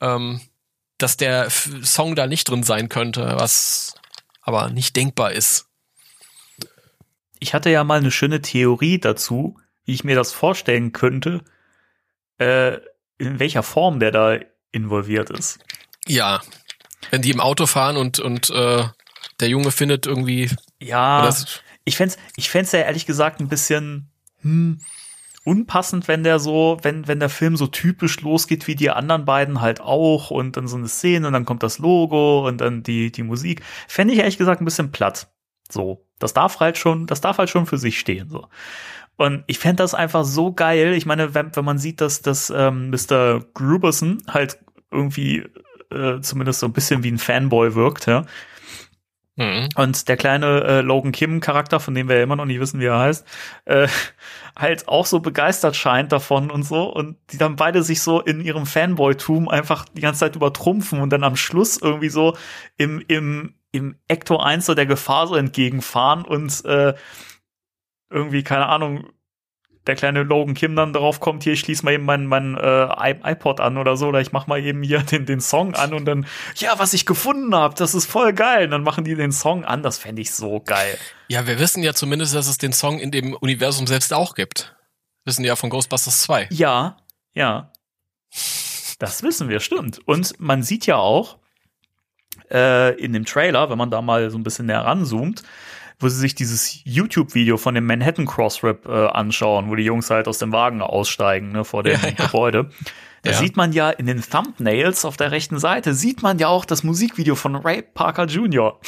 Ähm, 0.00 0.40
dass 0.98 1.16
der 1.16 1.50
Song 1.50 2.14
da 2.14 2.26
nicht 2.26 2.48
drin 2.48 2.62
sein 2.62 2.88
könnte, 2.88 3.34
was 3.36 3.94
aber 4.40 4.70
nicht 4.70 4.96
denkbar 4.96 5.32
ist. 5.32 5.66
Ich 7.42 7.54
hatte 7.54 7.70
ja 7.70 7.82
mal 7.82 7.98
eine 7.98 8.12
schöne 8.12 8.40
Theorie 8.40 9.00
dazu, 9.00 9.58
wie 9.84 9.94
ich 9.94 10.04
mir 10.04 10.14
das 10.14 10.30
vorstellen 10.30 10.92
könnte, 10.92 11.42
äh, 12.38 12.74
in 13.18 13.40
welcher 13.40 13.64
Form 13.64 13.98
der 13.98 14.12
da 14.12 14.38
involviert 14.70 15.28
ist. 15.28 15.58
Ja, 16.06 16.40
wenn 17.10 17.20
die 17.20 17.32
im 17.32 17.40
Auto 17.40 17.66
fahren 17.66 17.96
und, 17.96 18.20
und 18.20 18.50
äh, 18.50 18.84
der 19.40 19.48
Junge 19.48 19.72
findet 19.72 20.06
irgendwie. 20.06 20.50
Ja, 20.80 21.28
ich 21.82 21.96
fände 21.96 22.14
ich 22.36 22.48
fänd's 22.48 22.70
ja 22.70 22.78
ehrlich 22.78 23.06
gesagt 23.06 23.40
ein 23.40 23.48
bisschen, 23.48 24.12
hm, 24.42 24.78
unpassend, 25.42 26.06
wenn 26.06 26.22
der 26.22 26.38
so, 26.38 26.78
wenn, 26.82 27.08
wenn 27.08 27.18
der 27.18 27.28
Film 27.28 27.56
so 27.56 27.66
typisch 27.66 28.20
losgeht 28.20 28.68
wie 28.68 28.76
die 28.76 28.90
anderen 28.90 29.24
beiden 29.24 29.60
halt 29.60 29.80
auch 29.80 30.30
und 30.30 30.56
dann 30.56 30.68
so 30.68 30.76
eine 30.76 30.86
Szene 30.86 31.26
und 31.26 31.32
dann 31.32 31.44
kommt 31.44 31.64
das 31.64 31.78
Logo 31.78 32.46
und 32.46 32.60
dann 32.60 32.84
die, 32.84 33.10
die 33.10 33.24
Musik. 33.24 33.62
Fände 33.88 34.14
ich 34.14 34.20
ehrlich 34.20 34.38
gesagt 34.38 34.60
ein 34.60 34.64
bisschen 34.64 34.92
platt. 34.92 35.31
So. 35.72 36.04
Das 36.18 36.34
darf 36.34 36.60
halt 36.60 36.78
schon, 36.78 37.06
das 37.06 37.20
darf 37.20 37.38
halt 37.38 37.50
schon 37.50 37.66
für 37.66 37.78
sich 37.78 37.98
stehen, 37.98 38.28
so. 38.28 38.46
Und 39.16 39.44
ich 39.46 39.58
fände 39.58 39.82
das 39.82 39.94
einfach 39.94 40.24
so 40.24 40.52
geil. 40.52 40.94
Ich 40.94 41.06
meine, 41.06 41.34
wenn, 41.34 41.54
wenn 41.54 41.64
man 41.64 41.78
sieht, 41.78 42.00
dass, 42.00 42.22
dass 42.22 42.50
ähm, 42.50 42.90
Mr. 42.90 43.40
Gruberson 43.54 44.22
halt 44.26 44.58
irgendwie 44.90 45.44
äh, 45.90 46.20
zumindest 46.20 46.60
so 46.60 46.66
ein 46.66 46.72
bisschen 46.72 47.02
wie 47.04 47.10
ein 47.10 47.18
Fanboy 47.18 47.74
wirkt, 47.74 48.06
ja. 48.06 48.24
Mhm. 49.36 49.68
Und 49.76 50.08
der 50.08 50.18
kleine 50.18 50.62
äh, 50.64 50.80
Logan 50.82 51.12
Kim-Charakter, 51.12 51.80
von 51.80 51.94
dem 51.94 52.08
wir 52.08 52.16
ja 52.16 52.22
immer 52.22 52.36
noch 52.36 52.44
nicht 52.44 52.60
wissen, 52.60 52.80
wie 52.80 52.86
er 52.86 52.98
heißt, 52.98 53.26
äh, 53.64 53.88
halt 54.56 54.88
auch 54.88 55.06
so 55.06 55.20
begeistert 55.20 55.74
scheint 55.74 56.12
davon 56.12 56.50
und 56.50 56.64
so 56.64 56.92
und 56.92 57.16
die 57.30 57.38
dann 57.38 57.56
beide 57.56 57.82
sich 57.82 58.02
so 58.02 58.20
in 58.20 58.40
ihrem 58.42 58.66
Fanboy-Tum 58.66 59.48
einfach 59.48 59.86
die 59.86 60.02
ganze 60.02 60.20
Zeit 60.20 60.36
übertrumpfen 60.36 61.00
und 61.00 61.10
dann 61.10 61.24
am 61.24 61.36
Schluss 61.36 61.78
irgendwie 61.78 62.10
so 62.10 62.36
im, 62.76 63.02
im, 63.08 63.54
im 63.72 63.96
Ecto 64.06 64.36
1 64.38 64.66
so 64.66 64.74
der 64.74 64.86
Gefahr 64.86 65.26
so 65.26 65.34
entgegenfahren 65.34 66.24
und 66.24 66.64
äh, 66.64 66.94
irgendwie, 68.10 68.44
keine 68.44 68.66
Ahnung, 68.66 69.08
der 69.86 69.96
kleine 69.96 70.22
Logan 70.22 70.54
Kim 70.54 70.76
dann 70.76 70.92
darauf 70.92 71.18
kommt, 71.18 71.42
hier, 71.42 71.54
ich 71.54 71.60
schließe 71.60 71.84
mal 71.84 71.94
eben 71.94 72.04
meinen 72.04 72.26
mein, 72.26 72.56
äh, 72.56 73.32
iPod 73.32 73.60
an 73.60 73.78
oder 73.78 73.96
so, 73.96 74.08
oder 74.08 74.20
ich 74.20 74.30
mach 74.30 74.46
mal 74.46 74.62
eben 74.62 74.82
hier 74.82 75.00
den, 75.02 75.26
den 75.26 75.40
Song 75.40 75.74
an 75.74 75.92
und 75.92 76.04
dann, 76.04 76.26
ja, 76.56 76.78
was 76.78 76.92
ich 76.92 77.04
gefunden 77.04 77.54
habe, 77.54 77.74
das 77.74 77.94
ist 77.94 78.06
voll 78.06 78.32
geil. 78.32 78.66
Und 78.66 78.70
dann 78.70 78.82
machen 78.82 79.04
die 79.04 79.16
den 79.16 79.32
Song 79.32 79.64
an, 79.64 79.82
das 79.82 79.98
fände 79.98 80.22
ich 80.22 80.32
so 80.32 80.60
geil. 80.60 80.98
Ja, 81.28 81.46
wir 81.46 81.58
wissen 81.58 81.82
ja 81.82 81.94
zumindest, 81.94 82.34
dass 82.34 82.46
es 82.46 82.58
den 82.58 82.72
Song 82.72 83.00
in 83.00 83.10
dem 83.10 83.34
Universum 83.34 83.86
selbst 83.86 84.12
auch 84.12 84.34
gibt. 84.34 84.76
Wissen 85.24 85.44
ja 85.44 85.56
von 85.56 85.70
Ghostbusters 85.70 86.20
2. 86.22 86.48
Ja, 86.50 86.98
ja. 87.32 87.72
Das 88.98 89.22
wissen 89.22 89.48
wir, 89.48 89.60
stimmt. 89.60 90.00
Und 90.06 90.38
man 90.38 90.62
sieht 90.62 90.86
ja 90.86 90.96
auch 90.96 91.38
äh, 92.52 92.94
in 92.94 93.12
dem 93.12 93.24
Trailer, 93.24 93.70
wenn 93.70 93.78
man 93.78 93.90
da 93.90 94.02
mal 94.02 94.30
so 94.30 94.38
ein 94.38 94.42
bisschen 94.42 94.66
näher 94.66 94.84
ranzoomt, 94.84 95.42
wo 95.98 96.08
sie 96.08 96.18
sich 96.18 96.34
dieses 96.34 96.80
YouTube-Video 96.84 97.56
von 97.56 97.74
dem 97.74 97.86
Manhattan 97.86 98.26
Crossrip 98.26 98.86
äh, 98.86 99.06
anschauen, 99.08 99.70
wo 99.70 99.74
die 99.74 99.84
Jungs 99.84 100.10
halt 100.10 100.28
aus 100.28 100.38
dem 100.38 100.52
Wagen 100.52 100.82
aussteigen, 100.82 101.52
ne, 101.52 101.64
vor 101.64 101.82
dem 101.82 102.00
ja, 102.00 102.08
ja. 102.08 102.26
Gebäude. 102.26 102.70
Da 103.22 103.30
ja. 103.30 103.36
sieht 103.36 103.56
man 103.56 103.72
ja 103.72 103.90
in 103.90 104.06
den 104.06 104.20
Thumbnails 104.20 105.04
auf 105.04 105.16
der 105.16 105.30
rechten 105.30 105.58
Seite, 105.58 105.94
sieht 105.94 106.22
man 106.22 106.38
ja 106.38 106.48
auch 106.48 106.64
das 106.64 106.82
Musikvideo 106.82 107.36
von 107.36 107.54
Ray 107.54 107.82
Parker 107.82 108.24
Jr. 108.26 108.80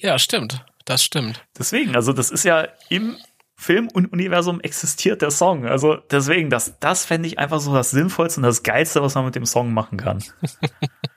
Ja, 0.00 0.18
stimmt. 0.18 0.64
Das 0.84 1.04
stimmt. 1.04 1.46
Deswegen, 1.56 1.94
also 1.94 2.12
das 2.12 2.30
ist 2.30 2.44
ja 2.44 2.66
im 2.88 3.16
Filmuniversum 3.54 4.60
existiert 4.60 5.22
der 5.22 5.30
Song. 5.30 5.66
Also 5.66 5.96
deswegen, 6.10 6.48
das, 6.48 6.80
das 6.80 7.04
fände 7.04 7.28
ich 7.28 7.38
einfach 7.38 7.60
so 7.60 7.74
das 7.74 7.90
Sinnvollste 7.90 8.40
und 8.40 8.44
das 8.44 8.62
Geilste, 8.62 9.02
was 9.02 9.14
man 9.14 9.26
mit 9.26 9.36
dem 9.36 9.44
Song 9.44 9.74
machen 9.74 9.98
kann. 9.98 10.24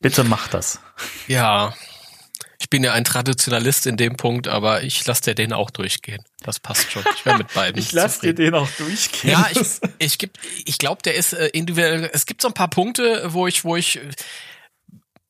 Bitte 0.00 0.24
mach 0.24 0.48
das. 0.48 0.80
Ja, 1.28 1.74
ich 2.58 2.68
bin 2.68 2.84
ja 2.84 2.92
ein 2.92 3.04
Traditionalist 3.04 3.86
in 3.86 3.96
dem 3.96 4.16
Punkt, 4.16 4.46
aber 4.46 4.82
ich 4.82 5.04
lasse 5.06 5.22
dir 5.22 5.34
den 5.34 5.52
auch 5.52 5.70
durchgehen. 5.70 6.22
Das 6.40 6.60
passt 6.60 6.90
schon. 6.92 7.02
Ich 7.14 7.24
wäre 7.24 7.38
mit 7.38 7.52
beiden. 7.54 7.78
ich 7.78 7.92
lasse 7.92 8.20
dir 8.20 8.34
den 8.34 8.54
auch 8.54 8.68
durchgehen. 8.78 9.30
Ja, 9.30 9.48
ich, 9.50 9.80
ich, 9.98 10.18
geb, 10.18 10.38
ich 10.64 10.78
glaube, 10.78 11.02
der 11.02 11.14
ist 11.14 11.32
äh, 11.32 11.48
individuell. 11.48 12.10
Es 12.12 12.26
gibt 12.26 12.42
so 12.42 12.48
ein 12.48 12.54
paar 12.54 12.68
Punkte, 12.68 13.32
wo 13.32 13.46
ich, 13.46 13.64
wo 13.64 13.76
ich 13.76 13.98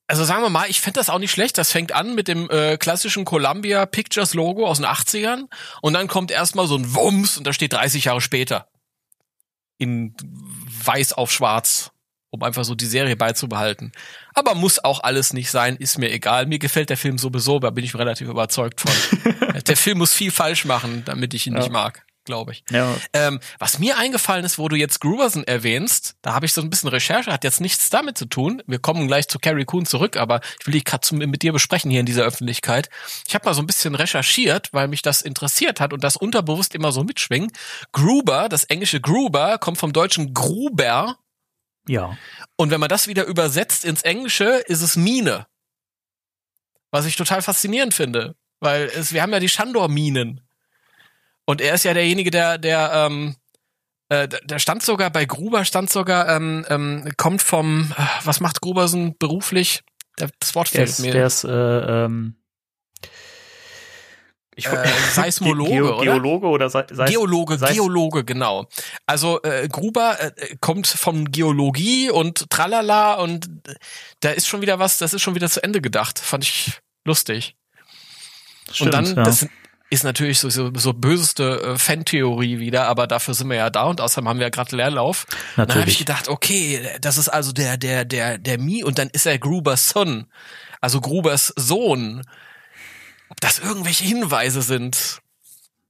also 0.08 0.24
sagen 0.24 0.42
wir 0.42 0.50
mal, 0.50 0.68
ich 0.68 0.80
fände 0.80 0.98
das 0.98 1.08
auch 1.08 1.20
nicht 1.20 1.30
schlecht. 1.30 1.56
Das 1.56 1.70
fängt 1.70 1.92
an 1.92 2.16
mit 2.16 2.26
dem 2.26 2.50
äh, 2.50 2.76
klassischen 2.76 3.24
Columbia 3.24 3.86
Pictures 3.86 4.34
Logo 4.34 4.66
aus 4.66 4.78
den 4.78 4.86
80ern 4.86 5.44
und 5.82 5.92
dann 5.92 6.08
kommt 6.08 6.32
erstmal 6.32 6.66
so 6.66 6.76
ein 6.76 6.94
Wumms 6.94 7.38
und 7.38 7.46
da 7.46 7.52
steht 7.52 7.72
30 7.74 8.06
Jahre 8.06 8.20
später. 8.20 8.68
In 9.78 10.16
weiß 10.84 11.12
auf 11.12 11.30
schwarz 11.30 11.92
um 12.30 12.42
einfach 12.42 12.64
so 12.64 12.74
die 12.74 12.86
Serie 12.86 13.16
beizubehalten. 13.16 13.92
Aber 14.40 14.54
muss 14.54 14.82
auch 14.82 15.00
alles 15.00 15.34
nicht 15.34 15.50
sein, 15.50 15.76
ist 15.76 15.98
mir 15.98 16.10
egal. 16.10 16.46
Mir 16.46 16.58
gefällt 16.58 16.88
der 16.88 16.96
Film 16.96 17.18
sowieso, 17.18 17.58
da 17.58 17.68
bin 17.68 17.84
ich 17.84 17.94
relativ 17.94 18.26
überzeugt 18.26 18.80
von. 18.80 18.90
der 19.66 19.76
Film 19.76 19.98
muss 19.98 20.14
viel 20.14 20.30
falsch 20.30 20.64
machen, 20.64 21.02
damit 21.04 21.34
ich 21.34 21.46
ihn 21.46 21.52
ja. 21.52 21.58
nicht 21.58 21.70
mag, 21.70 22.06
glaube 22.24 22.52
ich. 22.52 22.64
Ja. 22.70 22.96
Ähm, 23.12 23.38
was 23.58 23.78
mir 23.78 23.98
eingefallen 23.98 24.46
ist, 24.46 24.58
wo 24.58 24.70
du 24.70 24.76
jetzt 24.76 24.98
Gruberson 25.02 25.44
erwähnst, 25.44 26.16
da 26.22 26.32
habe 26.32 26.46
ich 26.46 26.54
so 26.54 26.62
ein 26.62 26.70
bisschen 26.70 26.88
Recherche, 26.88 27.30
hat 27.30 27.44
jetzt 27.44 27.60
nichts 27.60 27.90
damit 27.90 28.16
zu 28.16 28.24
tun. 28.24 28.62
Wir 28.66 28.78
kommen 28.78 29.08
gleich 29.08 29.28
zu 29.28 29.38
Carrie 29.38 29.66
Coon 29.66 29.84
zurück, 29.84 30.16
aber 30.16 30.40
ich 30.58 30.66
will 30.66 30.72
die 30.72 30.84
gerade 30.84 31.14
mit 31.14 31.42
dir 31.42 31.52
besprechen 31.52 31.90
hier 31.90 32.00
in 32.00 32.06
dieser 32.06 32.24
Öffentlichkeit. 32.24 32.88
Ich 33.28 33.34
habe 33.34 33.44
mal 33.44 33.52
so 33.52 33.60
ein 33.60 33.66
bisschen 33.66 33.94
recherchiert, 33.94 34.72
weil 34.72 34.88
mich 34.88 35.02
das 35.02 35.20
interessiert 35.20 35.80
hat 35.80 35.92
und 35.92 36.02
das 36.02 36.16
unterbewusst 36.16 36.74
immer 36.74 36.92
so 36.92 37.04
mitschwingt. 37.04 37.54
Gruber, 37.92 38.48
das 38.48 38.64
englische 38.64 39.02
Gruber, 39.02 39.58
kommt 39.58 39.76
vom 39.76 39.92
deutschen 39.92 40.32
Gruber 40.32 41.18
ja. 41.88 42.16
Und 42.56 42.70
wenn 42.70 42.80
man 42.80 42.88
das 42.88 43.06
wieder 43.08 43.24
übersetzt 43.24 43.84
ins 43.84 44.02
Englische, 44.02 44.62
ist 44.66 44.82
es 44.82 44.96
Mine. 44.96 45.46
Was 46.90 47.06
ich 47.06 47.16
total 47.16 47.42
faszinierend 47.42 47.94
finde. 47.94 48.34
Weil 48.60 48.84
es, 48.94 49.12
wir 49.12 49.22
haben 49.22 49.32
ja 49.32 49.40
die 49.40 49.48
Shandor-Minen. 49.48 50.40
Und 51.46 51.60
er 51.60 51.74
ist 51.74 51.84
ja 51.84 51.94
derjenige, 51.94 52.30
der, 52.30 52.58
der, 52.58 52.92
ähm, 52.94 53.36
Äh, 54.12 54.26
da 54.26 54.38
da 54.44 54.58
stand 54.58 54.82
sogar 54.82 55.08
bei 55.10 55.24
Gruber 55.24 55.64
stand 55.64 55.88
sogar 55.88 56.28
ähm, 56.34 56.66
ähm, 56.68 57.12
kommt 57.16 57.42
vom 57.42 57.94
äh, 57.96 58.02
was 58.24 58.40
macht 58.40 58.60
Grubersen 58.60 59.16
beruflich? 59.18 59.82
Der- 60.18 60.30
Das 60.40 60.52
Wort 60.56 60.66
Der 60.74 60.80
fehlt 60.80 60.88
ist, 60.88 60.98
mir. 60.98 61.12
der 61.12 61.26
ist 61.26 61.44
äh, 61.44 61.50
ähm, 62.06 62.34
ich, 64.60 64.66
äh, 64.66 64.88
Seismologe, 65.12 65.70
Ge 65.70 65.80
oder? 65.82 66.02
Geologe 66.02 66.46
oder 66.46 66.70
sei, 66.70 66.84
sei, 66.90 67.06
Geologe, 67.06 67.58
sei, 67.58 67.72
Geologe, 67.72 68.24
genau. 68.24 68.66
Also 69.06 69.42
äh, 69.42 69.68
Gruber 69.68 70.16
äh, 70.20 70.56
kommt 70.60 70.86
von 70.86 71.30
Geologie 71.30 72.10
und 72.10 72.48
tralala 72.50 73.14
und 73.14 73.46
äh, 73.66 73.74
da 74.20 74.30
ist 74.30 74.46
schon 74.46 74.60
wieder 74.60 74.78
was, 74.78 74.98
das 74.98 75.14
ist 75.14 75.22
schon 75.22 75.34
wieder 75.34 75.48
zu 75.48 75.62
Ende 75.62 75.80
gedacht. 75.80 76.18
Fand 76.18 76.44
ich 76.44 76.72
lustig. 77.04 77.56
Stimmt, 78.70 78.94
und 78.94 79.06
dann, 79.06 79.16
ja. 79.16 79.22
das 79.24 79.46
ist 79.90 80.04
natürlich 80.04 80.38
so, 80.38 80.48
so, 80.48 80.70
so 80.74 80.92
böseste 80.92 81.60
äh, 81.60 81.78
Fan-Theorie 81.78 82.60
wieder, 82.60 82.86
aber 82.86 83.08
dafür 83.08 83.34
sind 83.34 83.50
wir 83.50 83.56
ja 83.56 83.70
da 83.70 83.84
und 83.84 84.00
außerdem 84.00 84.28
haben 84.28 84.38
wir 84.38 84.46
ja 84.46 84.50
gerade 84.50 84.76
Leerlauf. 84.76 85.26
Dann 85.56 85.62
habe 85.62 85.72
ich 85.72 85.76
Natürlich. 85.76 85.98
gedacht, 85.98 86.28
okay, 86.28 86.80
das 87.00 87.18
ist 87.18 87.28
also 87.28 87.52
der, 87.52 87.76
der, 87.76 88.04
der, 88.04 88.38
der 88.38 88.58
Mi 88.58 88.84
und 88.84 88.98
dann 88.98 89.10
ist 89.10 89.26
er 89.26 89.38
Grubers 89.38 89.88
Son, 89.88 90.26
also 90.80 91.00
Grubers 91.00 91.52
Sohn. 91.56 92.22
Ob 93.30 93.40
das 93.40 93.58
irgendwelche 93.58 94.04
Hinweise 94.04 94.60
sind 94.62 95.20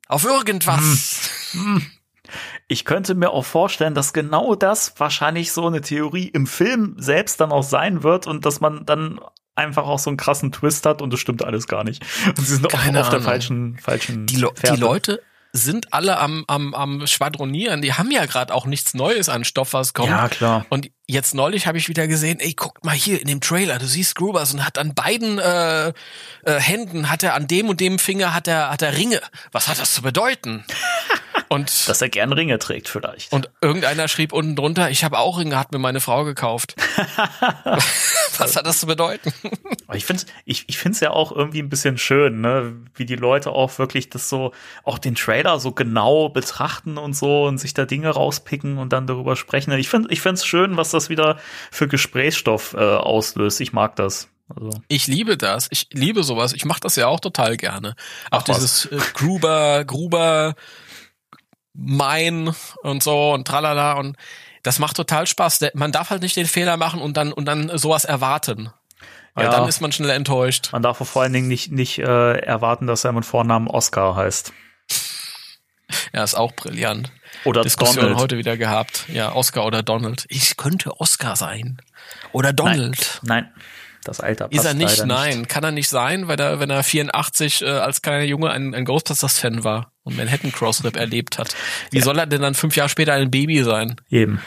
auf 0.08 0.24
irgendwas. 0.24 1.30
Ich 2.68 2.84
könnte 2.84 3.14
mir 3.14 3.30
auch 3.30 3.44
vorstellen, 3.44 3.94
dass 3.94 4.12
genau 4.12 4.54
das 4.54 4.94
wahrscheinlich 4.98 5.52
so 5.52 5.66
eine 5.66 5.80
Theorie 5.80 6.28
im 6.28 6.46
Film 6.46 6.94
selbst 6.98 7.40
dann 7.40 7.50
auch 7.50 7.64
sein 7.64 8.02
wird 8.04 8.26
und 8.26 8.46
dass 8.46 8.60
man 8.60 8.86
dann 8.86 9.20
einfach 9.56 9.84
auch 9.84 9.98
so 9.98 10.10
einen 10.10 10.16
krassen 10.16 10.52
Twist 10.52 10.86
hat 10.86 11.02
und 11.02 11.12
das 11.12 11.20
stimmt 11.20 11.44
alles 11.44 11.66
gar 11.66 11.82
nicht. 11.84 12.04
Und 12.28 12.38
sie 12.46 12.54
sind 12.54 12.66
auf, 12.66 12.72
Keine 12.72 13.00
auf 13.00 13.08
der 13.08 13.16
Ahnung. 13.18 13.24
falschen, 13.28 13.78
falschen 13.78 14.26
die, 14.26 14.36
Le 14.36 14.50
Fährte. 14.54 14.74
die 14.76 14.80
Leute 14.80 15.22
sind 15.52 15.92
alle 15.92 16.18
am, 16.18 16.44
am, 16.46 16.74
am 16.74 17.06
Schwadronieren. 17.06 17.82
Die 17.82 17.94
haben 17.94 18.10
ja 18.10 18.24
gerade 18.26 18.54
auch 18.54 18.66
nichts 18.66 18.94
Neues 18.94 19.28
an 19.28 19.44
Stoff, 19.44 19.72
was 19.72 19.94
kommt. 19.94 20.10
Ja, 20.10 20.28
klar. 20.28 20.64
Und 20.68 20.90
jetzt 21.06 21.34
neulich 21.34 21.66
habe 21.66 21.78
ich 21.78 21.88
wieder 21.88 22.06
gesehen, 22.06 22.38
ey, 22.40 22.54
guckt 22.54 22.84
mal 22.84 22.94
hier 22.94 23.20
in 23.20 23.26
dem 23.26 23.40
Trailer, 23.40 23.78
du 23.78 23.86
siehst 23.86 24.14
Grubers 24.14 24.54
und 24.54 24.64
hat 24.64 24.78
an 24.78 24.94
beiden 24.94 25.38
äh, 25.38 25.88
äh, 25.88 25.92
Händen, 26.44 27.10
hat 27.10 27.22
er 27.22 27.34
an 27.34 27.48
dem 27.48 27.68
und 27.68 27.80
dem 27.80 27.98
Finger 27.98 28.34
hat 28.34 28.46
er, 28.48 28.70
hat 28.70 28.82
er 28.82 28.96
Ringe. 28.96 29.20
Was 29.52 29.68
hat 29.68 29.78
das 29.78 29.92
zu 29.94 30.02
bedeuten? 30.02 30.64
Und, 31.52 31.88
Dass 31.88 32.00
er 32.00 32.08
gern 32.08 32.32
Ringe 32.32 32.60
trägt 32.60 32.88
vielleicht. 32.88 33.32
und 33.32 33.50
irgendeiner 33.60 34.06
schrieb 34.06 34.32
unten 34.32 34.54
drunter, 34.54 34.88
ich 34.88 35.02
habe 35.02 35.18
auch 35.18 35.36
Ringe, 35.40 35.58
hat 35.58 35.72
mir 35.72 35.80
meine 35.80 35.98
Frau 35.98 36.22
gekauft. 36.22 36.76
Was 38.38 38.54
hat 38.54 38.66
das 38.66 38.78
zu 38.78 38.86
bedeuten? 38.86 39.32
Ich 39.92 40.04
finde 40.04 40.22
ich, 40.44 40.64
ich 40.68 40.78
find's 40.78 41.00
ja 41.00 41.10
auch 41.10 41.32
irgendwie 41.32 41.60
ein 41.60 41.68
bisschen 41.68 41.98
schön, 41.98 42.40
ne? 42.40 42.76
wie 42.94 43.04
die 43.04 43.16
Leute 43.16 43.50
auch 43.50 43.80
wirklich 43.80 44.08
das 44.10 44.28
so, 44.28 44.52
auch 44.84 44.98
den 44.98 45.16
Trailer 45.16 45.58
so 45.58 45.72
genau 45.72 46.28
betrachten 46.28 46.96
und 46.98 47.14
so 47.14 47.46
und 47.46 47.58
sich 47.58 47.74
da 47.74 47.84
Dinge 47.84 48.10
rauspicken 48.10 48.78
und 48.78 48.92
dann 48.92 49.08
darüber 49.08 49.34
sprechen. 49.34 49.72
Ich 49.72 49.88
finde 49.88 50.12
ich 50.12 50.20
find's 50.20 50.46
schön, 50.46 50.76
was 50.76 50.90
das 50.90 51.08
wieder 51.08 51.36
für 51.72 51.88
Gesprächsstoff 51.88 52.74
äh, 52.74 52.78
auslöst. 52.78 53.60
Ich 53.60 53.72
mag 53.72 53.96
das. 53.96 54.28
Also, 54.54 54.70
Ich 54.88 55.06
liebe 55.08 55.36
das. 55.36 55.66
Ich 55.70 55.88
liebe 55.92 56.22
sowas. 56.22 56.52
Ich 56.52 56.64
mache 56.64 56.80
das 56.80 56.96
ja 56.96 57.08
auch 57.08 57.20
total 57.20 57.56
gerne. 57.56 57.94
Auch 58.30 58.40
Ach 58.40 58.42
dieses 58.44 58.86
äh, 58.86 58.98
Gruber, 59.14 59.84
Gruber, 59.84 60.54
Mein 61.74 62.54
und 62.82 63.02
so 63.02 63.32
und 63.32 63.46
tralala 63.46 63.92
und 63.94 64.16
das 64.62 64.78
macht 64.78 64.96
total 64.96 65.26
Spaß. 65.26 65.60
Man 65.74 65.92
darf 65.92 66.10
halt 66.10 66.22
nicht 66.22 66.36
den 66.36 66.46
Fehler 66.46 66.76
machen 66.76 67.00
und 67.00 67.16
dann 67.16 67.32
und 67.32 67.46
dann 67.46 67.76
sowas 67.78 68.04
erwarten. 68.04 68.70
Weil 69.34 69.44
Ja. 69.46 69.50
dann 69.52 69.68
ist 69.68 69.80
man 69.80 69.92
schnell 69.92 70.10
enttäuscht. 70.10 70.70
man 70.72 70.82
darf 70.82 70.98
vor 70.98 71.22
allen 71.22 71.32
Dingen 71.32 71.48
nicht, 71.48 71.70
nicht 71.70 71.98
äh, 71.98 72.38
erwarten, 72.38 72.86
dass 72.86 73.04
er 73.04 73.12
mit 73.12 73.24
Vornamen 73.24 73.68
Oscar 73.68 74.16
heißt. 74.16 74.52
Ja, 76.12 76.22
ist 76.22 76.36
auch 76.36 76.52
brillant. 76.52 77.10
Oder 77.44 77.62
Diskussion 77.62 78.04
Donald. 78.04 78.20
heute 78.20 78.38
wieder 78.38 78.56
gehabt. 78.56 79.06
Ja, 79.08 79.32
Oscar 79.34 79.64
oder 79.66 79.82
Donald. 79.82 80.24
Ich 80.28 80.56
könnte 80.56 81.00
Oscar 81.00 81.34
sein. 81.34 81.80
Oder 82.32 82.52
Donald. 82.52 83.20
Nein, 83.24 83.52
das 84.10 84.20
Alter 84.20 84.48
passt 84.48 84.58
Ist 84.58 84.64
er 84.64 84.74
nicht? 84.74 85.06
Nein, 85.06 85.46
kann 85.46 85.62
er 85.62 85.70
nicht 85.70 85.88
sein, 85.88 86.26
weil 86.26 86.38
er, 86.40 86.58
wenn 86.58 86.68
er 86.68 86.82
84 86.82 87.62
äh, 87.62 87.66
als 87.68 88.02
kleiner 88.02 88.24
Junge 88.24 88.50
ein, 88.50 88.74
ein 88.74 88.84
Ghostbusters-Fan 88.84 89.62
war 89.62 89.92
und 90.02 90.16
Manhattan 90.16 90.50
Crossrip 90.50 90.96
erlebt 90.96 91.38
hat. 91.38 91.54
Wie 91.92 92.00
soll 92.00 92.18
er 92.18 92.26
denn 92.26 92.42
dann 92.42 92.54
fünf 92.54 92.74
Jahre 92.74 92.88
später 92.88 93.12
ein 93.12 93.30
Baby 93.30 93.62
sein? 93.62 94.00
Eben. 94.10 94.42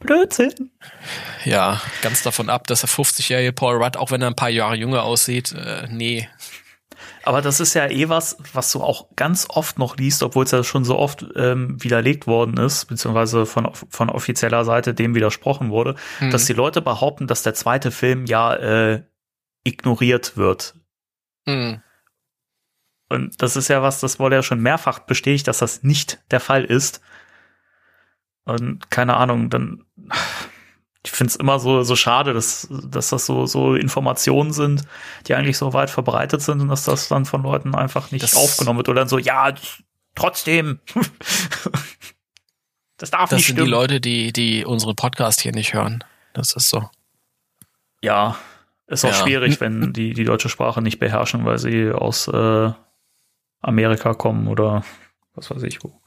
Blödsinn. 0.00 0.70
Ja, 1.44 1.80
ganz 2.02 2.22
davon 2.22 2.50
ab, 2.50 2.66
dass 2.66 2.82
er 2.82 2.88
50-jährige 2.88 3.52
Paul 3.52 3.82
Rudd, 3.82 3.96
auch 3.96 4.10
wenn 4.10 4.20
er 4.20 4.28
ein 4.28 4.36
paar 4.36 4.50
Jahre 4.50 4.74
jünger 4.74 5.04
aussieht, 5.04 5.52
äh, 5.52 5.86
nee. 5.88 6.28
Aber 7.24 7.40
das 7.40 7.58
ist 7.60 7.74
ja 7.74 7.88
eh 7.88 8.08
was, 8.08 8.36
was 8.52 8.70
du 8.72 8.82
auch 8.82 9.08
ganz 9.16 9.46
oft 9.48 9.78
noch 9.78 9.96
liest, 9.96 10.22
obwohl 10.22 10.44
es 10.44 10.50
ja 10.50 10.62
schon 10.62 10.84
so 10.84 10.98
oft 10.98 11.24
ähm, 11.36 11.82
widerlegt 11.82 12.26
worden 12.26 12.58
ist, 12.58 12.84
beziehungsweise 12.86 13.46
von, 13.46 13.70
von 13.72 14.10
offizieller 14.10 14.64
Seite 14.64 14.92
dem 14.92 15.14
widersprochen 15.14 15.70
wurde, 15.70 15.94
Mhm. 16.20 16.30
dass 16.30 16.44
die 16.44 16.52
Leute 16.52 16.82
behaupten, 16.82 17.26
dass 17.26 17.42
der 17.42 17.54
zweite 17.54 17.90
Film 17.90 18.26
ja 18.26 18.54
äh, 18.54 19.02
ignoriert 19.64 20.36
wird. 20.36 20.74
Hm. 21.46 21.80
Und 23.08 23.42
das 23.42 23.56
ist 23.56 23.68
ja 23.68 23.82
was, 23.82 24.00
das 24.00 24.18
wurde 24.18 24.36
ja 24.36 24.42
schon 24.42 24.60
mehrfach 24.60 24.98
bestätigt, 25.00 25.48
dass 25.48 25.58
das 25.58 25.82
nicht 25.82 26.22
der 26.30 26.40
Fall 26.40 26.64
ist. 26.64 27.00
Und 28.44 28.90
keine 28.90 29.16
Ahnung, 29.16 29.50
dann 29.50 29.84
ich 31.04 31.10
finde 31.12 31.30
es 31.30 31.36
immer 31.36 31.58
so 31.58 31.82
so 31.82 31.96
schade, 31.96 32.32
dass 32.32 32.66
dass 32.70 33.10
das 33.10 33.26
so 33.26 33.44
so 33.46 33.74
Informationen 33.74 34.52
sind, 34.52 34.82
die 35.26 35.34
eigentlich 35.34 35.58
so 35.58 35.72
weit 35.74 35.90
verbreitet 35.90 36.40
sind 36.42 36.60
und 36.62 36.68
dass 36.68 36.84
das 36.84 37.08
dann 37.08 37.26
von 37.26 37.42
Leuten 37.42 37.74
einfach 37.74 38.10
nicht 38.10 38.22
Das- 38.22 38.36
aufgenommen 38.36 38.78
wird 38.78 38.88
oder 38.88 39.02
dann 39.02 39.08
so 39.08 39.18
ja 39.18 39.52
trotzdem 40.14 40.78
das 42.96 43.10
darf 43.10 43.30
Das 43.30 43.38
nicht 43.38 43.46
sind 43.48 43.56
stimmen. 43.56 43.66
die 43.66 43.70
Leute, 43.70 44.00
die, 44.00 44.32
die 44.32 44.64
unseren 44.64 44.96
Podcast 44.96 45.40
hier 45.40 45.52
nicht 45.52 45.74
hören. 45.74 46.04
Das 46.32 46.52
ist 46.52 46.68
so. 46.70 46.88
ja, 48.02 48.36
ist 48.86 49.04
auch 49.04 49.08
Ja. 49.10 49.14
schwierig, 49.14 49.60
wenn 49.60 49.92
die 49.92 50.14
die 50.14 50.24
deutsche 50.24 50.48
Sprache 50.48 50.82
nicht 50.82 50.98
beherrschen, 50.98 51.44
weil 51.44 51.58
sie 51.58 51.90
aus 51.90 52.28
äh, 52.28 52.72
Amerika 53.60 54.14
kommen 54.14 54.46
oder 54.48 54.84
was 55.34 55.50
weiß 55.50 55.62
ich 55.64 55.82
wo. 55.82 56.00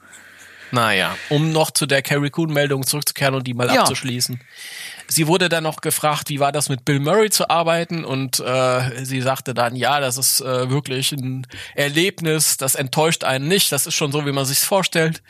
Naja, 0.72 1.16
um 1.30 1.52
noch 1.52 1.72
zu 1.72 1.86
der 1.86 2.02
Carrie 2.02 2.30
Coon-Meldung 2.30 2.86
zurückzukehren 2.86 3.36
und 3.36 3.48
die 3.48 3.54
mal 3.54 3.68
Ja. 3.74 3.82
abzuschließen. 3.82 4.42
Sie 5.08 5.28
wurde 5.28 5.48
dann 5.48 5.64
noch 5.64 5.80
gefragt, 5.80 6.28
wie 6.30 6.42
war 6.42 6.52
das 6.52 6.68
mit 6.68 6.84
Bill 6.84 7.00
Murray 7.00 7.30
zu 7.30 7.50
arbeiten 7.50 8.04
und 8.04 8.42
äh, 8.42 9.06
sie 9.06 9.22
sagte 9.22 9.54
dann, 9.54 9.78
ja, 9.78 10.02
das 10.02 10.18
ist 10.18 10.42
äh, 10.42 10.70
wirklich 10.70 11.14
ein 11.14 11.48
Erlebnis, 11.76 12.58
das 12.58 12.76
enttäuscht 12.76 13.24
einen 13.24 13.48
nicht, 13.48 13.72
das 13.72 13.88
ist 13.88 13.96
schon 13.96 14.12
so, 14.12 14.26
wie 14.26 14.34
man 14.34 14.44
sich's 14.46 14.66
vorstellt. 14.66 15.24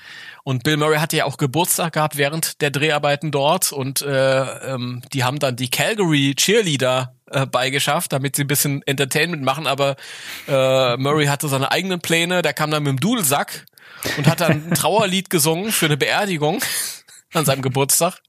Und 0.43 0.63
Bill 0.63 0.77
Murray 0.77 0.97
hatte 0.97 1.17
ja 1.17 1.25
auch 1.25 1.37
Geburtstag 1.37 1.93
gehabt 1.93 2.17
während 2.17 2.59
der 2.61 2.71
Dreharbeiten 2.71 3.29
dort 3.31 3.71
und 3.71 4.01
äh, 4.01 4.41
ähm, 4.73 5.03
die 5.13 5.23
haben 5.23 5.37
dann 5.39 5.55
die 5.55 5.69
Calgary 5.69 6.33
Cheerleader 6.35 7.13
äh, 7.31 7.45
beigeschafft, 7.45 8.13
damit 8.13 8.35
sie 8.35 8.43
ein 8.43 8.47
bisschen 8.47 8.81
Entertainment 8.85 9.43
machen, 9.43 9.67
aber 9.67 9.95
äh, 10.47 10.97
Murray 10.97 11.25
hatte 11.25 11.47
seine 11.47 11.71
eigenen 11.71 11.99
Pläne, 11.99 12.41
der 12.41 12.53
kam 12.53 12.71
dann 12.71 12.83
mit 12.83 12.91
dem 12.91 12.99
Dudelsack 12.99 13.65
und 14.17 14.27
hat 14.27 14.41
dann 14.41 14.69
ein 14.69 14.73
Trauerlied 14.75 15.29
gesungen 15.29 15.71
für 15.71 15.85
eine 15.87 15.97
Beerdigung 15.97 16.61
an 17.33 17.45
seinem 17.45 17.61
Geburtstag. 17.61 18.21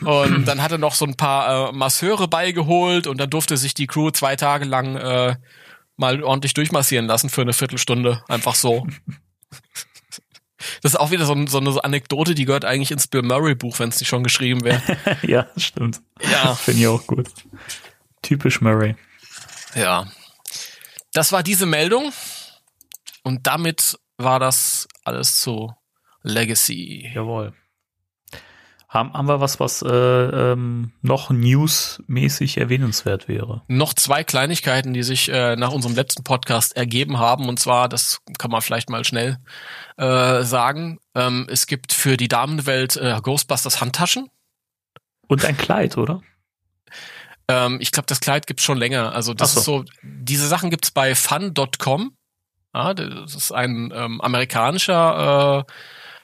Und 0.00 0.44
dann 0.46 0.62
hat 0.62 0.72
er 0.72 0.78
noch 0.78 0.94
so 0.94 1.04
ein 1.04 1.16
paar 1.16 1.70
äh, 1.70 1.72
Masseure 1.72 2.28
beigeholt 2.28 3.06
und 3.06 3.18
dann 3.18 3.30
durfte 3.30 3.56
sich 3.56 3.74
die 3.74 3.86
Crew 3.86 4.10
zwei 4.10 4.36
Tage 4.36 4.64
lang 4.64 4.96
äh, 4.96 5.36
mal 5.96 6.22
ordentlich 6.22 6.54
durchmassieren 6.54 7.06
lassen 7.06 7.30
für 7.30 7.42
eine 7.42 7.52
Viertelstunde. 7.52 8.22
Einfach 8.28 8.54
so. 8.54 8.86
Das 10.82 10.92
ist 10.92 11.00
auch 11.00 11.10
wieder 11.10 11.26
so, 11.26 11.46
so 11.46 11.58
eine 11.58 11.84
Anekdote, 11.84 12.34
die 12.34 12.44
gehört 12.44 12.64
eigentlich 12.64 12.90
ins 12.90 13.06
Bill 13.06 13.22
Murray 13.22 13.54
Buch, 13.54 13.78
wenn 13.78 13.88
es 13.88 14.00
nicht 14.00 14.08
schon 14.08 14.22
geschrieben 14.22 14.64
wäre. 14.64 14.82
ja, 15.22 15.46
stimmt. 15.56 16.00
Ja. 16.20 16.54
Finde 16.54 16.80
ich 16.80 16.86
auch 16.86 17.06
gut. 17.06 17.28
Typisch 18.22 18.60
Murray. 18.60 18.96
Ja. 19.74 20.06
Das 21.12 21.32
war 21.32 21.42
diese 21.42 21.66
Meldung. 21.66 22.12
Und 23.22 23.46
damit 23.46 23.98
war 24.16 24.38
das 24.38 24.86
alles 25.04 25.40
zu 25.40 25.72
Legacy. 26.22 27.10
Jawohl. 27.14 27.54
Haben, 28.94 29.12
haben 29.12 29.26
wir 29.26 29.40
was, 29.40 29.58
was 29.58 29.82
äh, 29.82 29.88
ähm, 29.88 30.92
noch 31.02 31.30
newsmäßig 31.30 32.58
erwähnenswert 32.58 33.26
wäre? 33.26 33.62
Noch 33.66 33.92
zwei 33.92 34.22
Kleinigkeiten, 34.22 34.94
die 34.94 35.02
sich 35.02 35.28
äh, 35.30 35.56
nach 35.56 35.72
unserem 35.72 35.96
letzten 35.96 36.22
Podcast 36.22 36.76
ergeben 36.76 37.18
haben. 37.18 37.48
Und 37.48 37.58
zwar, 37.58 37.88
das 37.88 38.20
kann 38.38 38.52
man 38.52 38.62
vielleicht 38.62 38.90
mal 38.90 39.04
schnell 39.04 39.38
äh, 39.96 40.44
sagen, 40.44 41.00
ähm, 41.16 41.48
es 41.50 41.66
gibt 41.66 41.92
für 41.92 42.16
die 42.16 42.28
Damenwelt 42.28 42.96
äh, 42.96 43.18
Ghostbusters 43.20 43.80
Handtaschen. 43.80 44.30
Und 45.26 45.44
ein 45.44 45.56
Kleid, 45.56 45.96
oder? 45.96 46.22
Ähm, 47.48 47.78
ich 47.80 47.90
glaube, 47.90 48.06
das 48.06 48.20
Kleid 48.20 48.46
gibt's 48.46 48.62
schon 48.62 48.78
länger. 48.78 49.12
Also 49.12 49.34
das 49.34 49.54
Ach 49.54 49.58
ist 49.58 49.64
so, 49.64 49.84
diese 50.04 50.46
Sachen 50.46 50.70
gibt's 50.70 50.92
bei 50.92 51.16
fun.com. 51.16 52.16
Ja, 52.72 52.94
das 52.94 53.34
ist 53.34 53.50
ein 53.50 53.92
ähm, 53.92 54.20
amerikanischer 54.20 55.66
äh, 55.66 55.72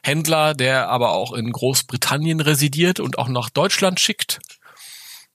Händler, 0.02 0.54
der 0.54 0.88
aber 0.88 1.12
auch 1.12 1.32
in 1.32 1.50
Großbritannien 1.52 2.40
residiert 2.40 3.00
und 3.00 3.18
auch 3.18 3.28
nach 3.28 3.50
Deutschland 3.50 4.00
schickt. 4.00 4.40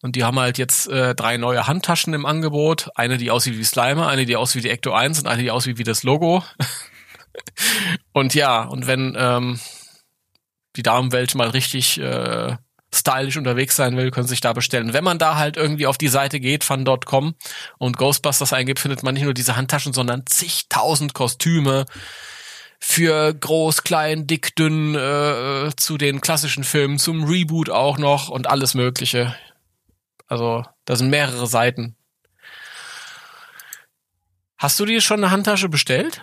Und 0.02 0.16
die 0.16 0.24
haben 0.24 0.40
halt 0.40 0.58
jetzt 0.58 0.88
äh, 0.88 1.16
drei 1.16 1.38
neue 1.38 1.68
Handtaschen 1.68 2.14
im 2.14 2.26
Angebot. 2.26 2.90
Eine, 2.96 3.18
die 3.18 3.32
aussieht 3.32 3.58
wie 3.58 3.64
Slimer, 3.64 4.08
eine, 4.08 4.26
die 4.26 4.36
aussieht 4.36 4.64
wie 4.64 4.70
Ecto 4.70 4.94
1 4.94 5.20
und 5.20 5.28
eine, 5.28 5.42
die 5.42 5.52
aussieht 5.52 5.78
wie 5.78 5.84
das 5.84 6.04
Logo. 6.04 6.44
und 8.14 8.36
ja, 8.36 8.64
und 8.64 8.88
wenn 8.88 9.16
ähm, 9.18 9.60
die 10.76 10.84
Damenwelt 10.84 11.34
mal 11.36 11.50
richtig 11.50 12.00
äh, 12.00 12.56
stylisch 12.94 13.38
unterwegs 13.38 13.76
sein 13.76 13.98
will, 13.98 14.12
können 14.12 14.28
sich 14.28 14.42
da 14.42 14.54
bestellen. 14.54 14.94
Wenn 14.94 15.04
man 15.04 15.18
da 15.18 15.36
halt 15.36 15.58
irgendwie 15.58 15.88
auf 15.88 15.98
die 15.98 16.08
Seite 16.08 16.40
geht, 16.40 16.64
fun.com 16.64 17.36
und 17.78 17.98
Ghostbusters 17.98 18.54
eingibt, 18.54 18.80
findet 18.80 19.04
man 19.04 19.14
nicht 19.14 19.24
nur 19.24 19.34
diese 19.34 19.56
Handtaschen, 19.56 19.94
sondern 19.94 20.26
zigtausend 20.28 21.14
Kostüme 21.14 21.86
für 22.88 23.34
groß, 23.34 23.82
klein, 23.84 24.28
dick, 24.28 24.56
dünn, 24.56 24.94
äh, 24.94 25.72
zu 25.76 25.98
den 25.98 26.22
klassischen 26.22 26.64
Filmen, 26.64 26.99
zum 26.99 27.24
Reboot 27.24 27.72
auch 27.72 27.98
noch 27.98 28.30
und 28.30 28.48
alles 28.48 28.76
Mögliche. 28.76 29.36
Also, 30.28 30.64
da 30.86 30.95
sind 30.95 31.10
mehrere 31.10 31.48
Seiten. 31.48 31.95
Hast 34.60 34.80
du 34.80 34.86
dir 34.86 35.02
schon 35.02 35.24
eine 35.24 35.32
Handtasche 35.32 35.68
bestellt? 35.68 36.22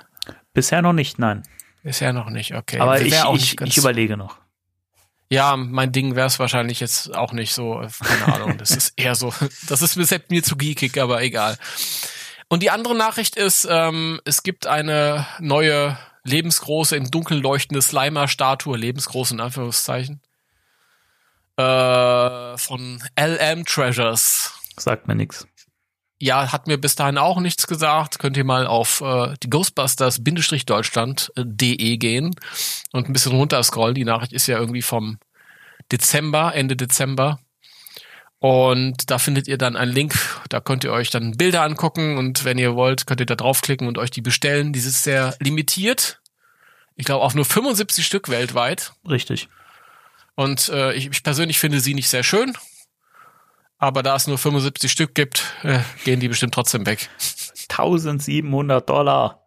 Bisher 0.55 0.83
noch 0.83 0.93
nicht, 0.93 1.19
nein. 1.19 1.43
Bisher 1.83 2.13
noch 2.13 2.31
nicht, 2.31 2.55
okay. 2.55 2.79
Aber 2.79 3.01
ich, 3.01 3.13
ich, 3.35 3.61
ich 3.61 3.77
überlege 3.77 4.17
noch. 4.17 4.39
Ja, 5.29 5.57
mein 5.57 5.91
Ding 5.91 6.15
wäre 6.15 6.29
es 6.29 6.39
wahrscheinlich 6.39 6.79
jetzt 6.79 7.13
auch 7.13 7.33
nicht 7.33 7.55
so, 7.55 7.83
äh, 7.83 7.89
keine 8.01 8.35
Ahnung. 8.35 8.57
Das 8.59 8.71
ist 8.71 8.93
eher 8.97 9.17
so, 9.17 9.35
das 9.67 9.83
ist 9.83 9.97
mir 10.31 10.43
zu 10.45 10.57
geekig, 10.57 11.01
aber 11.01 11.23
egal. 11.23 11.59
Und 12.49 12.63
die 12.63 12.71
andere 12.71 12.95
Nachricht 12.95 13.37
ist, 13.37 13.67
ähm, 13.69 14.21
es 14.25 14.45
gibt 14.45 14.69
eine 14.69 15.27
neue 15.41 15.99
lebensgroße, 16.25 16.97
im 16.97 17.11
Dunkeln 17.11 17.43
leuchtende 17.43 17.83
Slimer-Statue, 17.83 18.77
lebensgroß 18.77 19.33
in 19.33 19.41
Anführungszeichen, 19.41 20.21
äh, 21.57 22.59
von 22.59 23.03
LM 23.19 23.65
Treasures. 23.65 24.53
Sagt 24.77 25.09
mir 25.09 25.15
nichts. 25.15 25.47
Ja, 26.19 26.53
hat 26.53 26.67
mir 26.69 26.79
bis 26.81 26.95
dahin 26.95 27.19
auch 27.19 27.41
nichts 27.41 27.67
gesagt. 27.67 28.21
Könnt 28.21 28.37
ihr 28.37 28.45
mal 28.45 28.67
auf 28.67 29.01
äh, 29.01 29.35
die 29.43 29.51
Ghostbusters-Deutschland.de 29.51 31.97
gehen 31.97 32.37
und 32.93 33.09
ein 33.09 33.13
bisschen 33.13 33.33
runterscrollen. 33.33 33.97
Die 33.97 34.05
Nachricht 34.05 34.33
ist 34.33 34.47
ja 34.47 34.59
irgendwie 34.59 34.83
vom 34.83 35.19
Dezember, 35.91 36.55
Ende 36.55 36.77
Dezember. 36.77 37.41
Und 38.43 39.09
da 39.09 39.19
findet 39.19 39.47
ihr 39.47 39.57
dann 39.57 39.77
einen 39.77 39.93
Link, 39.93 40.19
da 40.49 40.59
könnt 40.59 40.83
ihr 40.83 40.91
euch 40.91 41.11
dann 41.11 41.37
Bilder 41.37 41.63
angucken 41.63 42.19
und 42.19 42.45
wenn 42.45 42.59
ihr 42.59 42.75
wollt, 42.75 43.07
könnt 43.07 43.21
ihr 43.21 43.27
da 43.27 43.37
draufklicken 43.37 43.87
und 43.87 43.99
euch 43.99 44.11
die 44.11 44.21
bestellen. 44.21 44.73
Die 44.73 44.81
ist 44.81 45.05
sehr 45.05 45.37
limitiert. 45.39 46.21
Ich 46.97 47.05
glaube 47.05 47.25
auch 47.25 47.35
nur 47.35 47.45
75 47.45 48.05
Stück 48.05 48.29
weltweit. 48.29 48.95
Richtig. 49.09 49.49
Und 50.35 50.71
äh, 50.71 50.93
ich, 50.95 51.07
ich 51.07 51.23
persönlich 51.23 51.61
finde 51.61 51.79
sie 51.79 51.95
nicht 51.95 52.09
sehr 52.09 52.25
schön. 52.25 52.59
Aber 53.79 54.03
da 54.03 54.17
es 54.17 54.27
nur 54.27 54.39
75 54.39 54.91
Stück 54.91 55.15
gibt, 55.15 55.45
äh, 55.63 55.79
gehen 56.03 56.19
die 56.19 56.27
bestimmt 56.27 56.55
trotzdem 56.55 56.85
weg. 56.85 57.11
1700 57.69 58.91
Dollar. 58.91 59.47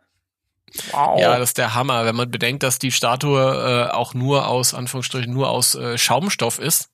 Wow. 0.91 1.19
Ja, 1.19 1.37
das 1.37 1.49
ist 1.49 1.57
der 1.57 1.75
Hammer, 1.75 2.05
wenn 2.05 2.15
man 2.15 2.31
bedenkt, 2.31 2.63
dass 2.63 2.79
die 2.79 2.93
Statue 2.93 3.89
äh, 3.89 3.93
auch 3.93 4.13
nur 4.13 4.47
aus, 4.47 4.73
Anführungsstrichen, 4.73 5.33
nur 5.33 5.49
aus 5.49 5.75
äh, 5.75 5.97
Schaumstoff 5.97 6.59
ist. 6.59 6.91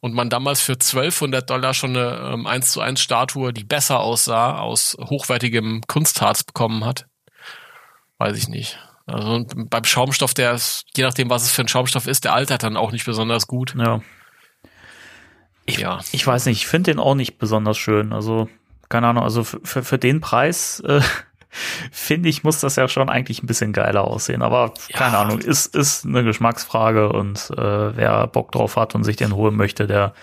Und 0.00 0.14
man 0.14 0.30
damals 0.30 0.60
für 0.62 0.72
1200 0.72 1.48
Dollar 1.48 1.74
schon 1.74 1.96
eine 1.96 2.32
ähm, 2.32 2.46
1 2.46 2.70
zu 2.72 2.80
1 2.80 3.00
Statue, 3.00 3.52
die 3.52 3.64
besser 3.64 4.00
aussah, 4.00 4.58
aus 4.58 4.96
hochwertigem 4.98 5.82
Kunstharz 5.86 6.42
bekommen 6.42 6.84
hat. 6.84 7.06
Weiß 8.18 8.36
ich 8.36 8.48
nicht. 8.48 8.78
Also 9.06 9.44
beim 9.54 9.84
Schaumstoff, 9.84 10.34
der 10.34 10.52
ist, 10.52 10.84
je 10.96 11.02
nachdem, 11.02 11.30
was 11.30 11.42
es 11.42 11.50
für 11.52 11.62
ein 11.62 11.68
Schaumstoff 11.68 12.06
ist, 12.06 12.24
der 12.24 12.32
altert 12.32 12.62
dann 12.62 12.76
auch 12.76 12.92
nicht 12.92 13.04
besonders 13.04 13.46
gut. 13.46 13.74
Ja. 13.76 14.00
Ich, 15.66 15.78
Ja. 15.78 16.00
ich 16.12 16.26
weiß 16.26 16.46
nicht, 16.46 16.58
ich 16.58 16.66
finde 16.66 16.92
den 16.92 17.00
auch 17.00 17.14
nicht 17.14 17.38
besonders 17.38 17.76
schön. 17.76 18.12
Also, 18.12 18.48
keine 18.88 19.08
Ahnung, 19.08 19.24
also 19.24 19.44
für, 19.44 19.82
für, 19.82 19.98
den 19.98 20.20
Preis, 20.20 20.80
äh, 20.80 21.00
finde 21.90 22.28
ich, 22.28 22.44
muss 22.44 22.60
das 22.60 22.76
ja 22.76 22.88
schon 22.88 23.08
eigentlich 23.08 23.42
ein 23.42 23.46
bisschen 23.46 23.72
geiler 23.72 24.04
aussehen. 24.04 24.42
Aber 24.42 24.72
keine 24.92 25.14
Ja. 25.14 25.22
Ahnung, 25.22 25.40
ist, 25.40 25.74
ist 25.74 26.04
eine 26.04 26.24
Geschmacksfrage 26.24 27.10
und 27.10 27.50
äh, 27.50 27.96
wer 27.96 28.26
Bock 28.26 28.52
drauf 28.52 28.76
hat 28.76 28.94
und 28.94 29.04
sich 29.04 29.16
den 29.16 29.34
holen 29.34 29.56
möchte, 29.56 29.86
der 29.86 30.14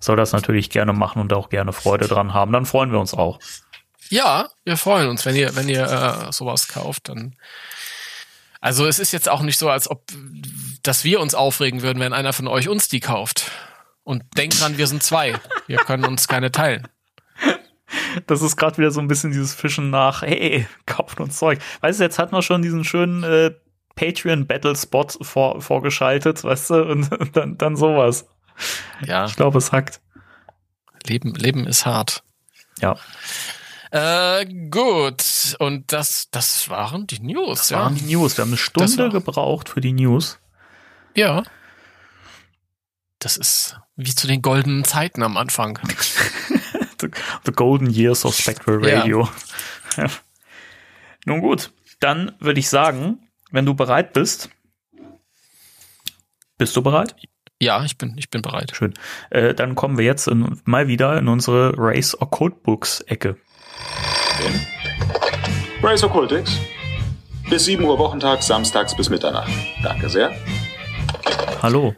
soll 0.00 0.16
das 0.16 0.32
natürlich 0.32 0.70
gerne 0.70 0.92
machen 0.92 1.20
und 1.20 1.32
auch 1.32 1.48
gerne 1.48 1.72
Freude 1.72 2.08
dran 2.08 2.34
haben. 2.34 2.52
Dann 2.52 2.66
freuen 2.66 2.90
wir 2.90 2.98
uns 2.98 3.14
auch. 3.14 3.38
Ja, 4.08 4.48
wir 4.64 4.76
freuen 4.76 5.08
uns, 5.08 5.24
wenn 5.24 5.36
ihr, 5.36 5.54
wenn 5.56 5.68
ihr 5.68 5.84
äh, 5.84 6.32
sowas 6.32 6.68
kauft, 6.68 7.08
dann. 7.08 7.36
Also 8.60 8.86
es 8.86 8.98
ist 8.98 9.12
jetzt 9.12 9.28
auch 9.28 9.42
nicht 9.42 9.58
so, 9.58 9.70
als 9.70 9.90
ob, 9.90 10.04
dass 10.82 11.04
wir 11.04 11.20
uns 11.20 11.34
aufregen 11.34 11.82
würden, 11.82 11.98
wenn 12.00 12.12
einer 12.12 12.32
von 12.32 12.46
euch 12.46 12.68
uns 12.68 12.88
die 12.88 13.00
kauft. 13.00 13.50
Und 14.04 14.24
denkt 14.36 14.60
dran, 14.60 14.78
wir 14.78 14.86
sind 14.88 15.02
zwei. 15.02 15.34
Wir 15.68 15.78
können 15.78 16.04
uns 16.04 16.26
keine 16.28 16.50
teilen. 16.50 16.88
Das 18.26 18.42
ist 18.42 18.56
gerade 18.56 18.78
wieder 18.78 18.90
so 18.90 19.00
ein 19.00 19.08
bisschen 19.08 19.32
dieses 19.32 19.54
Fischen 19.54 19.90
nach, 19.90 20.22
hey, 20.22 20.66
kauft 20.86 21.20
uns 21.20 21.38
Zeug. 21.38 21.58
Weißt 21.80 22.00
du, 22.00 22.04
jetzt 22.04 22.18
hat 22.18 22.32
man 22.32 22.42
schon 22.42 22.62
diesen 22.62 22.84
schönen 22.84 23.22
äh, 23.22 23.52
Patreon-Battle-Spot 23.96 25.08
vor, 25.20 25.60
vorgeschaltet, 25.60 26.42
weißt 26.44 26.70
du, 26.70 26.74
und, 26.84 27.12
und 27.12 27.36
dann, 27.36 27.58
dann 27.58 27.76
sowas. 27.76 28.26
Ja, 29.04 29.26
Ich 29.26 29.36
glaube, 29.36 29.58
es 29.58 29.72
hackt. 29.72 30.00
Leben, 31.06 31.34
Leben 31.34 31.66
ist 31.66 31.86
hart. 31.86 32.22
Ja. 32.80 32.96
Äh, 33.90 34.46
gut. 34.70 35.56
Und 35.58 35.92
das, 35.92 36.28
das 36.30 36.68
waren 36.68 37.06
die 37.06 37.20
News, 37.20 37.58
Das 37.58 37.70
ja. 37.70 37.78
waren 37.80 37.94
die 37.94 38.14
News. 38.14 38.36
Wir 38.36 38.42
haben 38.42 38.50
eine 38.50 38.56
Stunde 38.56 39.10
gebraucht 39.10 39.68
für 39.68 39.80
die 39.80 39.92
News. 39.92 40.38
Ja. 41.14 41.42
Das 43.18 43.36
ist 43.36 43.78
wie 43.96 44.14
zu 44.14 44.26
den 44.26 44.42
goldenen 44.42 44.84
Zeiten 44.84 45.22
am 45.22 45.36
Anfang. 45.36 45.78
The, 47.02 47.08
the 47.44 47.52
Golden 47.52 47.90
Years 47.90 48.24
of 48.24 48.34
Spectral. 48.34 48.78
Radio. 48.82 49.28
Ja. 49.96 50.06
Nun 51.26 51.40
gut, 51.40 51.70
dann 52.00 52.32
würde 52.40 52.60
ich 52.60 52.68
sagen, 52.68 53.28
wenn 53.50 53.66
du 53.66 53.74
bereit 53.74 54.12
bist, 54.12 54.48
bist 56.58 56.74
du 56.74 56.82
bereit? 56.82 57.14
Ja, 57.60 57.84
ich 57.84 57.96
bin, 57.96 58.14
ich 58.16 58.30
bin 58.30 58.42
bereit. 58.42 58.72
Schön. 58.74 58.94
Äh, 59.30 59.54
dann 59.54 59.74
kommen 59.74 59.98
wir 59.98 60.04
jetzt 60.04 60.26
in, 60.26 60.60
mal 60.64 60.88
wieder 60.88 61.16
in 61.18 61.28
unsere 61.28 61.74
Race 61.76 62.20
or 62.20 62.28
Codebooks 62.30 63.02
Ecke. 63.02 63.36
Race 65.82 66.02
Occultix. 66.02 66.58
Bis 67.50 67.66
7 67.66 67.84
Uhr 67.84 67.98
Wochentag, 67.98 68.42
samstags 68.42 68.96
bis 68.96 69.10
Mitternacht. 69.10 69.52
Danke 69.82 70.08
sehr. 70.08 70.32
Hallo. 71.62 71.94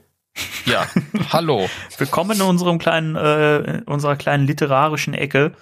Ja, 0.64 0.88
hallo. 1.32 1.68
Willkommen 1.98 2.36
in 2.36 2.42
unserem 2.42 2.78
kleinen, 2.78 3.16
äh, 3.16 3.82
unserer 3.86 4.16
kleinen 4.16 4.46
literarischen 4.46 5.14
Ecke. 5.14 5.52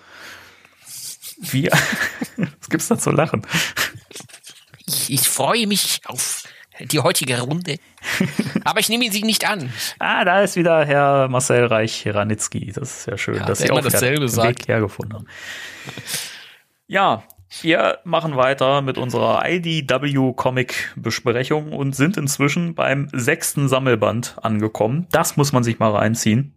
Wie, 1.38 1.68
was 2.36 2.70
gibt's 2.70 2.88
da 2.88 2.98
zu 2.98 3.10
lachen? 3.10 3.46
Ich, 4.86 5.12
ich 5.12 5.28
freue 5.28 5.66
mich 5.66 6.00
auf 6.06 6.44
die 6.80 7.00
heutige 7.00 7.40
Runde. 7.40 7.78
Aber 8.64 8.80
ich 8.80 8.88
nehme 8.88 9.10
sie 9.10 9.22
nicht 9.22 9.48
an. 9.48 9.72
Ah, 9.98 10.24
da 10.24 10.40
ist 10.42 10.56
wieder 10.56 10.84
Herr 10.84 11.28
Marcel 11.28 11.66
Reich-Ranitzky. 11.66 12.72
Das 12.72 13.00
ist 13.00 13.06
ja 13.06 13.18
schön, 13.18 13.36
Ja, 13.36 13.44
dass 13.44 13.58
Sie 13.58 13.70
auch 13.70 13.80
dasselbe 13.80 14.20
den 14.20 14.28
sagt. 14.28 14.60
Weg 14.60 14.68
hergefunden 14.68 15.14
haben. 15.14 15.26
Ja, 16.86 17.24
wir 17.60 18.00
machen 18.04 18.36
weiter 18.36 18.82
mit 18.82 18.98
unserer 18.98 19.48
IDW-Comic-Besprechung 19.48 21.72
und 21.72 21.94
sind 21.94 22.16
inzwischen 22.16 22.74
beim 22.74 23.08
sechsten 23.12 23.68
Sammelband 23.68 24.34
angekommen. 24.42 25.06
Das 25.10 25.36
muss 25.36 25.52
man 25.52 25.62
sich 25.62 25.78
mal 25.78 25.94
reinziehen. 25.94 26.56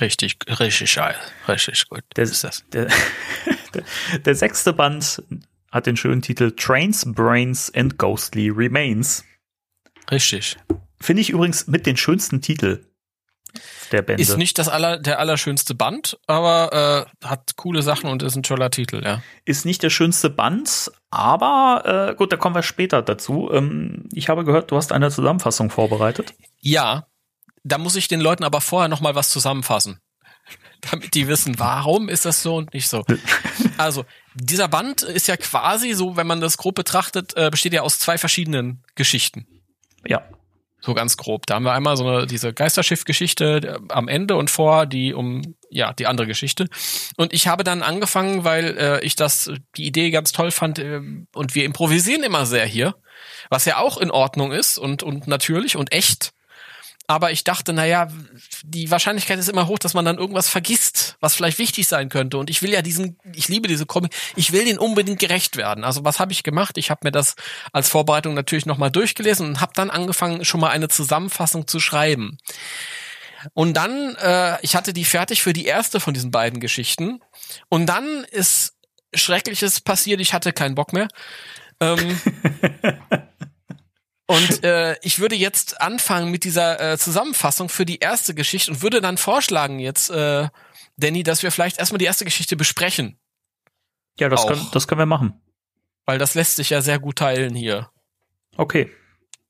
Richtig, 0.00 0.36
richtig 0.60 0.94
geil. 0.94 1.16
Richtig 1.48 1.88
gut. 1.88 2.04
Der, 2.16 2.24
ist 2.24 2.44
das. 2.44 2.64
Der, 2.72 2.86
der, 3.74 3.82
der 4.24 4.34
sechste 4.34 4.72
Band 4.72 5.22
hat 5.70 5.86
den 5.86 5.96
schönen 5.96 6.22
Titel 6.22 6.52
Trains, 6.52 7.04
Brains 7.12 7.72
and 7.74 7.98
Ghostly 7.98 8.50
Remains. 8.50 9.24
Richtig. 10.10 10.56
Finde 11.00 11.22
ich 11.22 11.30
übrigens 11.30 11.66
mit 11.66 11.86
den 11.86 11.96
schönsten 11.96 12.40
Titel 12.40 12.84
der 13.88 14.02
Bände. 14.02 14.22
Ist 14.22 14.36
nicht 14.36 14.58
das 14.58 14.68
aller, 14.68 14.98
der 14.98 15.18
allerschönste 15.18 15.74
Band, 15.74 16.18
aber 16.26 17.06
äh, 17.22 17.26
hat 17.26 17.56
coole 17.56 17.82
Sachen 17.82 18.10
und 18.10 18.22
ist 18.22 18.36
ein 18.36 18.42
toller 18.42 18.70
Titel, 18.70 19.02
ja. 19.04 19.22
ist 19.44 19.64
nicht 19.64 19.82
der 19.82 19.90
schönste 19.90 20.30
Band, 20.30 20.90
aber 21.10 22.10
äh, 22.10 22.14
gut, 22.14 22.32
da 22.32 22.36
kommen 22.36 22.54
wir 22.54 22.62
später 22.62 23.02
dazu. 23.02 23.50
Ähm, 23.52 24.08
ich 24.12 24.28
habe 24.28 24.44
gehört, 24.44 24.70
du 24.70 24.76
hast 24.76 24.92
eine 24.92 25.10
Zusammenfassung 25.10 25.70
vorbereitet. 25.70 26.34
Ja, 26.60 27.06
da 27.64 27.78
muss 27.78 27.96
ich 27.96 28.08
den 28.08 28.20
Leuten 28.20 28.44
aber 28.44 28.60
vorher 28.60 28.88
noch 28.88 29.00
mal 29.00 29.14
was 29.14 29.30
zusammenfassen. 29.30 30.00
Damit 30.90 31.14
die 31.14 31.28
wissen, 31.28 31.58
warum 31.58 32.08
ist 32.08 32.24
das 32.24 32.42
so 32.42 32.56
und 32.56 32.74
nicht 32.74 32.88
so. 32.88 33.04
Also, 33.76 34.04
dieser 34.34 34.66
Band 34.66 35.02
ist 35.02 35.28
ja 35.28 35.36
quasi 35.36 35.92
so, 35.92 36.16
wenn 36.16 36.26
man 36.26 36.40
das 36.40 36.56
grob 36.56 36.74
betrachtet, 36.74 37.36
äh, 37.36 37.48
besteht 37.48 37.72
ja 37.72 37.82
aus 37.82 38.00
zwei 38.00 38.18
verschiedenen 38.18 38.82
Geschichten. 38.96 39.46
Ja, 40.04 40.24
So 40.80 40.94
ganz 40.94 41.16
grob. 41.16 41.46
Da 41.46 41.56
haben 41.56 41.64
wir 41.64 41.72
einmal 41.72 41.96
so 41.96 42.06
eine, 42.06 42.26
diese 42.26 42.52
Geisterschiff-Geschichte 42.52 43.60
äh, 43.64 43.92
am 43.92 44.06
Ende 44.06 44.36
und 44.36 44.50
vor 44.50 44.86
die 44.86 45.12
um, 45.12 45.56
ja, 45.70 45.92
die 45.92 46.06
andere 46.06 46.26
Geschichte. 46.26 46.68
Und 47.16 47.32
ich 47.32 47.48
habe 47.48 47.64
dann 47.64 47.82
angefangen, 47.82 48.44
weil 48.44 48.76
äh, 48.78 49.04
ich 49.04 49.16
das, 49.16 49.50
die 49.76 49.86
Idee 49.86 50.10
ganz 50.10 50.32
toll 50.32 50.50
fand, 50.50 50.78
äh, 50.78 51.00
und 51.34 51.54
wir 51.54 51.64
improvisieren 51.64 52.22
immer 52.22 52.46
sehr 52.46 52.64
hier, 52.64 52.94
was 53.50 53.64
ja 53.64 53.78
auch 53.78 53.98
in 53.98 54.10
Ordnung 54.10 54.52
ist 54.52 54.78
und, 54.78 55.02
und 55.02 55.26
natürlich 55.26 55.76
und 55.76 55.92
echt. 55.92 56.32
Aber 57.10 57.32
ich 57.32 57.42
dachte, 57.42 57.72
naja, 57.72 58.08
die 58.62 58.90
Wahrscheinlichkeit 58.90 59.38
ist 59.38 59.48
immer 59.48 59.66
hoch, 59.66 59.78
dass 59.78 59.94
man 59.94 60.04
dann 60.04 60.18
irgendwas 60.18 60.50
vergisst, 60.50 61.16
was 61.20 61.34
vielleicht 61.34 61.58
wichtig 61.58 61.88
sein 61.88 62.10
könnte. 62.10 62.36
Und 62.36 62.50
ich 62.50 62.60
will 62.60 62.70
ja 62.70 62.82
diesen, 62.82 63.18
ich 63.34 63.48
liebe 63.48 63.66
diese 63.66 63.86
Comic, 63.86 64.14
ich 64.36 64.52
will 64.52 64.66
den 64.66 64.78
unbedingt 64.78 65.18
gerecht 65.18 65.56
werden. 65.56 65.84
Also 65.84 66.04
was 66.04 66.20
habe 66.20 66.32
ich 66.32 66.42
gemacht? 66.42 66.76
Ich 66.76 66.90
habe 66.90 67.00
mir 67.04 67.10
das 67.10 67.34
als 67.72 67.88
Vorbereitung 67.88 68.34
natürlich 68.34 68.66
nochmal 68.66 68.90
durchgelesen 68.90 69.46
und 69.46 69.60
habe 69.62 69.72
dann 69.74 69.88
angefangen, 69.88 70.44
schon 70.44 70.60
mal 70.60 70.68
eine 70.68 70.88
Zusammenfassung 70.88 71.66
zu 71.66 71.80
schreiben. 71.80 72.36
Und 73.54 73.74
dann, 73.78 74.14
äh, 74.16 74.58
ich 74.60 74.76
hatte 74.76 74.92
die 74.92 75.06
fertig 75.06 75.42
für 75.42 75.54
die 75.54 75.64
erste 75.64 76.00
von 76.00 76.12
diesen 76.12 76.30
beiden 76.30 76.60
Geschichten. 76.60 77.20
Und 77.70 77.86
dann 77.86 78.24
ist 78.24 78.74
Schreckliches 79.14 79.80
passiert, 79.80 80.20
ich 80.20 80.34
hatte 80.34 80.52
keinen 80.52 80.74
Bock 80.74 80.92
mehr. 80.92 81.08
Ähm, 81.80 82.20
und 84.28 84.62
äh, 84.62 84.94
ich 85.00 85.20
würde 85.20 85.34
jetzt 85.34 85.80
anfangen 85.80 86.30
mit 86.30 86.44
dieser 86.44 86.92
äh, 86.92 86.98
Zusammenfassung 86.98 87.70
für 87.70 87.86
die 87.86 87.98
erste 87.98 88.34
Geschichte 88.34 88.70
und 88.70 88.82
würde 88.82 89.00
dann 89.00 89.16
vorschlagen 89.16 89.78
jetzt, 89.78 90.10
äh, 90.10 90.48
Danny, 90.98 91.22
dass 91.22 91.42
wir 91.42 91.50
vielleicht 91.50 91.78
erstmal 91.78 91.98
die 91.98 92.04
erste 92.04 92.26
Geschichte 92.26 92.54
besprechen. 92.54 93.18
Ja, 94.20 94.28
das, 94.28 94.42
Auch. 94.42 94.48
können, 94.48 94.66
das 94.72 94.86
können 94.86 94.98
wir 94.98 95.06
machen. 95.06 95.40
Weil 96.04 96.18
das 96.18 96.34
lässt 96.34 96.56
sich 96.56 96.68
ja 96.68 96.82
sehr 96.82 96.98
gut 96.98 97.16
teilen 97.16 97.54
hier. 97.54 97.88
Okay. 98.58 98.92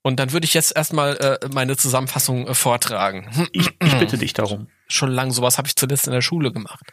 Und 0.02 0.20
dann 0.20 0.32
würde 0.32 0.44
ich 0.44 0.54
jetzt 0.54 0.76
erstmal 0.76 1.16
äh, 1.16 1.48
meine 1.52 1.76
Zusammenfassung 1.76 2.46
äh, 2.46 2.54
vortragen. 2.54 3.48
Ich, 3.52 3.70
ich 3.82 3.98
bitte 3.98 4.16
dich 4.16 4.32
darum. 4.32 4.68
Schon 4.86 5.10
lang, 5.10 5.32
sowas 5.32 5.58
habe 5.58 5.66
ich 5.66 5.74
zuletzt 5.74 6.06
in 6.06 6.12
der 6.12 6.22
Schule 6.22 6.52
gemacht. 6.52 6.86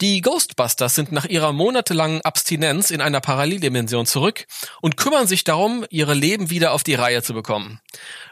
Die 0.00 0.20
Ghostbusters 0.20 0.94
sind 0.94 1.12
nach 1.12 1.24
ihrer 1.24 1.52
monatelangen 1.52 2.20
Abstinenz 2.22 2.90
in 2.90 3.00
einer 3.00 3.20
Paralleldimension 3.20 4.06
zurück 4.06 4.46
und 4.80 4.96
kümmern 4.96 5.26
sich 5.26 5.44
darum, 5.44 5.84
ihre 5.88 6.14
Leben 6.14 6.50
wieder 6.50 6.72
auf 6.72 6.82
die 6.82 6.94
Reihe 6.94 7.22
zu 7.22 7.32
bekommen. 7.32 7.80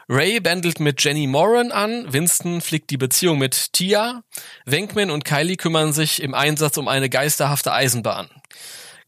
Ray 0.09 0.41
bändelt 0.41 0.79
mit 0.81 1.01
Jenny 1.03 1.27
Moran 1.27 1.71
an, 1.71 2.11
Winston 2.11 2.59
fliegt 2.59 2.89
die 2.89 2.97
Beziehung 2.97 3.37
mit 3.37 3.71
Tia, 3.73 4.23
Wenkman 4.65 5.09
und 5.09 5.23
Kylie 5.23 5.55
kümmern 5.55 5.93
sich 5.93 6.21
im 6.21 6.33
Einsatz 6.33 6.77
um 6.77 6.87
eine 6.89 7.09
geisterhafte 7.09 7.71
Eisenbahn. 7.71 8.29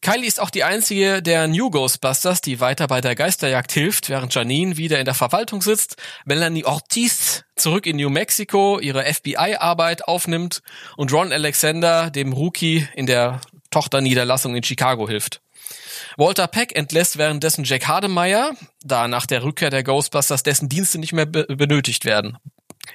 Kylie 0.06 0.28
ist 0.28 0.40
auch 0.40 0.52
die 0.52 0.64
einzige 0.64 1.24
der 1.24 1.48
New 1.48 1.72
Ghostbusters, 1.72 2.40
die 2.40 2.60
weiter 2.60 2.86
bei 2.86 3.02
der 3.02 3.16
Geisterjagd 3.16 3.72
hilft, 3.72 4.08
während 4.08 4.36
Janine 4.36 4.78
wieder 4.78 5.00
in 5.00 5.06
der 5.06 5.16
Verwaltung 5.16 5.64
sitzt, 5.64 5.96
Melanie 6.26 6.64
Ortiz 6.64 7.44
zurück 7.56 7.88
in 7.88 7.96
New 7.96 8.12
Mexico 8.12 8.78
ihre 8.78 9.04
FBI-Arbeit 9.12 10.08
aufnimmt 10.08 10.62
und 10.96 11.12
Ron 11.12 11.34
Alexander, 11.34 12.12
dem 12.12 12.34
Rookie, 12.34 12.88
in 12.94 13.08
der 13.08 13.42
Tochterniederlassung 13.72 14.56
in 14.56 14.62
Chicago 14.62 15.08
hilft. 15.08 15.42
Walter 16.18 16.46
Peck 16.46 16.76
entlässt 16.76 17.18
währenddessen 17.18 17.64
Jack 17.64 17.88
Hardemeyer, 17.88 18.52
da 18.84 19.08
nach 19.08 19.26
der 19.26 19.44
Rückkehr 19.44 19.72
der 19.72 19.84
Ghostbusters 19.84 20.44
dessen 20.44 20.70
Dienste 20.70 21.00
nicht 21.00 21.14
mehr 21.14 21.26
be 21.26 21.48
benötigt 21.48 22.06
werden. 22.06 22.38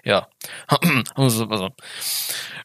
Ja. 0.04 0.28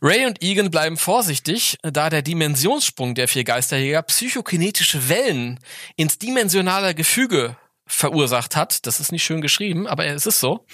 Ray 0.02 0.26
und 0.26 0.42
Egan 0.42 0.72
bleiben 0.72 0.98
vorsichtig, 0.98 1.78
da 1.82 2.10
der 2.10 2.22
Dimensionssprung 2.22 3.16
der 3.16 3.28
vier 3.28 3.44
Geisterjäger 3.44 4.02
psychokinetische 4.04 5.10
Wellen 5.10 5.60
ins 5.96 6.18
dimensionale 6.18 6.96
Gefüge 6.96 7.58
verursacht 7.88 8.56
hat. 8.56 8.86
Das 8.86 9.00
ist 9.00 9.12
nicht 9.12 9.24
schön 9.24 9.42
geschrieben, 9.42 9.88
aber 9.88 10.06
es 10.06 10.26
ist 10.26 10.40
so. 10.40 10.66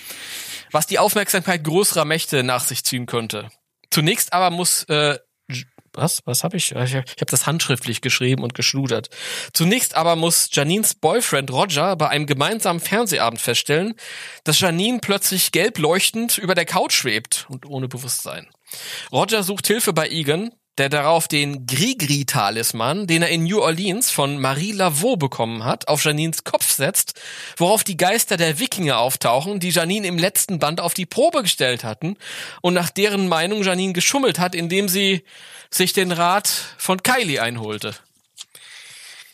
Was 0.72 0.88
die 0.88 1.00
Aufmerksamkeit 1.00 1.64
größerer 1.64 2.06
Mächte 2.06 2.44
nach 2.44 2.64
sich 2.64 2.84
ziehen 2.84 3.06
könnte. 3.06 3.50
Zunächst 3.90 4.32
aber 4.32 4.50
muss 4.50 4.84
äh, 4.86 5.18
was? 5.94 6.22
Was 6.26 6.44
habe 6.44 6.58
ich? 6.58 6.72
Ich 6.72 6.96
habe 6.96 7.06
hab 7.20 7.30
das 7.30 7.46
handschriftlich 7.46 8.02
geschrieben 8.02 8.44
und 8.44 8.54
geschludert. 8.54 9.10
Zunächst 9.54 9.96
aber 9.96 10.16
muss 10.16 10.50
Janines 10.52 10.96
Boyfriend 10.96 11.52
Roger 11.52 11.96
bei 11.96 12.10
einem 12.10 12.26
gemeinsamen 12.26 12.80
Fernsehabend 12.80 13.42
feststellen, 13.42 13.96
dass 14.44 14.60
Janine 14.60 15.00
plötzlich 15.00 15.52
gelb 15.52 15.78
leuchtend 15.78 16.38
über 16.38 16.56
der 16.56 16.66
Couch 16.66 16.94
schwebt 16.94 17.46
und 17.50 17.66
ohne 17.66 17.88
Bewusstsein. 17.88 18.48
Roger 19.12 19.44
sucht 19.44 19.68
Hilfe 19.68 19.94
bei 19.94 20.10
Egan, 20.10 20.52
der 20.78 20.90
darauf 20.90 21.28
den 21.28 21.66
Grigri-Talisman, 21.68 23.06
den 23.06 23.22
er 23.22 23.30
in 23.30 23.44
New 23.44 23.60
Orleans 23.60 24.10
von 24.10 24.40
Marie 24.40 24.72
Laveau 24.72 25.18
bekommen 25.18 25.66
hat, 25.66 25.88
auf 25.88 26.04
Janines 26.04 26.44
Kopf 26.44 26.72
setzt, 26.72 27.20
worauf 27.58 27.84
die 27.84 27.98
Geister 27.98 28.38
der 28.38 28.58
Wikinger 28.58 28.98
auftauchen, 28.98 29.60
die 29.60 29.70
Janine 29.70 30.08
im 30.08 30.18
letzten 30.18 30.60
Band 30.60 30.80
auf 30.80 30.94
die 30.94 31.06
Probe 31.06 31.42
gestellt 31.42 31.84
hatten 31.84 32.16
und 32.62 32.74
nach 32.74 32.90
deren 32.90 33.28
Meinung 33.28 33.64
Janine 33.64 33.94
geschummelt 33.94 34.40
hat, 34.40 34.56
indem 34.56 34.88
sie 34.88 35.24
sich 35.74 35.94
den 35.94 36.12
Rat 36.12 36.48
von 36.78 37.02
Kylie 37.02 37.42
einholte. 37.42 37.96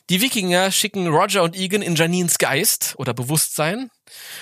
Die 0.09 0.21
Wikinger 0.21 0.71
schicken 0.71 1.07
Roger 1.07 1.43
und 1.43 1.57
Egan 1.57 1.81
in 1.81 1.95
Janines 1.95 2.37
Geist 2.37 2.93
oder 2.97 3.13
Bewusstsein, 3.13 3.91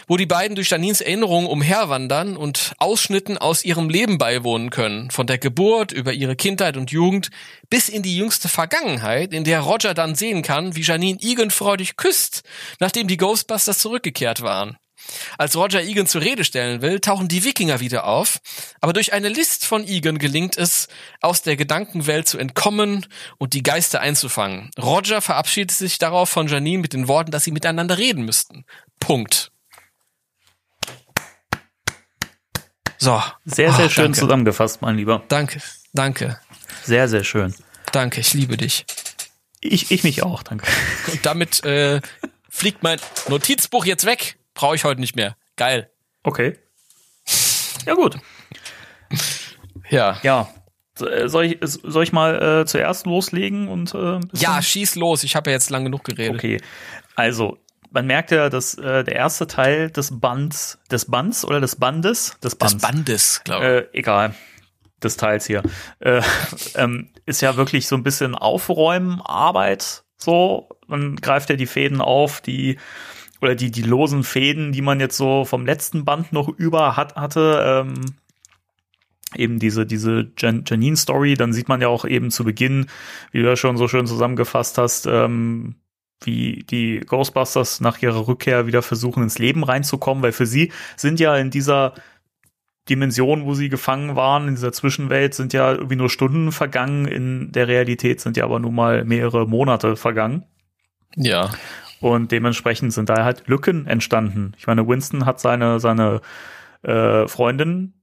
wo 0.07 0.15
die 0.15 0.27
beiden 0.27 0.53
durch 0.53 0.69
Janines 0.69 1.01
Erinnerungen 1.01 1.49
umherwandern 1.49 2.37
und 2.37 2.73
Ausschnitten 2.77 3.39
aus 3.39 3.65
ihrem 3.65 3.89
Leben 3.89 4.19
beiwohnen 4.19 4.69
können, 4.69 5.09
von 5.09 5.25
der 5.25 5.39
Geburt 5.39 5.91
über 5.91 6.13
ihre 6.13 6.35
Kindheit 6.35 6.77
und 6.77 6.91
Jugend 6.91 7.31
bis 7.67 7.89
in 7.89 8.03
die 8.03 8.15
jüngste 8.15 8.47
Vergangenheit, 8.47 9.33
in 9.33 9.43
der 9.43 9.61
Roger 9.61 9.95
dann 9.95 10.13
sehen 10.13 10.43
kann, 10.43 10.75
wie 10.75 10.83
Janine 10.83 11.19
Egan 11.19 11.49
freudig 11.49 11.97
küsst, 11.97 12.43
nachdem 12.79 13.07
die 13.07 13.17
Ghostbusters 13.17 13.79
zurückgekehrt 13.79 14.41
waren. 14.43 14.77
Als 15.37 15.55
Roger 15.55 15.81
Egan 15.81 16.07
zur 16.07 16.21
Rede 16.21 16.43
stellen 16.43 16.81
will, 16.81 16.99
tauchen 16.99 17.27
die 17.27 17.43
Wikinger 17.43 17.79
wieder 17.79 18.05
auf, 18.05 18.39
aber 18.81 18.93
durch 18.93 19.13
eine 19.13 19.29
List 19.29 19.65
von 19.65 19.87
Egan 19.87 20.17
gelingt 20.17 20.57
es, 20.57 20.87
aus 21.21 21.41
der 21.41 21.55
Gedankenwelt 21.55 22.27
zu 22.27 22.37
entkommen 22.37 23.05
und 23.37 23.53
die 23.53 23.63
Geister 23.63 24.01
einzufangen. 24.01 24.71
Roger 24.81 25.21
verabschiedet 25.21 25.71
sich 25.71 25.97
darauf 25.97 26.29
von 26.29 26.47
Janine 26.47 26.79
mit 26.81 26.93
den 26.93 27.07
Worten, 27.07 27.31
dass 27.31 27.43
sie 27.43 27.51
miteinander 27.51 27.97
reden 27.97 28.25
müssten. 28.25 28.65
Punkt. 28.99 29.51
So. 32.97 33.21
Sehr, 33.45 33.71
sehr 33.73 33.85
Ah, 33.85 33.89
schön 33.89 34.03
danke. 34.05 34.19
zusammengefasst, 34.19 34.81
mein 34.81 34.95
Lieber. 34.95 35.23
Danke, 35.27 35.61
danke, 35.93 36.39
Sehr, 36.83 37.07
sehr 37.07 37.23
schön. 37.23 37.53
danke, 37.91 38.21
ich 38.21 38.33
liebe 38.33 38.57
dich. 38.57 38.85
Ich, 39.61 39.91
ich 39.91 40.03
mich 40.03 40.23
auch, 40.23 40.43
danke. 40.43 40.65
Und 41.11 41.25
damit 41.25 41.63
äh, 41.65 42.01
fliegt 42.49 42.83
mein 42.83 42.99
Notizbuch 43.27 43.85
jetzt 43.85 44.05
weg. 44.05 44.37
Brauche 44.55 44.75
ich 44.75 44.83
heute 44.83 44.99
nicht 45.01 45.15
mehr. 45.15 45.35
Geil. 45.57 45.91
Okay. 46.23 46.57
Ja, 47.85 47.93
gut. 47.93 48.17
Ja. 49.89 50.17
Ja. 50.23 50.49
Äh, 50.99 51.27
Soll 51.27 51.45
ich, 51.45 51.57
soll 51.61 52.03
ich 52.03 52.11
mal 52.13 52.61
äh, 52.61 52.65
zuerst 52.65 53.05
loslegen 53.05 53.67
und 53.67 53.93
äh, 53.93 54.19
Ja, 54.33 54.61
schieß 54.61 54.95
los. 54.95 55.23
Ich 55.23 55.35
habe 55.35 55.49
ja 55.51 55.55
jetzt 55.55 55.69
lang 55.69 55.83
genug 55.83 56.03
geredet. 56.05 56.35
Okay. 56.35 56.61
Also, 57.15 57.57
man 57.91 58.07
merkt 58.07 58.31
ja, 58.31 58.49
dass 58.49 58.75
äh, 58.75 59.03
der 59.03 59.15
erste 59.15 59.45
Teil 59.47 59.91
des 59.91 60.19
Bands, 60.19 60.79
des 60.89 61.05
Bands 61.11 61.45
oder 61.45 61.59
des 61.61 61.75
Bandes, 61.75 62.37
des 62.43 62.55
Bands, 62.55 62.73
Des 62.75 62.81
Bandes, 62.81 63.41
glaube 63.43 63.65
ich. 63.65 63.95
äh, 63.95 63.99
egal, 63.99 64.35
des 65.03 65.17
Teils 65.17 65.45
hier, 65.45 65.63
äh, 65.99 66.21
ähm, 66.75 67.09
ist 67.25 67.41
ja 67.41 67.55
wirklich 67.57 67.87
so 67.87 67.95
ein 67.95 68.03
bisschen 68.03 68.35
Aufräumen, 68.35 69.21
Arbeit, 69.21 70.03
so. 70.17 70.69
Man 70.87 71.15
greift 71.15 71.49
ja 71.49 71.55
die 71.55 71.65
Fäden 71.65 71.99
auf, 71.99 72.41
die 72.41 72.77
oder 73.41 73.55
die, 73.55 73.71
die 73.71 73.81
losen 73.81 74.23
Fäden, 74.23 74.71
die 74.71 74.81
man 74.81 74.99
jetzt 74.99 75.17
so 75.17 75.45
vom 75.45 75.65
letzten 75.65 76.05
Band 76.05 76.33
noch 76.33 76.47
über 76.47 76.95
hat, 76.95 77.15
hatte, 77.15 77.83
ähm, 77.85 78.15
eben 79.35 79.59
diese, 79.59 79.85
diese 79.85 80.31
Jan 80.37 80.63
Janine-Story, 80.65 81.35
dann 81.35 81.53
sieht 81.53 81.67
man 81.67 81.81
ja 81.81 81.87
auch 81.87 82.05
eben 82.05 82.31
zu 82.31 82.43
Beginn, 82.43 82.87
wie 83.31 83.41
du 83.41 83.45
ja 83.45 83.55
schon 83.55 83.77
so 83.77 83.87
schön 83.87 84.07
zusammengefasst 84.07 84.77
hast, 84.77 85.07
ähm, 85.07 85.75
wie 86.23 86.65
die 86.69 87.01
Ghostbusters 87.01 87.81
nach 87.81 88.01
ihrer 88.01 88.27
Rückkehr 88.27 88.67
wieder 88.67 88.81
versuchen, 88.81 89.23
ins 89.23 89.37
Leben 89.37 89.63
reinzukommen, 89.63 90.23
weil 90.23 90.31
für 90.31 90.45
sie 90.45 90.71
sind 90.95 91.19
ja 91.19 91.35
in 91.35 91.51
dieser 91.51 91.93
Dimension, 92.89 93.45
wo 93.45 93.53
sie 93.53 93.69
gefangen 93.69 94.15
waren, 94.15 94.47
in 94.47 94.55
dieser 94.55 94.71
Zwischenwelt, 94.71 95.33
sind 95.33 95.53
ja 95.53 95.71
irgendwie 95.73 95.95
nur 95.95 96.09
Stunden 96.09 96.51
vergangen, 96.51 97.05
in 97.05 97.51
der 97.51 97.67
Realität 97.67 98.21
sind 98.21 98.37
ja 98.37 98.43
aber 98.43 98.59
nun 98.59 98.75
mal 98.75 99.03
mehrere 99.03 99.47
Monate 99.47 99.95
vergangen. 99.95 100.45
Ja. 101.15 101.49
Und 102.05 102.31
dementsprechend 102.31 102.93
sind 102.93 103.09
da 103.09 103.23
halt 103.23 103.47
Lücken 103.47 103.87
entstanden. 103.87 104.53
Ich 104.59 104.67
meine, 104.67 104.87
Winston 104.87 105.25
hat 105.25 105.39
seine, 105.39 105.79
seine 105.79 106.21
äh, 106.83 107.27
Freundin 107.27 107.95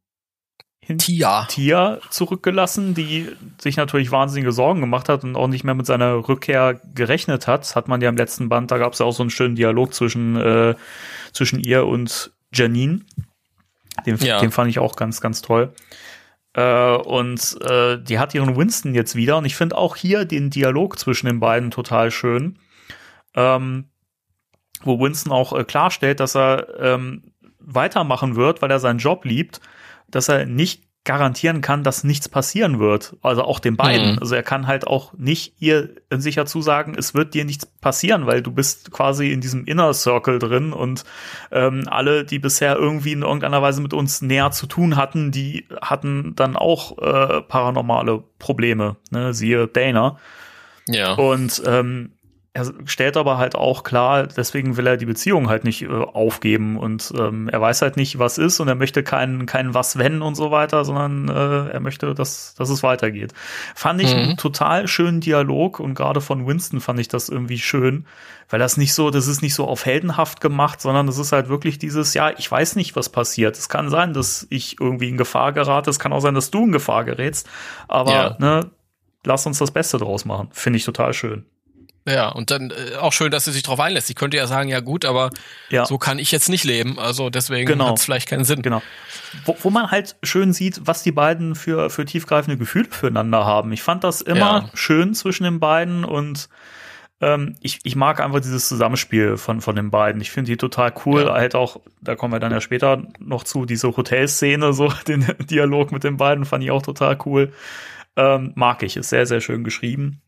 hin 0.80 0.98
Tia. 0.98 1.44
Tia 1.44 2.00
zurückgelassen, 2.10 2.94
die 2.94 3.28
sich 3.58 3.76
natürlich 3.76 4.10
wahnsinnige 4.10 4.50
Sorgen 4.50 4.80
gemacht 4.80 5.08
hat 5.08 5.22
und 5.22 5.36
auch 5.36 5.46
nicht 5.46 5.62
mehr 5.62 5.76
mit 5.76 5.86
seiner 5.86 6.28
Rückkehr 6.28 6.80
gerechnet 6.96 7.46
hat. 7.46 7.76
Hat 7.76 7.86
man 7.86 8.00
ja 8.00 8.08
im 8.08 8.16
letzten 8.16 8.48
Band, 8.48 8.72
da 8.72 8.78
gab 8.78 8.94
es 8.94 8.98
ja 8.98 9.06
auch 9.06 9.12
so 9.12 9.22
einen 9.22 9.30
schönen 9.30 9.54
Dialog 9.54 9.94
zwischen, 9.94 10.34
äh, 10.34 10.74
zwischen 11.32 11.60
ihr 11.60 11.86
und 11.86 12.32
Janine. 12.52 13.02
Den, 14.04 14.16
Ja. 14.16 14.40
den 14.40 14.50
fand 14.50 14.68
ich 14.68 14.80
auch 14.80 14.96
ganz, 14.96 15.20
ganz 15.20 15.42
toll. 15.42 15.72
Äh, 16.54 16.96
und 16.96 17.56
äh, 17.62 18.02
die 18.02 18.18
hat 18.18 18.34
ihren 18.34 18.56
Winston 18.56 18.96
jetzt 18.96 19.14
wieder 19.14 19.36
und 19.38 19.44
ich 19.44 19.54
finde 19.54 19.78
auch 19.78 19.94
hier 19.94 20.24
den 20.24 20.50
Dialog 20.50 20.98
zwischen 20.98 21.28
den 21.28 21.38
beiden 21.38 21.70
total 21.70 22.10
schön. 22.10 22.58
Ähm, 23.36 23.84
wo 24.86 25.00
Winston 25.00 25.32
auch 25.32 25.52
äh, 25.52 25.64
klarstellt, 25.64 26.20
dass 26.20 26.36
er 26.36 26.66
ähm, 26.80 27.32
weitermachen 27.59 28.36
wird, 28.36 28.62
weil 28.62 28.70
er 28.70 28.80
seinen 28.80 28.98
Job 28.98 29.24
liebt, 29.24 29.60
dass 30.10 30.28
er 30.28 30.46
nicht 30.46 30.82
garantieren 31.04 31.62
kann, 31.62 31.82
dass 31.82 32.04
nichts 32.04 32.28
passieren 32.28 32.78
wird. 32.78 33.16
Also 33.22 33.42
auch 33.42 33.59
den 33.59 33.76
beiden. 33.76 34.12
Mhm. 34.12 34.18
Also 34.20 34.36
er 34.36 34.44
kann 34.44 34.68
halt 34.68 34.86
auch 34.86 35.12
nicht 35.14 35.54
ihr 35.59 35.90
sicher 36.10 36.46
zusagen, 36.46 36.94
es 36.96 37.12
wird 37.12 37.34
dir 37.34 37.44
nichts 37.44 37.66
passieren, 37.66 38.26
weil 38.26 38.40
du 38.40 38.52
bist 38.52 38.92
quasi 38.92 39.32
in 39.32 39.40
diesem 39.40 39.64
Inner 39.64 39.94
Circle 39.94 40.38
drin 40.38 40.72
und 40.72 41.02
ähm, 41.50 41.84
alle, 41.88 42.24
die 42.24 42.38
bisher 42.38 42.76
irgendwie 42.76 43.12
in 43.12 43.22
irgendeiner 43.22 43.62
Weise 43.62 43.80
mit 43.80 43.94
uns 43.94 44.22
näher 44.22 44.52
zu 44.52 44.66
tun 44.66 44.96
hatten, 44.96 45.32
die 45.32 45.66
hatten 45.80 46.36
dann 46.36 46.56
auch 46.56 46.98
äh, 46.98 47.42
paranormale 47.42 48.22
Probleme. 48.38 48.96
Ne? 49.10 49.34
Siehe 49.34 49.66
Dana. 49.66 50.18
Ja. 50.86 51.14
Und 51.14 51.62
ähm, 51.66 52.12
er 52.54 52.70
stellt 52.84 53.16
aber 53.16 53.38
halt 53.38 53.54
auch 53.54 53.82
klar, 53.82 54.26
deswegen 54.26 54.76
will 54.76 54.86
er 54.86 54.98
die 54.98 55.06
Beziehung 55.06 55.48
halt 55.48 55.64
nicht 55.64 55.82
äh, 55.82 55.88
aufgeben 55.88 56.76
und 56.76 57.10
ähm, 57.18 57.48
er 57.48 57.62
weiß 57.62 57.80
halt 57.80 57.96
nicht, 57.96 58.18
was 58.18 58.36
ist 58.36 58.60
und 58.60 58.68
er 58.68 58.74
möchte 58.74 59.02
keinen 59.02 59.46
kein 59.46 59.72
was 59.72 59.96
wenn 59.96 60.20
und 60.20 60.34
so 60.34 60.50
weiter, 60.50 60.84
sondern 60.84 61.28
äh, 61.30 61.70
er 61.70 61.80
möchte, 61.80 62.12
dass, 62.12 62.54
dass 62.54 62.68
es 62.68 62.82
weitergeht. 62.82 63.32
Fand 63.74 64.02
ich 64.02 64.14
Mhm. 64.14 64.22
einen 64.22 64.36
total 64.36 64.86
schönen 64.86 65.20
Dialog 65.22 65.80
und 65.80 65.94
gerade 65.94 66.20
von 66.20 66.46
Winston 66.46 66.80
fand 66.80 67.00
ich 67.00 67.08
das 67.08 67.30
irgendwie 67.30 67.58
schön, 67.58 68.04
weil 68.50 68.58
das 68.58 68.76
nicht 68.76 68.92
so, 68.92 69.08
das 69.08 69.28
ist 69.28 69.40
nicht 69.40 69.54
so 69.54 69.66
auf 69.66 69.86
heldenhaft 69.86 70.42
gemacht, 70.42 70.82
sondern 70.82 71.06
das 71.06 71.16
ist 71.16 71.32
halt 71.32 71.48
wirklich 71.48 71.78
dieses, 71.78 72.12
ja, 72.12 72.30
ich 72.36 72.50
weiß 72.50 72.76
nicht, 72.76 72.96
was 72.96 73.08
passiert. 73.08 73.56
Es 73.56 73.70
kann 73.70 73.88
sein, 73.88 74.12
dass 74.12 74.46
ich 74.50 74.78
irgendwie 74.78 75.08
in 75.08 75.16
Gefahr 75.16 75.52
gerate, 75.52 75.88
es 75.88 75.98
kann 75.98 76.12
auch 76.12 76.20
sein, 76.20 76.34
dass 76.34 76.50
du 76.50 76.64
in 76.64 76.72
Gefahr 76.72 77.04
gerätst, 77.04 77.48
aber 77.88 78.12
Ja. 78.12 78.36
ne, 78.38 78.70
lass 79.24 79.46
uns 79.46 79.56
das 79.58 79.70
Beste 79.70 79.96
draus 79.96 80.26
machen. 80.26 80.48
Finde 80.52 80.76
ich 80.76 80.84
total 80.84 81.14
schön. 81.14 81.46
Ja, 82.06 82.28
und 82.30 82.50
dann 82.50 82.70
äh, 82.72 82.96
auch 82.96 83.12
schön, 83.12 83.30
dass 83.30 83.44
sie 83.44 83.52
sich 83.52 83.62
darauf 83.62 83.78
einlässt. 83.78 84.08
Sie 84.08 84.14
könnte 84.14 84.36
ja 84.36 84.46
sagen, 84.48 84.68
ja 84.68 84.80
gut, 84.80 85.04
aber 85.04 85.30
Ja. 85.70 85.86
so 85.86 85.98
kann 85.98 86.18
ich 86.18 86.32
jetzt 86.32 86.48
nicht 86.48 86.64
leben. 86.64 86.98
Also 86.98 87.30
deswegen 87.30 87.66
Genau. 87.66 87.88
hat 87.90 87.98
es 87.98 88.04
vielleicht 88.04 88.28
keinen 88.28 88.44
Sinn. 88.44 88.62
Genau. 88.62 88.82
Wo, 89.44 89.56
wo 89.60 89.70
man 89.70 89.90
halt 89.90 90.16
schön 90.24 90.52
sieht, 90.52 90.80
was 90.84 91.02
die 91.04 91.12
beiden 91.12 91.54
für, 91.54 91.90
für 91.90 92.04
tiefgreifende 92.04 92.56
Gefühle 92.58 92.88
füreinander 92.90 93.44
haben. 93.44 93.72
Ich 93.72 93.82
fand 93.82 94.02
das 94.02 94.20
immer 94.20 94.38
Ja. 94.38 94.70
schön 94.74 95.14
zwischen 95.14 95.44
den 95.44 95.60
beiden 95.60 96.04
und 96.04 96.48
ähm, 97.20 97.54
ich, 97.60 97.78
ich 97.84 97.94
mag 97.94 98.18
einfach 98.18 98.40
dieses 98.40 98.66
Zusammenspiel 98.66 99.36
von, 99.36 99.60
von 99.60 99.76
den 99.76 99.92
beiden. 99.92 100.20
Ich 100.20 100.32
finde 100.32 100.50
die 100.50 100.56
total 100.56 100.92
cool. 101.06 101.22
Ja. 101.26 101.34
Halt 101.34 101.54
auch, 101.54 101.78
da 102.00 102.16
kommen 102.16 102.32
wir 102.34 102.40
dann 102.40 102.50
ja 102.50 102.60
später 102.60 103.04
noch 103.20 103.44
zu, 103.44 103.64
diese 103.64 103.96
Hotelszene, 103.96 104.72
so 104.72 104.88
den 105.06 105.24
Dialog 105.48 105.92
mit 105.92 106.02
den 106.02 106.16
beiden 106.16 106.44
fand 106.46 106.64
ich 106.64 106.72
auch 106.72 106.82
total 106.82 107.16
cool. 107.26 107.52
Ähm, 108.16 108.50
mag 108.56 108.82
ich, 108.82 108.96
ist 108.96 109.10
sehr, 109.10 109.24
sehr 109.26 109.40
schön 109.40 109.62
geschrieben. 109.62 110.20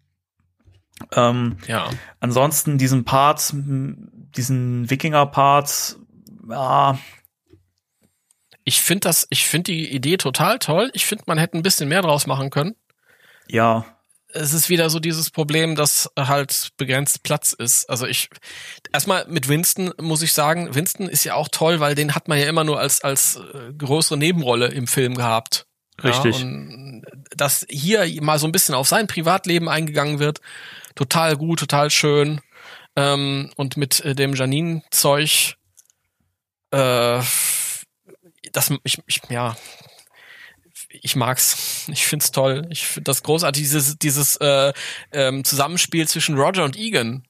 Ähm, 1.12 1.57
Ja. 1.66 1.91
ansonsten 2.21 2.79
diesen 2.79 3.05
Part, 3.05 3.53
diesen 3.53 4.89
Wikinger-Part, 4.91 5.97
ja, 6.49 6.99
Ich 8.65 8.81
finde 8.81 9.01
das, 9.09 9.27
ich 9.31 9.47
finde 9.47 9.73
die 9.73 9.93
Idee 9.95 10.16
total 10.16 10.59
toll. 10.59 10.91
Ich 10.95 11.05
finde, 11.05 11.25
man 11.27 11.37
hätte 11.39 11.57
ein 11.59 11.62
bisschen 11.62 11.89
mehr 11.89 12.03
draus 12.03 12.27
machen 12.27 12.51
können. 12.51 12.75
ja, 13.49 13.85
es 14.37 14.53
ist 14.53 14.69
wieder 14.69 14.91
so 14.91 14.99
dieses 14.99 15.31
Problem, 15.31 15.77
dass 15.77 16.11
halt 16.19 16.71
begrenzt 16.77 17.23
Platz 17.23 17.53
ist. 17.53 17.89
Also 17.89 18.05
ich 18.05 18.31
erstmal 18.93 19.25
mit 19.29 19.47
Winston 19.47 19.93
muss 20.01 20.23
ich 20.23 20.33
sagen, 20.33 20.75
Winston 20.75 21.09
ist 21.09 21.23
ja 21.23 21.35
auch 21.37 21.47
toll, 21.49 21.79
weil 21.79 21.95
den 21.95 22.16
hat 22.16 22.27
man 22.27 22.41
ja 22.41 22.49
immer 22.49 22.65
nur 22.65 22.81
als 22.81 23.03
als 23.05 23.37
äh, 23.37 23.73
größere 23.79 24.19
Nebenrolle 24.19 24.66
im 24.73 24.89
Film 24.89 25.15
gehabt. 25.15 25.66
Richtig. 26.03 26.41
Ja, 26.41 26.47
und 26.47 27.03
dass 27.37 27.65
hier 27.71 28.05
mal 28.23 28.41
so 28.41 28.47
ein 28.49 28.53
bisschen 28.53 28.75
auf 28.75 28.89
sein 28.89 29.07
Privatleben 29.07 29.69
eingegangen 29.69 30.19
wird, 30.19 30.41
total 30.95 31.37
gut, 31.37 31.61
total 31.61 31.91
schön. 31.91 32.41
Ähm, 32.97 33.51
und 33.57 33.77
mit 33.77 34.01
äh, 34.01 34.15
dem 34.15 34.35
Janine-Zeug, 34.35 35.57
äh, 36.71 37.23
das 38.53 38.73
ich, 38.85 38.99
ich 39.07 39.21
ja 39.29 39.57
ich 41.03 41.16
mag's. 41.16 41.87
Ich 41.89 42.07
find's 42.07 42.31
toll. 42.31 42.66
Ich 42.71 42.87
find 42.87 43.09
das 43.09 43.23
großartig, 43.23 43.62
dieses, 43.62 43.99
dieses 43.99 44.37
äh, 44.37 44.73
ähm, 45.12 45.45
Zusammenspiel 45.45 46.07
zwischen 46.09 46.39
Roger 46.39 46.65
und 46.65 46.77
Egan 46.77 47.27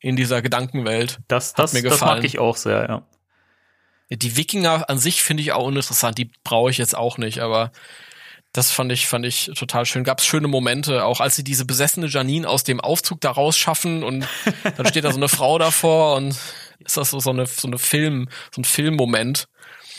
in 0.00 0.16
dieser 0.16 0.42
Gedankenwelt. 0.42 1.20
Das, 1.28 1.52
das, 1.54 1.72
mir 1.72 1.82
das 1.82 1.92
gefallen. 1.92 2.18
mag 2.18 2.24
ich 2.24 2.38
auch 2.38 2.56
sehr, 2.56 2.86
ja. 2.88 3.06
Die 4.10 4.36
Wikinger 4.36 4.88
an 4.90 4.98
sich 4.98 5.22
finde 5.22 5.42
ich 5.42 5.52
auch 5.52 5.66
uninteressant. 5.66 6.18
Die 6.18 6.30
brauche 6.44 6.70
ich 6.70 6.78
jetzt 6.78 6.96
auch 6.96 7.18
nicht, 7.18 7.40
aber 7.40 7.72
das 8.54 8.70
fand 8.70 8.92
ich, 8.92 9.08
fand 9.08 9.26
ich 9.26 9.50
total 9.56 9.84
schön. 9.84 10.04
Gab's 10.04 10.24
schöne 10.24 10.46
Momente, 10.48 11.04
auch 11.04 11.20
als 11.20 11.36
sie 11.36 11.44
diese 11.44 11.64
besessene 11.66 12.06
Janine 12.06 12.48
aus 12.48 12.62
dem 12.62 12.80
Aufzug 12.80 13.20
da 13.20 13.32
rausschaffen 13.32 14.02
und 14.04 14.26
dann 14.76 14.86
steht 14.86 15.04
da 15.04 15.10
so 15.10 15.18
eine 15.18 15.28
Frau 15.28 15.58
davor 15.58 16.16
und 16.16 16.38
ist 16.78 16.96
das 16.96 17.10
so, 17.10 17.18
so 17.18 17.30
eine, 17.30 17.46
so 17.46 17.66
eine 17.66 17.78
Film, 17.78 18.28
so 18.54 18.60
ein 18.60 18.64
Filmmoment. 18.64 19.48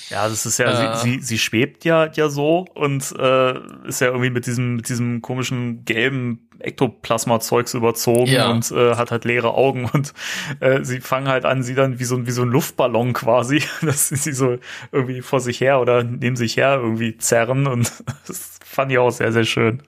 Ja, 0.09 0.29
das 0.29 0.45
ist 0.45 0.57
ja, 0.57 0.93
Äh. 0.93 0.97
sie, 0.97 1.11
sie, 1.17 1.21
sie 1.21 1.37
schwebt 1.37 1.83
ja, 1.83 2.09
ja 2.13 2.29
so 2.29 2.65
und 2.75 3.11
äh, 3.17 3.87
ist 3.87 4.01
ja 4.01 4.07
irgendwie 4.07 4.29
mit 4.29 4.45
diesem, 4.45 4.77
mit 4.77 4.87
diesem 4.87 5.21
komischen 5.21 5.83
gelben 5.83 6.44
Ektoplasma-Zeugs 6.59 7.73
überzogen 7.73 8.27
Ja. 8.31 8.49
und 8.49 8.69
äh, 8.71 8.95
hat 8.95 9.11
halt 9.11 9.25
leere 9.25 9.53
Augen 9.53 9.85
und 9.91 10.13
äh, 10.59 10.83
sie 10.83 11.01
fangen 11.01 11.27
halt 11.27 11.45
an, 11.45 11.63
sie 11.63 11.75
dann 11.75 11.99
wie 11.99 12.03
so, 12.05 12.15
ein- 12.15 12.27
wie 12.27 12.31
so 12.31 12.41
ein 12.43 12.49
Luftballon 12.49 13.13
quasi, 13.13 13.63
dass 13.81 14.09
sie 14.09 14.33
so 14.33 14.57
irgendwie 14.91 15.21
vor 15.21 15.39
sich 15.39 15.61
her 15.61 15.79
oder 15.79 16.03
neben 16.03 16.35
sich 16.35 16.57
her 16.57 16.75
irgendwie 16.81 17.17
zerren 17.17 17.67
und 17.67 17.91
das 18.27 18.57
fand 18.63 18.91
ich 18.91 18.97
auch 18.97 19.11
sehr, 19.11 19.31
sehr 19.31 19.45
schön. 19.45 19.83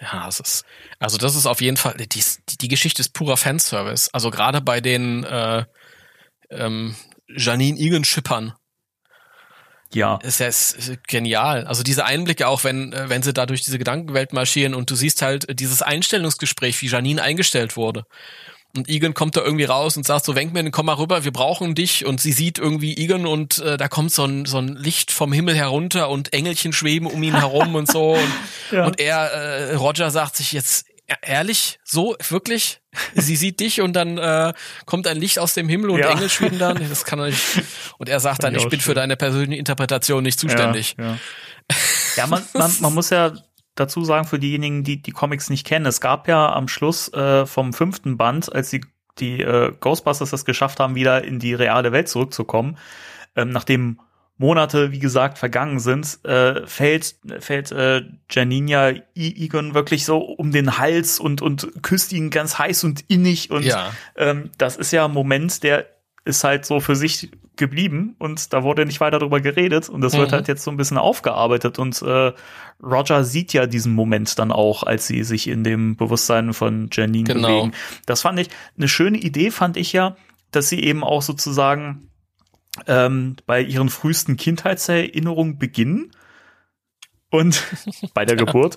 Ja, 0.00 0.26
es 0.28 0.40
ist, 0.40 0.64
also 0.98 1.18
das 1.18 1.34
ist 1.36 1.46
auf 1.46 1.60
jeden 1.60 1.76
Fall, 1.76 1.94
die, 1.98 2.08
die, 2.08 2.22
die 2.58 2.68
Geschichte 2.68 3.02
ist 3.02 3.10
purer 3.12 3.36
Fanservice. 3.36 4.08
Also 4.14 4.30
gerade 4.30 4.60
bei 4.62 4.80
den 4.80 5.24
äh, 5.24 5.64
ähm, 6.50 6.94
Janine 7.28 7.78
Egan 7.78 8.04
Schippern 8.04 8.54
Ja, 9.92 10.18
ist 10.22 10.40
ja 10.40 10.46
ist, 10.46 10.72
ist 10.76 11.06
genial. 11.08 11.66
Also 11.66 11.82
diese 11.82 12.04
Einblicke 12.04 12.46
auch, 12.46 12.62
wenn 12.64 12.92
äh, 12.92 13.08
wenn 13.08 13.22
sie 13.22 13.32
da 13.32 13.46
durch 13.46 13.62
diese 13.62 13.78
Gedankenwelt 13.78 14.32
marschieren 14.32 14.74
und 14.74 14.90
du 14.90 14.94
siehst 14.94 15.22
halt 15.22 15.48
äh, 15.48 15.54
dieses 15.54 15.82
Einstellungsgespräch, 15.82 16.80
wie 16.82 16.86
Janine 16.86 17.22
eingestellt 17.22 17.76
wurde. 17.76 18.04
Und 18.76 18.88
Egan 18.88 19.14
kommt 19.14 19.36
da 19.36 19.40
irgendwie 19.40 19.64
raus 19.64 19.96
und 19.96 20.06
sagt 20.06 20.24
so, 20.24 20.36
Wenkman, 20.36 20.70
komm 20.70 20.86
mal 20.86 20.92
rüber, 20.92 21.24
wir 21.24 21.32
brauchen 21.32 21.74
dich. 21.74 22.06
Und 22.06 22.20
sie 22.20 22.30
sieht 22.30 22.56
irgendwie 22.56 22.96
Egan 22.96 23.26
und 23.26 23.58
äh, 23.58 23.76
da 23.76 23.88
kommt 23.88 24.12
so 24.12 24.24
ein, 24.24 24.44
so 24.46 24.58
ein 24.58 24.76
Licht 24.76 25.10
vom 25.10 25.32
Himmel 25.32 25.56
herunter 25.56 26.08
und 26.08 26.32
Engelchen 26.32 26.72
schweben 26.72 27.08
um 27.08 27.20
ihn 27.24 27.36
herum 27.36 27.74
und 27.74 27.90
so. 27.90 28.12
Und, 28.12 28.20
Ja. 28.70 28.86
und 28.86 29.00
er, 29.00 29.32
äh, 29.32 29.74
Roger 29.74 30.12
sagt 30.12 30.36
sich 30.36 30.52
jetzt, 30.52 30.86
ehrlich, 31.22 31.78
so, 31.84 32.16
wirklich? 32.28 32.80
Sie 33.14 33.36
sieht 33.36 33.60
dich 33.60 33.80
und 33.80 33.94
dann 33.94 34.18
äh, 34.18 34.52
kommt 34.86 35.06
ein 35.06 35.16
Licht 35.16 35.38
aus 35.38 35.54
dem 35.54 35.68
Himmel 35.68 35.90
und 35.90 35.98
Ja. 35.98 36.10
Engel 36.10 36.28
schweben 36.28 36.58
dann. 36.58 36.78
Das 36.88 37.04
kann 37.04 37.18
doch 37.18 37.26
nicht. 37.26 37.42
Und 37.98 38.08
er 38.08 38.20
sagt 38.20 38.42
dann, 38.42 38.54
ich 38.54 38.68
bin 38.68 38.80
für 38.80 38.94
deine 38.94 39.16
persönliche 39.16 39.58
Interpretation 39.58 40.22
nicht 40.22 40.40
zuständig. 40.40 40.96
Ja, 40.98 41.04
ja. 41.04 41.18
ja 42.16 42.26
man, 42.26 42.42
man, 42.54 42.72
man 42.80 42.94
muss 42.94 43.10
ja 43.10 43.32
dazu 43.74 44.04
sagen, 44.04 44.26
für 44.26 44.38
diejenigen, 44.38 44.84
die 44.84 45.00
die 45.00 45.12
Comics 45.12 45.50
nicht 45.50 45.66
kennen, 45.66 45.86
es 45.86 46.00
gab 46.00 46.28
ja 46.28 46.52
am 46.52 46.68
Schluss 46.68 47.12
äh, 47.12 47.46
vom 47.46 47.72
fünften 47.72 48.16
Band, 48.16 48.52
als 48.52 48.70
die, 48.70 48.84
die 49.18 49.40
äh, 49.40 49.72
Ghostbusters 49.78 50.32
es 50.32 50.44
geschafft 50.44 50.80
haben, 50.80 50.94
wieder 50.94 51.24
in 51.24 51.38
die 51.38 51.54
reale 51.54 51.92
Welt 51.92 52.08
zurückzukommen, 52.08 52.78
ähm, 53.36 53.50
nachdem 53.50 54.00
Monate, 54.40 54.90
wie 54.90 54.98
gesagt, 54.98 55.36
vergangen 55.36 55.78
sind, 55.80 56.18
äh, 56.24 56.66
fällt, 56.66 57.14
fällt 57.40 57.70
äh, 57.72 58.02
Janine 58.30 58.70
ja 58.70 58.88
I- 58.90 59.44
Egon 59.44 59.74
wirklich 59.74 60.06
so 60.06 60.16
um 60.18 60.50
den 60.50 60.78
Hals 60.78 61.20
und, 61.20 61.42
und 61.42 61.70
küsst 61.82 62.12
ihn 62.14 62.30
ganz 62.30 62.58
heiß 62.58 62.84
und 62.84 63.04
innig 63.08 63.50
und 63.50 63.64
Ja. 63.64 63.92
ähm, 64.16 64.50
das 64.56 64.76
ist 64.78 64.92
ja 64.92 65.04
ein 65.04 65.12
Moment, 65.12 65.62
der 65.62 65.86
ist 66.24 66.42
halt 66.42 66.64
so 66.64 66.80
für 66.80 66.96
sich 66.96 67.30
geblieben 67.56 68.16
und 68.18 68.54
da 68.54 68.62
wurde 68.62 68.86
nicht 68.86 69.00
weiter 69.00 69.18
drüber 69.18 69.42
geredet 69.42 69.90
und 69.90 70.00
das 70.00 70.16
wird 70.16 70.30
Mhm. 70.30 70.34
halt 70.36 70.48
jetzt 70.48 70.64
so 70.64 70.70
ein 70.70 70.78
bisschen 70.78 70.96
aufgearbeitet 70.96 71.78
und 71.78 72.00
äh, 72.00 72.32
Roger 72.82 73.24
sieht 73.24 73.52
ja 73.52 73.66
diesen 73.66 73.92
Moment 73.94 74.38
dann 74.38 74.50
auch, 74.52 74.82
als 74.84 75.06
sie 75.06 75.22
sich 75.22 75.48
in 75.48 75.64
dem 75.64 75.96
Bewusstsein 75.96 76.54
von 76.54 76.88
Janine 76.90 77.24
Genau. 77.34 77.48
bewegen. 77.48 77.72
Das 78.06 78.22
fand 78.22 78.38
ich 78.38 78.48
eine 78.78 78.88
schöne 78.88 79.18
Idee, 79.18 79.50
fand 79.50 79.76
ich 79.76 79.92
ja, 79.92 80.16
dass 80.50 80.70
sie 80.70 80.82
eben 80.82 81.04
auch 81.04 81.20
sozusagen 81.20 82.06
ähm, 82.86 83.36
bei 83.46 83.60
ihren 83.60 83.88
frühesten 83.90 84.36
Kindheitserinnerungen 84.36 85.58
beginnen 85.58 86.10
und 87.32 87.62
bei 88.14 88.24
der 88.24 88.34
Geburt. 88.36 88.76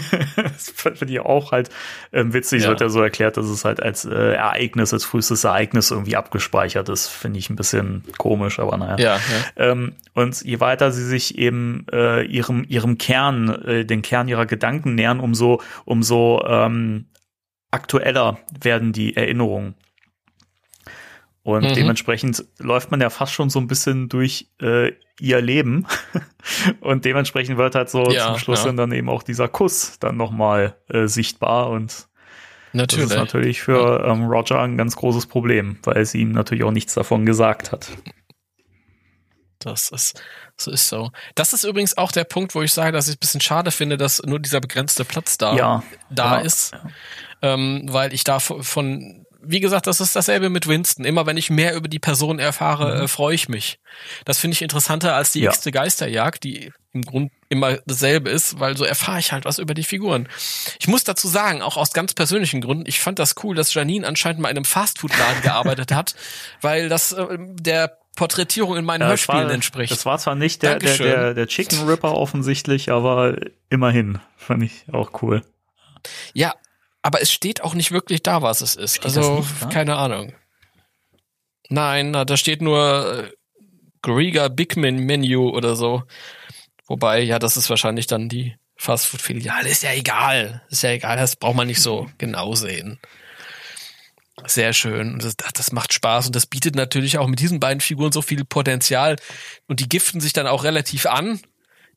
das 0.36 0.70
finde 0.70 1.12
ich 1.12 1.20
auch 1.20 1.52
halt 1.52 1.70
ähm, 2.12 2.32
witzig. 2.32 2.58
Es 2.58 2.64
Ja. 2.64 2.70
wird 2.70 2.80
ja 2.80 2.88
so 2.88 3.00
erklärt, 3.00 3.36
dass 3.36 3.46
es 3.46 3.64
halt 3.64 3.80
als 3.80 4.04
äh, 4.04 4.32
Ereignis, 4.34 4.92
als 4.92 5.04
frühestes 5.04 5.44
Ereignis 5.44 5.92
irgendwie 5.92 6.16
abgespeichert 6.16 6.88
ist. 6.88 7.06
Finde 7.06 7.38
ich 7.38 7.50
ein 7.50 7.56
bisschen 7.56 8.02
komisch, 8.18 8.58
aber 8.58 8.76
naja. 8.76 8.96
Ja, 8.98 9.16
ja. 9.16 9.70
Ähm, 9.70 9.92
und 10.12 10.42
je 10.42 10.58
weiter 10.58 10.90
sie 10.90 11.04
sich 11.04 11.38
eben 11.38 11.86
äh, 11.92 12.22
ihrem 12.24 12.64
ihrem 12.68 12.98
Kern, 12.98 13.48
äh, 13.64 13.84
den 13.84 14.02
Kern 14.02 14.26
ihrer 14.26 14.46
Gedanken 14.46 14.96
nähern, 14.96 15.20
umso 15.20 15.60
umso 15.84 16.42
ähm, 16.46 17.06
aktueller 17.70 18.38
werden 18.60 18.92
die 18.92 19.16
Erinnerungen. 19.16 19.74
Und 21.44 21.62
Mhm. 21.64 21.74
dementsprechend 21.74 22.42
läuft 22.58 22.90
man 22.90 23.00
ja 23.00 23.10
fast 23.10 23.32
schon 23.34 23.50
so 23.50 23.60
ein 23.60 23.66
bisschen 23.68 24.08
durch 24.08 24.48
äh, 24.60 24.92
ihr 25.20 25.40
Leben. 25.42 25.86
und 26.80 27.04
dementsprechend 27.04 27.58
wird 27.58 27.74
halt 27.74 27.90
so 27.90 28.10
Ja, 28.10 28.28
zum 28.28 28.38
Schluss 28.38 28.64
ja. 28.64 28.72
dann 28.72 28.90
eben 28.92 29.08
auch 29.10 29.22
dieser 29.22 29.46
Kuss 29.46 29.98
dann 30.00 30.16
nochmal 30.16 30.74
äh, 30.88 31.06
sichtbar. 31.06 31.68
Und 31.68 31.90
das 31.92 32.08
Natürlich. 32.72 33.10
ist 33.10 33.16
natürlich 33.16 33.60
für 33.62 34.04
ähm, 34.06 34.24
Roger 34.24 34.60
ein 34.62 34.78
ganz 34.78 34.96
großes 34.96 35.26
Problem, 35.26 35.78
weil 35.84 36.04
sie 36.06 36.22
ihm 36.22 36.32
natürlich 36.32 36.64
auch 36.64 36.72
nichts 36.72 36.94
davon 36.94 37.26
gesagt 37.26 37.70
hat. 37.72 37.88
Das 39.60 39.90
ist, 39.90 40.22
so 40.56 40.70
ist 40.70 40.88
so. 40.88 41.10
Das 41.34 41.52
ist 41.52 41.64
übrigens 41.64 41.96
auch 41.96 42.12
der 42.12 42.24
Punkt, 42.24 42.54
wo 42.54 42.62
ich 42.62 42.72
sage, 42.72 42.92
dass 42.92 43.08
ich 43.08 43.16
ein 43.16 43.20
bisschen 43.20 43.40
schade 43.40 43.70
finde, 43.70 43.96
dass 43.96 44.22
nur 44.22 44.38
dieser 44.38 44.60
begrenzte 44.60 45.04
Platz 45.04 45.38
da, 45.38 45.54
Ja, 45.56 45.82
da 46.10 46.38
ja, 46.38 46.44
ist. 46.44 46.72
Ähm, 47.40 47.86
weil 47.90 48.12
ich 48.12 48.24
da 48.24 48.40
von, 48.40 49.23
wie 49.46 49.60
gesagt, 49.60 49.86
das 49.86 50.00
ist 50.00 50.14
dasselbe 50.16 50.48
mit 50.50 50.66
Winston. 50.66 51.04
Immer 51.04 51.26
wenn 51.26 51.36
ich 51.36 51.50
mehr 51.50 51.74
über 51.74 51.88
die 51.88 51.98
Person 51.98 52.38
erfahre, 52.38 53.02
äh, 53.02 53.08
freue 53.08 53.34
ich 53.34 53.48
mich. 53.48 53.78
Das 54.24 54.38
finde 54.38 54.54
ich 54.54 54.62
interessanter 54.62 55.14
als 55.14 55.32
die 55.32 55.40
Mhm. 55.40 55.44
Ja. 55.44 55.50
x-te 55.50 55.70
Geisterjagd, 55.72 56.44
die 56.44 56.72
im 56.92 57.02
Grund 57.02 57.32
immer 57.48 57.78
dasselbe 57.86 58.30
ist, 58.30 58.60
weil 58.60 58.76
so 58.76 58.84
erfahre 58.84 59.18
ich 59.18 59.32
halt 59.32 59.44
was 59.44 59.58
über 59.58 59.74
die 59.74 59.82
Figuren. 59.82 60.28
Ich 60.78 60.86
muss 60.88 61.02
dazu 61.04 61.26
sagen, 61.28 61.60
auch 61.60 61.76
aus 61.76 61.92
ganz 61.92 62.14
persönlichen 62.14 62.60
Gründen, 62.60 62.84
ich 62.86 63.00
fand 63.00 63.18
das 63.18 63.34
cool, 63.42 63.56
dass 63.56 63.74
Janine 63.74 64.06
anscheinend 64.06 64.40
mal 64.40 64.48
in 64.48 64.56
einem 64.56 64.64
Fastfood-Laden 64.64 65.42
gearbeitet 65.42 65.92
hat, 65.92 66.14
weil 66.60 66.88
das 66.88 67.12
äh, 67.12 67.26
der 67.38 67.98
Porträtierung 68.16 68.76
in 68.76 68.84
meinen 68.84 69.00
Ja, 69.00 69.08
Hörspielen 69.08 69.46
war, 69.46 69.50
entspricht. 69.50 69.90
Das 69.90 70.06
war 70.06 70.18
zwar 70.18 70.36
nicht 70.36 70.62
der, 70.62 70.78
der, 70.78 70.96
der, 70.98 71.34
der 71.34 71.46
Chicken 71.48 71.88
Ripper 71.88 72.14
offensichtlich, 72.14 72.92
aber 72.92 73.36
immerhin. 73.70 74.20
Fand 74.36 74.62
ich 74.62 74.84
auch 74.92 75.20
cool. 75.22 75.42
Ja, 76.32 76.54
aber 77.04 77.20
es 77.20 77.30
steht 77.30 77.60
auch 77.60 77.74
nicht 77.74 77.92
wirklich 77.92 78.22
da, 78.22 78.40
was 78.40 78.62
es 78.62 78.76
ist. 78.76 78.96
Steht 78.96 79.04
also, 79.04 79.44
keine 79.70 79.96
Ahnung. 79.96 80.32
Nein, 81.68 82.12
na, 82.12 82.24
da 82.24 82.38
steht 82.38 82.62
nur 82.62 83.24
äh, 83.24 83.30
Grieger 84.00 84.48
Big 84.48 84.78
Man 84.78 84.96
Menu 84.96 85.50
oder 85.50 85.76
so. 85.76 86.04
Wobei, 86.86 87.20
ja, 87.20 87.38
das 87.38 87.58
ist 87.58 87.68
wahrscheinlich 87.68 88.06
dann 88.06 88.30
die 88.30 88.56
Fastfood-Filiale. 88.76 89.68
Ist 89.68 89.82
ja 89.82 89.92
egal. 89.92 90.62
Ist 90.70 90.82
ja 90.82 90.92
egal, 90.92 91.18
das 91.18 91.36
braucht 91.36 91.56
man 91.56 91.66
nicht 91.66 91.82
so 91.82 92.08
genau 92.18 92.54
sehen. 92.54 92.98
Sehr 94.46 94.72
schön. 94.72 95.12
Und 95.12 95.24
Das, 95.24 95.36
das 95.36 95.72
macht 95.72 95.92
Spaß 95.92 96.28
und 96.28 96.34
das 96.34 96.46
bietet 96.46 96.74
natürlich 96.74 97.18
auch 97.18 97.26
mit 97.26 97.38
diesen 97.38 97.60
beiden 97.60 97.82
Figuren 97.82 98.12
so 98.12 98.22
viel 98.22 98.46
Potenzial. 98.46 99.16
Und 99.68 99.80
die 99.80 99.90
giften 99.90 100.22
sich 100.22 100.32
dann 100.32 100.46
auch 100.46 100.64
relativ 100.64 101.04
an. 101.04 101.38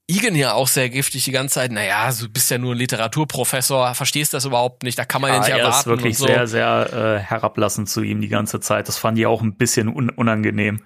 Igen 0.10 0.36
ja 0.36 0.54
auch 0.54 0.70
sehr 0.70 0.90
giftig 0.90 1.26
die 1.26 1.32
ganze 1.32 1.56
Zeit. 1.56 1.72
Naja, 1.74 2.10
du 2.18 2.30
bist 2.30 2.50
ja 2.50 2.58
nur 2.58 2.74
ein 2.74 2.78
Literaturprofessor, 2.78 3.94
verstehst 3.94 4.34
das 4.34 4.46
überhaupt 4.46 4.84
nicht, 4.84 4.98
da 4.98 5.04
kann 5.04 5.22
man 5.22 5.32
ja, 5.32 5.36
Ja, 5.36 5.40
nicht 5.42 5.50
er 5.50 5.58
erwarten. 5.60 5.80
ist 5.80 5.86
wirklich 5.86 6.18
so. 6.18 6.28
sehr, 6.28 6.48
sehr 6.48 6.94
äh, 6.94 7.20
herablassend 7.20 7.90
zu 7.90 8.02
ihm 8.02 8.22
die 8.22 8.30
ganze 8.30 8.62
Zeit. 8.62 8.88
Das 8.88 8.98
fand 8.98 9.20
ich 9.20 9.26
auch 9.26 9.42
ein 9.42 9.56
bisschen 9.56 9.90
un 9.94 10.10
unangenehm. 10.10 10.82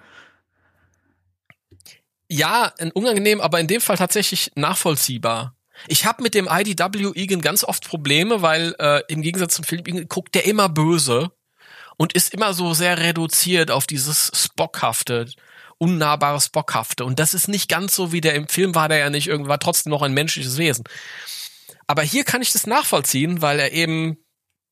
Ja, 2.28 2.72
unangenehm, 2.94 3.40
aber 3.40 3.60
in 3.60 3.66
dem 3.68 3.80
Fall 3.80 3.96
tatsächlich 3.96 4.52
nachvollziehbar. 4.54 5.54
Ich 5.86 6.06
habe 6.06 6.22
mit 6.22 6.34
dem 6.34 6.48
IDW 6.50 7.12
Egan 7.14 7.42
ganz 7.42 7.62
oft 7.62 7.86
Probleme, 7.86 8.42
weil 8.42 8.74
äh, 8.78 9.02
im 9.08 9.22
Gegensatz 9.22 9.54
zum 9.54 9.64
Philipp 9.64 9.86
Egan 9.88 10.08
guckt 10.08 10.34
der 10.34 10.46
immer 10.46 10.68
böse 10.68 11.30
und 11.96 12.14
ist 12.14 12.32
immer 12.34 12.54
so 12.54 12.74
sehr 12.74 12.98
reduziert 12.98 13.70
auf 13.70 13.86
dieses 13.86 14.32
Spockhafte, 14.34 15.26
unnahbare 15.82 16.40
Spockhafte. 16.40 17.04
Und 17.04 17.18
das 17.18 17.34
ist 17.34 17.48
nicht 17.48 17.68
ganz 17.68 17.94
so 17.96 18.12
wie 18.12 18.20
der 18.20 18.34
im 18.34 18.46
Film 18.46 18.74
war, 18.76 18.88
der 18.88 18.98
ja 18.98 19.10
nicht 19.10 19.26
irgendwie 19.26 19.48
war 19.48 19.58
trotzdem 19.58 19.90
noch 19.90 20.02
ein 20.02 20.14
menschliches 20.14 20.56
Wesen. 20.56 20.84
Aber 21.88 22.02
hier 22.02 22.22
kann 22.22 22.40
ich 22.40 22.52
das 22.52 22.66
nachvollziehen, 22.68 23.42
weil 23.42 23.58
er 23.58 23.72
eben 23.72 24.16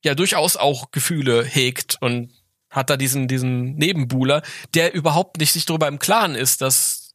ja 0.05 0.15
durchaus 0.15 0.55
auch 0.55 0.91
Gefühle 0.91 1.43
hegt 1.43 1.97
und 2.01 2.31
hat 2.69 2.89
da 2.89 2.95
diesen 2.95 3.27
diesen 3.27 3.75
Nebenbuhler, 3.75 4.41
der 4.73 4.93
überhaupt 4.93 5.37
nicht 5.37 5.51
sich 5.51 5.65
darüber 5.65 5.89
im 5.89 5.99
Klaren 5.99 6.35
ist, 6.35 6.61
dass 6.61 7.11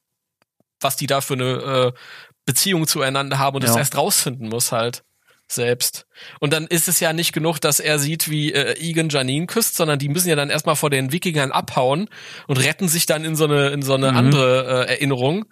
was 0.81 0.97
die 0.97 1.06
da 1.06 1.23
für 1.23 1.32
eine 1.35 1.44
äh, 1.44 1.93
Beziehung 2.44 2.86
zueinander 2.86 3.39
haben 3.39 3.56
und 3.56 3.64
das 3.64 3.73
Ja. 3.73 3.78
erst 3.78 3.97
rausfinden 3.97 4.51
muss 4.51 4.70
halt 4.73 5.02
selbst. 5.52 6.06
Und 6.40 6.52
dann 6.52 6.66
ist 6.66 6.89
es 6.89 7.01
ja 7.01 7.12
nicht 7.12 7.32
genug, 7.32 7.60
dass 7.60 7.78
er 7.81 7.98
sieht, 7.98 8.28
wie 8.31 8.52
äh, 8.52 8.77
Egan 8.78 9.09
Janine 9.09 9.47
küsst, 9.47 9.77
sondern 9.77 9.98
die 9.98 10.09
müssen 10.09 10.28
ja 10.28 10.36
dann 10.36 10.51
erstmal 10.51 10.77
vor 10.77 10.90
den 10.90 11.12
Wikingern 11.12 11.52
abhauen 11.52 12.09
und 12.47 12.56
retten 12.59 12.89
sich 12.89 13.06
dann 13.06 13.24
in 13.24 13.36
so 13.36 13.44
eine 13.44 13.68
in 13.68 13.82
so 13.82 13.94
eine 13.94 14.10
Mhm. 14.12 14.16
andere 14.18 14.86
äh, 14.86 14.90
Erinnerung. 14.93 15.44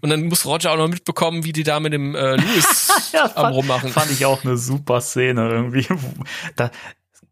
Und 0.00 0.10
dann 0.10 0.22
muss 0.24 0.46
Roger 0.46 0.72
auch 0.72 0.76
noch 0.76 0.88
mitbekommen, 0.88 1.44
wie 1.44 1.52
die 1.52 1.62
da 1.64 1.80
mit 1.80 1.92
dem 1.92 2.14
äh, 2.14 2.36
Louis 2.36 2.90
am 3.14 3.30
fand, 3.30 3.54
rummachen. 3.54 3.90
fand 3.90 4.10
ich 4.10 4.24
auch 4.26 4.44
eine 4.44 4.56
super 4.56 5.00
Szene 5.00 5.48
irgendwie. 5.50 5.86
Da 6.56 6.70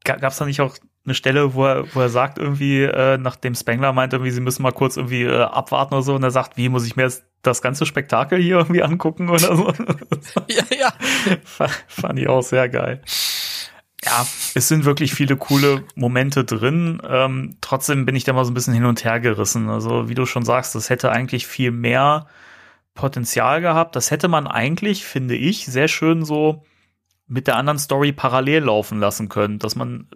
gab 0.05 0.33
es 0.33 0.39
da 0.39 0.47
nicht 0.47 0.61
auch 0.61 0.77
eine 1.05 1.15
Stelle, 1.15 1.55
wo 1.55 1.65
er, 1.67 1.95
wo 1.95 2.01
er 2.01 2.09
sagt 2.09 2.39
irgendwie, 2.39 2.83
äh, 2.83 3.17
nachdem 3.19 3.55
Spengler 3.55 3.93
meint 3.93 4.13
irgendwie, 4.13 4.31
sie 4.31 4.41
müssen 4.41 4.63
mal 4.63 4.73
kurz 4.73 4.97
irgendwie 4.97 5.23
äh, 5.23 5.43
abwarten 5.43 5.95
oder 5.95 6.03
so, 6.03 6.15
und 6.15 6.23
er 6.23 6.31
sagt, 6.31 6.57
wie 6.57 6.69
muss 6.69 6.87
ich 6.87 6.97
mir 6.97 7.05
jetzt 7.05 7.25
das 7.43 7.63
ganze 7.63 7.87
Spektakel 7.87 8.39
hier 8.41 8.57
irgendwie 8.59 8.83
angucken 8.83 9.31
oder 9.31 9.57
so. 9.57 9.73
ja, 10.49 10.63
ja. 10.79 10.93
Fa- 11.45 11.71
Fand 11.89 12.19
ich 12.19 12.29
auch 12.29 12.43
sehr 12.43 12.69
geil. 12.69 13.01
Ja, 14.05 14.27
es 14.55 14.69
sind 14.69 14.85
wirklich 14.85 15.15
viele 15.15 15.37
coole 15.37 15.85
Momente 15.95 16.45
drin. 16.45 17.01
Ähm, 17.09 17.57
trotzdem 17.61 18.05
bin 18.07 18.17
ich 18.17 18.25
da 18.25 18.33
mal 18.33 18.45
so 18.45 18.51
ein 18.51 18.55
bisschen 18.55 18.75
hin 18.75 18.85
und 18.87 19.05
her 19.05 19.21
gerissen. 19.21 19.69
Also, 19.71 20.09
wie 20.09 20.15
du 20.15 20.27
schon 20.27 20.45
sagst, 20.45 20.75
das 20.75 20.91
hätte 20.91 21.13
eigentlich 21.13 21.47
viel 21.47 21.71
mehr 21.71 22.27
Potenzial 22.95 23.61
gehabt. 23.61 23.97
Das 23.97 24.11
hätte 24.11 24.29
man 24.29 24.47
eigentlich, 24.47 25.05
finde 25.05 25.35
ich, 25.37 25.67
sehr 25.67 25.89
schön 25.89 26.25
so 26.25 26.65
mit 27.31 27.47
der 27.47 27.57
anderen 27.57 27.79
Story 27.79 28.13
parallel 28.13 28.65
laufen 28.65 28.99
lassen 28.99 29.29
können, 29.29 29.59
dass 29.59 29.77
man, 29.77 30.09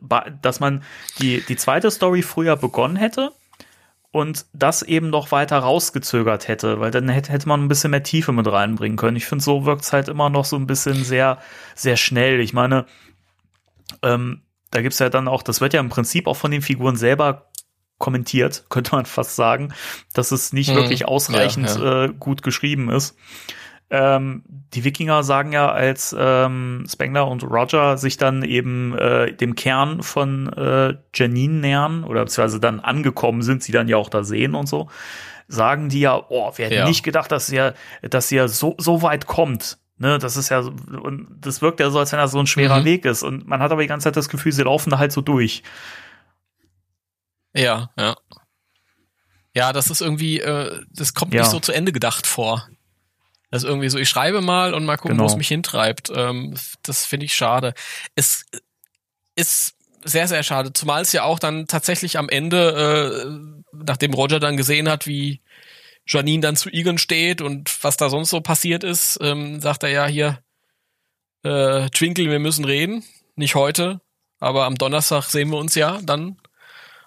dass 0.42 0.60
man 0.60 0.82
die, 1.20 1.42
die 1.48 1.56
zweite 1.56 1.90
Story 1.90 2.22
früher 2.22 2.56
begonnen 2.56 2.96
hätte 2.96 3.30
und 4.10 4.46
das 4.52 4.82
eben 4.82 5.10
noch 5.10 5.30
weiter 5.32 5.58
rausgezögert 5.58 6.48
hätte, 6.48 6.80
weil 6.80 6.90
dann 6.90 7.08
hätte, 7.08 7.32
hätte 7.32 7.48
man 7.48 7.62
ein 7.64 7.68
bisschen 7.68 7.92
mehr 7.92 8.02
Tiefe 8.02 8.32
mit 8.32 8.50
reinbringen 8.50 8.98
können. 8.98 9.16
Ich 9.16 9.26
finde, 9.26 9.44
so 9.44 9.64
wirkt 9.64 9.82
es 9.82 9.92
halt 9.92 10.08
immer 10.08 10.28
noch 10.28 10.44
so 10.44 10.56
ein 10.56 10.66
bisschen 10.66 11.04
sehr, 11.04 11.38
sehr 11.76 11.96
schnell. 11.96 12.40
Ich 12.40 12.52
meine, 12.52 12.84
ähm, 14.02 14.42
da 14.70 14.82
gibt's 14.82 14.98
ja 14.98 15.08
dann 15.08 15.28
auch, 15.28 15.42
das 15.42 15.60
wird 15.60 15.72
ja 15.72 15.80
im 15.80 15.88
Prinzip 15.88 16.26
auch 16.26 16.36
von 16.36 16.50
den 16.50 16.62
Figuren 16.62 16.96
selber 16.96 17.50
kommentiert, 17.98 18.64
könnte 18.70 18.96
man 18.96 19.06
fast 19.06 19.36
sagen, 19.36 19.72
dass 20.14 20.32
es 20.32 20.52
nicht 20.52 20.70
Hm, 20.70 20.76
wirklich 20.76 21.06
ausreichend 21.06 21.76
ja, 21.76 22.04
Äh, 22.04 22.08
gut 22.08 22.42
geschrieben 22.42 22.90
ist. 22.90 23.16
Ähm, 23.96 24.42
die 24.74 24.82
Wikinger 24.82 25.22
sagen 25.22 25.52
ja, 25.52 25.70
als 25.70 26.14
ähm, 26.18 26.84
Spengler 26.90 27.28
und 27.28 27.44
Roger 27.44 27.96
sich 27.96 28.16
dann 28.16 28.42
eben 28.42 28.98
äh, 28.98 29.32
dem 29.32 29.54
Kern 29.54 30.02
von 30.02 30.52
äh, 30.52 30.94
Janine 31.14 31.60
nähern 31.60 32.02
oder 32.02 32.24
beziehungsweise 32.24 32.58
dann 32.58 32.80
angekommen 32.80 33.42
sind, 33.42 33.62
sie 33.62 33.70
dann 33.70 33.86
ja 33.86 33.96
auch 33.96 34.08
da 34.08 34.24
sehen 34.24 34.54
und 34.56 34.66
so, 34.68 34.88
sagen 35.46 35.90
die 35.90 36.00
ja, 36.00 36.20
oh, 36.28 36.50
wir 36.56 36.64
hätten 36.64 36.74
Ja. 36.78 36.88
nicht 36.88 37.04
gedacht, 37.04 37.30
dass 37.30 37.48
ihr, 37.50 37.74
dass 38.02 38.32
ihr 38.32 38.48
so, 38.48 38.74
so 38.78 39.02
weit 39.02 39.26
kommt. 39.26 39.78
Ne, 39.96 40.18
das 40.18 40.36
ist 40.36 40.48
ja, 40.48 40.58
und 40.58 41.28
das 41.40 41.62
wirkt 41.62 41.78
ja 41.78 41.88
so, 41.90 42.00
als 42.00 42.10
wenn 42.10 42.18
das 42.18 42.32
so 42.32 42.40
ein 42.40 42.48
schwerer 42.48 42.80
Mhm. 42.80 42.84
Weg 42.84 43.04
ist. 43.04 43.22
Und 43.22 43.46
man 43.46 43.60
hat 43.60 43.70
aber 43.70 43.82
die 43.82 43.86
ganze 43.86 44.04
Zeit 44.04 44.16
das 44.16 44.28
Gefühl, 44.28 44.50
sie 44.50 44.64
laufen 44.64 44.90
da 44.90 44.98
halt 44.98 45.12
so 45.12 45.20
durch. 45.20 45.62
Ja, 47.54 47.90
ja. 47.96 48.16
Ja, 49.54 49.72
das 49.72 49.88
ist 49.90 50.00
irgendwie, 50.00 50.40
äh, 50.40 50.80
das 50.90 51.14
kommt 51.14 51.32
Ja. 51.32 51.42
nicht 51.42 51.50
so 51.50 51.60
zu 51.60 51.70
Ende 51.70 51.92
gedacht 51.92 52.26
vor. 52.26 52.66
Ist 53.54 53.64
irgendwie 53.64 53.88
so, 53.88 53.98
ich 53.98 54.08
schreibe 54.08 54.40
mal 54.40 54.74
und 54.74 54.84
mal 54.84 54.96
gucken, 54.96 55.16
Genau. 55.16 55.24
wo 55.24 55.32
es 55.32 55.36
mich 55.36 55.48
hintreibt. 55.48 56.10
Ähm, 56.14 56.54
das 56.82 57.04
finde 57.06 57.26
ich 57.26 57.34
schade. 57.34 57.74
Es 58.14 58.44
ist 59.36 59.74
sehr, 60.04 60.28
sehr 60.28 60.42
schade, 60.42 60.72
zumal 60.72 61.02
es 61.02 61.12
ja 61.12 61.22
auch 61.22 61.38
dann 61.38 61.66
tatsächlich 61.66 62.18
am 62.18 62.28
Ende, 62.28 63.24
äh, 63.24 63.66
nachdem 63.72 64.12
Roger 64.14 64.38
dann 64.40 64.56
gesehen 64.56 64.88
hat, 64.88 65.06
wie 65.06 65.40
Janine 66.06 66.42
dann 66.42 66.56
zu 66.56 66.68
Egan 66.68 66.98
steht 66.98 67.40
und 67.40 67.82
was 67.82 67.96
da 67.96 68.10
sonst 68.10 68.30
so 68.30 68.40
passiert 68.42 68.84
ist, 68.84 69.18
ähm, 69.22 69.60
sagt 69.60 69.82
er 69.82 69.88
ja 69.90 70.06
hier, 70.06 70.40
äh, 71.42 71.88
Twinkle, 71.90 72.30
wir 72.30 72.38
müssen 72.38 72.64
reden. 72.64 73.04
Nicht 73.36 73.54
heute, 73.54 74.00
aber 74.40 74.64
am 74.66 74.76
Donnerstag 74.76 75.24
sehen 75.24 75.48
wir 75.50 75.58
uns 75.58 75.74
ja 75.74 76.00
dann. 76.02 76.36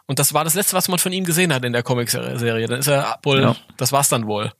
Und 0.07 0.19
das 0.19 0.33
war 0.33 0.43
das 0.43 0.53
letzte, 0.55 0.75
was 0.75 0.87
man 0.87 0.99
von 0.99 1.11
ihm 1.13 1.25
gesehen 1.25 1.53
hat 1.53 1.63
in 1.65 1.73
der 1.73 1.83
Comic-Serie. 1.83 2.67
Dann 2.67 2.79
ist 2.79 2.87
er 2.87 3.19
wohl, 3.23 3.41
Ja. 3.41 3.55
das 3.77 3.91
war's 3.91 4.09
dann 4.09 4.25
wohl. 4.25 4.51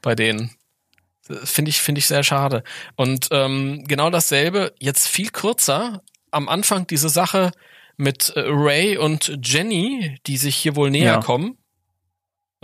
Bei 0.00 0.14
denen. 0.14 0.50
Finde 1.44 1.68
ich, 1.70 1.80
finde 1.80 1.98
ich 1.98 2.06
sehr 2.06 2.22
schade. 2.22 2.62
Und 2.96 3.28
ähm, 3.30 3.84
genau 3.86 4.10
dasselbe, 4.10 4.72
jetzt 4.78 5.08
viel 5.08 5.30
kürzer, 5.30 6.02
am 6.30 6.48
Anfang 6.48 6.86
diese 6.86 7.08
Sache 7.08 7.52
mit 7.96 8.30
äh, 8.36 8.40
Ray 8.46 8.96
und 8.96 9.38
Jenny, 9.44 10.18
die 10.26 10.36
sich 10.36 10.56
hier 10.56 10.76
wohl 10.76 10.90
näher 10.90 11.04
Ja. 11.14 11.20
kommen. 11.20 11.58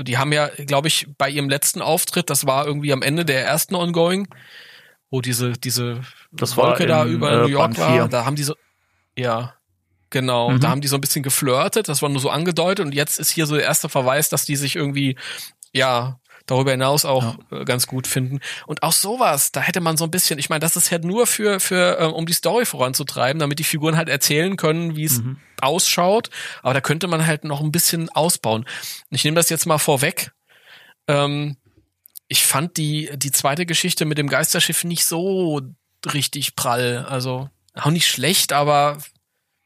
Die 0.00 0.16
haben 0.16 0.32
ja, 0.32 0.48
glaube 0.48 0.86
ich, 0.88 1.08
bei 1.18 1.28
ihrem 1.28 1.48
letzten 1.48 1.82
Auftritt, 1.82 2.30
das 2.30 2.46
war 2.46 2.66
irgendwie 2.66 2.92
am 2.92 3.02
Ende 3.02 3.24
der 3.24 3.44
ersten 3.44 3.74
Ongoing, 3.74 4.28
wo 5.10 5.20
diese, 5.20 5.52
diese 5.52 6.02
Das 6.30 6.56
Wolke 6.56 6.86
da 6.86 7.04
in, 7.04 7.12
über 7.14 7.32
äh, 7.32 7.36
New 7.42 7.48
York 7.48 7.74
Band 7.74 7.78
war, 7.78 7.92
vier. 7.94 8.08
da 8.08 8.24
haben 8.24 8.36
die 8.36 8.44
so, 8.44 8.54
ja, 9.16 9.54
genau, 10.10 10.52
Mhm. 10.52 10.60
da 10.60 10.68
haben 10.70 10.80
die 10.80 10.88
so 10.88 10.96
ein 10.96 11.00
bisschen 11.00 11.24
geflirtet, 11.24 11.88
das 11.88 12.00
war 12.00 12.08
nur 12.08 12.20
so 12.20 12.30
angedeutet 12.30 12.86
und 12.86 12.94
jetzt 12.94 13.18
ist 13.18 13.30
hier 13.30 13.46
so 13.46 13.56
der 13.56 13.64
erste 13.64 13.88
Verweis, 13.88 14.28
dass 14.28 14.44
die 14.44 14.54
sich 14.56 14.76
irgendwie, 14.76 15.16
ja, 15.72 16.20
darüber 16.48 16.72
hinaus 16.72 17.04
auch 17.04 17.38
äh, 17.52 17.64
ganz 17.64 17.86
gut 17.86 18.08
finden. 18.08 18.40
Und 18.66 18.82
auch 18.82 18.92
sowas, 18.92 19.52
da 19.52 19.60
hätte 19.60 19.80
man 19.80 19.96
so 19.96 20.02
ein 20.04 20.10
bisschen, 20.10 20.40
ich 20.40 20.48
meine, 20.48 20.60
das 20.60 20.74
ist 20.74 20.90
ja 20.90 20.98
nur 20.98 21.28
für, 21.28 21.60
für, 21.60 22.00
äh, 22.00 22.04
um 22.06 22.26
die 22.26 22.32
Story 22.32 22.64
voranzutreiben, 22.64 23.38
damit 23.38 23.60
die 23.60 23.64
Figuren 23.64 23.96
halt 23.96 24.08
erzählen 24.08 24.56
können, 24.56 24.96
wie 24.96 25.04
es 25.04 25.20
Mhm. 25.20 25.38
ausschaut. 25.60 26.30
Aber 26.62 26.74
da 26.74 26.80
könnte 26.80 27.06
man 27.06 27.24
halt 27.26 27.44
noch 27.44 27.60
ein 27.60 27.70
bisschen 27.70 28.08
ausbauen. 28.08 28.64
Ich 29.10 29.22
nehme 29.22 29.36
das 29.36 29.48
jetzt 29.50 29.66
mal 29.66 29.78
vorweg. 29.78 30.32
Ähm, 31.06 31.56
ich 32.26 32.44
fand 32.44 32.76
die, 32.76 33.10
die 33.14 33.30
zweite 33.32 33.64
Geschichte 33.64 34.04
mit 34.04 34.18
dem 34.18 34.28
Geisterschiff 34.28 34.84
nicht 34.84 35.04
so 35.06 35.60
richtig 36.12 36.56
prall. 36.56 37.06
Also 37.08 37.48
auch 37.74 37.90
nicht 37.90 38.06
schlecht, 38.08 38.52
aber 38.52 38.98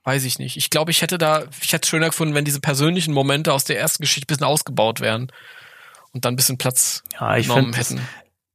weiß 0.05 0.25
ich 0.25 0.39
nicht. 0.41 0.57
Ich 0.57 0.71
glaube, 0.71 0.91
ich 0.91 1.03
hätte 1.03 1.17
da, 1.19 1.45
ich 1.63 1.73
hätte 1.73 1.85
es 1.85 1.89
schöner 1.89 2.07
gefunden, 2.07 2.35
wenn 2.35 2.45
diese 2.45 2.61
persönlichen 2.61 3.15
Momente 3.15 3.53
aus 3.53 3.65
der 3.65 3.79
ersten 3.79 4.03
Geschichte 4.03 4.27
ein 4.27 4.35
bisschen 4.35 4.47
ausgebaut 4.47 5.01
wären. 5.01 5.31
Und 6.13 6.25
dann 6.25 6.35
ein 6.35 6.37
bisschen 6.37 6.59
Platz 6.59 7.03
Ja, 7.19 7.37
ich 7.37 7.49
genommen 7.49 7.73
hätten. 7.73 8.01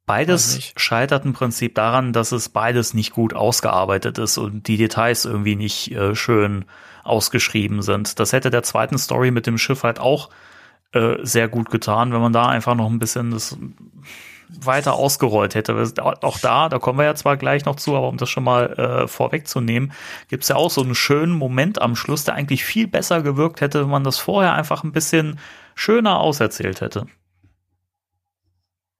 Beides 0.05 0.71
scheitert 0.77 1.25
im 1.25 1.33
Prinzip 1.33 1.75
daran, 1.75 2.13
dass 2.13 2.31
es 2.31 2.47
beides 2.47 2.93
nicht 2.93 3.11
gut 3.11 3.33
ausgearbeitet 3.33 4.17
ist 4.19 4.37
und 4.37 4.67
die 4.69 4.77
Details 4.77 5.25
irgendwie 5.25 5.57
nicht 5.57 5.91
äh, 5.91 6.15
schön 6.15 6.63
ausgeschrieben 7.03 7.81
sind. 7.81 8.17
Das 8.19 8.31
hätte 8.31 8.49
der 8.49 8.63
zweiten 8.63 8.97
Story 8.97 9.31
mit 9.31 9.47
dem 9.47 9.57
Schiff 9.57 9.83
halt 9.83 9.99
auch 9.99 10.29
äh, 10.93 11.17
sehr 11.23 11.49
gut 11.49 11.69
getan, 11.71 12.13
wenn 12.13 12.21
man 12.21 12.31
da 12.31 12.47
einfach 12.47 12.75
noch 12.75 12.89
ein 12.89 12.99
bisschen 12.99 13.31
das 13.31 13.57
weiter 14.49 14.93
ausgerollt 14.93 15.55
hätte. 15.55 15.75
Auch 16.21 16.39
da, 16.39 16.69
da 16.69 16.79
kommen 16.79 16.99
wir 16.99 17.05
ja 17.05 17.15
zwar 17.15 17.35
gleich 17.35 17.65
noch 17.65 17.75
zu, 17.75 17.95
aber 17.97 18.07
um 18.07 18.15
das 18.15 18.29
schon 18.29 18.45
mal 18.45 18.73
äh, 18.73 19.07
vorwegzunehmen, 19.07 19.91
gibt 20.29 20.43
es 20.43 20.49
ja 20.49 20.55
auch 20.55 20.71
so 20.71 20.81
einen 20.81 20.95
schönen 20.95 21.33
Moment 21.33 21.81
am 21.81 21.97
Schluss, 21.97 22.23
der 22.23 22.35
eigentlich 22.35 22.63
viel 22.63 22.87
besser 22.87 23.21
gewirkt 23.21 23.59
hätte, 23.59 23.81
wenn 23.81 23.89
man 23.89 24.05
das 24.05 24.19
vorher 24.19 24.53
einfach 24.53 24.85
ein 24.85 24.93
bisschen 24.93 25.37
schöner 25.75 26.19
auserzählt 26.19 26.79
hätte. 26.79 27.07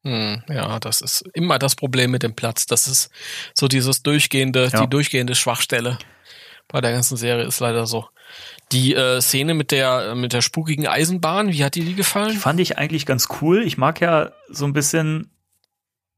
Hm, 0.07 0.41
ja, 0.53 0.79
das 0.79 1.01
ist 1.01 1.21
immer 1.34 1.59
das 1.59 1.75
Problem 1.75 2.11
mit 2.11 2.23
dem 2.23 2.34
Platz. 2.34 2.65
Das 2.65 2.88
ist 2.88 3.09
so 3.53 3.67
dieses 3.67 4.03
durchgehende, 4.03 4.69
Ja. 4.71 4.81
die 4.81 4.89
durchgehende 4.89 5.35
Schwachstelle 5.35 5.97
bei 6.69 6.79
der 6.81 6.91
ganzen 6.93 7.17
Serie 7.17 7.45
ist 7.45 7.59
leider 7.59 7.85
so. 7.88 8.07
Die 8.71 8.93
äh, 8.95 9.21
Szene 9.21 9.53
mit 9.53 9.71
der 9.71 10.15
mit 10.15 10.34
der 10.34 10.41
spukigen 10.41 10.88
Eisenbahn, 10.88 11.51
wie 11.51 11.63
hat 11.63 11.75
dir 11.75 11.84
die 11.84 11.89
Die 11.91 11.95
gefallen? 11.95 12.38
fand 12.38 12.59
ich 12.59 12.77
eigentlich 12.77 13.05
ganz 13.05 13.27
cool. 13.41 13.63
Ich 13.63 13.77
mag 13.77 14.01
ja 14.01 14.31
so 14.49 14.65
ein 14.65 14.73
bisschen 14.73 15.29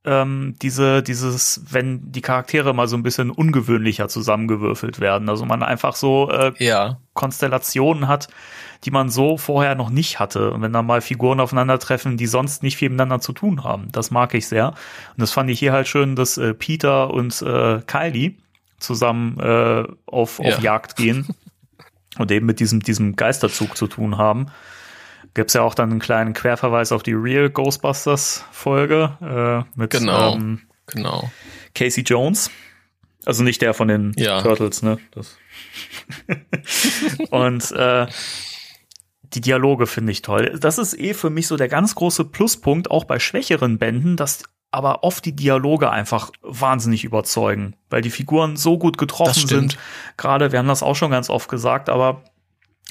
ähm, 0.10 0.56
diese, 0.62 1.04
dieses, 1.04 1.62
wenn 1.70 2.12
die 2.12 2.22
Charaktere 2.22 2.74
mal 2.74 2.88
so 2.88 2.98
ein 2.98 3.04
bisschen 3.04 3.30
ungewöhnlicher 3.30 4.08
zusammengewürfelt 4.08 5.00
werden. 5.00 5.30
Also 5.30 5.46
man 5.46 5.62
einfach 5.62 5.96
so 5.96 6.32
äh, 6.32 6.52
Ja, 6.58 6.98
Konstellationen 7.14 8.08
hat, 8.08 8.28
die 8.86 8.92
man 8.92 9.10
so 9.10 9.38
vorher 9.38 9.76
noch 9.76 9.92
nicht 9.92 10.20
hatte. 10.20 10.52
Und 10.52 10.64
wenn 10.64 10.74
da 10.74 10.82
mal 10.82 11.02
Figuren 11.02 11.40
aufeinandertreffen, 11.40 12.18
die 12.18 12.26
sonst 12.26 12.64
nicht 12.64 12.78
viel 12.78 12.90
miteinander 12.90 13.20
zu 13.20 13.34
tun 13.34 13.64
haben. 13.64 13.92
Das 13.92 14.10
mag 14.10 14.34
ich 14.34 14.48
sehr. 14.48 14.70
Und 14.70 15.18
das 15.18 15.32
fand 15.32 15.50
ich 15.52 15.60
hier 15.60 15.74
halt 15.74 15.88
schön, 15.88 16.16
dass 16.16 16.38
äh, 16.38 16.54
Peter 16.56 17.12
und 17.14 17.40
äh, 17.44 17.82
Kylie 17.86 18.36
zusammen 18.80 19.40
äh, 19.40 19.84
auf, 20.08 20.40
auf 20.40 20.46
Ja. 20.46 20.60
Jagd 20.60 20.96
gehen 20.96 21.28
und 22.18 22.32
eben 22.32 22.48
mit 22.48 22.60
diesem, 22.60 22.80
diesem 22.80 23.16
Geisterzug 23.16 23.78
zu 23.78 23.86
tun 23.88 24.18
haben. 24.18 24.48
Gibt's 25.34 25.54
ja 25.54 25.62
auch 25.62 25.76
dann 25.76 25.92
einen 25.92 26.00
kleinen 26.00 26.34
Querverweis 26.34 26.92
auf 26.92 27.04
die 27.04 27.14
Real 27.14 27.50
Ghostbusters 27.50 28.46
Folge 28.52 29.18
äh, 29.22 29.80
mit 29.80 29.92
Genau. 29.92 30.36
ähm, 30.36 30.62
genau. 30.88 31.32
Casey 31.76 32.04
Jones. 32.04 32.50
Also 33.26 33.44
nicht 33.44 33.62
der 33.62 33.74
von 33.74 33.88
den 33.90 34.14
Ja. 34.18 34.42
Turtles, 34.42 34.82
ne? 34.82 34.98
Und 37.30 37.72
äh, 37.72 38.08
die 39.34 39.42
Dialoge 39.42 39.88
finde 39.88 40.12
ich 40.12 40.22
toll. 40.22 40.58
Das 40.60 40.78
ist 40.78 40.98
eh 40.98 41.14
für 41.14 41.30
mich 41.30 41.48
so 41.48 41.56
der 41.58 41.68
ganz 41.68 41.96
große 41.96 42.26
Pluspunkt, 42.26 42.90
auch 42.90 43.04
bei 43.04 43.20
schwächeren 43.20 43.78
Bänden, 43.78 44.16
dass 44.18 44.44
aber 44.72 45.04
oft 45.04 45.26
die 45.26 45.36
Dialoge 45.36 45.90
einfach 45.90 46.32
wahnsinnig 46.44 47.04
überzeugen, 47.04 47.76
weil 47.90 48.02
die 48.02 48.12
Figuren 48.12 48.56
so 48.56 48.78
gut 48.78 48.98
getroffen 49.00 49.48
sind. 49.48 49.78
Gerade, 50.16 50.52
wir 50.52 50.60
haben 50.60 50.68
das 50.68 50.84
auch 50.84 50.96
schon 50.96 51.10
ganz 51.12 51.30
oft 51.30 51.50
gesagt, 51.50 51.90
aber 51.90 52.24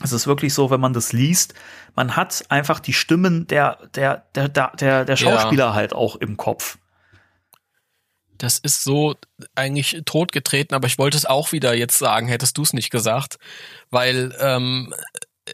es 0.02 0.12
ist 0.12 0.26
wirklich 0.26 0.54
so, 0.54 0.70
wenn 0.70 0.80
man 0.80 0.92
das 0.92 1.12
liest, 1.12 1.54
man 1.96 2.14
hat 2.16 2.44
einfach 2.50 2.80
die 2.80 2.92
Stimmen 2.92 3.46
der, 3.48 3.78
der, 3.94 4.26
der, 4.34 4.48
der, 4.48 4.72
der, 4.76 5.04
der 5.04 5.16
Ja. 5.16 5.16
Schauspieler 5.16 5.74
halt 5.74 5.92
auch 5.92 6.16
im 6.16 6.36
Kopf. 6.36 6.78
Das 8.36 8.58
ist 8.60 8.84
so 8.84 9.16
eigentlich 9.56 10.02
totgetreten, 10.04 10.74
aber 10.74 10.86
ich 10.86 10.98
wollte 10.98 11.16
es 11.16 11.26
auch 11.26 11.50
wieder 11.50 11.74
jetzt 11.74 11.98
sagen, 11.98 12.28
hättest 12.28 12.56
du 12.56 12.62
es 12.62 12.72
nicht 12.72 12.90
gesagt, 12.90 13.38
weil 13.90 14.32
ähm, 14.38 14.94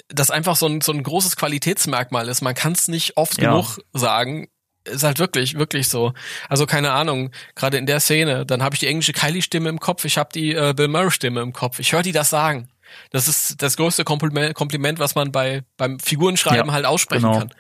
das 0.09 0.31
einfach 0.31 0.57
so 0.57 0.67
ein, 0.67 0.83
so 0.83 0.93
ein 0.93 1.03
großes 1.03 1.37
Qualitätsmerkmal 1.37 2.29
ist. 2.29 2.43
Man 2.43 2.55
kann 2.55 2.73
es 2.73 2.89
nicht 2.89 3.17
oft 3.17 3.41
Ja. 3.41 3.51
genug 3.51 3.79
sagen. 3.95 4.49
Ist 4.87 5.03
halt 5.03 5.19
wirklich, 5.19 5.55
wirklich 5.59 5.89
so. 5.89 6.13
Also 6.51 6.67
keine 6.67 6.93
Ahnung, 6.93 7.31
gerade 7.55 7.79
in 7.79 7.87
der 7.87 8.01
Szene, 8.01 8.45
dann 8.45 8.63
habe 8.63 8.75
ich 8.75 8.81
die 8.81 8.87
englische 8.87 9.15
Kylie-Stimme 9.15 9.71
im 9.71 9.81
Kopf, 9.81 10.05
ich 10.05 10.19
habe 10.19 10.29
die 10.35 10.53
äh, 10.53 10.75
Bill 10.77 10.89
Murray-Stimme 10.89 11.41
im 11.41 11.55
Kopf. 11.55 11.79
Ich 11.79 11.93
höre 11.95 12.03
die 12.03 12.13
das 12.13 12.29
sagen. 12.29 12.69
Das 13.11 13.29
ist 13.29 13.63
das 13.63 13.77
größte 13.77 14.05
Kompliment, 14.05 14.55
Kompliment 14.55 14.99
was 14.99 15.15
man 15.15 15.33
bei 15.33 15.63
beim 15.77 15.99
Figurenschreiben 15.99 16.67
Ja, 16.67 16.73
halt 16.73 16.87
aussprechen 16.87 17.27
genau. 17.27 17.39
kann. 17.39 17.55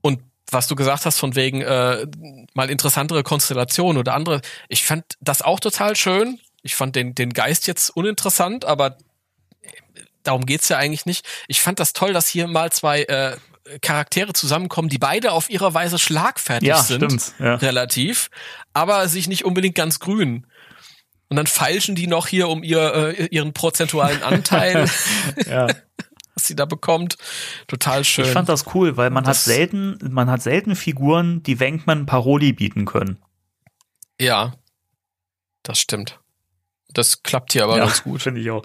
Und 0.00 0.20
was 0.50 0.68
du 0.68 0.76
gesagt 0.76 1.06
hast 1.06 1.18
von 1.18 1.34
wegen 1.34 1.62
äh, 1.62 2.06
mal 2.54 2.70
interessantere 2.70 3.22
Konstellationen 3.22 3.98
oder 3.98 4.14
andere, 4.14 4.40
ich 4.68 4.84
fand 4.84 5.04
das 5.20 5.42
auch 5.42 5.60
total 5.60 5.96
schön. 5.96 6.38
Ich 6.62 6.76
fand 6.76 6.96
den, 6.96 7.14
den 7.14 7.32
Geist 7.32 7.66
jetzt 7.66 7.90
uninteressant, 7.90 8.64
aber 8.64 8.96
darum 10.22 10.46
geht's 10.46 10.68
ja 10.68 10.78
eigentlich 10.78 11.06
nicht. 11.06 11.26
Ich 11.48 11.60
fand 11.60 11.78
das 11.80 11.92
toll, 11.92 12.12
dass 12.12 12.28
hier 12.28 12.46
mal 12.46 12.72
zwei 12.72 13.02
äh, 13.04 13.36
Charaktere 13.80 14.32
zusammenkommen, 14.32 14.88
die 14.88 14.98
beide 14.98 15.32
auf 15.32 15.50
ihrer 15.50 15.74
Weise 15.74 15.98
schlagfertig 15.98 16.68
Ja, 16.68 16.82
sind, 16.82 17.04
stimmt. 17.04 17.34
Ja. 17.38 17.56
relativ, 17.56 18.30
aber 18.72 19.08
sich 19.08 19.28
nicht 19.28 19.44
unbedingt 19.44 19.74
ganz 19.74 19.98
grün. 19.98 20.46
Und 21.28 21.36
dann 21.36 21.46
feilschen 21.46 21.94
die 21.96 22.06
noch 22.06 22.26
hier 22.28 22.48
um 22.48 22.62
ihr, 22.62 22.94
äh, 23.18 23.26
ihren 23.26 23.52
prozentualen 23.52 24.22
Anteil, 24.22 24.88
Ja. 25.46 25.66
was 26.34 26.46
sie 26.46 26.54
da 26.54 26.66
bekommt. 26.66 27.16
Total 27.66 28.04
schön. 28.04 28.26
Ich 28.26 28.30
fand 28.30 28.48
das 28.48 28.74
cool, 28.74 28.96
weil 28.96 29.10
man 29.10 29.24
Das- 29.24 29.38
hat 29.38 29.44
selten, 29.44 29.98
man 30.10 30.30
hat 30.30 30.42
selten 30.42 30.76
Figuren, 30.76 31.42
die 31.42 31.58
Wenkman 31.58 32.06
Paroli 32.06 32.52
bieten 32.52 32.84
können. 32.84 33.18
Ja, 34.20 34.54
das 35.62 35.78
stimmt. 35.80 36.20
Das 36.92 37.22
klappt 37.24 37.52
hier 37.52 37.64
aber 37.64 37.76
ganz 37.76 38.04
gut. 38.04 38.22
Finde 38.22 38.40
ich 38.40 38.50
auch. 38.50 38.64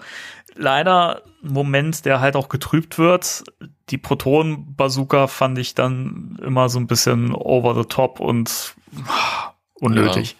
Leider 0.54 1.22
ein 1.42 1.52
Moment, 1.52 2.04
der 2.04 2.20
halt 2.20 2.36
auch 2.36 2.48
getrübt 2.48 2.96
wird. 2.98 3.42
Die 3.90 3.98
Proton-Bazooka 3.98 5.26
fand 5.26 5.58
ich 5.58 5.74
dann 5.74 6.38
immer 6.42 6.68
so 6.68 6.78
ein 6.78 6.86
bisschen 6.86 7.34
over 7.34 7.74
the 7.74 7.86
top 7.88 8.20
und 8.20 8.74
ah, 9.08 9.52
unnötig. 9.74 10.30
Ja, 10.32 10.36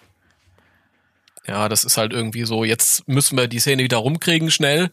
das 1.46 1.84
ist 1.84 1.96
halt 1.96 2.12
irgendwie 2.12 2.44
so, 2.44 2.64
jetzt 2.64 3.06
müssen 3.08 3.36
wir 3.36 3.48
die 3.48 3.58
Szene 3.60 3.82
wieder 3.82 3.96
rumkriegen 3.98 4.50
schnell, 4.50 4.90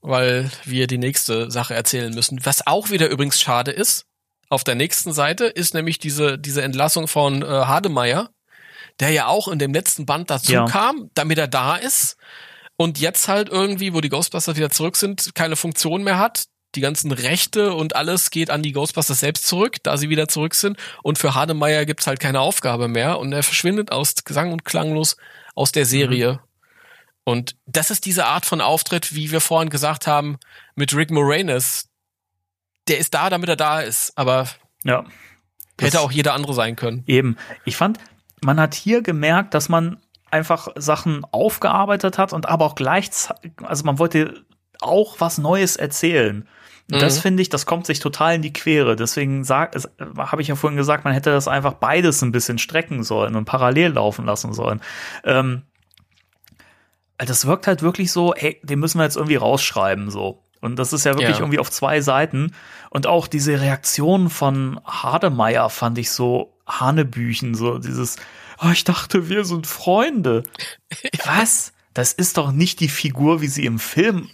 weil 0.00 0.50
wir 0.64 0.86
die 0.86 0.98
nächste 0.98 1.50
Sache 1.50 1.74
erzählen 1.74 2.14
müssen. 2.14 2.44
Was 2.44 2.66
auch 2.66 2.90
wieder 2.90 3.08
übrigens 3.08 3.40
schade 3.40 3.70
ist, 3.70 4.04
auf 4.48 4.64
der 4.64 4.74
nächsten 4.76 5.12
Seite 5.12 5.44
ist 5.46 5.74
nämlich 5.74 5.98
diese, 5.98 6.38
diese 6.38 6.62
Entlassung 6.62 7.06
von 7.08 7.42
äh, 7.42 7.46
Hademeyer, 7.46 8.30
der 9.00 9.10
ja 9.10 9.26
auch 9.26 9.48
in 9.48 9.58
dem 9.58 9.74
letzten 9.74 10.06
Band 10.06 10.30
dazu 10.30 10.52
Ja. 10.52 10.64
kam, 10.66 11.10
damit 11.14 11.38
er 11.38 11.48
da 11.48 11.76
ist 11.76 12.16
und 12.76 12.98
jetzt 12.98 13.28
halt 13.28 13.48
irgendwie, 13.48 13.92
wo 13.92 14.00
die 14.00 14.08
Ghostbusters 14.08 14.56
wieder 14.56 14.70
zurück 14.70 14.96
sind, 14.96 15.34
keine 15.34 15.56
Funktion 15.56 16.02
mehr 16.02 16.18
hat. 16.18 16.44
Die 16.74 16.80
ganzen 16.80 17.12
Rechte 17.12 17.72
und 17.72 17.96
alles 17.96 18.30
geht 18.30 18.50
an 18.50 18.62
die 18.62 18.72
Ghostbusters 18.72 19.20
selbst 19.20 19.46
zurück, 19.46 19.76
da 19.82 19.96
sie 19.96 20.10
wieder 20.10 20.28
zurück 20.28 20.54
sind. 20.54 20.76
Und 21.02 21.18
für 21.18 21.34
Hademeyer 21.34 21.86
gibt's 21.86 22.06
halt 22.06 22.20
keine 22.20 22.40
Aufgabe 22.40 22.88
mehr 22.88 23.18
und 23.18 23.32
er 23.32 23.42
verschwindet 23.42 23.90
aus 23.90 24.14
Gesang 24.24 24.52
und 24.52 24.64
klanglos 24.66 25.16
aus 25.58 25.72
der 25.72 25.86
Serie. 25.86 26.40
Und 27.24 27.56
das 27.66 27.90
ist 27.90 28.06
diese 28.06 28.24
Art 28.24 28.46
von 28.46 28.60
Auftritt, 28.60 29.14
wie 29.14 29.30
wir 29.32 29.40
vorhin 29.40 29.70
gesagt 29.70 30.06
haben, 30.06 30.38
mit 30.76 30.94
Rick 30.94 31.10
Moranis. 31.10 31.88
Der 32.86 32.98
ist 32.98 33.12
da, 33.12 33.28
damit 33.28 33.48
er 33.48 33.56
da 33.56 33.80
ist, 33.80 34.16
aber 34.16 34.48
Ja. 34.84 35.04
Hätte 35.80 36.00
auch 36.00 36.10
jeder 36.10 36.34
andere 36.34 36.54
sein 36.54 36.74
können. 36.74 37.04
Eben. 37.06 37.36
Ich 37.64 37.76
fand, 37.76 37.98
man 38.42 38.58
hat 38.58 38.74
hier 38.74 39.02
gemerkt, 39.02 39.54
dass 39.54 39.68
man 39.68 40.00
einfach 40.30 40.68
Sachen 40.76 41.24
aufgearbeitet 41.30 42.18
hat 42.18 42.32
und 42.32 42.46
aber 42.46 42.64
auch 42.64 42.74
gleichzeitig, 42.74 43.52
also 43.62 43.84
man 43.84 43.98
wollte 43.98 44.44
auch 44.80 45.20
was 45.20 45.38
Neues 45.38 45.76
erzählen. 45.76 46.48
Und 46.90 47.02
Das 47.02 47.18
Mhm. 47.18 47.22
finde 47.22 47.42
ich, 47.42 47.48
das 47.50 47.66
kommt 47.66 47.84
sich 47.86 48.00
total 48.00 48.34
in 48.36 48.42
die 48.42 48.52
Quere. 48.52 48.96
Deswegen 48.96 49.46
habe 49.48 50.40
ich 50.42 50.48
ja 50.48 50.54
vorhin 50.56 50.76
gesagt, 50.78 51.04
man 51.04 51.12
hätte 51.12 51.30
das 51.30 51.46
einfach 51.48 51.74
beides 51.74 52.22
ein 52.22 52.32
bisschen 52.32 52.58
strecken 52.58 53.02
sollen 53.04 53.36
und 53.36 53.44
parallel 53.44 53.92
laufen 53.92 54.24
lassen 54.24 54.54
sollen. 54.54 54.80
Ähm, 55.24 55.62
das 57.18 57.46
wirkt 57.46 57.66
halt 57.66 57.82
wirklich 57.82 58.12
so, 58.12 58.32
hey, 58.36 58.60
den 58.62 58.78
müssen 58.78 58.98
wir 58.98 59.04
jetzt 59.04 59.16
irgendwie 59.16 59.36
rausschreiben, 59.36 60.10
so. 60.10 60.42
Und 60.60 60.76
das 60.76 60.92
ist 60.92 61.04
ja 61.04 61.12
wirklich 61.14 61.36
Ja. 61.36 61.40
irgendwie 61.40 61.58
auf 61.58 61.70
zwei 61.70 62.00
Seiten. 62.00 62.54
Und 62.90 63.06
auch 63.06 63.26
diese 63.28 63.60
Reaktion 63.60 64.28
von 64.30 64.80
Hademeyer 64.84 65.68
fand 65.70 65.98
ich 65.98 66.10
so 66.10 66.54
Hanebüchen, 66.66 67.54
so 67.54 67.78
dieses, 67.78 68.16
oh, 68.62 68.70
ich 68.72 68.84
dachte, 68.84 69.28
wir 69.28 69.44
sind 69.44 69.66
Freunde. 69.66 70.42
Was? 71.24 71.72
Das 71.94 72.12
ist 72.12 72.36
doch 72.38 72.52
nicht 72.52 72.80
die 72.80 72.88
Figur, 72.88 73.40
wie 73.40 73.46
sie 73.48 73.66
im 73.66 73.78
Film 73.78 74.30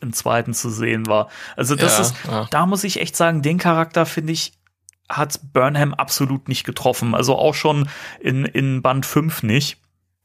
im 0.00 0.12
zweiten 0.12 0.54
zu 0.54 0.70
sehen 0.70 1.06
war. 1.06 1.28
Also 1.56 1.74
das 1.76 1.98
Ja, 1.98 2.02
ist, 2.02 2.14
ja. 2.26 2.46
da 2.50 2.66
muss 2.66 2.84
ich 2.84 3.00
echt 3.00 3.16
sagen, 3.16 3.42
den 3.42 3.58
Charakter 3.58 4.06
finde 4.06 4.32
ich, 4.32 4.52
hat 5.08 5.40
Burnham 5.52 5.94
absolut 5.94 6.48
nicht 6.48 6.64
getroffen. 6.64 7.14
Also 7.14 7.36
auch 7.36 7.54
schon 7.54 7.88
in, 8.20 8.44
in 8.44 8.82
Band 8.82 9.06
5 9.06 9.42
nicht. 9.44 9.78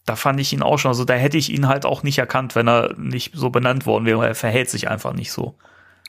Da 0.05 0.15
fand 0.15 0.39
ich 0.39 0.51
ihn 0.53 0.63
auch 0.63 0.79
schon, 0.79 0.89
also 0.89 1.05
da 1.05 1.13
hätte 1.13 1.37
ich 1.37 1.51
ihn 1.51 1.67
halt 1.67 1.85
auch 1.85 2.03
nicht 2.03 2.17
erkannt, 2.17 2.55
wenn 2.55 2.67
er 2.67 2.95
nicht 2.97 3.33
so 3.35 3.49
benannt 3.51 3.85
worden 3.85 4.05
wäre. 4.05 4.27
Er 4.27 4.35
verhält 4.35 4.69
sich 4.69 4.89
einfach 4.89 5.13
nicht 5.13 5.31
so. 5.31 5.55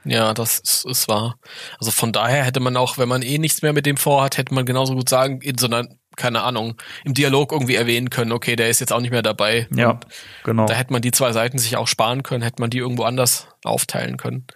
Ja, 0.05 0.35
das 0.35 0.59
ist, 0.59 0.85
ist 0.87 1.09
wahr. 1.09 1.37
Also 1.79 1.93
von 1.93 2.13
daher 2.13 2.43
hätte 2.45 2.61
man 2.61 2.77
auch, 2.77 2.99
wenn 2.99 3.09
man 3.09 3.23
eh 3.23 3.39
nichts 3.39 3.63
mehr 3.63 3.73
mit 3.73 3.87
dem 3.87 3.97
vorhat, 3.97 4.37
hätte 4.37 4.53
man 4.55 4.67
genauso 4.67 4.95
gut 4.95 5.09
sagen, 5.09 5.41
in 5.43 5.59
so 5.59 5.67
einer, 5.67 5.87
keine 6.17 6.43
Ahnung, 6.43 6.77
im 7.05 7.15
Dialog 7.15 7.53
irgendwie 7.53 7.75
erwähnen 7.75 8.11
können, 8.11 8.33
okay, 8.33 8.57
der 8.57 8.69
ist 8.69 8.81
jetzt 8.81 8.93
auch 8.93 9.01
nicht 9.01 9.11
mehr 9.11 9.23
dabei. 9.23 9.69
Ja, 9.75 9.91
Und 9.91 10.07
genau. 10.45 10.67
Da 10.67 10.75
hätte 10.75 10.93
man 10.93 11.03
die 11.03 11.11
zwei 11.11 11.33
Seiten 11.33 11.59
sich 11.59 11.77
auch 11.77 11.89
sparen 11.89 12.23
können, 12.23 12.43
hätte 12.43 12.61
man 12.61 12.71
die 12.71 12.79
irgendwo 12.79 13.05
anders 13.05 13.49
aufteilen 13.65 14.17
können. 14.17 14.47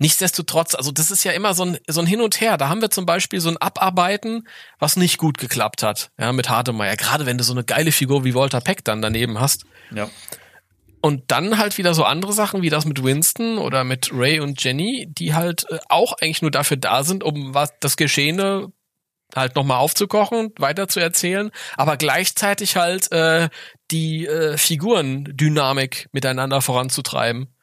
Nichtsdestotrotz, 0.00 0.76
also 0.76 0.92
das 0.92 1.10
ist 1.10 1.24
ja 1.24 1.32
immer 1.32 1.54
so 1.54 1.64
ein, 1.64 1.78
so 1.88 2.00
ein 2.00 2.06
Hin 2.06 2.20
und 2.20 2.40
Her. 2.40 2.56
Da 2.56 2.68
haben 2.68 2.80
wir 2.80 2.90
zum 2.90 3.04
Beispiel 3.04 3.40
so 3.40 3.48
ein 3.48 3.56
Abarbeiten, 3.56 4.46
was 4.78 4.96
nicht 4.96 5.18
gut 5.18 5.38
geklappt 5.38 5.82
hat, 5.82 6.10
ja, 6.18 6.32
mit 6.32 6.48
Hardemeyer. 6.48 6.96
Gerade 6.96 7.26
wenn 7.26 7.36
du 7.36 7.42
so 7.42 7.52
eine 7.52 7.64
geile 7.64 7.90
Figur 7.90 8.24
wie 8.24 8.34
Walter 8.34 8.60
Peck 8.60 8.84
dann 8.84 9.02
daneben 9.02 9.40
hast. 9.40 9.64
Ja. 9.90 10.08
Und 11.00 11.24
dann 11.28 11.58
halt 11.58 11.78
wieder 11.78 11.94
so 11.94 12.04
andere 12.04 12.32
Sachen 12.32 12.62
wie 12.62 12.70
das 12.70 12.84
mit 12.84 13.02
Winston 13.02 13.58
oder 13.58 13.82
mit 13.84 14.10
Ray 14.12 14.40
und 14.40 14.62
Jenny, 14.62 15.06
die 15.08 15.34
halt 15.34 15.66
äh, 15.70 15.78
auch 15.88 16.12
eigentlich 16.20 16.42
nur 16.42 16.50
dafür 16.50 16.76
da 16.76 17.02
sind, 17.02 17.24
um 17.24 17.54
was 17.54 17.72
das 17.80 17.96
Geschehene 17.96 18.72
halt 19.34 19.56
nochmal 19.56 19.78
aufzukochen, 19.78 20.52
weiter 20.58 20.88
zu 20.88 21.00
erzählen, 21.00 21.50
aber 21.76 21.96
gleichzeitig 21.96 22.76
halt 22.76 23.10
äh, 23.12 23.48
die 23.90 24.26
äh, 24.26 24.56
Figurendynamik 24.56 26.08
miteinander 26.12 26.62
voranzutreiben. 26.62 27.54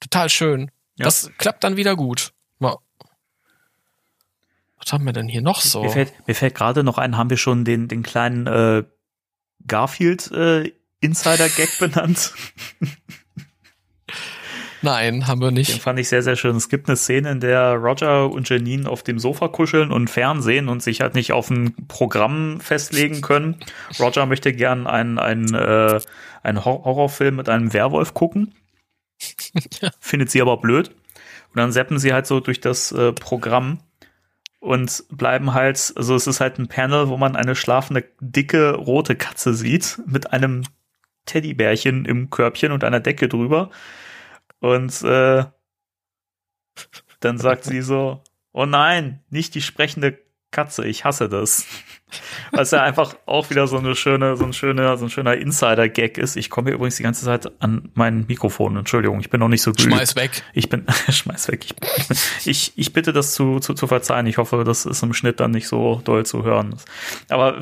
Total 0.00 0.28
schön. 0.28 0.70
Ja. 0.96 1.06
Das 1.06 1.30
klappt 1.38 1.64
dann 1.64 1.76
wieder 1.76 1.96
gut. 1.96 2.32
Ja. 2.60 2.76
Was 4.78 4.92
haben 4.92 5.04
wir 5.04 5.12
denn 5.12 5.28
hier 5.28 5.42
noch 5.42 5.60
so? 5.60 5.82
Mir 5.82 5.90
fällt, 5.90 6.26
mir 6.26 6.34
fällt 6.34 6.54
gerade 6.54 6.84
noch 6.84 6.98
ein, 6.98 7.16
haben 7.16 7.30
wir 7.30 7.36
schon 7.36 7.64
den, 7.64 7.88
den 7.88 8.02
kleinen 8.02 8.46
äh, 8.46 8.84
Garfield 9.66 10.30
äh, 10.30 10.72
Insider-Gag 11.00 11.78
benannt? 11.78 12.34
Nein, 14.84 15.26
haben 15.26 15.40
wir 15.40 15.48
Den 15.48 15.54
nicht. 15.54 15.80
fand 15.82 15.98
ich 15.98 16.08
sehr, 16.08 16.22
sehr 16.22 16.36
schön. 16.36 16.54
Es 16.56 16.68
gibt 16.68 16.88
eine 16.88 16.96
Szene, 16.96 17.30
in 17.32 17.40
der 17.40 17.72
Roger 17.74 18.30
und 18.30 18.48
Janine 18.48 18.88
auf 18.88 19.02
dem 19.02 19.18
Sofa 19.18 19.48
kuscheln 19.48 19.90
und 19.90 20.10
Fernsehen 20.10 20.68
und 20.68 20.82
sich 20.82 21.00
halt 21.00 21.14
nicht 21.14 21.32
auf 21.32 21.48
ein 21.50 21.74
Programm 21.88 22.60
festlegen 22.60 23.22
können. 23.22 23.56
Roger 23.98 24.26
möchte 24.26 24.52
gern 24.52 24.86
einen, 24.86 25.18
einen, 25.18 25.54
äh, 25.54 26.00
einen 26.42 26.64
Hor- 26.64 26.84
Horrorfilm 26.84 27.36
mit 27.36 27.48
einem 27.48 27.72
Werwolf 27.72 28.12
gucken. 28.14 28.54
Findet 30.00 30.30
sie 30.30 30.42
aber 30.42 30.58
blöd. 30.58 30.88
Und 30.88 31.56
dann 31.60 31.72
zappen 31.72 31.98
sie 31.98 32.12
halt 32.12 32.26
so 32.26 32.40
durch 32.40 32.60
das 32.60 32.92
äh, 32.92 33.12
Programm 33.12 33.78
und 34.60 35.04
bleiben 35.10 35.54
halt, 35.54 35.92
also 35.96 36.14
es 36.14 36.26
ist 36.26 36.40
halt 36.40 36.58
ein 36.58 36.68
Panel, 36.68 37.08
wo 37.08 37.16
man 37.16 37.36
eine 37.36 37.54
schlafende, 37.54 38.04
dicke, 38.20 38.72
rote 38.74 39.14
Katze 39.14 39.54
sieht 39.54 40.00
mit 40.06 40.32
einem 40.32 40.64
Teddybärchen 41.26 42.04
im 42.04 42.28
Körbchen 42.28 42.72
und 42.72 42.84
einer 42.84 43.00
Decke 43.00 43.28
drüber. 43.28 43.70
Und 44.64 45.02
äh, 45.02 45.44
dann 47.20 47.36
sagt 47.36 47.64
sie 47.64 47.82
so, 47.82 48.22
oh 48.52 48.64
nein, 48.64 49.22
nicht 49.28 49.54
die 49.54 49.60
sprechende 49.60 50.18
Katze, 50.52 50.86
ich 50.86 51.04
hasse 51.04 51.28
das. 51.28 51.66
Was 52.50 52.70
ja 52.70 52.82
einfach 52.82 53.14
auch 53.26 53.50
wieder 53.50 53.66
so 53.66 53.76
eine 53.76 53.94
schöne, 53.94 54.38
so 54.38 54.44
ein 54.46 54.54
schöner, 54.54 54.96
so 54.96 55.04
ein 55.04 55.10
schöner 55.10 55.36
Insider-Gag 55.36 56.16
ist. 56.16 56.36
Ich 56.36 56.48
komme 56.48 56.70
hier 56.70 56.76
übrigens 56.76 56.96
die 56.96 57.02
ganze 57.02 57.26
Zeit 57.26 57.60
an 57.60 57.90
mein 57.92 58.24
Mikrofon. 58.26 58.74
Entschuldigung, 58.78 59.20
ich 59.20 59.28
bin 59.28 59.40
noch 59.40 59.48
nicht 59.48 59.60
so 59.60 59.72
geübt. 59.72 59.92
Schmeiß 59.92 60.16
weg. 60.16 60.42
Ich 60.54 60.70
bin, 60.70 60.86
schmeiß 61.10 61.48
weg. 61.48 61.66
Ich, 61.66 62.46
ich, 62.46 62.72
ich, 62.76 62.92
bitte 62.94 63.12
das 63.12 63.34
zu, 63.34 63.60
zu, 63.60 63.74
zu 63.74 63.86
verzeihen. 63.86 64.26
Ich 64.26 64.38
hoffe, 64.38 64.64
das 64.64 64.86
ist 64.86 65.02
im 65.02 65.12
Schnitt 65.12 65.40
dann 65.40 65.50
nicht 65.50 65.68
so 65.68 66.00
doll 66.04 66.24
zu 66.24 66.42
hören. 66.42 66.76
Aber 67.28 67.60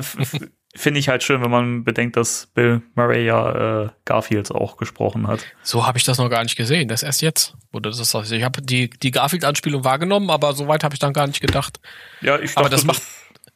finde 0.75 0.99
ich 0.99 1.07
halt 1.09 1.21
schön, 1.23 1.41
wenn 1.41 1.51
man 1.51 1.83
bedenkt, 1.83 2.17
dass 2.17 2.47
Bill 2.53 2.81
Murray 2.95 3.25
ja 3.25 3.83
äh, 3.85 3.89
Garfield 4.05 4.51
auch 4.51 4.77
gesprochen 4.77 5.27
hat. 5.27 5.45
So 5.61 5.85
habe 5.85 5.97
ich 5.97 6.03
das 6.03 6.17
noch 6.17 6.29
gar 6.29 6.43
nicht 6.43 6.55
gesehen. 6.55 6.87
Das 6.87 7.03
erst 7.03 7.21
jetzt. 7.21 7.55
Wurde 7.71 7.89
das 7.89 7.97
das 8.11 8.31
ich 8.31 8.43
habe 8.43 8.61
die, 8.61 8.89
die 8.89 9.11
Garfield-Anspielung 9.11 9.83
wahrgenommen, 9.83 10.29
aber 10.29 10.53
so 10.53 10.67
weit 10.67 10.83
habe 10.83 10.95
ich 10.95 10.99
dann 10.99 11.13
gar 11.13 11.27
nicht 11.27 11.41
gedacht. 11.41 11.79
Ja, 12.21 12.39
ich 12.39 12.57
Aber 12.57 12.69
das 12.69 12.85
macht- 12.85 13.01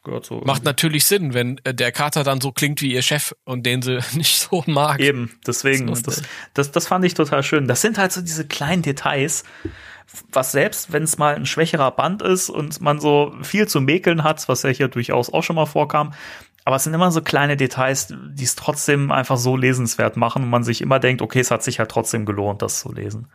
gehört 0.04 0.26
so. 0.26 0.40
Macht 0.44 0.64
natürlich 0.64 1.04
Sinn, 1.06 1.34
wenn 1.34 1.60
äh, 1.64 1.74
der 1.74 1.90
Kater 1.92 2.22
dann 2.24 2.40
so 2.40 2.52
klingt 2.52 2.80
wie 2.82 2.92
ihr 2.94 3.02
Chef 3.02 3.32
und 3.44 3.66
den 3.66 3.82
sie 3.82 3.98
nicht 4.14 4.38
so 4.38 4.62
mag. 4.66 5.00
Eben, 5.00 5.32
deswegen, 5.46 5.88
Das 5.88 5.98
ist 5.98 6.06
das, 6.06 6.22
das, 6.54 6.70
das 6.70 6.86
fand 6.86 7.04
ich 7.04 7.14
total 7.14 7.42
schön. 7.42 7.66
Das 7.66 7.80
sind 7.80 7.98
halt 7.98 8.12
so 8.12 8.20
diese 8.20 8.46
kleinen 8.46 8.82
Details, 8.82 9.42
was 10.32 10.52
selbst, 10.52 10.92
wenn 10.92 11.02
es 11.02 11.18
mal 11.18 11.34
ein 11.34 11.44
schwächerer 11.46 11.90
Band 11.90 12.22
ist 12.22 12.48
und 12.48 12.80
man 12.80 12.98
so 13.00 13.34
viel 13.42 13.68
zu 13.68 13.80
mäkeln 13.80 14.22
hat, 14.24 14.48
was 14.48 14.62
ja 14.62 14.70
hier 14.70 14.88
durchaus 14.88 15.30
auch 15.32 15.42
schon 15.42 15.56
mal 15.56 15.66
vorkam, 15.66 16.14
aber 16.68 16.76
es 16.76 16.84
sind 16.84 16.92
immer 16.92 17.10
so 17.10 17.22
kleine 17.22 17.56
Details, 17.56 18.08
die 18.10 18.44
es 18.44 18.54
trotzdem 18.54 19.10
einfach 19.10 19.38
so 19.38 19.56
lesenswert 19.56 20.18
machen 20.18 20.42
und 20.42 20.50
man 20.50 20.64
sich 20.64 20.82
immer 20.82 20.98
denkt, 20.98 21.22
okay, 21.22 21.40
es 21.40 21.50
hat 21.50 21.62
sich 21.62 21.78
halt 21.78 21.90
trotzdem 21.90 22.26
gelohnt, 22.26 22.60
das 22.60 22.80
zu 22.80 22.92
lesen. 22.92 23.32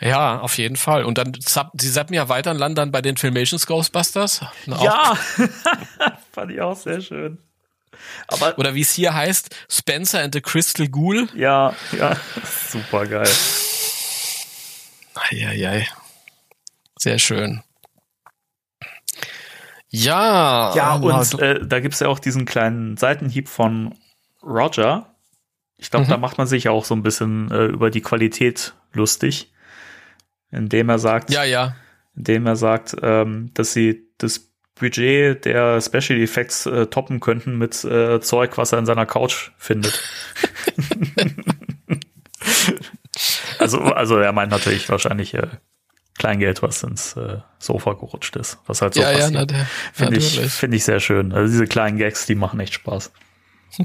Ja, 0.00 0.38
auf 0.38 0.56
jeden 0.56 0.76
Fall. 0.76 1.04
Und 1.04 1.18
dann, 1.18 1.32
sie 1.34 1.92
zappen 1.92 2.14
ja 2.14 2.28
weiter 2.28 2.52
und 2.52 2.58
landen 2.58 2.76
dann 2.76 2.92
bei 2.92 3.02
den 3.02 3.16
Filmations 3.16 3.66
Ghostbusters. 3.66 4.42
Na, 4.66 4.80
Ja, 4.84 5.18
fand 6.32 6.52
ich 6.52 6.60
auch 6.60 6.76
sehr 6.76 7.00
schön. 7.00 7.38
Aber 8.28 8.56
Oder 8.56 8.76
wie 8.76 8.82
es 8.82 8.92
hier 8.92 9.12
heißt, 9.12 9.56
Spencer 9.68 10.22
and 10.22 10.32
the 10.32 10.40
Crystal 10.40 10.86
Ghoul. 10.86 11.28
ja, 11.34 11.74
ja, 11.90 12.16
super 12.70 13.04
geil. 13.08 13.28
Eieiei. 15.16 15.88
Sehr 16.96 17.18
schön. 17.18 17.64
Ja. 20.04 20.74
Ja, 20.74 21.00
na, 21.02 21.18
und 21.18 21.40
äh, 21.40 21.66
da 21.66 21.80
gibt's 21.80 22.00
ja 22.00 22.08
auch 22.08 22.18
diesen 22.18 22.44
kleinen 22.44 22.96
Seitenhieb 22.96 23.48
von 23.48 23.94
Roger. 24.42 25.14
Ich 25.78 25.90
glaube, 25.90 26.06
Mhm. 26.06 26.10
da 26.10 26.16
macht 26.18 26.38
man 26.38 26.46
sich 26.46 26.64
ja 26.64 26.70
auch 26.70 26.84
so 26.84 26.94
ein 26.94 27.02
bisschen 27.02 27.50
äh, 27.50 27.66
über 27.66 27.90
die 27.90 28.00
Qualität 28.02 28.74
lustig, 28.92 29.52
indem 30.50 30.88
er 30.88 30.98
sagt, 30.98 31.30
ja, 31.30 31.44
ja. 31.44 31.74
indem 32.16 32.46
er 32.46 32.56
sagt, 32.56 32.96
ähm, 33.02 33.50
dass 33.54 33.72
sie 33.72 34.06
das 34.18 34.50
Budget 34.74 35.44
der 35.44 35.80
Special 35.80 36.20
Effects 36.20 36.66
äh, 36.66 36.86
toppen 36.86 37.20
könnten 37.20 37.56
mit 37.56 37.82
äh, 37.84 38.20
Zeug, 38.20 38.58
was 38.58 38.72
er 38.72 38.78
in 38.78 38.86
seiner 38.86 39.06
Couch 39.06 39.50
findet. 39.56 40.02
also, 43.58 43.80
also 43.80 44.18
er 44.18 44.32
meint 44.32 44.50
natürlich 44.50 44.88
wahrscheinlich 44.88 45.34
äh, 45.34 45.46
Kleingeld, 46.16 46.62
was 46.62 46.82
ins 46.82 47.16
äh, 47.16 47.38
Sofa 47.58 47.92
gerutscht 47.92 48.36
ist, 48.36 48.58
was 48.66 48.82
halt 48.82 48.94
so 48.94 49.00
ja, 49.00 49.10
ja, 49.10 49.18
passiert. 49.18 49.32
na, 49.34 49.44
der, 49.44 49.66
Finde 49.92 50.18
ich, 50.18 50.40
finde 50.40 50.76
ich 50.76 50.84
sehr 50.84 51.00
schön. 51.00 51.32
Also 51.32 51.52
diese 51.52 51.66
kleinen 51.66 51.98
Gags, 51.98 52.26
die 52.26 52.34
machen 52.34 52.60
echt 52.60 52.74
Spaß. 52.74 53.12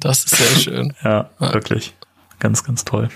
Das 0.00 0.24
ist 0.24 0.36
sehr 0.36 0.60
schön. 0.60 0.96
Ja, 1.02 1.30
wirklich. 1.38 1.94
Ganz, 2.38 2.64
ganz 2.64 2.84
toll. 2.84 3.08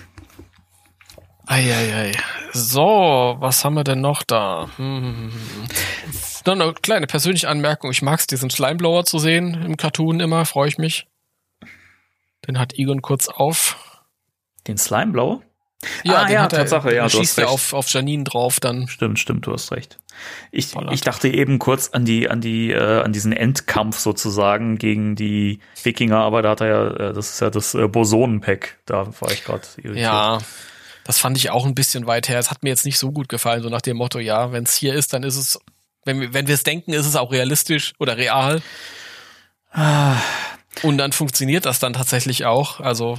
Eieiei. 1.47 2.13
So, 2.53 3.37
was 3.41 3.65
haben 3.65 3.75
wir 3.75 3.85
denn 3.85 4.01
noch 4.01 4.23
da? 4.23 4.69
Hm. 4.77 5.33
Noch 6.47 6.53
eine 6.53 6.73
kleine 6.75 7.07
persönliche 7.07 7.49
Anmerkung. 7.49 7.91
Ich 7.91 8.03
mag 8.03 8.21
es, 8.21 8.27
diesen 8.27 8.51
Schleimblower 8.51 9.05
zu 9.05 9.19
sehen 9.19 9.55
im 9.55 9.77
Cartoon 9.77 10.21
immer, 10.21 10.47
freue 10.47 10.69
ich 10.69 10.79
mich. 10.79 11.07
Den 12.47 12.59
hat 12.59 12.75
Egon 12.75 13.03
kurz 13.03 13.29
auf. 13.29 14.01
Den 14.67 14.79
Slimeblower? 14.79 15.43
Ja, 16.05 16.25
Ah, 16.25 16.31
ja, 16.31 16.43
hat 16.43 16.53
er, 16.53 16.59
Tatsache, 16.61 16.95
ja, 16.95 17.05
du 17.05 17.11
schießt 17.19 17.39
er 17.39 17.45
recht. 17.45 17.55
auf, 17.55 17.73
auf 17.73 17.89
Janine 17.89 18.25
drauf 18.25 18.61
dann. 18.61 18.87
Stimmt, 18.89 19.19
stimmt, 19.19 19.47
du 19.47 19.53
hast 19.53 19.73
recht. 19.73 19.99
Ich, 20.51 20.75
ich 20.91 21.01
dachte 21.01 21.29
eben 21.29 21.59
kurz 21.59 21.89
an 21.89 22.05
die, 22.05 22.29
an 22.29 22.43
die, 22.43 22.71
äh, 22.71 23.01
an 23.03 23.13
diesen 23.15 23.33
Endkampf 23.33 23.99
sozusagen 23.99 24.77
gegen 24.77 25.17
die 25.17 25.61
Wikinger, 25.83 26.19
aber 26.19 26.43
da 26.43 26.51
hat 26.51 26.61
er 26.61 26.67
ja, 26.67 26.87
äh, 27.09 27.13
das 27.15 27.31
ist 27.31 27.41
ja 27.41 27.49
das 27.49 27.75
äh, 27.75 27.89
Bosonen-Pack. 27.89 28.79
Da 28.85 29.07
war 29.21 29.31
ich 29.31 29.45
gerade 29.45 29.67
irritiert. 29.79 29.97
Ja, 30.05 30.39
das 31.05 31.19
fand 31.19 31.39
ich 31.39 31.51
auch 31.51 31.65
ein 31.65 31.75
bisschen 31.75 32.07
weit 32.07 32.29
her. 32.29 32.39
Es 32.39 32.51
hat 32.51 32.63
mir 32.63 32.69
jetzt 32.69 32.85
nicht 32.85 32.99
so 32.99 33.11
gut 33.11 33.31
gefallen, 33.31 33.63
so 33.63 33.71
nach 33.71 33.81
dem 33.81 33.97
Motto, 33.97 34.19
ja, 34.19 34.53
wenn 34.53 34.65
es 34.65 34.75
hier 34.75 34.93
ist, 34.93 35.15
dann 35.15 35.23
ist 35.23 35.37
es, 35.37 35.59
wenn 36.05 36.21
wir, 36.21 36.35
wenn 36.35 36.47
wir 36.47 36.55
es 36.55 36.63
denken, 36.63 36.93
ist 36.93 37.07
es 37.07 37.17
auch 37.17 37.33
realistisch 37.33 37.95
oder 37.99 38.19
real. 38.19 38.61
Ah. 39.73 40.17
Und 40.83 40.99
dann 40.99 41.13
funktioniert 41.13 41.65
das 41.65 41.79
dann 41.79 41.95
tatsächlich 41.95 42.45
auch. 42.45 42.81
Also, 42.81 43.19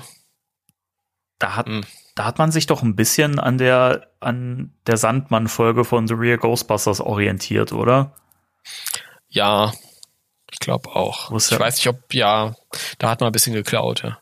Da 1.39 1.55
hat, 1.55 1.65
Hm. 1.67 1.81
Da 2.21 2.25
hat 2.25 2.37
man 2.37 2.51
sich 2.51 2.67
doch 2.67 2.83
ein 2.83 2.95
bisschen 2.95 3.39
an 3.39 3.57
der, 3.57 4.07
an 4.19 4.73
der 4.85 4.97
Sandmann-Folge 4.97 5.83
von 5.83 6.07
The 6.07 6.13
Real 6.13 6.37
Ghostbusters 6.37 7.01
orientiert, 7.01 7.73
oder? 7.73 8.13
ja, 9.29 9.73
ich 10.51 10.59
glaube 10.59 10.89
auch. 10.95 11.31
Ich 11.31 11.59
weiß 11.59 11.77
nicht, 11.77 11.87
ob, 11.87 12.13
ja, 12.13 12.53
da 12.99 13.09
hat 13.09 13.21
man 13.21 13.29
ein 13.29 13.31
bisschen 13.31 13.55
geklaut, 13.55 14.03
ja. 14.03 14.19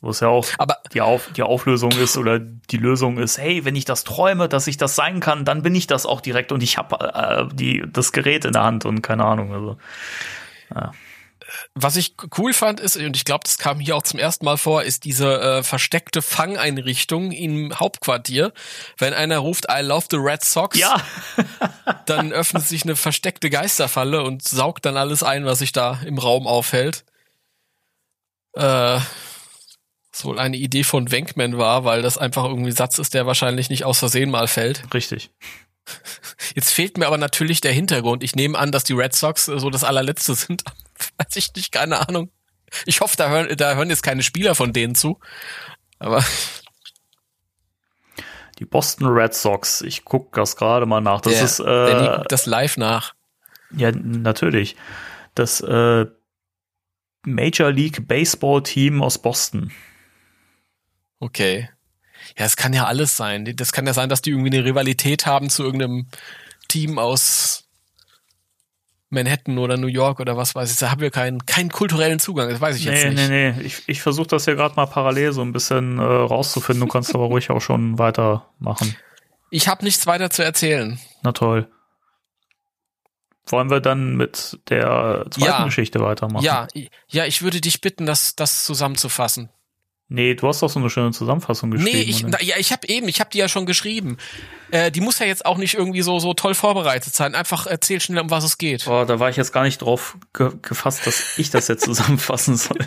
Wo 0.00 0.08
es 0.08 0.20
ja 0.20 0.28
auch 0.28 0.46
Aber 0.56 0.78
die, 0.94 1.02
Auf, 1.02 1.32
die 1.36 1.42
Auflösung 1.42 1.92
ist 1.92 2.16
oder 2.16 2.38
die 2.38 2.78
Lösung 2.78 3.18
ist, 3.18 3.36
hey, 3.36 3.66
wenn 3.66 3.76
ich 3.76 3.84
das 3.84 4.04
träume, 4.04 4.48
dass 4.48 4.66
ich 4.66 4.78
das 4.78 4.96
sein 4.96 5.20
kann, 5.20 5.44
dann 5.44 5.62
bin 5.62 5.74
ich 5.74 5.86
das 5.86 6.06
auch 6.06 6.22
direkt 6.22 6.50
und 6.50 6.62
ich 6.62 6.78
habe 6.78 6.96
äh, 6.98 7.54
die 7.54 7.84
das 7.86 8.12
Gerät 8.12 8.46
in 8.46 8.52
der 8.52 8.62
Hand 8.62 8.86
und 8.86 9.02
keine 9.02 9.26
Ahnung. 9.26 9.52
Also 9.52 9.76
was 11.74 11.96
ich 11.96 12.14
cool 12.38 12.52
fand 12.52 12.80
ist, 12.80 12.96
und 12.96 13.16
ich 13.16 13.24
glaube, 13.24 13.44
das 13.44 13.58
kam 13.58 13.80
hier 13.80 13.96
auch 13.96 14.02
zum 14.02 14.18
ersten 14.18 14.44
Mal 14.44 14.56
vor, 14.56 14.82
ist 14.82 15.04
diese 15.04 15.40
äh, 15.40 15.62
versteckte 15.62 16.22
Fangeinrichtung 16.22 17.32
im 17.32 17.78
Hauptquartier. 17.78 18.52
Wenn 18.98 19.14
einer 19.14 19.38
ruft, 19.38 19.66
I 19.70 19.82
love 19.82 20.06
the 20.10 20.16
Red 20.16 20.44
Sox, 20.44 20.78
ja, 20.78 21.02
dann 22.06 22.32
öffnet 22.32 22.66
sich 22.66 22.84
eine 22.84 22.96
versteckte 22.96 23.50
Geisterfalle 23.50 24.22
und 24.22 24.46
saugt 24.46 24.84
dann 24.84 24.96
alles 24.96 25.22
ein, 25.22 25.44
was 25.44 25.58
sich 25.58 25.72
da 25.72 26.00
im 26.04 26.18
Raum 26.18 26.46
aufhält. 26.46 27.04
Äh, 28.54 29.00
was 30.14 30.24
wohl 30.24 30.38
eine 30.38 30.56
Idee 30.56 30.84
von 30.84 31.10
Wenkman 31.10 31.58
war, 31.58 31.84
weil 31.84 32.02
das 32.02 32.18
einfach 32.18 32.44
irgendwie 32.44 32.70
ein 32.70 32.76
Satz 32.76 32.98
ist, 32.98 33.14
der 33.14 33.26
wahrscheinlich 33.26 33.68
nicht 33.68 33.84
aus 33.84 33.98
Versehen 33.98 34.30
mal 34.30 34.46
fällt. 34.46 34.94
richtig. 34.94 35.30
Jetzt 36.54 36.70
fehlt 36.70 36.96
mir 36.98 37.06
aber 37.06 37.18
natürlich 37.18 37.60
der 37.60 37.72
Hintergrund. 37.72 38.22
Ich 38.22 38.34
nehme 38.34 38.58
an, 38.58 38.72
dass 38.72 38.84
die 38.84 38.94
Red 38.94 39.14
Sox 39.14 39.48
äh, 39.48 39.58
so 39.58 39.70
das 39.70 39.84
allerletzte 39.84 40.34
sind. 40.34 40.64
Weiß 41.18 41.36
ich 41.36 41.52
nicht, 41.54 41.72
keine 41.72 42.08
Ahnung. 42.08 42.30
Ich 42.86 43.00
hoffe, 43.00 43.16
da 43.16 43.28
hören, 43.28 43.56
da 43.56 43.74
hören 43.74 43.90
jetzt 43.90 44.02
keine 44.02 44.22
Spieler 44.22 44.54
von 44.54 44.72
denen 44.72 44.94
zu. 44.94 45.20
Aber 45.98 46.24
Die 48.58 48.64
Boston 48.64 49.08
Red 49.08 49.34
Sox. 49.34 49.80
Ich 49.82 50.04
gucke 50.04 50.38
das 50.40 50.56
gerade 50.56 50.86
mal 50.86 51.00
nach. 51.00 51.20
Das 51.20 51.34
der, 51.34 51.44
ist 51.44 51.60
äh, 51.60 52.24
das 52.28 52.46
live 52.46 52.76
nach. 52.76 53.14
ja 53.76 53.90
natürlich 53.90 54.76
das 55.34 55.60
äh, 55.60 56.06
Major 57.24 57.72
League 57.72 58.06
Baseball 58.06 58.62
Team 58.62 59.02
aus 59.02 59.18
Boston. 59.18 59.72
Okay. 61.18 61.68
Ja, 62.38 62.46
es 62.46 62.56
kann 62.56 62.72
ja 62.72 62.86
alles 62.86 63.16
sein. 63.16 63.44
Das 63.56 63.72
kann 63.72 63.86
ja 63.86 63.94
sein, 63.94 64.08
dass 64.08 64.22
die 64.22 64.30
irgendwie 64.30 64.56
eine 64.56 64.64
Rivalität 64.64 65.26
haben 65.26 65.50
zu 65.50 65.62
irgendeinem 65.62 66.06
Team 66.68 66.98
aus 66.98 67.63
Manhattan 69.10 69.58
oder 69.58 69.76
New 69.76 69.86
York 69.86 70.18
oder 70.20 70.36
was 70.36 70.54
weiß 70.54 70.72
ich. 70.72 70.78
Da 70.78 70.90
haben 70.90 71.00
wir 71.00 71.10
keinen, 71.10 71.44
keinen 71.46 71.70
kulturellen 71.70 72.18
Zugang. 72.18 72.48
Das 72.48 72.60
weiß 72.60 72.76
ich 72.76 72.84
jetzt 72.84 73.04
Nee, 73.04 73.10
nicht. 73.10 73.28
nee, 73.28 73.52
nee. 73.52 73.62
Ich, 73.66 73.82
ich 73.86 74.02
versuche 74.02 74.26
das 74.26 74.44
hier 74.44 74.56
gerade 74.56 74.74
mal 74.74 74.86
parallel 74.86 75.32
so 75.32 75.42
ein 75.42 75.52
bisschen 75.52 75.98
äh, 75.98 76.02
rauszufinden. 76.02 76.86
Du 76.86 76.92
kannst 76.92 77.14
aber 77.14 77.24
ruhig 77.24 77.50
auch 77.50 77.60
schon 77.60 77.98
weitermachen. 77.98 78.96
Ich 79.50 79.68
habe 79.68 79.84
nichts 79.84 80.06
weiter 80.06 80.30
zu 80.30 80.42
erzählen. 80.42 80.98
Na 81.22 81.32
toll. 81.32 81.68
Wollen 83.46 83.70
wir 83.70 83.80
dann 83.80 84.16
mit 84.16 84.58
der 84.70 85.26
zweiten 85.30 85.44
Ja. 85.46 85.64
Geschichte 85.64 86.00
weitermachen? 86.00 86.42
Ja, 86.44 86.66
ja, 87.08 87.26
ich 87.26 87.42
würde 87.42 87.60
dich 87.60 87.80
bitten, 87.82 88.06
das, 88.06 88.34
das 88.34 88.64
zusammenzufassen. 88.64 89.50
Nee, 90.08 90.34
du 90.34 90.46
hast 90.46 90.60
doch 90.62 90.68
so 90.68 90.78
eine 90.78 90.90
schöne 90.90 91.12
Zusammenfassung 91.12 91.70
geschrieben. 91.70 91.96
Nee, 91.96 92.02
ich, 92.02 92.22
na, 92.24 92.40
ja, 92.42 92.56
ich 92.58 92.72
habe 92.72 92.86
eben, 92.88 93.08
ich 93.08 93.20
habe 93.20 93.30
die 93.30 93.38
ja 93.38 93.48
schon 93.48 93.64
geschrieben. 93.64 94.18
Äh, 94.70 94.90
die 94.90 95.00
muss 95.00 95.18
ja 95.18 95.24
jetzt 95.26 95.46
auch 95.46 95.56
nicht 95.56 95.74
irgendwie 95.74 96.02
so 96.02 96.18
so 96.18 96.34
toll 96.34 96.54
vorbereitet 96.54 97.14
sein. 97.14 97.34
Einfach 97.34 97.66
erzähl 97.66 98.00
schnell, 98.00 98.20
um 98.20 98.30
was 98.30 98.44
es 98.44 98.58
geht. 98.58 98.84
Boah, 98.84 99.06
da 99.06 99.18
war 99.18 99.30
ich 99.30 99.36
jetzt 99.36 99.52
gar 99.52 99.62
nicht 99.64 99.78
drauf 99.78 100.18
ge 100.34 100.52
gefasst, 100.60 101.06
dass 101.06 101.38
ich 101.38 101.48
das 101.50 101.68
jetzt 101.68 101.84
zusammenfassen 101.84 102.56
soll. 102.56 102.78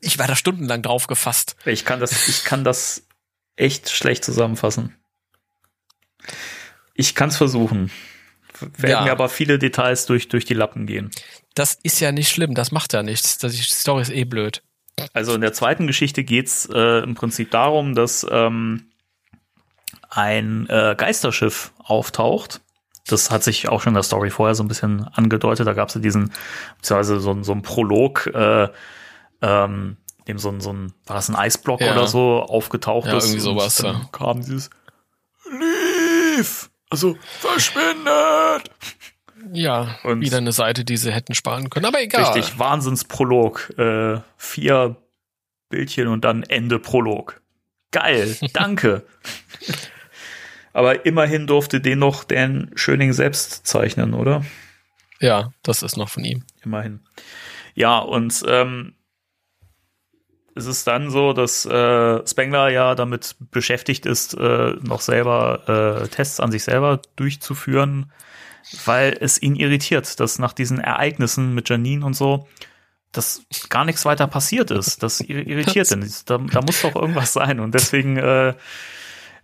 Ich 0.00 0.18
war 0.18 0.26
da 0.26 0.36
stundenlang 0.36 0.82
drauf 0.82 1.06
gefasst. 1.06 1.56
Ich 1.64 1.84
kann 1.86 1.98
das, 1.98 2.28
ich 2.28 2.44
kann 2.44 2.62
das 2.62 3.06
echt 3.56 3.88
schlecht 3.90 4.22
zusammenfassen. 4.24 4.94
Ich 6.94 7.14
kann 7.14 7.30
es 7.30 7.36
versuchen. 7.38 7.90
Werden 8.60 8.90
Ja. 8.90 9.04
mir 9.04 9.12
aber 9.12 9.28
viele 9.28 9.58
Details 9.58 10.06
durch, 10.06 10.28
durch 10.28 10.44
die 10.44 10.54
Lappen 10.54 10.86
gehen. 10.86 11.10
Das 11.54 11.78
ist 11.82 12.00
ja 12.00 12.12
nicht 12.12 12.30
schlimm, 12.30 12.54
das 12.54 12.70
macht 12.70 12.92
ja 12.92 13.02
nichts. 13.02 13.38
Das, 13.38 13.52
die 13.54 13.62
Story 13.62 14.02
ist 14.02 14.10
eh 14.10 14.24
blöd. 14.24 14.62
Also 15.12 15.34
in 15.34 15.40
der 15.40 15.52
zweiten 15.52 15.86
Geschichte 15.86 16.24
geht's 16.24 16.66
äh, 16.72 17.02
im 17.02 17.14
Prinzip 17.14 17.50
darum, 17.50 17.94
dass 17.94 18.26
ähm, 18.30 18.86
ein 20.10 20.66
äh, 20.68 20.94
Geisterschiff 20.96 21.72
auftaucht. 21.78 22.60
Das 23.06 23.30
hat 23.30 23.44
sich 23.44 23.68
auch 23.68 23.80
schon 23.82 23.90
in 23.90 23.94
der 23.94 24.02
Story 24.02 24.30
vorher 24.30 24.54
so 24.54 24.64
ein 24.64 24.68
bisschen 24.68 25.04
angedeutet. 25.04 25.66
Da 25.66 25.74
gab's 25.74 25.94
ja 25.94 26.00
diesen, 26.00 26.32
beziehungsweise 26.78 27.20
so, 27.20 27.30
ein- 27.32 27.44
so 27.44 27.52
ein 27.52 27.62
Prolog, 27.62 28.26
äh, 28.26 28.68
ähm, 29.42 29.96
dem 30.26 30.38
so 30.38 30.48
ein, 30.48 30.60
so 30.60 30.72
ein, 30.72 30.92
war 31.06 31.14
das 31.16 31.28
ein 31.28 31.36
Eisblock 31.36 31.80
Ja. 31.82 31.92
oder 31.92 32.06
so, 32.08 32.40
aufgetaucht 32.42 33.06
Ja, 33.06 33.16
ist. 33.18 33.24
irgendwie 33.26 33.40
sowas, 33.40 33.76
Dann 33.76 33.94
ja. 33.96 34.08
kam 34.12 34.40
dieses 34.40 34.70
Leave! 35.50 36.68
Also 36.90 37.16
verschwindet! 37.40 38.70
Ja, 39.52 39.98
Und- 40.04 40.20
wieder 40.20 40.38
eine 40.38 40.52
Seite, 40.52 40.84
die 40.84 40.96
sie 40.96 41.12
hätten 41.12 41.34
sparen 41.34 41.70
können. 41.70 41.86
Aber 41.86 42.00
egal. 42.02 42.24
Richtig, 42.32 42.58
Wahnsinnsprolog. 42.58 43.78
Äh, 43.78 44.20
vier 44.36 44.96
Bildchen 45.68 46.08
und 46.08 46.24
dann 46.24 46.42
Ende 46.42 46.78
Prolog. 46.78 47.40
Geil, 47.92 48.36
danke. 48.52 49.04
Aber 50.72 51.06
immerhin 51.06 51.46
durfte 51.46 51.80
den 51.80 51.98
noch 52.00 52.24
Dan 52.24 52.70
Schöning 52.74 53.12
selbst 53.12 53.66
zeichnen, 53.66 54.12
oder? 54.14 54.44
Ja, 55.20 55.52
das 55.62 55.82
ist 55.82 55.96
noch 55.96 56.10
von 56.10 56.24
ihm. 56.24 56.44
Immerhin. 56.64 57.00
Ja, 57.74 57.98
und 57.98 58.42
ähm, 58.46 58.94
es 60.54 60.66
ist 60.66 60.86
dann 60.86 61.10
so, 61.10 61.32
dass 61.32 61.64
äh, 61.66 62.26
Spengler 62.26 62.68
ja 62.70 62.94
damit 62.94 63.36
beschäftigt 63.50 64.06
ist, 64.06 64.34
äh, 64.34 64.72
noch 64.82 65.00
selber 65.00 66.02
äh, 66.04 66.08
Tests 66.08 66.40
an 66.40 66.50
sich 66.50 66.64
selber 66.64 67.00
durchzuführen, 67.16 68.12
weil 68.84 69.16
es 69.20 69.40
ihn 69.40 69.56
irritiert, 69.56 70.18
dass 70.20 70.38
nach 70.38 70.52
diesen 70.52 70.80
Ereignissen 70.80 71.54
mit 71.54 71.68
Janine 71.68 72.04
und 72.04 72.14
so, 72.14 72.46
dass 73.12 73.46
gar 73.68 73.84
nichts 73.84 74.04
weiter 74.04 74.26
passiert 74.26 74.70
ist. 74.70 75.02
Das 75.02 75.20
ir- 75.20 75.46
irritiert 75.46 75.90
ihn. 75.90 76.10
Da, 76.26 76.38
da 76.38 76.60
muss 76.60 76.82
doch 76.82 76.94
irgendwas 76.94 77.32
sein. 77.32 77.60
Und 77.60 77.74
deswegen 77.74 78.16
äh, 78.18 78.54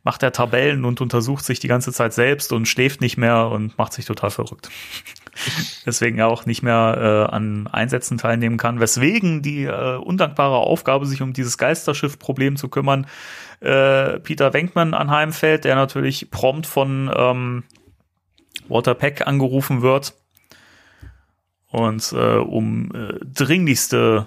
macht 0.04 0.22
er 0.22 0.32
Tabellen 0.32 0.84
und 0.84 1.00
untersucht 1.00 1.44
sich 1.44 1.60
die 1.60 1.68
ganze 1.68 1.92
Zeit 1.92 2.12
selbst 2.12 2.52
und 2.52 2.66
schläft 2.66 3.00
nicht 3.00 3.16
mehr 3.16 3.46
und 3.46 3.78
macht 3.78 3.92
sich 3.92 4.04
total 4.04 4.30
verrückt. 4.30 4.68
Deswegen 5.86 6.18
er 6.18 6.26
auch 6.28 6.44
nicht 6.44 6.62
mehr 6.62 7.28
äh, 7.30 7.34
an 7.34 7.66
Einsätzen 7.66 8.18
teilnehmen 8.18 8.58
kann, 8.58 8.80
weswegen 8.80 9.40
die 9.40 9.64
äh, 9.64 9.96
undankbare 9.96 10.56
Aufgabe, 10.56 11.06
sich 11.06 11.22
um 11.22 11.32
dieses 11.32 11.56
Geisterschiff-Problem 11.56 12.56
zu 12.56 12.68
kümmern, 12.68 13.06
äh, 13.60 14.18
Peter 14.20 14.52
Wenkman 14.52 14.92
anheimfällt, 14.92 15.64
der 15.64 15.74
natürlich 15.76 16.30
prompt 16.30 16.66
von 16.66 17.10
ähm, 17.16 17.64
Walter 18.68 18.94
Peck 18.94 19.26
angerufen 19.26 19.82
wird 19.82 20.14
und 21.70 22.12
äh, 22.12 22.36
um 22.36 22.90
äh, 22.94 23.18
dringlichste 23.24 24.26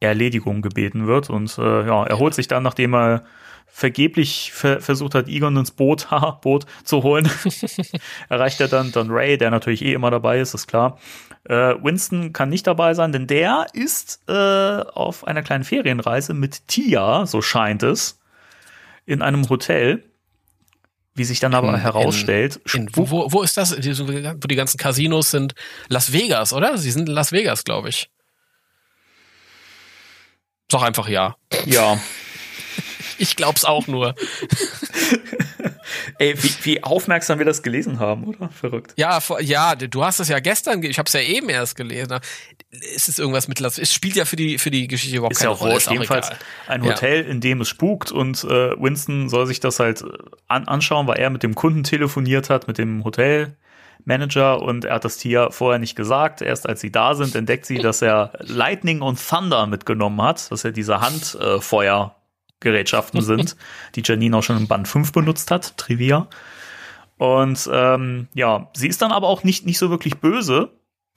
Erledigung 0.00 0.62
gebeten 0.62 1.06
wird. 1.06 1.28
Und 1.30 1.58
äh, 1.58 1.86
ja, 1.86 2.04
er 2.04 2.18
holt 2.18 2.34
sich 2.34 2.48
dann, 2.48 2.62
nachdem 2.62 2.94
er 2.94 3.24
vergeblich 3.66 4.52
ver 4.52 4.80
versucht 4.80 5.14
hat, 5.14 5.28
Egon 5.28 5.56
ins 5.56 5.70
Boot, 5.70 6.10
haha, 6.10 6.30
Boot 6.30 6.66
zu 6.84 7.02
holen, 7.02 7.28
erreicht 8.28 8.60
er 8.60 8.68
dann 8.68 8.92
Don 8.92 9.10
Ray, 9.10 9.36
der 9.36 9.50
natürlich 9.50 9.84
eh 9.84 9.92
immer 9.92 10.10
dabei 10.10 10.40
ist, 10.40 10.54
ist 10.54 10.66
klar. 10.66 10.98
Äh, 11.44 11.74
Winston 11.82 12.32
kann 12.32 12.48
nicht 12.48 12.66
dabei 12.66 12.94
sein, 12.94 13.12
denn 13.12 13.26
der 13.26 13.66
ist 13.72 14.22
äh, 14.28 14.32
auf 14.32 15.26
einer 15.26 15.42
kleinen 15.42 15.64
Ferienreise 15.64 16.34
mit 16.34 16.66
Tia, 16.68 17.26
so 17.26 17.42
scheint 17.42 17.82
es, 17.82 18.20
in 19.06 19.22
einem 19.22 19.48
Hotel. 19.48 20.04
Wie 21.18 21.24
sich 21.24 21.40
dann 21.40 21.52
aber 21.54 21.74
In- 21.74 21.80
herausstellt, 21.80 22.60
In, 22.72 22.88
wo, 22.94 23.10
wo, 23.10 23.30
wo 23.32 23.42
ist 23.42 23.56
das? 23.56 23.72
Wo 23.76 24.46
die 24.48 24.54
ganzen 24.56 24.78
Casinos 24.78 25.30
sind? 25.30 25.54
Las 25.88 26.12
Vegas, 26.12 26.52
oder? 26.52 26.78
Sie 26.78 26.90
sind 26.90 27.08
in 27.08 27.14
Las 27.14 27.32
Vegas, 27.32 27.64
glaube 27.64 27.88
ich. 27.90 28.08
Sag 30.70 30.82
einfach 30.82 31.08
ja. 31.08 31.36
ja, 31.66 31.98
Ich 33.18 33.34
glaub's 33.36 33.64
auch 33.64 33.86
nur. 33.88 34.14
ey, 36.18 36.34
wie, 36.42 36.54
wie 36.62 36.82
aufmerksam 36.84 37.38
wir 37.40 37.46
das 37.46 37.62
gelesen 37.62 37.98
haben, 37.98 38.24
oder? 38.24 38.48
Verrückt. 38.50 38.92
Ja, 38.96 39.20
ja, 39.40 39.74
du 39.74 40.04
hast 40.04 40.20
es 40.20 40.28
ja 40.28 40.38
gestern, 40.38 40.80
ge- 40.82 40.90
ich 40.90 40.98
habe 40.98 41.06
es 41.08 41.12
ja 41.14 41.20
eben 41.20 41.48
erst 41.48 41.74
gelesen. 41.74 42.20
Es 42.70 43.08
ist 43.08 43.18
irgendwas 43.18 43.48
mit 43.48 43.60
Las 43.60 43.78
Es 43.78 43.94
spielt 43.94 44.16
ja 44.16 44.26
für 44.26 44.36
die 44.36 44.58
für 44.58 44.70
die 44.70 44.88
Geschichte 44.88 45.16
überhaupt 45.16 45.32
Ist 45.32 45.38
keine 45.38 45.52
ja 45.52 45.56
auch 45.56 45.60
Rolle. 45.62 45.76
auch 45.76 45.90
Jedenfalls 45.90 46.30
ein 46.66 46.84
Ja. 46.84 46.90
Hotel, 46.90 47.22
in 47.24 47.40
dem 47.40 47.62
es 47.62 47.68
spukt 47.68 48.12
und 48.12 48.44
äh, 48.44 48.78
Winston 48.78 49.30
soll 49.30 49.46
sich 49.46 49.58
das 49.60 49.80
halt 49.80 50.02
äh, 50.02 50.06
an 50.48 50.68
anschauen, 50.68 51.06
weil 51.06 51.16
er 51.18 51.30
mit 51.30 51.42
dem 51.42 51.54
Kunden 51.54 51.82
telefoniert 51.82 52.50
hat, 52.50 52.68
mit 52.68 52.76
dem 52.76 53.04
Hotelmanager 53.04 54.60
und 54.60 54.84
er 54.84 54.96
hat 54.96 55.06
das 55.06 55.16
Tier 55.16 55.48
vorher 55.50 55.78
nicht 55.78 55.96
gesagt. 55.96 56.42
Erst 56.42 56.68
als 56.68 56.82
sie 56.82 56.92
da 56.92 57.14
sind, 57.14 57.34
entdeckt 57.34 57.64
sie, 57.64 57.78
dass 57.78 58.02
er 58.02 58.32
Lightning 58.40 59.00
und 59.00 59.18
Thunder 59.18 59.66
mitgenommen 59.66 60.20
hat, 60.20 60.50
dass 60.50 60.62
er 60.64 60.72
diese 60.72 61.00
Handfeuergerätschaften 61.00 63.22
sind, 63.22 63.56
die 63.94 64.02
Janine 64.04 64.36
auch 64.36 64.42
schon 64.42 64.58
in 64.58 64.68
Band 64.68 64.88
5 64.88 65.12
benutzt 65.12 65.50
hat, 65.50 65.76
Trivia. 65.78 66.28
Und 67.16 67.68
ähm, 67.72 68.28
ja, 68.34 68.68
sie 68.74 68.88
ist 68.88 69.00
dann 69.02 69.10
aber 69.12 69.28
auch 69.28 69.42
nicht, 69.42 69.64
nicht 69.66 69.78
so 69.78 69.90
wirklich 69.90 70.18
böse, 70.18 70.70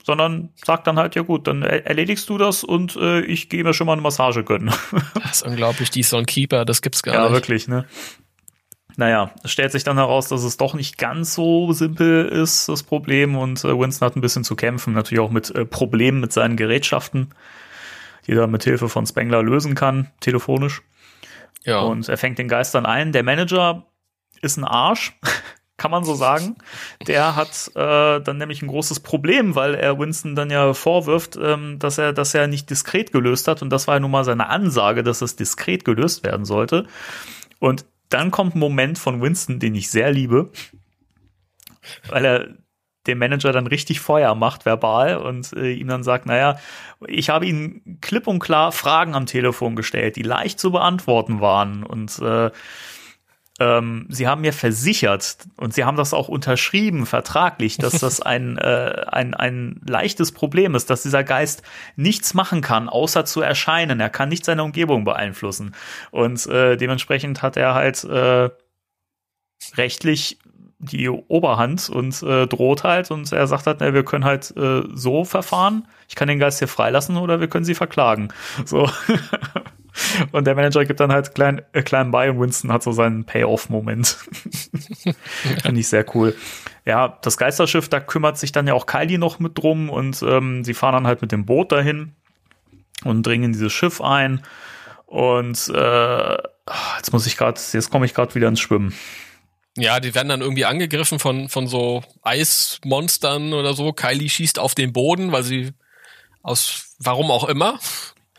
sondern 0.04 0.50
sagt 0.64 0.86
dann 0.86 0.98
halt, 0.98 1.14
ja 1.14 1.22
gut, 1.22 1.46
dann 1.46 1.62
er- 1.62 1.86
erledigst 1.86 2.28
du 2.28 2.38
das 2.38 2.64
und 2.64 2.96
äh, 2.96 3.20
ich 3.20 3.48
gehe 3.48 3.64
mir 3.64 3.74
schon 3.74 3.86
mal 3.86 3.94
eine 3.94 4.02
Massage 4.02 4.44
gönnen. 4.44 4.72
Das 5.14 5.40
ist 5.40 5.46
unglaublich, 5.46 5.90
die 5.90 6.00
ist 6.00 6.10
so 6.10 6.18
ein 6.18 6.26
Keeper, 6.26 6.64
das 6.66 6.82
gibt's 6.82 7.02
gar 7.02 7.14
ja, 7.14 7.22
nicht. 7.22 7.32
wirklich, 7.32 7.68
ne? 7.68 7.86
Naja, 8.96 9.30
es 9.42 9.50
stellt 9.50 9.72
sich 9.72 9.84
dann 9.84 9.96
heraus, 9.96 10.28
dass 10.28 10.42
es 10.42 10.58
doch 10.58 10.74
nicht 10.74 10.98
ganz 10.98 11.34
so 11.34 11.72
simpel 11.72 12.26
ist, 12.26 12.68
das 12.68 12.82
Problem. 12.82 13.36
Und 13.36 13.64
äh, 13.64 13.78
Winston 13.78 14.06
hat 14.06 14.16
ein 14.16 14.20
bisschen 14.20 14.44
zu 14.44 14.54
kämpfen, 14.56 14.92
natürlich 14.92 15.20
auch 15.20 15.30
mit 15.30 15.50
äh, 15.54 15.64
Problemen 15.64 16.20
mit 16.20 16.32
seinen 16.32 16.56
Gerätschaften, 16.56 17.34
die 18.26 18.32
er 18.32 18.46
mit 18.46 18.64
Hilfe 18.64 18.88
von 18.88 19.06
Spengler 19.06 19.42
lösen 19.42 19.74
kann, 19.74 20.10
telefonisch. 20.20 20.82
Ja. 21.64 21.80
Und 21.80 22.08
er 22.08 22.18
fängt 22.18 22.38
den 22.38 22.48
Geist 22.48 22.74
dann 22.74 22.84
ein. 22.84 23.12
Der 23.12 23.22
Manager 23.22 23.86
ist 24.42 24.58
ein 24.58 24.64
Arsch, 24.64 25.12
kann 25.82 25.90
man 25.90 26.04
so 26.04 26.14
sagen. 26.14 26.54
Der 27.08 27.34
hat 27.34 27.72
äh, 27.74 28.20
dann 28.20 28.38
nämlich 28.38 28.62
ein 28.62 28.68
großes 28.68 29.00
Problem, 29.00 29.56
weil 29.56 29.74
er 29.74 29.98
Winston 29.98 30.36
dann 30.36 30.48
ja 30.48 30.74
vorwirft, 30.74 31.36
ähm, 31.42 31.80
dass 31.80 31.98
er 31.98 32.12
dass 32.12 32.34
er 32.34 32.46
nicht 32.46 32.70
diskret 32.70 33.10
gelöst 33.10 33.48
hat. 33.48 33.62
Und 33.62 33.70
das 33.70 33.88
war 33.88 33.96
ja 33.96 34.00
nun 34.00 34.12
mal 34.12 34.22
seine 34.22 34.48
Ansage, 34.48 35.02
dass 35.02 35.22
es 35.22 35.34
diskret 35.34 35.84
gelöst 35.84 36.22
werden 36.22 36.44
sollte. 36.44 36.86
Und 37.58 37.84
dann 38.10 38.30
kommt 38.30 38.54
ein 38.54 38.60
Moment 38.60 38.96
von 38.96 39.20
Winston, 39.20 39.58
den 39.58 39.74
ich 39.74 39.90
sehr 39.90 40.12
liebe, 40.12 40.52
weil 42.08 42.24
er 42.24 42.48
dem 43.08 43.18
Manager 43.18 43.50
dann 43.50 43.66
richtig 43.66 43.98
Feuer 43.98 44.36
macht, 44.36 44.64
verbal, 44.64 45.16
und 45.16 45.52
äh, 45.54 45.72
ihm 45.72 45.88
dann 45.88 46.04
sagt, 46.04 46.26
naja, 46.26 46.60
ich 47.08 47.28
habe 47.28 47.46
Ihnen 47.46 47.98
klipp 48.00 48.28
und 48.28 48.38
klar 48.38 48.70
Fragen 48.70 49.16
am 49.16 49.26
Telefon 49.26 49.74
gestellt, 49.74 50.14
die 50.14 50.22
leicht 50.22 50.60
zu 50.60 50.70
beantworten 50.70 51.40
waren. 51.40 51.82
Und 51.82 52.20
äh, 52.20 52.52
ähm, 53.60 54.06
Sie 54.08 54.26
haben 54.26 54.40
mir 54.40 54.52
versichert, 54.52 55.36
und 55.56 55.74
Sie 55.74 55.84
haben 55.84 55.96
das 55.96 56.14
auch 56.14 56.28
unterschrieben, 56.28 57.06
vertraglich, 57.06 57.76
dass 57.76 57.98
das 57.98 58.20
ein, 58.22 58.58
äh, 58.58 59.04
ein, 59.08 59.34
ein 59.34 59.80
leichtes 59.86 60.32
Problem 60.32 60.74
ist, 60.74 60.90
dass 60.90 61.02
dieser 61.02 61.24
Geist 61.24 61.62
nichts 61.96 62.34
machen 62.34 62.60
kann, 62.60 62.88
außer 62.88 63.24
zu 63.24 63.40
erscheinen. 63.40 64.00
Er 64.00 64.10
kann 64.10 64.28
nicht 64.28 64.44
seine 64.44 64.64
Umgebung 64.64 65.04
beeinflussen. 65.04 65.74
Und 66.10 66.46
äh, 66.46 66.76
dementsprechend 66.76 67.42
hat 67.42 67.56
er 67.56 67.74
halt 67.74 68.04
äh, 68.04 68.50
rechtlich 69.76 70.38
die 70.78 71.08
Oberhand 71.08 71.88
und 71.88 72.22
äh, 72.24 72.48
droht 72.48 72.82
halt 72.82 73.12
und 73.12 73.30
er 73.30 73.46
sagt 73.46 73.66
halt, 73.66 73.78
na, 73.80 73.94
wir 73.94 74.04
können 74.04 74.24
halt 74.24 74.52
äh, 74.56 74.82
so 74.92 75.24
verfahren, 75.24 75.86
ich 76.08 76.16
kann 76.16 76.26
den 76.26 76.40
Geist 76.40 76.58
hier 76.58 76.66
freilassen 76.66 77.16
oder 77.16 77.38
wir 77.38 77.46
können 77.46 77.64
sie 77.64 77.76
verklagen. 77.76 78.32
So. 78.64 78.90
und 80.32 80.46
der 80.46 80.54
Manager 80.54 80.84
gibt 80.84 81.00
dann 81.00 81.12
halt 81.12 81.34
klein, 81.34 81.62
äh, 81.72 81.82
klein 81.82 82.10
bei 82.10 82.30
und 82.30 82.40
Winston 82.40 82.72
hat 82.72 82.82
so 82.82 82.92
seinen 82.92 83.24
Payoff-Moment. 83.24 84.08
Finde 85.62 85.80
ich 85.80 85.88
sehr 85.88 86.04
cool. 86.14 86.34
Ja, 86.84 87.18
das 87.22 87.36
Geisterschiff, 87.36 87.88
da 87.88 88.00
kümmert 88.00 88.38
sich 88.38 88.52
dann 88.52 88.66
ja 88.66 88.74
auch 88.74 88.86
Kylie 88.86 89.18
noch 89.18 89.38
mit 89.38 89.58
drum 89.58 89.90
und 89.90 90.22
ähm, 90.22 90.64
sie 90.64 90.74
fahren 90.74 90.94
dann 90.94 91.06
halt 91.06 91.22
mit 91.22 91.32
dem 91.32 91.46
Boot 91.46 91.72
dahin 91.72 92.12
und 93.04 93.26
dringen 93.26 93.44
in 93.44 93.52
dieses 93.52 93.72
Schiff 93.72 94.00
ein. 94.00 94.42
Und 95.06 95.68
äh, 95.74 96.36
jetzt 96.96 97.12
muss 97.12 97.26
ich 97.26 97.36
gerade, 97.36 97.60
jetzt 97.72 97.90
komme 97.90 98.06
ich 98.06 98.14
gerade 98.14 98.34
wieder 98.34 98.48
ins 98.48 98.60
Schwimmen. 98.60 98.94
Ja, 99.76 100.00
die 100.00 100.14
werden 100.14 100.28
dann 100.28 100.42
irgendwie 100.42 100.64
angegriffen 100.64 101.18
von, 101.18 101.48
von 101.48 101.66
so 101.66 102.02
Eismonstern 102.22 103.52
oder 103.54 103.74
so. 103.74 103.92
Kylie 103.92 104.28
schießt 104.28 104.58
auf 104.58 104.74
den 104.74 104.92
Boden, 104.92 105.32
weil 105.32 105.42
sie 105.42 105.72
aus 106.42 106.94
warum 106.98 107.30
auch 107.30 107.48
immer. 107.48 107.78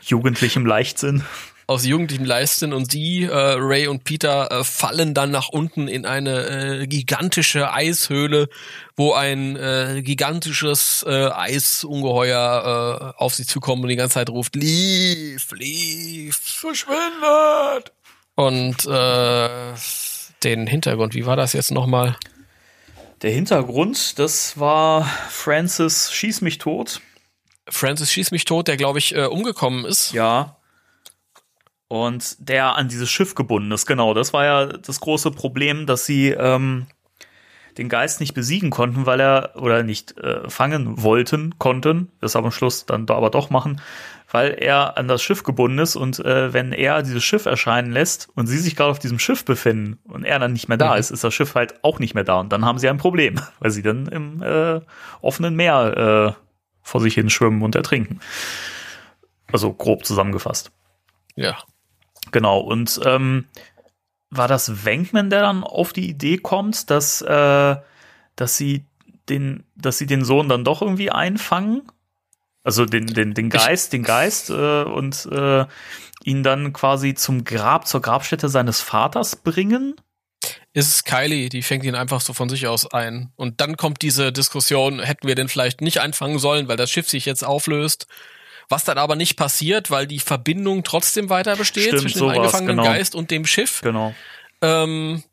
Jugendlichem 0.02 0.66
Leichtsinn. 0.66 1.24
Aus 1.65 1.85
jugendlichem 1.85 2.26
Leichtsinn 2.26 2.73
und 2.73 2.91
sie, 2.91 3.23
äh, 3.23 3.31
Ray 3.31 3.88
und 3.88 4.03
Peter, 4.03 4.52
äh, 4.52 4.64
fallen 4.64 5.14
dann 5.14 5.31
nach 5.31 5.49
unten 5.49 5.88
in 5.88 6.06
eine 6.06 6.81
äh, 6.81 6.88
gigantische 6.88 7.72
Eishöhle, 7.72 8.49
wo 8.95 9.14
ein 9.14 9.56
äh, 9.56 10.02
gigantisches 10.03 11.06
äh, 11.07 11.30
Eisungeheuer 11.30 13.14
äh, 13.18 13.22
auf 13.22 13.34
sie 13.35 13.45
zukommt 13.45 13.84
und 13.84 13.90
die 13.90 13.95
ganze 13.95 14.15
Zeit 14.15 14.30
ruft, 14.30 14.56
lief, 14.56 15.52
lief, 15.52 16.35
verschwindet. 16.35 17.91
Und 18.35 18.85
äh, 18.85 19.49
den 20.44 20.68
Hintergrund. 20.68 21.14
Wie 21.14 21.26
war 21.26 21.35
das 21.35 21.53
jetzt 21.53 21.72
nochmal? 21.72 22.18
Der 23.22 23.31
Hintergrund, 23.31 24.19
das 24.19 24.60
war 24.60 25.06
Francis 25.30 26.11
Schieß 26.11 26.41
mich 26.41 26.57
tot. 26.57 27.02
Francis 27.69 28.11
Schieß 28.11 28.31
mich 28.31 28.44
tot, 28.44 28.68
der 28.68 28.76
glaube 28.76 28.99
ich 28.99 29.15
äh, 29.15 29.26
umgekommen 29.26 29.85
ist. 29.85 30.11
Ja. 30.11 30.57
Und 31.94 32.49
der 32.49 32.76
an 32.76 32.88
dieses 32.88 33.11
Schiff 33.11 33.36
gebunden 33.36 33.72
ist, 33.72 33.86
genau. 33.86 34.15
Das 34.15 34.34
war 34.34 34.45
ja 34.45 34.65
das 34.65 34.99
große 34.99 35.30
Problem, 35.30 35.86
dass 35.86 36.07
sie 36.07 36.30
ähm, 36.30 36.88
den 37.78 37.88
Geist 37.88 38.20
nicht 38.20 38.34
besiegen 38.34 38.72
konnten, 38.72 39.06
weil 39.06 39.20
er 39.20 39.52
oder 39.57 39.84
nicht 39.84 40.18
äh, 40.18 40.49
fangen 40.49 41.03
wollten, 41.03 41.60
konnten, 41.60 42.11
das 42.20 42.36
am 42.36 42.49
Schluss 42.49 42.88
dann 42.88 43.07
aber 43.07 43.30
doch 43.30 43.52
machen, 43.52 43.80
weil 44.32 44.57
er 44.60 44.98
an 44.98 45.07
das 45.07 45.22
Schiff 45.22 45.44
gebunden 45.44 45.78
ist 45.78 45.95
und 45.95 46.18
äh, 46.18 46.52
wenn 46.52 46.72
er 46.72 47.03
dieses 47.03 47.24
Schiff 47.24 47.45
erscheinen 47.45 47.91
lässt 47.91 48.28
und 48.34 48.48
sie 48.48 48.57
sich 48.57 48.76
gerade 48.76 48.90
auf 48.90 48.98
diesem 48.98 49.20
Schiff 49.20 49.45
befinden 49.45 49.99
und 50.06 50.24
er 50.24 50.40
dann 50.40 50.53
nicht 50.53 50.70
mehr 50.70 50.80
da 50.80 50.94
mhm. 50.94 50.99
ist, 50.99 51.11
ist 51.11 51.24
das 51.24 51.36
Schiff 51.36 51.53
halt 51.53 51.84
auch 51.84 51.99
nicht 51.99 52.15
mehr 52.15 52.24
da 52.24 52.40
und 52.40 52.52
dann 52.52 52.65
haben 52.65 52.80
sie 52.80 52.90
ein 52.90 52.98
Problem, 52.98 53.40
weil 53.60 53.70
sie 53.70 53.84
dann 53.84 54.07
im 54.07 54.41
äh, 54.41 54.82
offenen 55.22 55.56
Meer 55.56 56.36
äh, 56.36 56.41
vor 56.82 57.02
sich 57.02 57.14
hin 57.14 57.30
schwimmen 57.30 57.61
und 57.61 57.76
ertrinken. 57.76 58.20
Also 59.52 59.72
grob 59.72 60.07
zusammengefasst. 60.07 60.72
Ja. 61.36 61.56
Genau, 62.32 62.60
und 62.60 63.00
ähm, 63.06 63.45
war 64.30 64.48
das 64.48 64.86
Wenkman, 64.86 65.30
der 65.30 65.41
dann 65.41 65.64
auf 65.64 65.94
die 65.94 66.10
Idee 66.10 66.38
kommt, 66.38 66.90
dass, 66.90 67.22
äh, 67.22 67.76
dass 68.36 68.58
sie 68.58 68.86
den, 69.30 69.64
dass 69.76 69.98
sie 69.98 70.08
den 70.08 70.26
Sohn 70.26 70.50
dann 70.50 70.64
doch 70.64 70.82
irgendwie 70.82 71.12
einfangen 71.12 71.84
also 72.64 72.86
den, 72.86 73.08
den, 73.08 73.34
den 73.34 73.50
Geist, 73.50 73.88
ich, 73.88 73.90
den 73.91 74.04
Geist 74.04 74.50
äh, 74.50 74.84
und 74.84 75.28
äh, 75.32 75.66
ihn 76.24 76.44
dann 76.44 76.72
quasi 76.72 77.14
zum 77.14 77.44
Grab, 77.44 77.88
zur 77.88 78.02
Grabstätte 78.02 78.48
seines 78.48 78.80
Vaters 78.80 79.36
bringen. 79.36 79.95
Ist 80.72 80.88
es 80.88 81.04
Kylie, 81.04 81.50
die 81.50 81.62
fängt 81.62 81.84
ihn 81.84 81.95
einfach 81.95 82.22
so 82.22 82.34
von 82.34 82.50
sich 82.50 82.68
aus 82.68 82.91
ein. 82.91 83.32
Und 83.36 83.62
dann 83.62 83.78
kommt 83.78 84.02
diese 84.02 84.32
Diskussion, 84.32 85.02
hätten 85.02 85.28
wir 85.28 85.36
den 85.36 85.50
vielleicht 85.50 85.82
nicht 85.82 86.00
einfangen 86.00 86.40
sollen, 86.40 86.68
weil 86.68 86.78
das 86.78 86.90
Schiff 86.90 87.10
sich 87.10 87.26
jetzt 87.26 87.44
auflöst. 87.44 88.08
Was 88.69 88.84
dann 88.84 88.98
aber 88.98 89.15
nicht 89.15 89.35
passiert, 89.35 89.91
weil 89.91 90.07
die 90.07 90.19
Verbindung 90.19 90.84
trotzdem 90.84 91.30
weiter 91.30 91.56
besteht 91.56 91.88
Stimmt, 91.88 92.02
zwischen 92.02 92.19
sowas, 92.19 92.34
dem 92.34 92.41
eingefangenen 92.41 92.77
genau. 92.77 92.90
Geist 92.90 93.15
und 93.15 93.31
dem 93.31 93.45
Schiff. 93.45 93.81
Genau. 93.81 94.14
Ähm, 94.61 95.23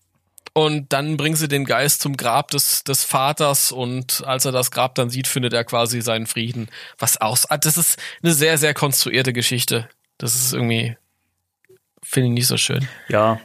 und 0.52 0.92
dann 0.92 1.16
bringen 1.16 1.36
sie 1.36 1.48
den 1.48 1.64
Geist 1.64 2.02
zum 2.02 2.16
Grab 2.16 2.50
des, 2.50 2.82
des 2.82 3.04
Vaters 3.04 3.70
und 3.70 4.24
als 4.26 4.44
er 4.44 4.52
das 4.52 4.70
Grab 4.70 4.96
dann 4.96 5.08
sieht, 5.08 5.28
findet 5.28 5.52
er 5.52 5.64
quasi 5.64 6.00
seinen 6.00 6.26
Frieden. 6.26 6.68
Was 6.98 7.20
aus, 7.20 7.46
ah, 7.46 7.56
das 7.56 7.76
ist 7.76 7.98
eine 8.22 8.32
sehr, 8.32 8.58
sehr 8.58 8.74
konstruierte 8.74 9.32
Geschichte. 9.32 9.88
Das 10.18 10.34
ist 10.34 10.52
irgendwie, 10.52 10.96
finde 12.02 12.28
ich 12.28 12.34
nicht 12.34 12.46
so 12.48 12.56
schön. 12.56 12.88
Ja. 13.08 13.40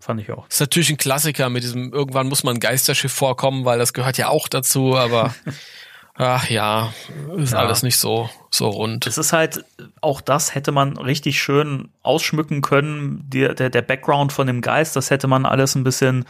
Fand 0.00 0.20
ich 0.20 0.30
auch. 0.30 0.48
Ist 0.48 0.60
natürlich 0.60 0.90
ein 0.90 0.96
Klassiker 0.96 1.50
mit 1.50 1.64
diesem, 1.64 1.92
irgendwann 1.92 2.28
muss 2.28 2.44
man 2.44 2.56
ein 2.56 2.60
Geisterschiff 2.60 3.12
vorkommen, 3.12 3.64
weil 3.64 3.78
das 3.78 3.92
gehört 3.92 4.16
ja 4.16 4.28
auch 4.28 4.46
dazu, 4.48 4.96
aber 4.96 5.34
Ach 6.20 6.50
ja, 6.50 6.92
ist 7.36 7.52
ja. 7.52 7.60
alles 7.60 7.84
nicht 7.84 7.96
so, 7.96 8.28
so 8.50 8.68
rund. 8.68 9.06
Es 9.06 9.18
ist 9.18 9.32
halt, 9.32 9.64
auch 10.00 10.20
das 10.20 10.52
hätte 10.52 10.72
man 10.72 10.96
richtig 10.96 11.40
schön 11.40 11.90
ausschmücken 12.02 12.60
können. 12.60 13.22
Der, 13.30 13.54
der, 13.54 13.70
der 13.70 13.82
Background 13.82 14.32
von 14.32 14.48
dem 14.48 14.60
Geist, 14.60 14.96
das 14.96 15.10
hätte 15.10 15.28
man 15.28 15.46
alles 15.46 15.76
ein 15.76 15.84
bisschen, 15.84 16.24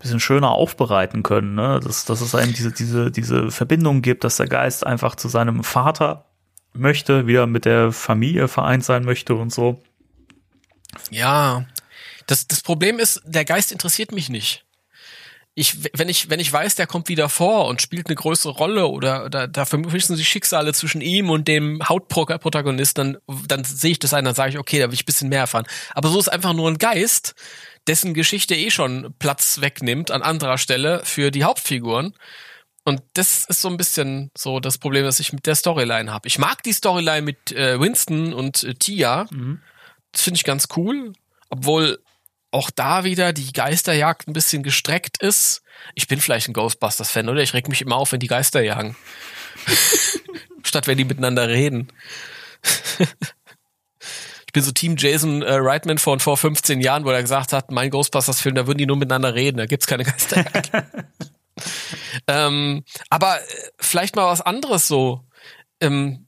bisschen 0.00 0.18
schöner 0.18 0.50
aufbereiten 0.50 1.22
können. 1.22 1.54
Ne? 1.54 1.78
Dass, 1.80 2.04
dass 2.04 2.20
es 2.20 2.34
einem 2.34 2.52
diese, 2.52 2.72
diese, 2.72 3.12
diese 3.12 3.52
Verbindung 3.52 4.02
gibt, 4.02 4.24
dass 4.24 4.38
der 4.38 4.48
Geist 4.48 4.84
einfach 4.84 5.14
zu 5.14 5.28
seinem 5.28 5.62
Vater 5.62 6.24
möchte, 6.72 7.28
wieder 7.28 7.46
mit 7.46 7.64
der 7.64 7.92
Familie 7.92 8.48
vereint 8.48 8.84
sein 8.84 9.04
möchte 9.04 9.36
und 9.36 9.52
so. 9.52 9.80
Ja, 11.12 11.64
das, 12.26 12.48
das 12.48 12.60
Problem 12.62 12.98
ist, 12.98 13.22
der 13.24 13.44
Geist 13.44 13.70
interessiert 13.70 14.10
mich 14.10 14.30
nicht 14.30 14.64
ich, 15.58 15.76
wenn 15.92 16.08
ich, 16.08 16.30
wenn 16.30 16.38
ich 16.38 16.52
weiß, 16.52 16.76
der 16.76 16.86
kommt 16.86 17.08
wieder 17.08 17.28
vor 17.28 17.66
und 17.66 17.82
spielt 17.82 18.06
eine 18.06 18.14
größere 18.14 18.52
Rolle 18.52 18.86
oder 18.86 19.28
da, 19.28 19.48
da 19.48 19.64
vermischen 19.64 20.14
sich 20.14 20.28
Schicksale 20.28 20.72
zwischen 20.72 21.00
ihm 21.00 21.30
und 21.30 21.48
dem 21.48 21.80
Hauptprotagonist, 21.82 22.96
dann, 22.96 23.18
dann 23.48 23.64
sehe 23.64 23.90
ich 23.90 23.98
das 23.98 24.14
ein, 24.14 24.24
dann 24.24 24.36
sage 24.36 24.50
ich, 24.50 24.58
okay, 24.58 24.78
da 24.78 24.86
will 24.86 24.94
ich 24.94 25.02
ein 25.02 25.06
bisschen 25.06 25.30
mehr 25.30 25.40
erfahren. 25.40 25.66
Aber 25.96 26.10
so 26.10 26.18
ist 26.20 26.28
einfach 26.28 26.52
nur 26.52 26.70
ein 26.70 26.78
Geist, 26.78 27.34
dessen 27.88 28.14
Geschichte 28.14 28.54
eh 28.54 28.70
schon 28.70 29.12
Platz 29.18 29.60
wegnimmt 29.60 30.12
an 30.12 30.22
anderer 30.22 30.58
Stelle 30.58 31.00
für 31.04 31.32
die 31.32 31.42
Hauptfiguren. 31.42 32.14
Und 32.84 33.02
das 33.14 33.44
ist 33.44 33.60
so 33.60 33.68
ein 33.68 33.76
bisschen 33.76 34.30
so 34.38 34.60
das 34.60 34.78
Problem, 34.78 35.04
das 35.04 35.18
ich 35.18 35.32
mit 35.32 35.44
der 35.46 35.56
Storyline 35.56 36.12
habe. 36.12 36.28
Ich 36.28 36.38
mag 36.38 36.62
die 36.62 36.72
Storyline 36.72 37.22
mit 37.22 37.50
äh, 37.50 37.80
Winston 37.80 38.32
und 38.32 38.62
äh, 38.62 38.74
Tia. 38.74 39.26
Mhm. 39.32 39.60
Das 40.12 40.22
finde 40.22 40.36
ich 40.36 40.44
ganz 40.44 40.68
cool. 40.76 41.12
Obwohl 41.50 41.98
auch 42.50 42.70
da 42.70 43.04
wieder 43.04 43.32
die 43.32 43.52
Geisterjagd 43.52 44.28
ein 44.28 44.32
bisschen 44.32 44.62
gestreckt 44.62 45.22
ist. 45.22 45.62
Ich 45.94 46.08
bin 46.08 46.20
vielleicht 46.20 46.48
ein 46.48 46.54
Ghostbusters-Fan, 46.54 47.28
oder? 47.28 47.42
Ich 47.42 47.54
reg 47.54 47.68
mich 47.68 47.82
immer 47.82 47.96
auf, 47.96 48.12
wenn 48.12 48.20
die 48.20 48.26
Geister 48.26 48.62
jagen. 48.62 48.96
Statt 50.62 50.86
wenn 50.86 50.98
die 50.98 51.04
miteinander 51.04 51.48
reden. 51.48 51.92
ich 54.46 54.52
bin 54.52 54.62
so 54.62 54.72
Team 54.72 54.96
Jason 54.96 55.42
äh, 55.42 55.54
Reitman 55.54 55.98
von 55.98 56.20
vor 56.20 56.36
15 56.36 56.80
Jahren, 56.80 57.04
wo 57.04 57.10
er 57.10 57.22
gesagt 57.22 57.52
hat, 57.52 57.70
mein 57.70 57.90
Ghostbusters-Film, 57.90 58.54
da 58.54 58.66
würden 58.66 58.78
die 58.78 58.86
nur 58.86 58.96
miteinander 58.96 59.34
reden, 59.34 59.58
da 59.58 59.66
gibt's 59.66 59.86
keine 59.86 60.04
Geisterjagd. 60.04 60.70
ähm, 62.26 62.84
aber 63.10 63.40
äh, 63.40 63.44
vielleicht 63.78 64.16
mal 64.16 64.26
was 64.26 64.40
anderes 64.40 64.88
so. 64.88 65.24
Ähm, 65.80 66.27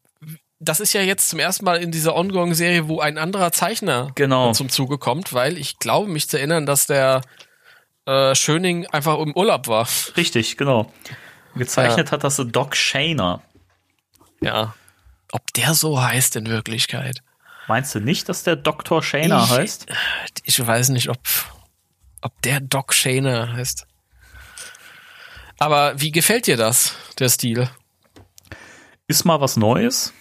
das 0.61 0.79
ist 0.79 0.93
ja 0.93 1.01
jetzt 1.01 1.31
zum 1.31 1.39
ersten 1.39 1.65
Mal 1.65 1.83
in 1.83 1.91
dieser 1.91 2.15
Ongoing-Serie, 2.15 2.87
wo 2.87 3.01
ein 3.01 3.17
anderer 3.17 3.51
Zeichner 3.51 4.13
genau. 4.15 4.53
zum 4.53 4.69
Zuge 4.69 4.99
kommt, 4.99 5.33
weil 5.33 5.57
ich 5.57 5.79
glaube, 5.79 6.11
mich 6.11 6.29
zu 6.29 6.37
erinnern, 6.37 6.67
dass 6.67 6.87
der 6.87 7.23
äh, 8.07 8.35
Schöning 8.35 8.87
einfach 8.87 9.19
im 9.19 9.35
Urlaub 9.35 9.69
war. 9.69 9.89
Richtig, 10.19 10.59
genau. 10.59 10.93
Gezeichnet 11.55 12.09
ja. 12.09 12.13
hat 12.13 12.25
das 12.25 12.37
Doc 12.37 12.77
Shaner. 12.77 13.43
Ja. 14.43 14.75
Ob 15.33 15.53
der 15.55 15.75
so 15.75 16.03
heißt 16.03 16.37
in 16.37 16.47
Wirklichkeit? 16.47 17.23
Meinst 17.67 17.95
du 17.95 18.01
nicht, 18.01 18.29
dass 18.29 18.43
der 18.43 18.57
Dr. 18.57 19.03
Shaner 19.03 19.45
ich, 19.45 19.51
heißt? 19.51 19.87
Ich 20.45 20.67
weiß 20.67 20.91
nicht, 20.91 21.09
ob, 21.09 21.21
ob 22.21 22.43
der 22.43 22.61
Doc 22.61 22.93
Shaner 22.93 23.53
heißt. 23.53 23.87
Aber 25.59 25.99
wie 26.01 26.11
gefällt 26.11 26.47
dir 26.47 26.57
das, 26.57 26.95
der 27.19 27.29
Stil? 27.29 27.71
Ist 29.07 29.25
mal 29.25 29.41
was 29.41 29.57
Neues. 29.57 30.13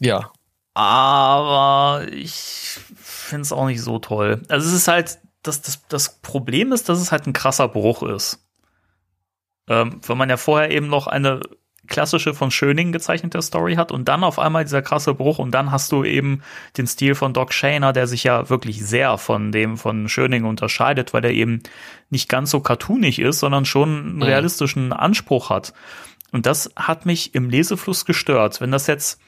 Ja. 0.00 0.30
Aber 0.74 2.06
ich 2.12 2.78
finde 2.96 3.42
es 3.42 3.52
auch 3.52 3.66
nicht 3.66 3.82
so 3.82 3.98
toll. 3.98 4.42
Also 4.48 4.68
es 4.68 4.74
ist 4.74 4.88
halt, 4.88 5.18
das, 5.42 5.62
das, 5.62 5.86
das 5.88 6.20
Problem 6.20 6.72
ist, 6.72 6.88
dass 6.88 7.00
es 7.00 7.12
halt 7.12 7.26
ein 7.26 7.32
krasser 7.32 7.68
Bruch 7.68 8.02
ist. 8.02 8.46
Ähm, 9.68 10.00
wenn 10.06 10.18
man 10.18 10.30
ja 10.30 10.36
vorher 10.36 10.70
eben 10.70 10.88
noch 10.88 11.06
eine 11.06 11.40
klassische 11.90 12.32
von 12.32 12.50
Schöning 12.50 12.92
gezeichnete 12.92 13.42
Story 13.42 13.74
hat 13.74 13.92
und 13.92 14.08
dann 14.08 14.24
auf 14.24 14.38
einmal 14.38 14.64
dieser 14.64 14.80
krasse 14.80 15.12
Bruch 15.12 15.38
und 15.38 15.50
dann 15.50 15.70
hast 15.70 15.92
du 15.92 16.04
eben 16.04 16.42
den 16.78 16.86
Stil 16.86 17.14
von 17.14 17.34
Doc 17.34 17.52
Shaner, 17.52 17.92
der 17.92 18.06
sich 18.06 18.24
ja 18.24 18.48
wirklich 18.48 18.82
sehr 18.84 19.18
von 19.18 19.52
dem 19.52 19.76
von 19.76 20.08
Schöning 20.08 20.44
unterscheidet, 20.44 21.12
weil 21.12 21.24
er 21.24 21.32
eben 21.32 21.62
nicht 22.08 22.28
ganz 22.28 22.50
so 22.50 22.60
cartoonig 22.60 23.18
ist, 23.18 23.40
sondern 23.40 23.66
schon 23.66 23.88
einen 23.88 24.16
mhm. 24.16 24.22
realistischen 24.22 24.92
Anspruch 24.92 25.50
hat. 25.50 25.74
Und 26.32 26.46
das 26.46 26.70
hat 26.76 27.06
mich 27.06 27.34
im 27.34 27.50
Lesefluss 27.50 28.04
gestört. 28.04 28.60
Wenn 28.60 28.70
das 28.70 28.86
jetzt 28.86 29.20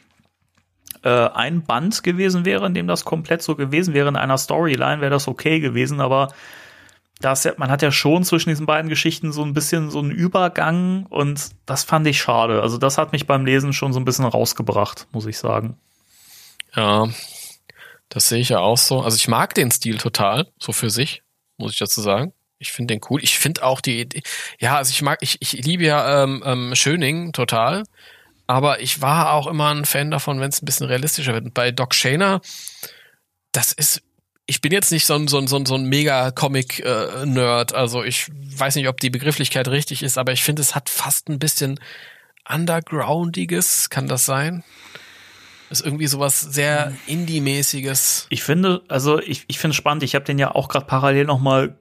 äh, 1.03 1.29
ein 1.29 1.63
Band 1.63 2.03
gewesen 2.03 2.45
wäre, 2.45 2.67
in 2.67 2.75
dem 2.75 2.87
das 2.87 3.05
komplett 3.05 3.43
so 3.43 3.57
gewesen 3.57 3.95
wäre, 3.95 4.09
in 4.09 4.17
einer 4.17 4.39
Storyline, 4.39 5.01
wäre 5.01 5.11
das 5.11 5.29
okay 5.29 5.61
gewesen, 5.61 6.01
aber 6.01 6.29
das, 7.21 7.47
man 7.57 7.71
hat 7.71 7.83
ja 7.83 7.93
schon 7.93 8.25
zwischen 8.25 8.49
diesen 8.49 8.67
beiden 8.67 8.89
Geschichten 8.89 9.33
so 9.33 9.43
ein 9.43 9.55
bisschen 9.55 9.91
so 9.91 10.01
einen 10.01 10.11
Übergang 10.11 11.07
und 11.07 11.51
das 11.67 11.85
fand 11.85 12.07
ich 12.07 12.21
schade. 12.21 12.63
Also 12.63 12.79
das 12.79 12.99
hat 12.99 13.13
mich 13.13 13.27
beim 13.27 13.47
Lesen 13.47 13.73
schon 13.73 13.93
so 13.93 14.01
ein 14.01 14.05
bisschen 14.05 14.25
rausgebracht, 14.25 15.07
muss 15.13 15.27
ich 15.27 15.39
sagen. 15.39 15.77
Ja, 16.75 17.09
das 18.09 18.29
sehe 18.29 18.41
ich 18.41 18.51
ja 18.51 18.59
auch 18.59 18.79
so. 18.79 19.01
Also 19.01 19.17
ich 19.17 19.29
mag 19.29 19.55
den 19.55 19.71
Stil 19.71 19.99
total, 19.99 20.49
so 20.59 20.73
für 20.73 20.91
sich, 20.91 21.23
muss 21.57 21.73
ich 21.73 21.79
dazu 21.79 22.01
sagen. 22.01 22.33
Ich 22.59 22.73
finde 22.73 22.95
den 22.95 23.01
cool. 23.11 23.23
Ich 23.23 23.39
finde 23.39 23.65
auch 23.65 23.81
die 23.81 24.01
Idee, 24.01 24.23
ja, 24.59 24.77
also 24.77 24.91
ich 24.91 25.03
mag, 25.03 25.19
ich, 25.21 25.39
ich 25.41 25.53
liebe 25.53 25.85
ja 25.85 26.23
ähm, 26.23 26.43
ähm, 26.45 26.75
Schöning 26.75 27.33
total, 27.33 27.85
aber 28.47 28.81
ich 28.81 29.01
war 29.01 29.33
auch 29.33 29.47
immer 29.47 29.75
ein 29.75 29.85
Fan 29.85 30.11
davon, 30.11 30.41
wenn 30.41 30.51
es 30.51 30.63
ein 30.63 30.67
bisschen 30.67 30.87
realistischer 30.87 31.33
wird. 31.33 31.45
Und 31.45 31.55
bei 31.55 31.71
Doc 31.71 31.95
Shaner, 31.95 32.41
das 33.53 33.73
ist 33.73 34.03
ich 34.47 34.61
bin 34.61 34.73
jetzt 34.73 34.91
nicht 34.91 35.07
so 35.07 35.15
ein, 35.15 35.29
so 35.29 35.39
ein, 35.39 35.47
so 35.47 35.57
ein, 35.57 35.67
so 35.67 35.77
ein 35.77 35.85
Mega-Comic-Nerd. 35.87 37.75
also 37.75 38.03
ich 38.03 38.29
weiß 38.35 38.75
nicht, 38.75 38.89
ob 38.89 39.01
die 39.01 39.11
Begrifflichkeit 39.11 39.69
richtig 39.69 40.03
ist, 40.03 40.19
aber 40.19 40.33
ich 40.33 40.43
finde, 40.43 40.63
es 40.63 40.75
hat 40.75 40.91
fast 40.91 41.29
ein 41.29 41.39
bisschen 41.39 41.79
Undergroundiges. 42.49 43.89
Kann 43.89 44.09
das 44.09 44.25
sein? 44.25 44.65
Ist 45.73 45.85
irgendwie 45.85 46.07
sowas 46.07 46.41
sehr 46.41 46.93
Indie-mäßiges. 47.07 48.27
Ich 48.29 48.45
finde, 48.45 48.83
also 48.89 49.19
ich, 49.19 49.45
ich 49.49 49.59
finde 49.59 49.73
es 49.73 49.77
spannend. 49.77 50.03
Ich 50.03 50.15
habe 50.15 50.25
den 50.25 50.39
ja 50.39 50.55
auch 50.55 50.69
gerade 50.69 50.87
parallel 50.87 51.25
noch 51.25 51.41
mal 51.41 51.77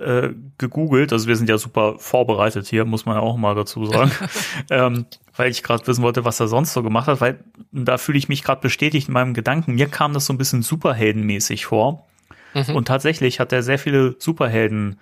äh, 0.00 0.30
gegoogelt. 0.56 1.12
Also 1.12 1.28
wir 1.28 1.36
sind 1.36 1.48
ja 1.48 1.58
super 1.58 1.94
vorbereitet 1.98 2.66
hier, 2.66 2.84
muss 2.84 3.06
man 3.06 3.16
ja 3.16 3.22
auch 3.22 3.36
mal 3.36 3.54
dazu 3.54 3.86
sagen, 3.86 4.10
ähm, 4.70 5.06
weil 5.36 5.50
ich 5.50 5.62
gerade 5.62 5.86
wissen 5.86 6.02
wollte, 6.02 6.24
was 6.24 6.40
er 6.40 6.48
sonst 6.48 6.72
so 6.72 6.82
gemacht 6.82 7.06
hat. 7.06 7.20
Weil 7.20 7.44
da 7.70 7.98
fühle 7.98 8.18
ich 8.18 8.28
mich 8.28 8.42
gerade 8.42 8.60
bestätigt 8.60 9.08
in 9.08 9.14
meinem 9.14 9.34
Gedanken. 9.34 9.74
Mir 9.74 9.88
kam 9.88 10.14
das 10.14 10.26
so 10.26 10.32
ein 10.32 10.38
bisschen 10.38 10.62
Superheldenmäßig 10.62 11.66
vor. 11.66 12.08
Mhm. 12.54 12.74
Und 12.74 12.88
tatsächlich 12.88 13.40
hat 13.40 13.52
er 13.52 13.62
sehr 13.62 13.78
viele 13.78 14.16
Superhelden 14.18 14.98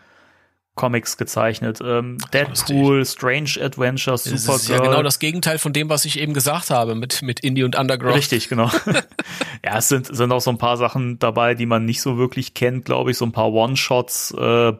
Comics 0.76 1.16
gezeichnet. 1.16 1.80
Ähm, 1.82 2.18
Deadpool, 2.32 3.04
Strange 3.04 3.58
Adventures, 3.60 4.24
Supergirl. 4.24 4.46
Das 4.46 4.62
ist 4.62 4.68
ja 4.68 4.78
genau 4.78 5.02
das 5.02 5.18
Gegenteil 5.18 5.58
von 5.58 5.72
dem, 5.72 5.88
was 5.88 6.04
ich 6.04 6.20
eben 6.20 6.34
gesagt 6.34 6.70
habe 6.70 6.94
mit, 6.94 7.22
mit 7.22 7.40
Indie 7.40 7.64
und 7.64 7.76
Underground. 7.76 8.14
Richtig, 8.14 8.48
genau. 8.48 8.70
ja, 9.64 9.78
es 9.78 9.88
sind, 9.88 10.14
sind 10.14 10.30
auch 10.30 10.40
so 10.40 10.50
ein 10.50 10.58
paar 10.58 10.76
Sachen 10.76 11.18
dabei, 11.18 11.54
die 11.54 11.66
man 11.66 11.84
nicht 11.84 12.02
so 12.02 12.18
wirklich 12.18 12.54
kennt, 12.54 12.84
glaube 12.84 13.10
ich. 13.10 13.16
So 13.16 13.24
ein 13.24 13.32
paar 13.32 13.52
One-Shots, 13.52 14.34
äh, 14.38 14.74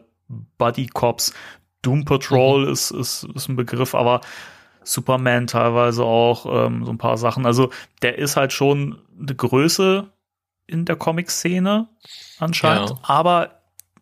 Buddy 0.57 0.87
Cops, 0.87 1.33
Doom 1.81 2.05
Patrol 2.05 2.67
mhm. 2.67 2.71
ist, 2.71 2.91
ist, 2.91 3.27
ist 3.35 3.49
ein 3.49 3.55
Begriff, 3.55 3.95
aber 3.95 4.21
Superman 4.83 5.47
teilweise 5.47 6.03
auch, 6.03 6.45
ähm, 6.45 6.85
so 6.85 6.91
ein 6.91 6.97
paar 6.97 7.17
Sachen. 7.17 7.45
Also 7.45 7.71
der 8.03 8.17
ist 8.19 8.37
halt 8.37 8.53
schon 8.53 9.01
eine 9.19 9.35
Größe 9.35 10.07
in 10.67 10.85
der 10.85 10.95
Comic-Szene 10.95 11.89
anscheinend, 12.39 12.91
ja. 12.91 12.97
aber 13.03 13.56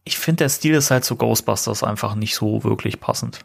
ich 0.05 0.17
finde, 0.17 0.43
der 0.43 0.49
Stil 0.49 0.75
ist 0.75 0.91
halt 0.91 1.03
zu 1.03 1.17
Ghostbusters 1.17 1.83
einfach 1.83 2.15
nicht 2.15 2.35
so 2.35 2.63
wirklich 2.63 2.99
passend. 2.99 3.39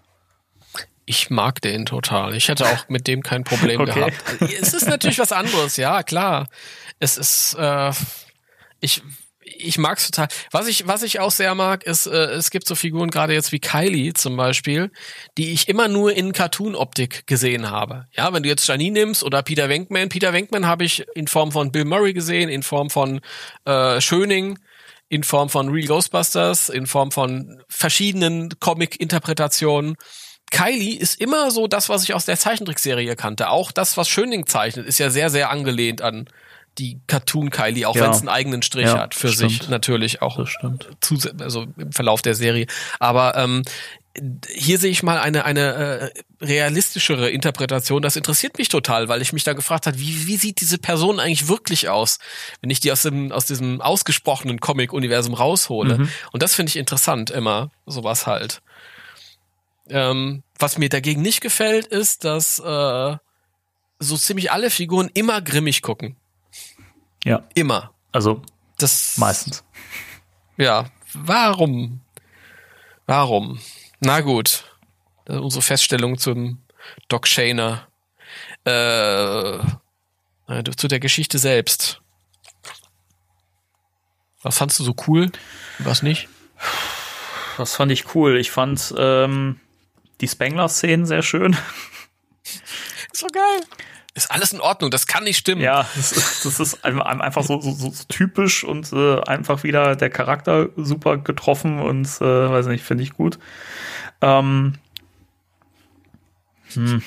Ich 1.06 1.30
mag 1.30 1.60
den 1.60 1.86
total. 1.86 2.36
Ich 2.36 2.48
hätte 2.48 2.66
auch 2.66 2.88
mit 2.88 3.08
dem 3.08 3.22
kein 3.22 3.42
Problem 3.42 3.80
okay. 3.80 3.94
gehabt. 3.94 4.52
Es 4.60 4.74
ist 4.74 4.86
natürlich 4.86 5.18
was 5.18 5.32
anderes, 5.32 5.76
ja, 5.76 6.02
klar. 6.02 6.48
Es 7.00 7.16
ist, 7.16 7.54
äh, 7.58 7.90
ich, 8.80 9.02
ich 9.42 9.78
mag's 9.78 10.10
total. 10.10 10.28
Was 10.50 10.68
ich, 10.68 10.86
was 10.86 11.02
ich 11.02 11.18
auch 11.18 11.30
sehr 11.30 11.54
mag, 11.54 11.82
ist, 11.84 12.06
äh, 12.06 12.16
es 12.16 12.50
gibt 12.50 12.68
so 12.68 12.74
Figuren, 12.74 13.10
gerade 13.10 13.32
jetzt 13.32 13.52
wie 13.52 13.58
Kylie 13.58 14.12
zum 14.12 14.36
Beispiel, 14.36 14.92
die 15.38 15.52
ich 15.52 15.66
immer 15.66 15.88
nur 15.88 16.12
in 16.12 16.32
Cartoon-Optik 16.32 17.26
gesehen 17.26 17.70
habe. 17.70 18.06
Ja, 18.12 18.32
wenn 18.34 18.42
du 18.42 18.50
jetzt 18.50 18.68
Janine 18.68 19.00
nimmst 19.00 19.24
oder 19.24 19.42
Peter 19.42 19.70
Venkman. 19.70 20.10
Peter 20.10 20.34
Venkman 20.34 20.66
habe 20.66 20.84
ich 20.84 21.06
in 21.14 21.26
Form 21.26 21.52
von 21.52 21.72
Bill 21.72 21.86
Murray 21.86 22.12
gesehen, 22.12 22.50
in 22.50 22.62
Form 22.62 22.90
von 22.90 23.22
äh, 23.64 24.00
Schöning 24.02 24.58
in 25.10 25.24
Form 25.24 25.50
von 25.50 25.68
Real 25.68 25.88
Ghostbusters, 25.88 26.68
in 26.68 26.86
Form 26.86 27.10
von 27.10 27.62
verschiedenen 27.68 28.58
Comic-Interpretationen. 28.60 29.96
Kylie 30.52 30.96
ist 30.96 31.20
immer 31.20 31.50
so 31.50 31.66
das, 31.66 31.88
was 31.88 32.04
ich 32.04 32.14
aus 32.14 32.24
der 32.24 32.38
Zeichentrickserie 32.38 33.16
kannte. 33.16 33.50
Auch 33.50 33.72
das, 33.72 33.96
was 33.96 34.08
Schöning 34.08 34.46
zeichnet, 34.46 34.86
ist 34.86 34.98
ja 34.98 35.10
sehr, 35.10 35.28
sehr 35.28 35.50
angelehnt 35.50 36.00
an 36.00 36.28
die 36.78 37.00
Cartoon 37.08 37.50
Kylie, 37.50 37.86
auch 37.86 37.96
ja. 37.96 38.04
wenn 38.04 38.10
es 38.12 38.20
einen 38.20 38.28
eigenen 38.28 38.62
Strich 38.62 38.86
ja, 38.86 38.98
hat 38.98 39.14
für 39.14 39.28
stimmt. 39.28 39.50
sich 39.50 39.68
natürlich 39.68 40.22
auch 40.22 40.46
zu, 41.00 41.18
also 41.40 41.66
im 41.76 41.90
Verlauf 41.90 42.22
der 42.22 42.36
Serie. 42.36 42.66
Aber 43.00 43.36
ähm, 43.36 43.62
hier 44.48 44.78
sehe 44.78 44.90
ich 44.90 45.02
mal 45.02 45.18
eine, 45.18 45.44
eine 45.44 45.60
äh, 45.60 46.10
realistischere 46.44 47.30
Interpretation. 47.30 48.02
Das 48.02 48.16
interessiert 48.16 48.58
mich 48.58 48.68
total, 48.68 49.08
weil 49.08 49.22
ich 49.22 49.32
mich 49.32 49.44
da 49.44 49.52
gefragt 49.52 49.86
habe, 49.86 49.98
wie, 49.98 50.26
wie 50.26 50.36
sieht 50.36 50.60
diese 50.60 50.78
Person 50.78 51.20
eigentlich 51.20 51.48
wirklich 51.48 51.88
aus, 51.88 52.18
wenn 52.60 52.70
ich 52.70 52.80
die 52.80 52.90
aus 52.90 53.02
dem 53.02 53.30
aus 53.30 53.46
diesem 53.46 53.80
ausgesprochenen 53.80 54.60
Comic-Universum 54.60 55.34
raushole. 55.34 55.98
Mhm. 55.98 56.10
Und 56.32 56.42
das 56.42 56.54
finde 56.54 56.70
ich 56.70 56.76
interessant 56.76 57.30
immer, 57.30 57.70
sowas 57.86 58.26
halt. 58.26 58.62
Ähm, 59.88 60.42
was 60.58 60.76
mir 60.76 60.88
dagegen 60.88 61.22
nicht 61.22 61.40
gefällt, 61.40 61.86
ist, 61.86 62.24
dass 62.24 62.58
äh, 62.58 63.16
so 63.98 64.16
ziemlich 64.16 64.50
alle 64.50 64.70
Figuren 64.70 65.10
immer 65.14 65.40
grimmig 65.40 65.82
gucken. 65.82 66.16
Ja. 67.24 67.44
Immer. 67.54 67.92
Also 68.12 68.42
das 68.78 69.18
meistens. 69.18 69.62
Ja. 70.56 70.86
Warum? 71.12 72.00
Warum? 73.06 73.58
Na 74.00 74.20
gut. 74.20 74.64
Unsere 75.26 75.62
Feststellung 75.62 76.18
zum 76.18 76.62
Doc 77.08 77.28
Shaner. 77.28 77.86
Äh, 78.64 79.58
zu 80.76 80.88
der 80.88 81.00
Geschichte 81.00 81.38
selbst. 81.38 82.00
Was 84.42 84.56
fandst 84.56 84.78
du 84.78 84.84
so 84.84 84.94
cool? 85.06 85.30
Was 85.78 86.02
nicht? 86.02 86.28
Was 87.58 87.74
fand 87.74 87.92
ich 87.92 88.14
cool? 88.14 88.38
Ich 88.38 88.50
fand 88.50 88.94
ähm, 88.96 89.60
die 90.20 90.28
Spengler-Szenen 90.28 91.04
sehr 91.04 91.22
schön. 91.22 91.56
So 93.12 93.26
geil. 93.26 93.60
Ist 94.14 94.30
alles 94.32 94.52
in 94.52 94.60
Ordnung, 94.60 94.90
das 94.90 95.06
kann 95.06 95.22
nicht 95.22 95.36
stimmen. 95.36 95.60
Ja, 95.60 95.86
das 95.94 96.10
ist, 96.12 96.44
das 96.44 96.58
ist 96.58 96.84
einfach 96.84 97.44
so, 97.44 97.60
so, 97.60 97.70
so 97.70 97.92
typisch 98.08 98.64
und 98.64 98.92
äh, 98.92 99.20
einfach 99.20 99.62
wieder 99.62 99.94
der 99.94 100.10
Charakter 100.10 100.70
super 100.76 101.16
getroffen 101.18 101.78
und 101.78 102.06
äh, 102.20 102.50
weiß 102.50 102.66
nicht, 102.66 102.84
finde 102.84 103.04
ich 103.04 103.12
gut. 103.12 103.38
Ähm, 104.20 104.74
hm. 106.74 107.02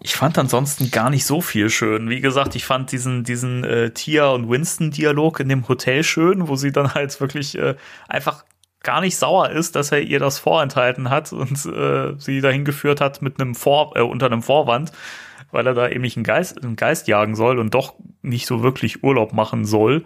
Ich 0.00 0.16
fand 0.16 0.36
ansonsten 0.36 0.90
gar 0.90 1.08
nicht 1.08 1.24
so 1.24 1.40
viel 1.40 1.70
schön. 1.70 2.10
Wie 2.10 2.20
gesagt, 2.20 2.54
ich 2.56 2.66
fand 2.66 2.92
diesen, 2.92 3.24
diesen 3.24 3.64
äh, 3.64 3.90
Tia 3.90 4.26
und 4.26 4.50
Winston-Dialog 4.50 5.40
in 5.40 5.48
dem 5.48 5.66
Hotel 5.66 6.04
schön, 6.04 6.46
wo 6.48 6.56
sie 6.56 6.72
dann 6.72 6.94
halt 6.94 7.18
wirklich 7.20 7.56
äh, 7.56 7.74
einfach 8.06 8.44
gar 8.82 9.00
nicht 9.00 9.16
sauer 9.16 9.50
ist, 9.50 9.76
dass 9.76 9.92
er 9.92 10.02
ihr 10.02 10.18
das 10.18 10.38
vorenthalten 10.38 11.08
hat 11.08 11.32
und 11.32 11.64
äh, 11.64 12.14
sie 12.18 12.40
dahin 12.42 12.66
geführt 12.66 13.00
hat 13.00 13.22
mit 13.22 13.40
einem 13.40 13.54
Vor 13.54 13.96
äh, 13.96 14.02
unter 14.02 14.26
einem 14.26 14.42
Vorwand, 14.42 14.92
weil 15.50 15.66
er 15.66 15.74
da 15.74 15.88
eben 15.88 16.02
nicht 16.02 16.16
einen 16.16 16.24
Geist, 16.24 16.62
einen 16.62 16.76
Geist 16.76 17.08
jagen 17.08 17.34
soll 17.36 17.58
und 17.58 17.74
doch 17.74 17.94
nicht 18.22 18.46
so 18.46 18.62
wirklich 18.62 19.02
Urlaub 19.02 19.32
machen 19.32 19.64
soll. 19.64 20.04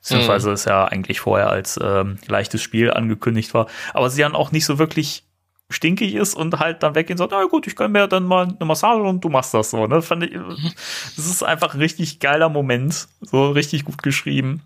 Beziehungsweise 0.00 0.48
mhm. 0.48 0.54
es 0.54 0.64
ja 0.64 0.84
eigentlich 0.84 1.20
vorher 1.20 1.50
als 1.50 1.80
ähm, 1.82 2.18
leichtes 2.26 2.62
Spiel 2.62 2.92
angekündigt 2.92 3.54
war. 3.54 3.66
Aber 3.92 4.08
sie 4.08 4.22
dann 4.22 4.36
auch 4.36 4.52
nicht 4.52 4.64
so 4.64 4.78
wirklich 4.78 5.24
stinkig 5.68 6.14
ist 6.14 6.34
und 6.34 6.58
halt 6.58 6.82
dann 6.82 6.94
weggehen 6.94 7.14
und 7.14 7.18
sagt, 7.18 7.32
na 7.32 7.44
gut, 7.44 7.66
ich 7.66 7.74
kann 7.74 7.90
mir 7.90 8.06
dann 8.06 8.24
mal 8.24 8.44
eine 8.46 8.64
Massage 8.64 9.02
und 9.02 9.24
du 9.24 9.28
machst 9.28 9.52
das 9.52 9.70
so. 9.70 9.86
Ne? 9.86 10.02
Fand 10.02 10.22
ich, 10.22 10.32
das 11.16 11.26
ist 11.26 11.42
einfach 11.42 11.74
ein 11.74 11.80
richtig 11.80 12.20
geiler 12.20 12.48
Moment. 12.48 13.08
So 13.20 13.50
richtig 13.50 13.84
gut 13.84 14.02
geschrieben. 14.02 14.62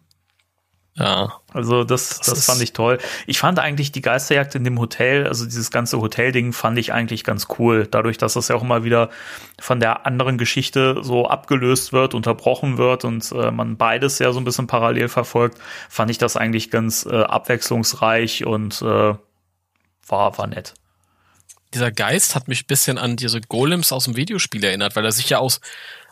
Ja. 0.94 1.40
Also 1.52 1.84
das, 1.84 2.18
das, 2.18 2.26
das 2.26 2.46
fand 2.46 2.60
ich 2.60 2.72
toll. 2.72 2.98
Ich 3.26 3.38
fand 3.38 3.58
eigentlich 3.58 3.92
die 3.92 4.02
Geisterjagd 4.02 4.54
in 4.54 4.64
dem 4.64 4.78
Hotel, 4.78 5.26
also 5.26 5.44
dieses 5.44 5.70
ganze 5.70 6.00
Hotelding 6.00 6.52
fand 6.52 6.78
ich 6.78 6.92
eigentlich 6.92 7.24
ganz 7.24 7.46
cool. 7.58 7.86
Dadurch, 7.90 8.18
dass 8.18 8.34
das 8.34 8.48
ja 8.48 8.56
auch 8.56 8.62
mal 8.62 8.84
wieder 8.84 9.08
von 9.58 9.80
der 9.80 10.04
anderen 10.06 10.36
Geschichte 10.36 10.98
so 11.02 11.26
abgelöst 11.26 11.92
wird, 11.92 12.14
unterbrochen 12.14 12.76
wird 12.76 13.04
und 13.04 13.30
äh, 13.32 13.50
man 13.50 13.76
beides 13.76 14.18
ja 14.18 14.32
so 14.32 14.40
ein 14.40 14.44
bisschen 14.44 14.66
parallel 14.66 15.08
verfolgt, 15.08 15.58
fand 15.88 16.10
ich 16.10 16.18
das 16.18 16.36
eigentlich 16.36 16.70
ganz 16.70 17.06
äh, 17.06 17.22
abwechslungsreich 17.22 18.44
und 18.44 18.82
äh, 18.82 19.14
war, 20.06 20.38
war 20.38 20.46
nett 20.46 20.74
dieser 21.72 21.92
Geist 21.92 22.34
hat 22.34 22.48
mich 22.48 22.66
bisschen 22.66 22.98
an 22.98 23.16
diese 23.16 23.40
Golems 23.40 23.92
aus 23.92 24.04
dem 24.04 24.16
Videospiel 24.16 24.64
erinnert, 24.64 24.96
weil 24.96 25.04
er 25.04 25.12
sich 25.12 25.30
ja 25.30 25.38
aus, 25.38 25.60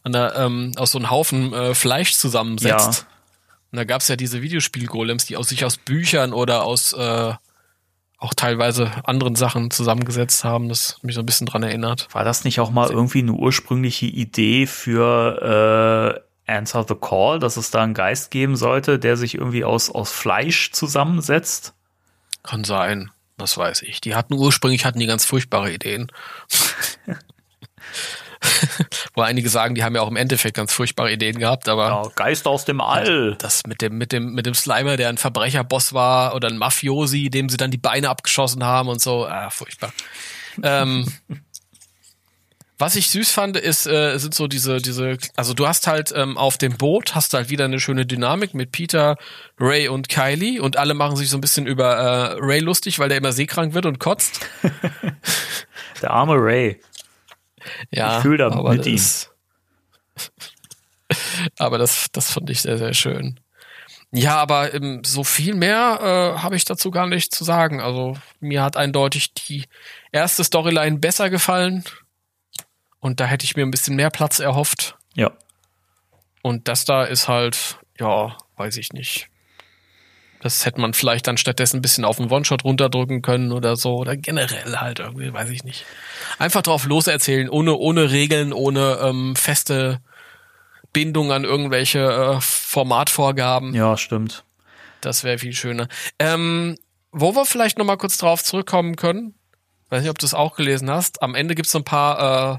an 0.04 0.12
der, 0.12 0.36
ähm, 0.36 0.72
aus 0.76 0.92
so 0.92 0.98
einem 0.98 1.10
Haufen 1.10 1.52
äh, 1.52 1.74
Fleisch 1.74 2.14
zusammensetzt. 2.14 3.00
Ja. 3.00 3.17
Und 3.70 3.76
da 3.76 3.84
gab's 3.84 4.08
ja 4.08 4.16
diese 4.16 4.42
Videospiel-Golems, 4.42 5.26
die 5.26 5.36
aus 5.36 5.48
sich 5.48 5.64
aus 5.64 5.76
Büchern 5.76 6.32
oder 6.32 6.64
aus 6.64 6.92
äh, 6.94 7.34
auch 8.18 8.34
teilweise 8.34 8.90
anderen 9.04 9.36
Sachen 9.36 9.70
zusammengesetzt 9.70 10.44
haben. 10.44 10.68
Das 10.68 10.98
mich 11.02 11.14
so 11.14 11.20
ein 11.20 11.26
bisschen 11.26 11.46
dran 11.46 11.62
erinnert. 11.62 12.08
War 12.12 12.24
das 12.24 12.44
nicht 12.44 12.60
auch 12.60 12.70
mal 12.70 12.90
irgendwie 12.90 13.20
eine 13.20 13.32
ursprüngliche 13.32 14.06
Idee 14.06 14.66
für 14.66 16.24
äh, 16.46 16.52
Answer 16.52 16.84
the 16.88 16.94
Call, 16.94 17.38
dass 17.38 17.56
es 17.56 17.70
da 17.70 17.82
einen 17.82 17.94
Geist 17.94 18.30
geben 18.30 18.56
sollte, 18.56 18.98
der 18.98 19.16
sich 19.16 19.34
irgendwie 19.34 19.64
aus, 19.64 19.90
aus 19.90 20.10
Fleisch 20.10 20.72
zusammensetzt? 20.72 21.74
Kann 22.42 22.64
sein. 22.64 23.10
Was 23.36 23.56
weiß 23.56 23.82
ich. 23.82 24.00
Die 24.00 24.16
hatten 24.16 24.34
ursprünglich 24.34 24.84
hatten 24.84 24.98
die 24.98 25.06
ganz 25.06 25.24
furchtbare 25.24 25.72
Ideen. 25.72 26.10
Wo 29.14 29.22
einige 29.22 29.48
sagen, 29.48 29.74
die 29.74 29.84
haben 29.84 29.94
ja 29.94 30.02
auch 30.02 30.08
im 30.08 30.16
Endeffekt 30.16 30.56
ganz 30.56 30.72
furchtbare 30.72 31.12
Ideen 31.12 31.38
gehabt, 31.38 31.68
aber 31.68 31.88
Ja, 31.88 32.02
Geist 32.14 32.46
aus 32.46 32.64
dem 32.64 32.80
All. 32.80 33.36
das 33.38 33.62
mit 33.66 33.82
dem, 33.82 33.98
mit 33.98 34.12
dem, 34.12 34.32
mit 34.32 34.46
dem 34.46 34.54
Slimer, 34.54 34.96
der 34.96 35.08
ein 35.08 35.18
Verbrecherboss 35.18 35.92
war 35.92 36.34
oder 36.34 36.48
ein 36.48 36.58
Mafiosi, 36.58 37.30
dem 37.30 37.48
sie 37.48 37.56
dann 37.56 37.70
die 37.70 37.78
Beine 37.78 38.08
abgeschossen 38.08 38.64
haben 38.64 38.88
und 38.88 39.00
so, 39.00 39.26
ah, 39.26 39.50
furchtbar. 39.50 39.92
ähm, 40.62 41.12
was 42.78 42.94
ich 42.94 43.10
süß 43.10 43.32
fand, 43.32 43.56
ist, 43.56 43.86
äh, 43.86 44.16
sind 44.18 44.34
so 44.34 44.46
diese, 44.46 44.76
diese, 44.80 45.18
also 45.34 45.52
du 45.52 45.66
hast 45.66 45.88
halt 45.88 46.12
ähm, 46.14 46.38
auf 46.38 46.58
dem 46.58 46.76
Boot, 46.76 47.16
hast 47.16 47.34
halt 47.34 47.50
wieder 47.50 47.64
eine 47.64 47.80
schöne 47.80 48.06
Dynamik 48.06 48.54
mit 48.54 48.70
Peter, 48.70 49.16
Ray 49.58 49.88
und 49.88 50.08
Kylie 50.08 50.60
und 50.62 50.76
alle 50.76 50.94
machen 50.94 51.16
sich 51.16 51.28
so 51.28 51.36
ein 51.36 51.40
bisschen 51.40 51.66
über 51.66 51.96
äh, 51.96 52.36
Ray 52.38 52.60
lustig, 52.60 53.00
weil 53.00 53.08
der 53.08 53.18
immer 53.18 53.32
seekrank 53.32 53.74
wird 53.74 53.86
und 53.86 53.98
kotzt. 53.98 54.46
Der 56.02 56.12
arme 56.12 56.34
Ray. 56.36 56.80
Ja, 57.90 58.16
Ich 58.16 58.22
fühl 58.22 58.36
da 58.36 58.50
aber 58.50 58.70
mit 58.70 58.86
ihm. 58.86 58.96
das, 58.96 59.30
aber 61.58 61.78
das, 61.78 62.06
das 62.12 62.32
fand 62.32 62.50
ich 62.50 62.62
sehr, 62.62 62.78
sehr 62.78 62.94
schön. 62.94 63.40
Ja, 64.10 64.36
aber 64.36 64.72
ähm, 64.72 65.02
so 65.04 65.22
viel 65.22 65.54
mehr 65.54 65.98
äh, 66.00 66.38
habe 66.40 66.56
ich 66.56 66.64
dazu 66.64 66.90
gar 66.90 67.06
nicht 67.06 67.34
zu 67.34 67.44
sagen. 67.44 67.80
Also 67.80 68.16
mir 68.40 68.62
hat 68.62 68.76
eindeutig 68.76 69.34
die 69.34 69.64
erste 70.12 70.44
Storyline 70.44 70.98
besser 70.98 71.28
gefallen 71.28 71.84
und 73.00 73.20
da 73.20 73.26
hätte 73.26 73.44
ich 73.44 73.56
mir 73.56 73.64
ein 73.64 73.70
bisschen 73.70 73.96
mehr 73.96 74.10
Platz 74.10 74.38
erhofft. 74.38 74.96
Ja. 75.14 75.32
Und 76.42 76.68
das 76.68 76.84
da 76.86 77.04
ist 77.04 77.28
halt, 77.28 77.78
ja, 77.98 78.36
weiß 78.56 78.78
ich 78.78 78.92
nicht. 78.92 79.28
Das 80.40 80.64
hätte 80.64 80.80
man 80.80 80.94
vielleicht 80.94 81.26
dann 81.26 81.36
stattdessen 81.36 81.78
ein 81.78 81.82
bisschen 81.82 82.04
auf 82.04 82.18
den 82.18 82.30
One-Shot 82.30 82.64
runterdrücken 82.64 83.22
können 83.22 83.50
oder 83.50 83.76
so. 83.76 83.96
Oder 83.96 84.16
generell 84.16 84.76
halt 84.76 85.00
irgendwie, 85.00 85.32
weiß 85.32 85.50
ich 85.50 85.64
nicht. 85.64 85.84
Einfach 86.38 86.62
drauf 86.62 86.84
loserzählen, 86.86 87.48
ohne, 87.48 87.74
ohne 87.74 88.10
Regeln, 88.10 88.52
ohne 88.52 88.98
ähm, 89.02 89.34
feste 89.34 90.00
Bindung 90.92 91.32
an 91.32 91.44
irgendwelche 91.44 92.00
äh, 92.00 92.40
Formatvorgaben. 92.40 93.74
Ja, 93.74 93.96
stimmt. 93.96 94.44
Das 95.00 95.24
wäre 95.24 95.38
viel 95.38 95.52
schöner. 95.52 95.88
Ähm, 96.18 96.76
wo 97.10 97.34
wir 97.34 97.44
vielleicht 97.44 97.78
noch 97.78 97.84
mal 97.84 97.96
kurz 97.96 98.16
drauf 98.16 98.44
zurückkommen 98.44 98.96
können, 98.96 99.34
weiß 99.90 100.02
nicht, 100.02 100.10
ob 100.10 100.18
du 100.18 100.26
es 100.26 100.34
auch 100.34 100.54
gelesen 100.56 100.90
hast. 100.90 101.22
Am 101.22 101.34
Ende 101.34 101.54
gibt's 101.54 101.72
so 101.72 101.78
ein 101.78 101.84
paar 101.84 102.54
äh, 102.54 102.58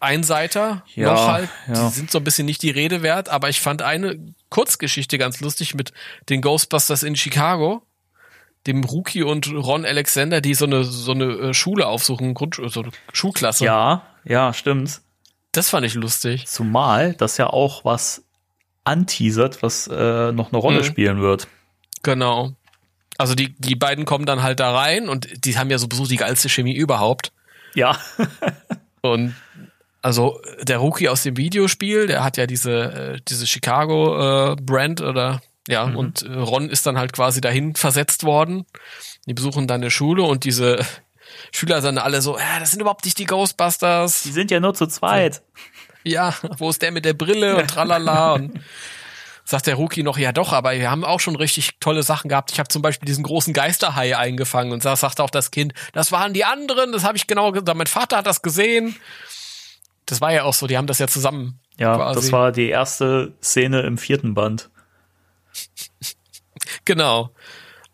Einseiter 0.00 0.84
Ja, 0.94 1.12
noch 1.12 1.26
halt. 1.28 1.48
ja. 1.66 1.88
Die 1.88 1.94
sind 1.94 2.10
so 2.10 2.18
ein 2.18 2.24
bisschen 2.24 2.46
nicht 2.46 2.62
die 2.62 2.70
Rede 2.70 3.02
wert, 3.02 3.28
aber 3.28 3.48
ich 3.48 3.60
fand 3.60 3.82
eine 3.82 4.18
Kurzgeschichte 4.50 5.18
ganz 5.18 5.40
lustig 5.40 5.74
mit 5.74 5.92
den 6.28 6.40
Ghostbusters 6.40 7.02
in 7.02 7.16
Chicago. 7.16 7.82
Dem 8.66 8.84
Rookie 8.84 9.22
und 9.22 9.52
Ron 9.52 9.84
Alexander, 9.86 10.40
die 10.40 10.54
so 10.54 10.66
eine 10.66 10.84
so 10.84 11.12
eine 11.12 11.24
äh, 11.24 11.54
Schule 11.54 11.86
aufsuchen, 11.86 12.34
Grund, 12.34 12.56
so 12.66 12.80
eine 12.82 12.90
Schulklasse. 13.12 13.64
Ja, 13.64 14.02
ja, 14.24 14.52
stimmt. 14.52 15.00
Das 15.52 15.70
fand 15.70 15.86
ich 15.86 15.94
lustig. 15.94 16.46
Zumal 16.46 17.14
das 17.14 17.36
ja 17.38 17.46
auch 17.48 17.84
was 17.84 18.22
anteasert, 18.84 19.62
was 19.62 19.86
äh, 19.86 20.32
noch 20.32 20.52
eine 20.52 20.58
Rolle 20.58 20.80
Mhm. 20.80 20.84
spielen 20.84 21.20
wird. 21.20 21.48
Genau. 22.02 22.52
Also 23.16 23.34
die, 23.34 23.54
die 23.58 23.74
beiden 23.74 24.04
kommen 24.04 24.26
dann 24.26 24.42
halt 24.42 24.60
da 24.60 24.74
rein 24.76 25.08
und 25.08 25.44
die 25.44 25.58
haben 25.58 25.70
ja 25.70 25.78
sowieso 25.78 26.06
die 26.06 26.16
geilste 26.16 26.48
Chemie 26.48 26.74
überhaupt. 26.76 27.32
Ja. 27.74 27.98
Und 29.00 29.34
also 30.02 30.40
der 30.62 30.78
Rookie 30.78 31.08
aus 31.08 31.22
dem 31.22 31.36
Videospiel, 31.36 32.06
der 32.06 32.22
hat 32.22 32.36
ja 32.36 32.46
diese, 32.46 33.14
äh, 33.16 33.20
diese 33.26 33.46
Chicago 33.46 34.52
äh, 34.52 34.56
Brand 34.56 35.00
oder 35.00 35.40
ja, 35.68 35.84
und 35.84 36.22
äh, 36.22 36.32
Ron 36.32 36.70
ist 36.70 36.86
dann 36.86 36.96
halt 36.96 37.12
quasi 37.12 37.42
dahin 37.42 37.74
versetzt 37.74 38.24
worden. 38.24 38.64
Die 39.26 39.34
besuchen 39.34 39.66
dann 39.66 39.82
eine 39.82 39.90
Schule 39.90 40.22
und 40.22 40.44
diese 40.44 40.84
Schüler 41.52 41.82
sind 41.82 41.98
alle 41.98 42.22
so, 42.22 42.38
ja, 42.38 42.58
das 42.58 42.70
sind 42.70 42.80
überhaupt 42.80 43.04
nicht 43.04 43.18
die 43.18 43.26
Ghostbusters. 43.26 44.22
Die 44.22 44.32
sind 44.32 44.50
ja 44.50 44.60
nur 44.60 44.74
zu 44.74 44.86
zweit. 44.86 45.42
Ja, 46.04 46.34
wo 46.56 46.70
ist 46.70 46.80
der 46.80 46.90
mit 46.90 47.04
der 47.04 47.12
Brille 47.12 47.56
und 47.56 47.68
tralala 47.68 48.32
und 48.34 48.60
sagt 49.44 49.66
der 49.66 49.74
Rookie 49.74 50.02
noch, 50.02 50.16
ja 50.16 50.32
doch, 50.32 50.52
aber 50.52 50.72
wir 50.72 50.90
haben 50.90 51.04
auch 51.04 51.20
schon 51.20 51.36
richtig 51.36 51.78
tolle 51.80 52.02
Sachen 52.02 52.28
gehabt. 52.28 52.50
Ich 52.52 52.58
habe 52.58 52.68
zum 52.68 52.80
Beispiel 52.80 53.06
diesen 53.06 53.24
großen 53.24 53.52
Geisterhai 53.52 54.16
eingefangen 54.16 54.72
und 54.72 54.84
da 54.84 54.96
sagt 54.96 55.20
auch 55.20 55.30
das 55.30 55.50
Kind, 55.50 55.74
das 55.92 56.12
waren 56.12 56.32
die 56.32 56.44
anderen, 56.44 56.92
das 56.92 57.04
habe 57.04 57.16
ich 57.16 57.26
genau 57.26 57.52
gesagt, 57.52 57.76
mein 57.76 57.86
Vater 57.86 58.18
hat 58.18 58.26
das 58.26 58.40
gesehen. 58.40 58.96
Das 60.08 60.22
war 60.22 60.32
ja 60.32 60.44
auch 60.44 60.54
so, 60.54 60.66
die 60.66 60.78
haben 60.78 60.86
das 60.86 60.98
ja 60.98 61.06
zusammen. 61.06 61.60
Ja, 61.76 61.96
quasi. 61.96 62.20
das 62.20 62.32
war 62.32 62.50
die 62.50 62.68
erste 62.68 63.34
Szene 63.42 63.82
im 63.82 63.98
vierten 63.98 64.32
Band. 64.32 64.70
Genau. 66.86 67.30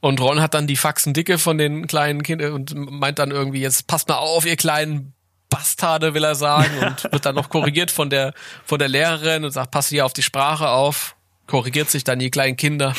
Und 0.01 0.21
Ron 0.21 0.41
hat 0.41 0.55
dann 0.55 0.69
die 0.69 0.77
Faxen 0.77 1.13
dicke 1.13 1.39
von 1.39 1.59
den 1.59 1.89
kleinen 1.89 2.23
Kindern 2.23 2.53
und 2.53 2.73
meint 2.75 3.19
dann 3.19 3.33
irgendwie, 3.33 3.61
jetzt 3.61 3.89
passt 3.89 4.09
mal 4.09 4.17
auf, 4.17 4.47
ihr 4.47 4.57
kleinen 4.57 5.13
Bastarde, 5.51 6.15
will 6.15 6.23
er 6.23 6.37
sagen, 6.37 6.79
und 6.79 7.05
wird 7.13 7.27
dann 7.27 7.35
noch 7.35 7.49
korrigiert 7.49 7.91
von 7.91 8.11
der, 8.11 8.33
von 8.65 8.79
der 8.79 8.89
Lehrerin 8.89 9.45
und 9.45 9.51
sagt, 9.51 9.73
passt 9.73 9.89
hier 9.89 10.07
auf 10.07 10.13
die 10.13 10.23
Sprache 10.23 10.69
auf, 10.69 11.17
korrigiert 11.49 11.91
sich 11.91 12.05
dann 12.05 12.21
die 12.21 12.31
kleinen 12.31 12.57
Kinder. 12.57 12.95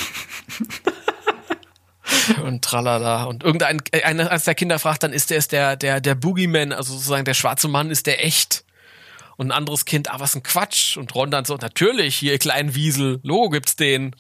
und 2.44 2.64
tralala. 2.64 3.24
Und 3.24 3.44
irgendein, 3.44 3.82
äh, 3.92 4.04
eines 4.04 4.44
der 4.44 4.56
Kinder 4.56 4.78
fragt 4.78 5.04
dann, 5.04 5.14
ist 5.14 5.30
der, 5.30 5.38
ist 5.38 5.54
der, 5.54 5.78
der, 5.78 6.02
der 6.02 6.16
Boogeyman, 6.16 6.74
also 6.74 6.94
sozusagen 6.94 7.24
der 7.24 7.34
schwarze 7.34 7.70
Mann, 7.70 7.92
ist 7.92 8.08
der 8.08 8.26
echt? 8.26 8.65
Und 9.38 9.48
ein 9.48 9.52
anderes 9.52 9.86
Kind, 9.86 10.12
ah, 10.12 10.20
was 10.20 10.36
ein 10.36 10.44
Quatsch. 10.44 10.98
Und 10.98 11.14
Ron 11.16 11.32
dann 11.32 11.46
so, 11.46 11.56
natürlich, 11.56 12.16
hier, 12.16 12.38
kleinen 12.38 12.76
Wiesel, 12.76 13.20
Logo 13.24 13.50
gibt's 13.50 13.76
den. 13.76 14.16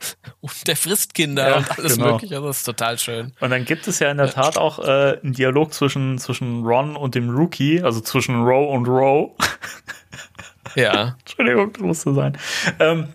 Und 0.40 0.66
der 0.66 0.76
frisst 0.76 1.14
Kinder 1.14 1.48
Ja, 1.48 1.56
und 1.58 1.78
alles 1.78 1.96
genau. 1.96 2.12
mögliche. 2.12 2.36
Also 2.36 2.48
das 2.48 2.58
ist 2.58 2.64
total 2.64 2.98
schön. 2.98 3.32
Und 3.40 3.50
dann 3.50 3.66
gibt 3.66 3.86
es 3.86 3.98
ja 3.98 4.10
in 4.10 4.16
der 4.16 4.30
Tat 4.30 4.56
auch 4.56 4.78
äh, 4.78 5.18
einen 5.22 5.34
Dialog 5.34 5.74
zwischen, 5.74 6.18
zwischen 6.18 6.64
Ron 6.64 6.96
und 6.96 7.14
dem 7.14 7.28
Rookie, 7.28 7.82
also 7.82 8.00
zwischen 8.00 8.42
Row 8.42 8.74
und 8.74 8.86
Row. 8.86 9.32
Ja. 10.74 11.16
Entschuldigung, 11.20 11.72
das 11.72 11.82
musste 11.82 12.14
sein. 12.14 12.38
Ähm, 12.78 13.08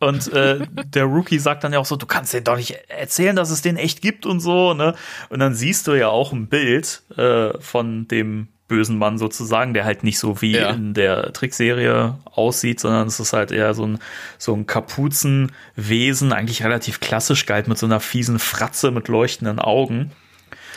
und 0.00 0.32
äh, 0.32 0.60
der 0.86 1.04
Rookie 1.04 1.38
sagt 1.38 1.64
dann 1.64 1.72
ja 1.72 1.80
auch 1.80 1.84
so, 1.84 1.96
du 1.96 2.06
kannst 2.06 2.32
dir 2.32 2.40
doch 2.40 2.56
nicht 2.56 2.72
erzählen, 2.88 3.34
dass 3.34 3.50
es 3.50 3.62
den 3.62 3.76
echt 3.76 4.00
gibt 4.00 4.26
und 4.26 4.40
so, 4.40 4.74
ne? 4.74 4.94
Und 5.28 5.40
dann 5.40 5.54
siehst 5.54 5.86
du 5.88 5.94
ja 5.94 6.08
auch 6.08 6.32
ein 6.32 6.46
Bild 6.46 7.02
äh, 7.16 7.58
von 7.60 8.06
dem 8.06 8.48
bösen 8.68 8.98
Mann 8.98 9.18
sozusagen, 9.18 9.74
der 9.74 9.84
halt 9.84 10.04
nicht 10.04 10.18
so 10.18 10.40
wie 10.42 10.52
Ja. 10.56 10.70
in 10.70 10.94
der 10.94 11.32
Trickserie 11.32 12.16
aussieht, 12.24 12.80
sondern 12.80 13.08
es 13.08 13.18
ist 13.18 13.32
halt 13.32 13.50
eher 13.50 13.74
so 13.74 13.86
ein, 13.86 13.98
so 14.36 14.54
ein 14.54 14.66
Kapuzenwesen, 14.66 16.32
eigentlich 16.32 16.62
relativ 16.62 17.00
klassisch 17.00 17.46
galt, 17.46 17.68
mit 17.68 17.78
so 17.78 17.86
einer 17.86 18.00
fiesen 18.00 18.38
Fratze 18.38 18.90
mit 18.90 19.08
leuchtenden 19.08 19.58
Augen. 19.58 20.12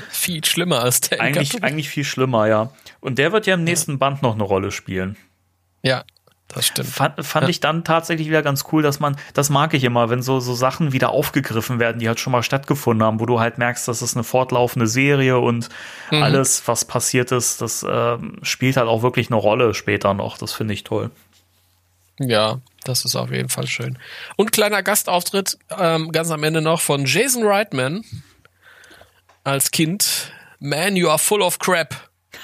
Viel 0.10 0.44
schlimmer 0.46 0.82
als 0.82 1.02
der 1.02 1.20
Eigentlich, 1.22 1.64
eigentlich 1.64 1.90
viel 1.90 2.06
schlimmer, 2.06 2.48
ja. 2.48 2.72
Und 3.02 3.18
der 3.20 3.32
wird 3.34 3.46
ja 3.46 3.56
im 3.56 3.64
nächsten 3.64 4.00
Band 4.00 4.22
noch 4.22 4.34
eine 4.34 4.44
Rolle 4.44 4.72
spielen. 4.72 5.18
Ja, 5.84 6.04
das 6.54 6.68
stimmt. 6.68 6.90
Fand, 6.90 7.26
fand 7.26 7.50
ich 7.50 7.60
dann 7.60 7.84
tatsächlich 7.84 8.28
wieder 8.28 8.42
ganz 8.42 8.66
cool, 8.72 8.82
dass 8.84 9.00
man, 9.00 9.16
das 9.34 9.50
mag 9.50 9.74
ich 9.74 9.84
immer, 9.84 10.10
wenn 10.10 10.22
so, 10.22 10.40
so 10.40 10.54
Sachen 10.54 10.92
wieder 10.92 11.10
aufgegriffen 11.12 11.80
werden, 11.80 12.00
die 12.00 12.08
halt 12.08 12.20
schon 12.20 12.32
mal 12.32 12.44
stattgefunden 12.44 13.06
haben, 13.06 13.20
wo 13.20 13.26
du 13.26 13.40
halt 13.40 13.58
merkst, 13.58 13.88
das 13.88 14.02
ist 14.02 14.16
eine 14.16 14.24
fortlaufende 14.24 14.88
Serie 14.88 15.40
und 15.40 15.70
Mhm. 16.12 16.24
alles, 16.24 16.68
was 16.68 16.84
passiert 16.86 17.32
ist, 17.32 17.62
das 17.62 17.86
ähm, 17.90 18.38
spielt 18.42 18.76
halt 18.78 18.88
auch 18.90 19.02
wirklich 19.02 19.28
eine 19.30 19.38
Rolle 19.38 19.74
später 19.74 20.14
noch. 20.14 20.38
Das 20.38 20.52
finde 20.54 20.74
ich 20.74 20.84
toll. 20.84 21.10
Ja, 22.20 22.60
das 22.84 23.06
ist 23.06 23.16
auf 23.16 23.32
jeden 23.32 23.50
Fall 23.50 23.68
schön. 23.68 23.98
Und 24.36 24.52
kleiner 24.52 24.84
Gastauftritt 24.84 25.58
ähm, 25.78 26.12
ganz 26.12 26.30
am 26.32 26.44
Ende 26.44 26.62
noch 26.62 26.82
von 26.82 27.06
Jason 27.06 27.44
Reitman 27.48 28.04
als 29.44 29.72
Kind. 29.72 30.32
Man, 30.60 30.96
you 30.96 31.10
are 31.10 31.18
full 31.18 31.42
of 31.42 31.60
crap. 31.60 31.96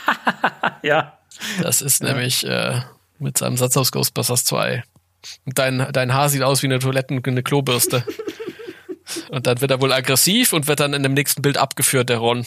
Ja. 0.82 1.18
Das 1.62 1.82
ist 1.82 2.02
nämlich 2.02 2.46
äh, 2.46 2.82
mit 3.20 3.38
seinem 3.38 3.58
Satz 3.58 3.76
aus 3.78 3.92
Ghostbusters 3.92 4.44
2. 4.46 4.84
Und 5.46 5.58
dein, 5.60 5.88
dein 5.92 6.14
Haar 6.14 6.30
sieht 6.30 6.44
aus 6.44 6.62
wie 6.64 6.68
eine 6.68 6.80
Toiletten, 6.80 7.22
eine 7.26 7.44
Klobürste. 7.44 8.06
und 9.30 9.48
dann 9.48 9.62
wird 9.62 9.72
er 9.72 9.82
wohl 9.82 9.92
aggressiv 9.94 10.54
und 10.54 10.68
wird 10.68 10.80
dann 10.80 10.94
in 10.94 11.04
dem 11.04 11.14
nächsten 11.14 11.42
Bild 11.42 11.58
abgeführt, 11.58 12.10
der 12.10 12.18
Ron. 12.20 12.46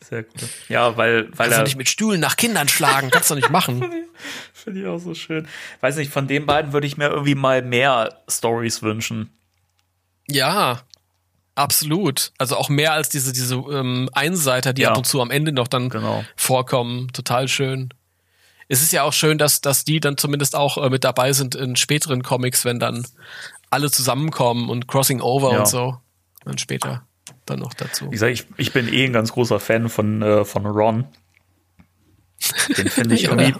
Sehr 0.00 0.20
cool. 0.24 0.48
Ja, 0.68 0.96
weil, 0.96 1.24
weil 1.36 1.48
Kannst 1.48 1.52
er, 1.52 1.58
du 1.58 1.64
nicht 1.64 1.76
mit 1.76 1.88
Stühlen 1.88 2.20
nach 2.20 2.36
Kindern 2.36 2.68
schlagen, 2.68 3.10
kannst 3.10 3.30
du 3.30 3.34
nicht 3.34 3.50
machen. 3.50 3.84
finde 4.54 4.80
ich 4.80 4.86
auch 4.86 4.98
so 4.98 5.14
schön. 5.14 5.46
Weiß 5.80 5.96
nicht, 5.96 6.10
von 6.10 6.26
den 6.26 6.46
beiden 6.46 6.72
würde 6.72 6.86
ich 6.86 6.96
mir 6.96 7.08
irgendwie 7.08 7.34
mal 7.34 7.60
mehr 7.62 8.18
Stories 8.28 8.82
wünschen. 8.82 9.30
Ja, 10.28 10.80
absolut. 11.54 12.32
Also 12.38 12.56
auch 12.56 12.70
mehr 12.70 12.92
als 12.92 13.10
diese, 13.10 13.32
diese 13.34 13.56
ähm, 13.56 14.08
Einseiter, 14.12 14.72
die 14.72 14.82
Ja. 14.82 14.90
ab 14.92 14.96
und 14.98 15.04
zu 15.06 15.20
am 15.20 15.30
Ende 15.30 15.52
noch 15.52 15.68
dann 15.68 15.90
Genau. 15.90 16.24
vorkommen. 16.36 17.12
Total 17.12 17.46
schön. 17.48 17.92
Es 18.68 18.82
ist 18.82 18.92
ja 18.92 19.02
auch 19.02 19.12
schön, 19.14 19.38
dass, 19.38 19.60
dass 19.60 19.84
die 19.84 19.98
dann 20.00 20.16
zumindest 20.18 20.54
auch 20.54 20.76
äh, 20.78 20.90
mit 20.90 21.04
dabei 21.04 21.32
sind 21.32 21.54
in 21.54 21.74
späteren 21.76 22.22
Comics, 22.22 22.64
wenn 22.64 22.78
dann 22.78 23.06
alle 23.70 23.90
zusammenkommen 23.90 24.68
und 24.70 24.88
Crossing 24.88 25.20
Over 25.20 25.52
Ja. 25.52 25.58
und 25.60 25.68
so. 25.68 25.98
Dann 26.44 26.58
später 26.58 27.02
dann 27.46 27.60
noch 27.60 27.74
dazu. 27.74 28.06
Wie 28.06 28.10
gesagt, 28.10 28.32
ich, 28.32 28.46
ich 28.56 28.72
bin 28.72 28.92
eh 28.92 29.04
ein 29.04 29.12
ganz 29.12 29.32
großer 29.32 29.58
Fan 29.60 29.88
von, 29.88 30.22
äh, 30.22 30.44
von 30.44 30.64
Ron. 30.66 31.04
Den 32.76 32.88
finde 32.88 33.14
ich 33.14 33.22
Ja. 33.22 33.30
irgendwie. 33.30 33.54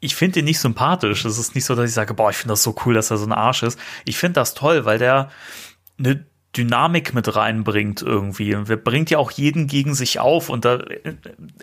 Ich 0.00 0.14
finde 0.16 0.34
den 0.34 0.44
nicht 0.44 0.60
sympathisch. 0.60 1.24
Es 1.24 1.38
ist 1.38 1.54
nicht 1.54 1.64
so, 1.64 1.74
dass 1.74 1.88
ich 1.88 1.94
sage, 1.94 2.12
boah, 2.12 2.28
ich 2.30 2.36
finde 2.36 2.52
das 2.52 2.62
so 2.62 2.74
cool, 2.84 2.92
dass 2.94 3.10
er 3.10 3.16
so 3.16 3.24
ein 3.24 3.32
Arsch 3.32 3.62
ist. 3.62 3.78
Ich 4.04 4.18
finde 4.18 4.34
das 4.34 4.52
toll, 4.54 4.84
weil 4.84 4.98
der 4.98 5.30
eine 5.98 6.26
Dynamik 6.56 7.14
mit 7.14 7.34
reinbringt 7.34 8.02
irgendwie. 8.02 8.54
Und 8.54 8.84
bringt 8.84 9.10
ja 9.10 9.18
auch 9.18 9.30
jeden 9.30 9.66
gegen 9.66 9.94
sich 9.94 10.20
auf 10.20 10.48
und 10.48 10.64
da 10.64 10.82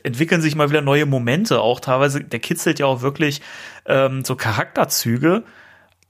entwickeln 0.03 0.41
sich 0.41 0.55
mal 0.55 0.69
wieder 0.69 0.81
neue 0.81 1.05
Momente. 1.05 1.61
Auch 1.61 1.79
teilweise, 1.79 2.21
der 2.23 2.39
kitzelt 2.39 2.79
ja 2.79 2.85
auch 2.85 3.01
wirklich 3.01 3.41
ähm, 3.85 4.23
so 4.23 4.35
Charakterzüge 4.35 5.43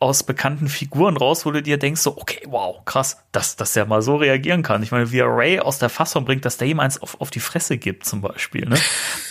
aus 0.02 0.24
bekannten 0.24 0.68
Figuren 0.68 1.16
raus, 1.16 1.46
wo 1.46 1.52
du 1.52 1.62
dir 1.62 1.78
denkst, 1.78 2.02
so, 2.02 2.18
okay, 2.18 2.42
wow, 2.48 2.84
krass, 2.86 3.24
dass, 3.32 3.56
dass 3.56 3.74
der 3.74 3.86
mal 3.86 4.02
so 4.02 4.16
reagieren 4.16 4.64
kann. 4.64 4.82
Ich 4.82 4.92
meine, 4.92 5.12
wie 5.12 5.20
er 5.20 5.28
Ray 5.28 5.60
aus 5.60 5.78
der 5.78 5.90
Fassung 5.90 6.26
bringt, 6.26 6.44
dass 6.44 6.58
der 6.58 6.68
ihm 6.68 6.80
eins 6.80 7.00
auf, 7.00 7.22
auf 7.22 7.30
die 7.30 7.40
Fresse 7.40 7.78
gibt, 7.78 8.06
zum 8.08 8.22
Beispiel. 8.22 8.68
Ne? 8.68 8.78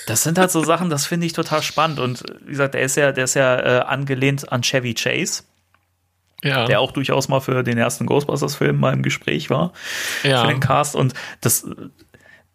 Das 0.06 0.22
sind 0.22 0.39
halt 0.39 0.52
so 0.52 0.62
Sachen, 0.62 0.89
das 0.89 1.06
finde 1.06 1.27
ich 1.27 1.32
total 1.32 1.62
spannend. 1.62 1.98
Und 1.98 2.22
wie 2.44 2.52
gesagt, 2.52 2.74
der 2.74 2.82
ist 2.82 2.97
ja, 2.97 3.10
der 3.10 3.24
ist 3.24 3.35
ja 3.35 3.59
äh, 3.59 3.81
angelehnt 3.81 4.52
an 4.52 4.62
Chevy 4.62 4.94
Chase 4.94 5.43
Ja. 6.43 6.65
der 6.65 6.81
auch 6.81 6.93
durchaus 6.93 7.29
mal 7.29 7.41
für 7.41 7.62
den 7.62 7.77
ersten 7.79 8.07
Ghostbusters-Film 8.07 8.79
mal 8.79 8.93
im 8.95 9.03
Gespräch 9.03 9.51
war. 9.51 9.73
Ja. 10.23 10.43
Für 10.43 10.49
den 10.49 10.61
Cast. 10.61 10.97
Und 10.97 11.12
das, 11.43 11.67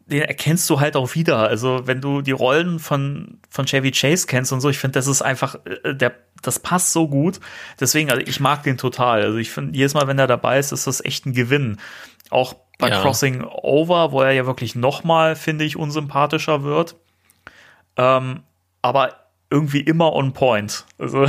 den 0.07 0.22
erkennst 0.22 0.70
du 0.70 0.80
halt 0.80 0.95
auch 0.95 1.14
wieder. 1.16 1.38
Also, 1.48 1.86
wenn 1.86 2.02
du 2.02 2.22
die 2.22 2.32
Rollen 2.32 2.80
von, 2.80 3.40
von 3.49 3.66
Chevy 3.66 3.91
Chase 3.91 4.28
kennst 4.28 4.52
und 4.53 4.62
so, 4.62 4.70
ich 4.70 4.78
finde, 4.80 4.94
das 4.99 5.07
ist 5.07 5.22
einfach, 5.22 5.56
äh, 5.84 5.94
der, 5.95 6.14
das 6.41 6.60
passt 6.60 6.94
so 6.94 7.07
gut. 7.07 7.40
Deswegen, 7.80 8.12
also 8.12 8.22
ich 8.26 8.40
mag 8.40 8.64
den 8.64 8.78
total. 8.78 9.22
Also, 9.24 9.38
ich 9.38 9.52
finde, 9.52 9.76
jedes 9.78 9.94
Mal, 9.94 10.07
wenn 10.07 10.20
er 10.20 10.28
dabei 10.28 10.60
ist, 10.60 10.72
ist 10.72 10.88
das 10.88 11.03
echt 11.03 11.26
ein 11.26 11.34
Gewinn. 11.34 11.78
Auch 12.30 12.56
bei 12.78 12.90
Ja. 12.90 13.02
Crossing 13.02 13.44
Over, 13.44 14.12
wo 14.12 14.22
er 14.22 14.32
ja 14.32 14.45
wirklich 14.45 14.76
noch 14.76 15.03
mal, 15.03 15.36
finde 15.36 15.64
ich, 15.64 15.78
unsympathischer 15.78 16.64
wird. 16.64 16.95
Ähm, 17.98 18.41
aber 18.82 19.16
irgendwie 19.49 19.80
immer 19.82 20.14
on 20.14 20.34
point. 20.34 20.86
Also, 20.99 21.26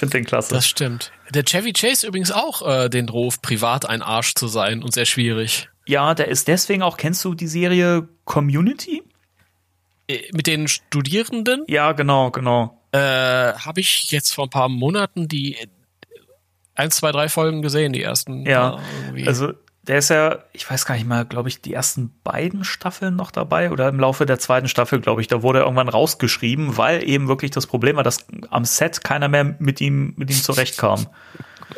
finde 0.00 0.18
den 0.18 0.24
klasse. 0.24 0.52
Das 0.52 0.66
stimmt. 0.66 1.12
Der 1.32 1.44
Chevy 1.44 1.72
Chase 1.72 2.06
übrigens 2.06 2.32
auch 2.32 2.66
äh, 2.66 2.88
den 2.88 3.08
Ruf, 3.08 3.40
privat 3.40 3.88
ein 3.88 4.02
Arsch 4.02 4.34
zu 4.34 4.48
sein 4.48 4.82
und 4.82 4.92
sehr 4.92 5.04
schwierig. 5.04 5.68
Ja, 5.86 6.14
der 6.14 6.28
ist 6.28 6.48
deswegen 6.48 6.82
auch, 6.82 6.96
kennst 6.96 7.24
du 7.24 7.34
die 7.34 7.46
Serie 7.46 8.08
Community? 8.24 9.02
Äh, 10.08 10.22
Mit 10.32 10.46
den 10.48 10.66
Studierenden 10.66 11.64
Ja, 11.68 11.92
genau, 11.92 12.30
genau. 12.32 12.82
äh, 12.92 12.98
habe 12.98 13.80
ich 13.80 14.10
jetzt 14.10 14.34
vor 14.34 14.46
ein 14.46 14.50
paar 14.50 14.68
Monaten 14.68 15.28
die 15.28 15.54
äh, 15.54 15.66
eins, 16.74 16.96
zwei, 16.96 17.12
drei 17.12 17.28
Folgen 17.28 17.62
gesehen, 17.62 17.92
die 17.92 18.02
ersten. 18.02 18.44
Ja, 18.46 18.80
also 19.26 19.52
der 19.82 19.98
ist 19.98 20.10
ja, 20.10 20.40
ich 20.52 20.70
weiß 20.70 20.84
gar 20.84 20.94
nicht 20.94 21.06
mal, 21.06 21.24
glaube 21.24 21.48
ich, 21.48 21.62
die 21.62 21.72
ersten 21.72 22.12
beiden 22.22 22.64
Staffeln 22.64 23.16
noch 23.16 23.30
dabei 23.30 23.70
oder 23.70 23.88
im 23.88 23.98
Laufe 23.98 24.26
der 24.26 24.38
zweiten 24.38 24.68
Staffel, 24.68 25.00
glaube 25.00 25.22
ich, 25.22 25.26
da 25.26 25.42
wurde 25.42 25.60
er 25.60 25.64
irgendwann 25.64 25.88
rausgeschrieben, 25.88 26.76
weil 26.76 27.08
eben 27.08 27.28
wirklich 27.28 27.50
das 27.50 27.66
Problem 27.66 27.96
war, 27.96 28.02
dass 28.02 28.26
am 28.50 28.64
Set 28.64 29.02
keiner 29.02 29.28
mehr 29.28 29.56
mit 29.58 29.80
ihm, 29.80 30.12
mit 30.16 30.30
ihm 30.30 30.36
zurechtkam. 30.36 31.06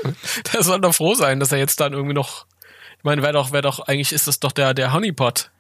Der 0.53 0.63
soll 0.63 0.81
doch 0.81 0.95
froh 0.95 1.15
sein, 1.15 1.39
dass 1.39 1.53
er 1.53 1.59
jetzt 1.59 1.79
dann 1.81 1.93
irgendwie 1.93 2.15
noch. 2.15 2.47
Ich 2.99 3.05
meine, 3.05 3.23
wäre 3.23 3.33
doch, 3.33 3.53
wäre 3.53 3.63
doch, 3.63 3.81
eigentlich 3.81 4.13
ist 4.13 4.27
das 4.27 4.41
doch 4.41 4.53
der, 4.53 4.75
der 4.75 4.93
Honeypot, 4.93 5.51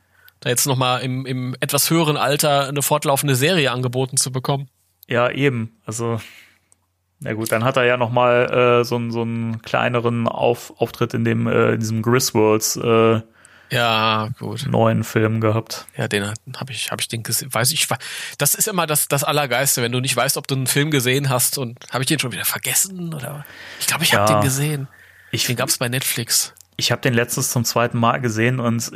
da 0.40 0.48
jetzt 0.48 0.66
nochmal 0.66 1.02
im, 1.02 1.27
im 1.27 1.56
etwas 1.60 1.90
höheren 1.90 2.16
Alter 2.16 2.69
eine 2.69 2.82
fortlaufende 2.82 3.35
Serie 3.35 3.70
angeboten 3.70 4.16
zu 4.16 4.32
bekommen. 4.32 4.69
Ja, 5.06 5.31
eben. 5.31 5.77
Also, 5.85 6.20
na 7.23 7.32
gut, 7.35 7.51
dann 7.53 7.65
hat 7.65 7.77
er 7.77 7.85
ja 7.85 7.97
noch 7.97 8.11
mal 8.11 8.81
äh, 8.81 8.85
so, 8.85 8.97
einen- 8.97 9.11
so 9.11 9.23
einen 9.23 9.62
kleineren 9.62 10.27
Auf, 10.28 10.73
Auftritt 10.78 11.15
in 11.15 11.24
dem 11.24 11.47
äh, 11.47 11.73
in 11.73 11.81
diesem 11.81 12.03
Griswolds 12.03 12.77
äh, 12.77 13.20
Ja, 13.70 14.28
gut. 14.39 14.66
neuen 14.69 15.03
Film 15.05 15.40
gehabt. 15.40 15.86
Ja, 15.97 16.09
den 16.09 16.24
habe 16.27 16.73
ich, 16.73 16.90
habe 16.90 17.01
ich 17.01 17.09
den 17.09 17.23
gesehen. 17.23 17.53
Weiß 17.55 17.73
ich, 17.73 17.89
das 18.39 18.55
ist 18.55 18.69
immer 18.69 18.86
das, 18.86 19.09
das 19.09 19.24
Allergeiste, 19.24 19.81
wenn 19.82 19.93
du 19.93 20.01
nicht 20.01 20.15
weißt, 20.16 20.36
ob 20.36 20.47
du 20.47 20.55
einen 20.55 20.66
Film 20.66 20.90
gesehen 20.90 21.31
hast 21.31 21.57
und 21.59 21.78
habe 21.90 22.03
ich 22.03 22.09
den 22.09 22.19
schon 22.19 22.32
wieder 22.32 22.44
vergessen 22.44 23.15
oder? 23.15 23.44
Ich 23.81 23.86
glaube, 23.86 24.05
ich 24.05 24.15
habe 24.15 24.31
Ja. 24.31 24.39
den 24.39 24.44
gesehen. 24.44 24.89
Ich, 25.31 25.47
Den 25.47 25.57
gab's 25.57 25.78
bei 25.78 25.89
Netflix. 25.89 26.53
ich 26.77 26.93
habe 26.93 27.01
den 27.01 27.15
letztens 27.15 27.51
zum 27.51 27.65
zweiten 27.65 27.99
Mal 27.99 28.19
gesehen 28.20 28.61
und 28.61 28.90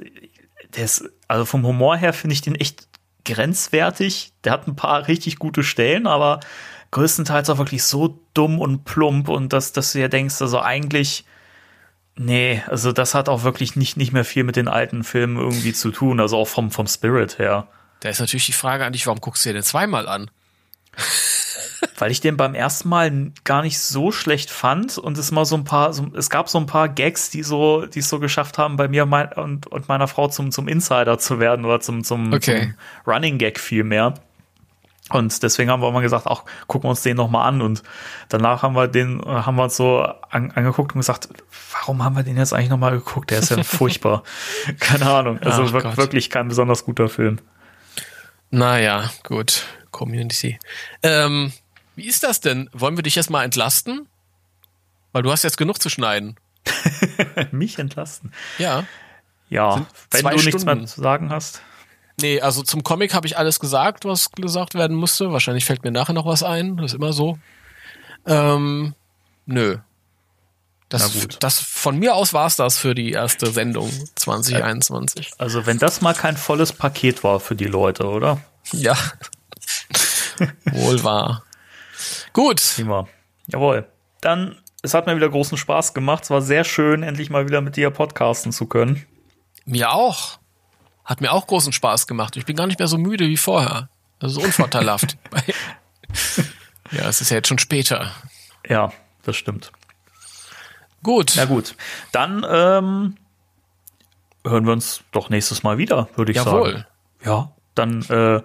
der 0.77 0.85
ist, 0.85 1.09
also 1.29 1.47
vom 1.47 1.65
Humor 1.65 1.97
her 1.97 2.13
finde 2.13 2.35
ich 2.35 2.43
den 2.43 2.55
echt 2.57 2.87
grenzwertig. 3.25 4.33
Der 4.45 4.53
hat 4.53 4.67
ein 4.67 4.77
paar 4.77 5.09
richtig 5.09 5.39
gute 5.39 5.63
Stellen, 5.63 6.07
aber 6.07 6.41
größtenteils 6.91 7.51
auch 7.51 7.59
wirklich 7.59 7.83
so 7.83 8.19
dumm 8.35 8.61
und 8.61 8.85
plump 8.85 9.29
und 9.29 9.53
dass, 9.53 9.73
dass 9.73 9.93
du 9.93 9.99
dir 9.99 10.09
denkst, 10.09 10.41
also 10.41 10.61
eigentlich, 10.61 11.25
nee, 12.17 12.63
also 12.69 12.93
das 12.93 13.15
hat 13.15 13.29
auch 13.29 13.43
wirklich 13.43 13.77
nicht, 13.77 13.97
nicht 13.97 14.13
mehr 14.13 14.25
viel 14.25 14.45
mit 14.45 14.57
den 14.57 14.69
alten 14.69 15.05
Filmen 15.05 15.37
irgendwie 15.37 15.73
zu 15.73 15.91
tun, 15.91 16.21
also 16.21 16.37
auch 16.37 16.49
vom, 16.49 16.71
vom 16.71 16.87
Spirit 16.87 17.39
her. 17.39 17.69
Da 18.01 18.09
ist 18.09 18.21
natürlich 18.21 18.47
die 18.47 18.53
Frage 18.53 18.85
an 18.85 18.93
dich, 18.93 19.07
warum 19.07 19.21
guckst 19.21 19.45
du 19.45 19.49
dir 19.49 19.55
den 19.55 19.63
zweimal 19.63 20.09
an? 20.09 20.31
weil 21.99 22.11
ich 22.11 22.21
den 22.21 22.37
beim 22.37 22.55
ersten 22.55 22.89
Mal 22.89 23.33
gar 23.45 23.63
nicht 23.63 23.79
so 23.79 24.13
schlecht 24.13 24.51
fand 24.51 24.99
und 24.99 25.19
es 25.19 25.31
mal 25.31 25.45
so 25.45 25.57
ein 25.57 25.65
paar, 25.65 25.93
so, 25.93 26.07
es 26.15 26.31
gab 26.31 26.49
so 26.49 26.59
ein 26.59 26.67
paar 26.67 26.89
Gags, 26.89 27.31
die 27.31 27.43
so, 27.43 27.87
die 27.87 28.01
es 28.01 28.09
so 28.09 28.19
geschafft 28.19 28.59
haben, 28.59 28.77
bei 28.77 28.89
mir 28.89 29.07
mein, 29.07 29.33
und, 29.33 29.67
und 29.67 29.89
meiner 29.89 30.09
Frau 30.09 30.29
zum, 30.29 30.51
zum 30.51 30.69
Insider 30.69 31.19
zu 31.19 31.39
werden 31.41 31.65
oder 31.65 31.81
zum, 31.81 32.05
zum, 32.05 32.33
Okay. 32.33 32.75
zum 33.05 33.13
Running 33.13 33.39
Gag 33.39 33.59
viel 33.59 33.85
mehr. 33.85 34.15
Und 35.11 35.43
deswegen 35.45 35.71
haben 35.71 35.81
wir 35.83 35.89
immer 35.89 36.03
gesagt, 36.03 36.27
auch 36.27 36.45
gucken 36.67 36.87
wir 36.87 36.91
uns 36.91 37.03
den 37.03 37.17
noch 37.17 37.31
mal 37.31 37.45
an. 37.47 37.63
Und 37.63 37.83
danach 38.29 38.63
haben 38.63 38.75
wir 38.75 38.89
den, 38.89 39.23
haben 39.25 39.55
wir 39.57 39.65
uns 39.65 39.77
so 39.77 40.01
an, 40.03 40.51
angeguckt 40.51 40.95
und 40.95 41.01
gesagt, 41.01 41.29
warum 41.73 42.03
haben 42.03 42.17
wir 42.17 42.25
den 42.25 42.37
jetzt 42.37 42.53
eigentlich 42.53 42.71
noch 42.71 42.79
mal 42.79 42.91
geguckt? 42.91 43.31
Der 43.31 43.39
ist 43.39 43.51
ja 43.51 43.63
furchtbar. 43.63 44.25
Keine 44.81 45.09
Ahnung. 45.09 45.39
Also 45.41 45.63
Ach 45.63 45.73
wir- 45.73 45.83
Gott. 45.83 45.97
wirklich 45.97 46.29
kein 46.31 46.49
besonders 46.49 46.85
guter 46.85 47.09
Film. 47.09 47.39
Naja, 48.51 49.11
gut. 49.23 49.65
Community. 49.91 50.59
Ähm, 51.03 51.53
wie 51.95 52.07
ist 52.07 52.23
das 52.23 52.41
denn? 52.41 52.69
Wollen 52.73 52.97
wir 52.97 53.03
dich 53.03 53.15
jetzt 53.15 53.31
mal 53.31 53.45
entlasten? 53.45 54.07
Weil 55.13 55.23
du 55.23 55.31
hast 55.31 55.45
jetzt 55.45 55.57
genug 55.57 55.81
zu 55.81 55.89
schneiden. 55.89 56.37
Mich 57.53 57.79
entlasten. 57.79 58.33
Ja. 58.59 58.85
Ja, 59.49 59.87
wenn 60.11 60.21
zwei 60.21 60.31
du 60.31 60.37
nichts 60.43 60.63
Stunden. 60.63 60.81
mehr 60.81 60.87
zu 60.89 61.01
sagen 61.01 61.31
hast. 61.31 61.63
Nee, 62.21 62.41
also 62.41 62.63
zum 62.63 62.83
Comic 62.83 63.13
habe 63.15 63.27
ich 63.27 63.37
alles 63.37 63.61
gesagt, 63.61 64.05
was 64.05 64.33
gesagt 64.33 64.75
werden 64.75 64.97
musste. 64.97 65.33
Wahrscheinlich 65.33 65.65
fällt 65.65 65.85
mir 65.85 65.91
nachher 65.91 66.15
noch 66.15 66.27
was 66.27 66.43
ein. 66.43 66.77
Das 66.79 66.93
ist 66.93 66.95
immer 66.95 67.13
so. 67.13 67.39
Ähm, 68.27 68.95
nö. 69.45 69.79
Das, 70.89 71.15
Na 71.15 71.21
gut. 71.21 71.37
das 71.41 71.59
von 71.59 71.99
mir 71.99 72.15
aus 72.15 72.33
war's 72.33 72.57
das 72.57 72.79
für 72.79 72.95
die 72.95 73.11
erste 73.11 73.51
Sendung 73.51 73.91
2021. 74.15 75.33
Also 75.37 75.67
wenn 75.67 75.79
das 75.79 76.01
mal 76.01 76.15
kein 76.15 76.37
volles 76.37 76.73
Paket 76.73 77.25
war 77.25 77.41
für 77.41 77.57
die 77.57 77.65
Leute, 77.65 78.07
oder? 78.07 78.41
Ja. 78.73 78.97
Wohl 80.73 81.03
wahr. 81.03 81.43
Gut. 82.33 82.63
Prima. 82.77 83.09
Jawohl. 83.49 83.89
Dann, 84.21 84.57
es 84.83 84.95
hat 84.95 85.07
mir 85.07 85.17
wieder 85.17 85.29
großen 85.29 85.59
Spaß 85.59 85.93
gemacht. 85.93 86.25
Es 86.25 86.31
war 86.31 86.41
sehr 86.41 86.65
schön, 86.65 87.03
endlich 87.03 87.31
mal 87.31 87.47
wieder 87.47 87.61
mit 87.61 87.77
dir 87.77 87.91
podcasten 87.91 88.53
zu 88.53 88.67
können. 88.67 89.05
Mir 89.65 89.91
auch. 89.93 90.39
Hat 91.07 91.21
mir 91.21 91.33
auch 91.33 91.47
großen 91.47 91.73
Spaß 91.73 92.09
gemacht. 92.09 92.37
Ich 92.37 92.45
bin 92.45 92.57
gar 92.57 92.67
nicht 92.67 92.81
mehr 92.81 92.89
so 92.89 92.99
müde 92.99 93.29
wie 93.29 93.37
vorher. 93.37 93.89
Also 94.19 94.41
so 94.41 94.47
unvorteilhaft. 94.47 95.17
ja, 96.91 97.09
es 97.09 97.21
ist 97.21 97.31
ja 97.31 97.37
jetzt 97.37 97.49
schon 97.49 97.61
später. 97.61 98.13
Ja, 98.69 98.93
das 99.23 99.37
stimmt. 99.37 99.71
Gut. 101.05 101.35
Na 101.37 101.45
gut. 101.45 101.77
Dann 102.11 102.45
ähm, 102.49 103.17
hören 104.45 104.67
wir 104.67 104.73
uns 104.73 105.05
doch 105.13 105.31
nächstes 105.31 105.63
Mal 105.63 105.79
wieder, 105.79 106.09
würde 106.17 106.33
ich 106.33 106.37
Jawohl. 106.37 106.73
sagen. 106.73 106.85
Ja. 107.25 107.53
Dann 107.77 108.03
äh, 108.09 108.43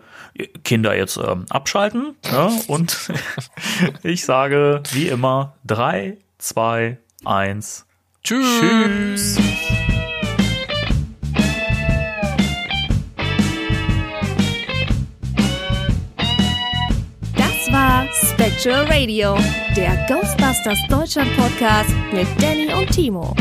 Kinder 0.63 0.95
jetzt 0.95 1.17
ähm, 1.17 1.45
abschalten. 1.49 2.15
Ja, 2.31 2.51
und 2.67 3.11
ich 4.03 4.23
sage 4.23 4.83
wie 4.91 5.07
immer 5.07 5.55
drei, 5.65 6.17
zwei, 6.37 6.99
eins. 7.25 7.87
Tschüss. 8.23 9.35
Das 9.35 9.90
Spectral 18.61 18.85
Radio, 18.85 19.35
der 19.75 20.05
Ghostbusters 20.07 20.77
Deutschland 20.87 21.35
Podcast 21.35 21.89
mit 22.13 22.27
Danny 22.39 22.71
und 22.71 22.91
Timo. 22.91 23.33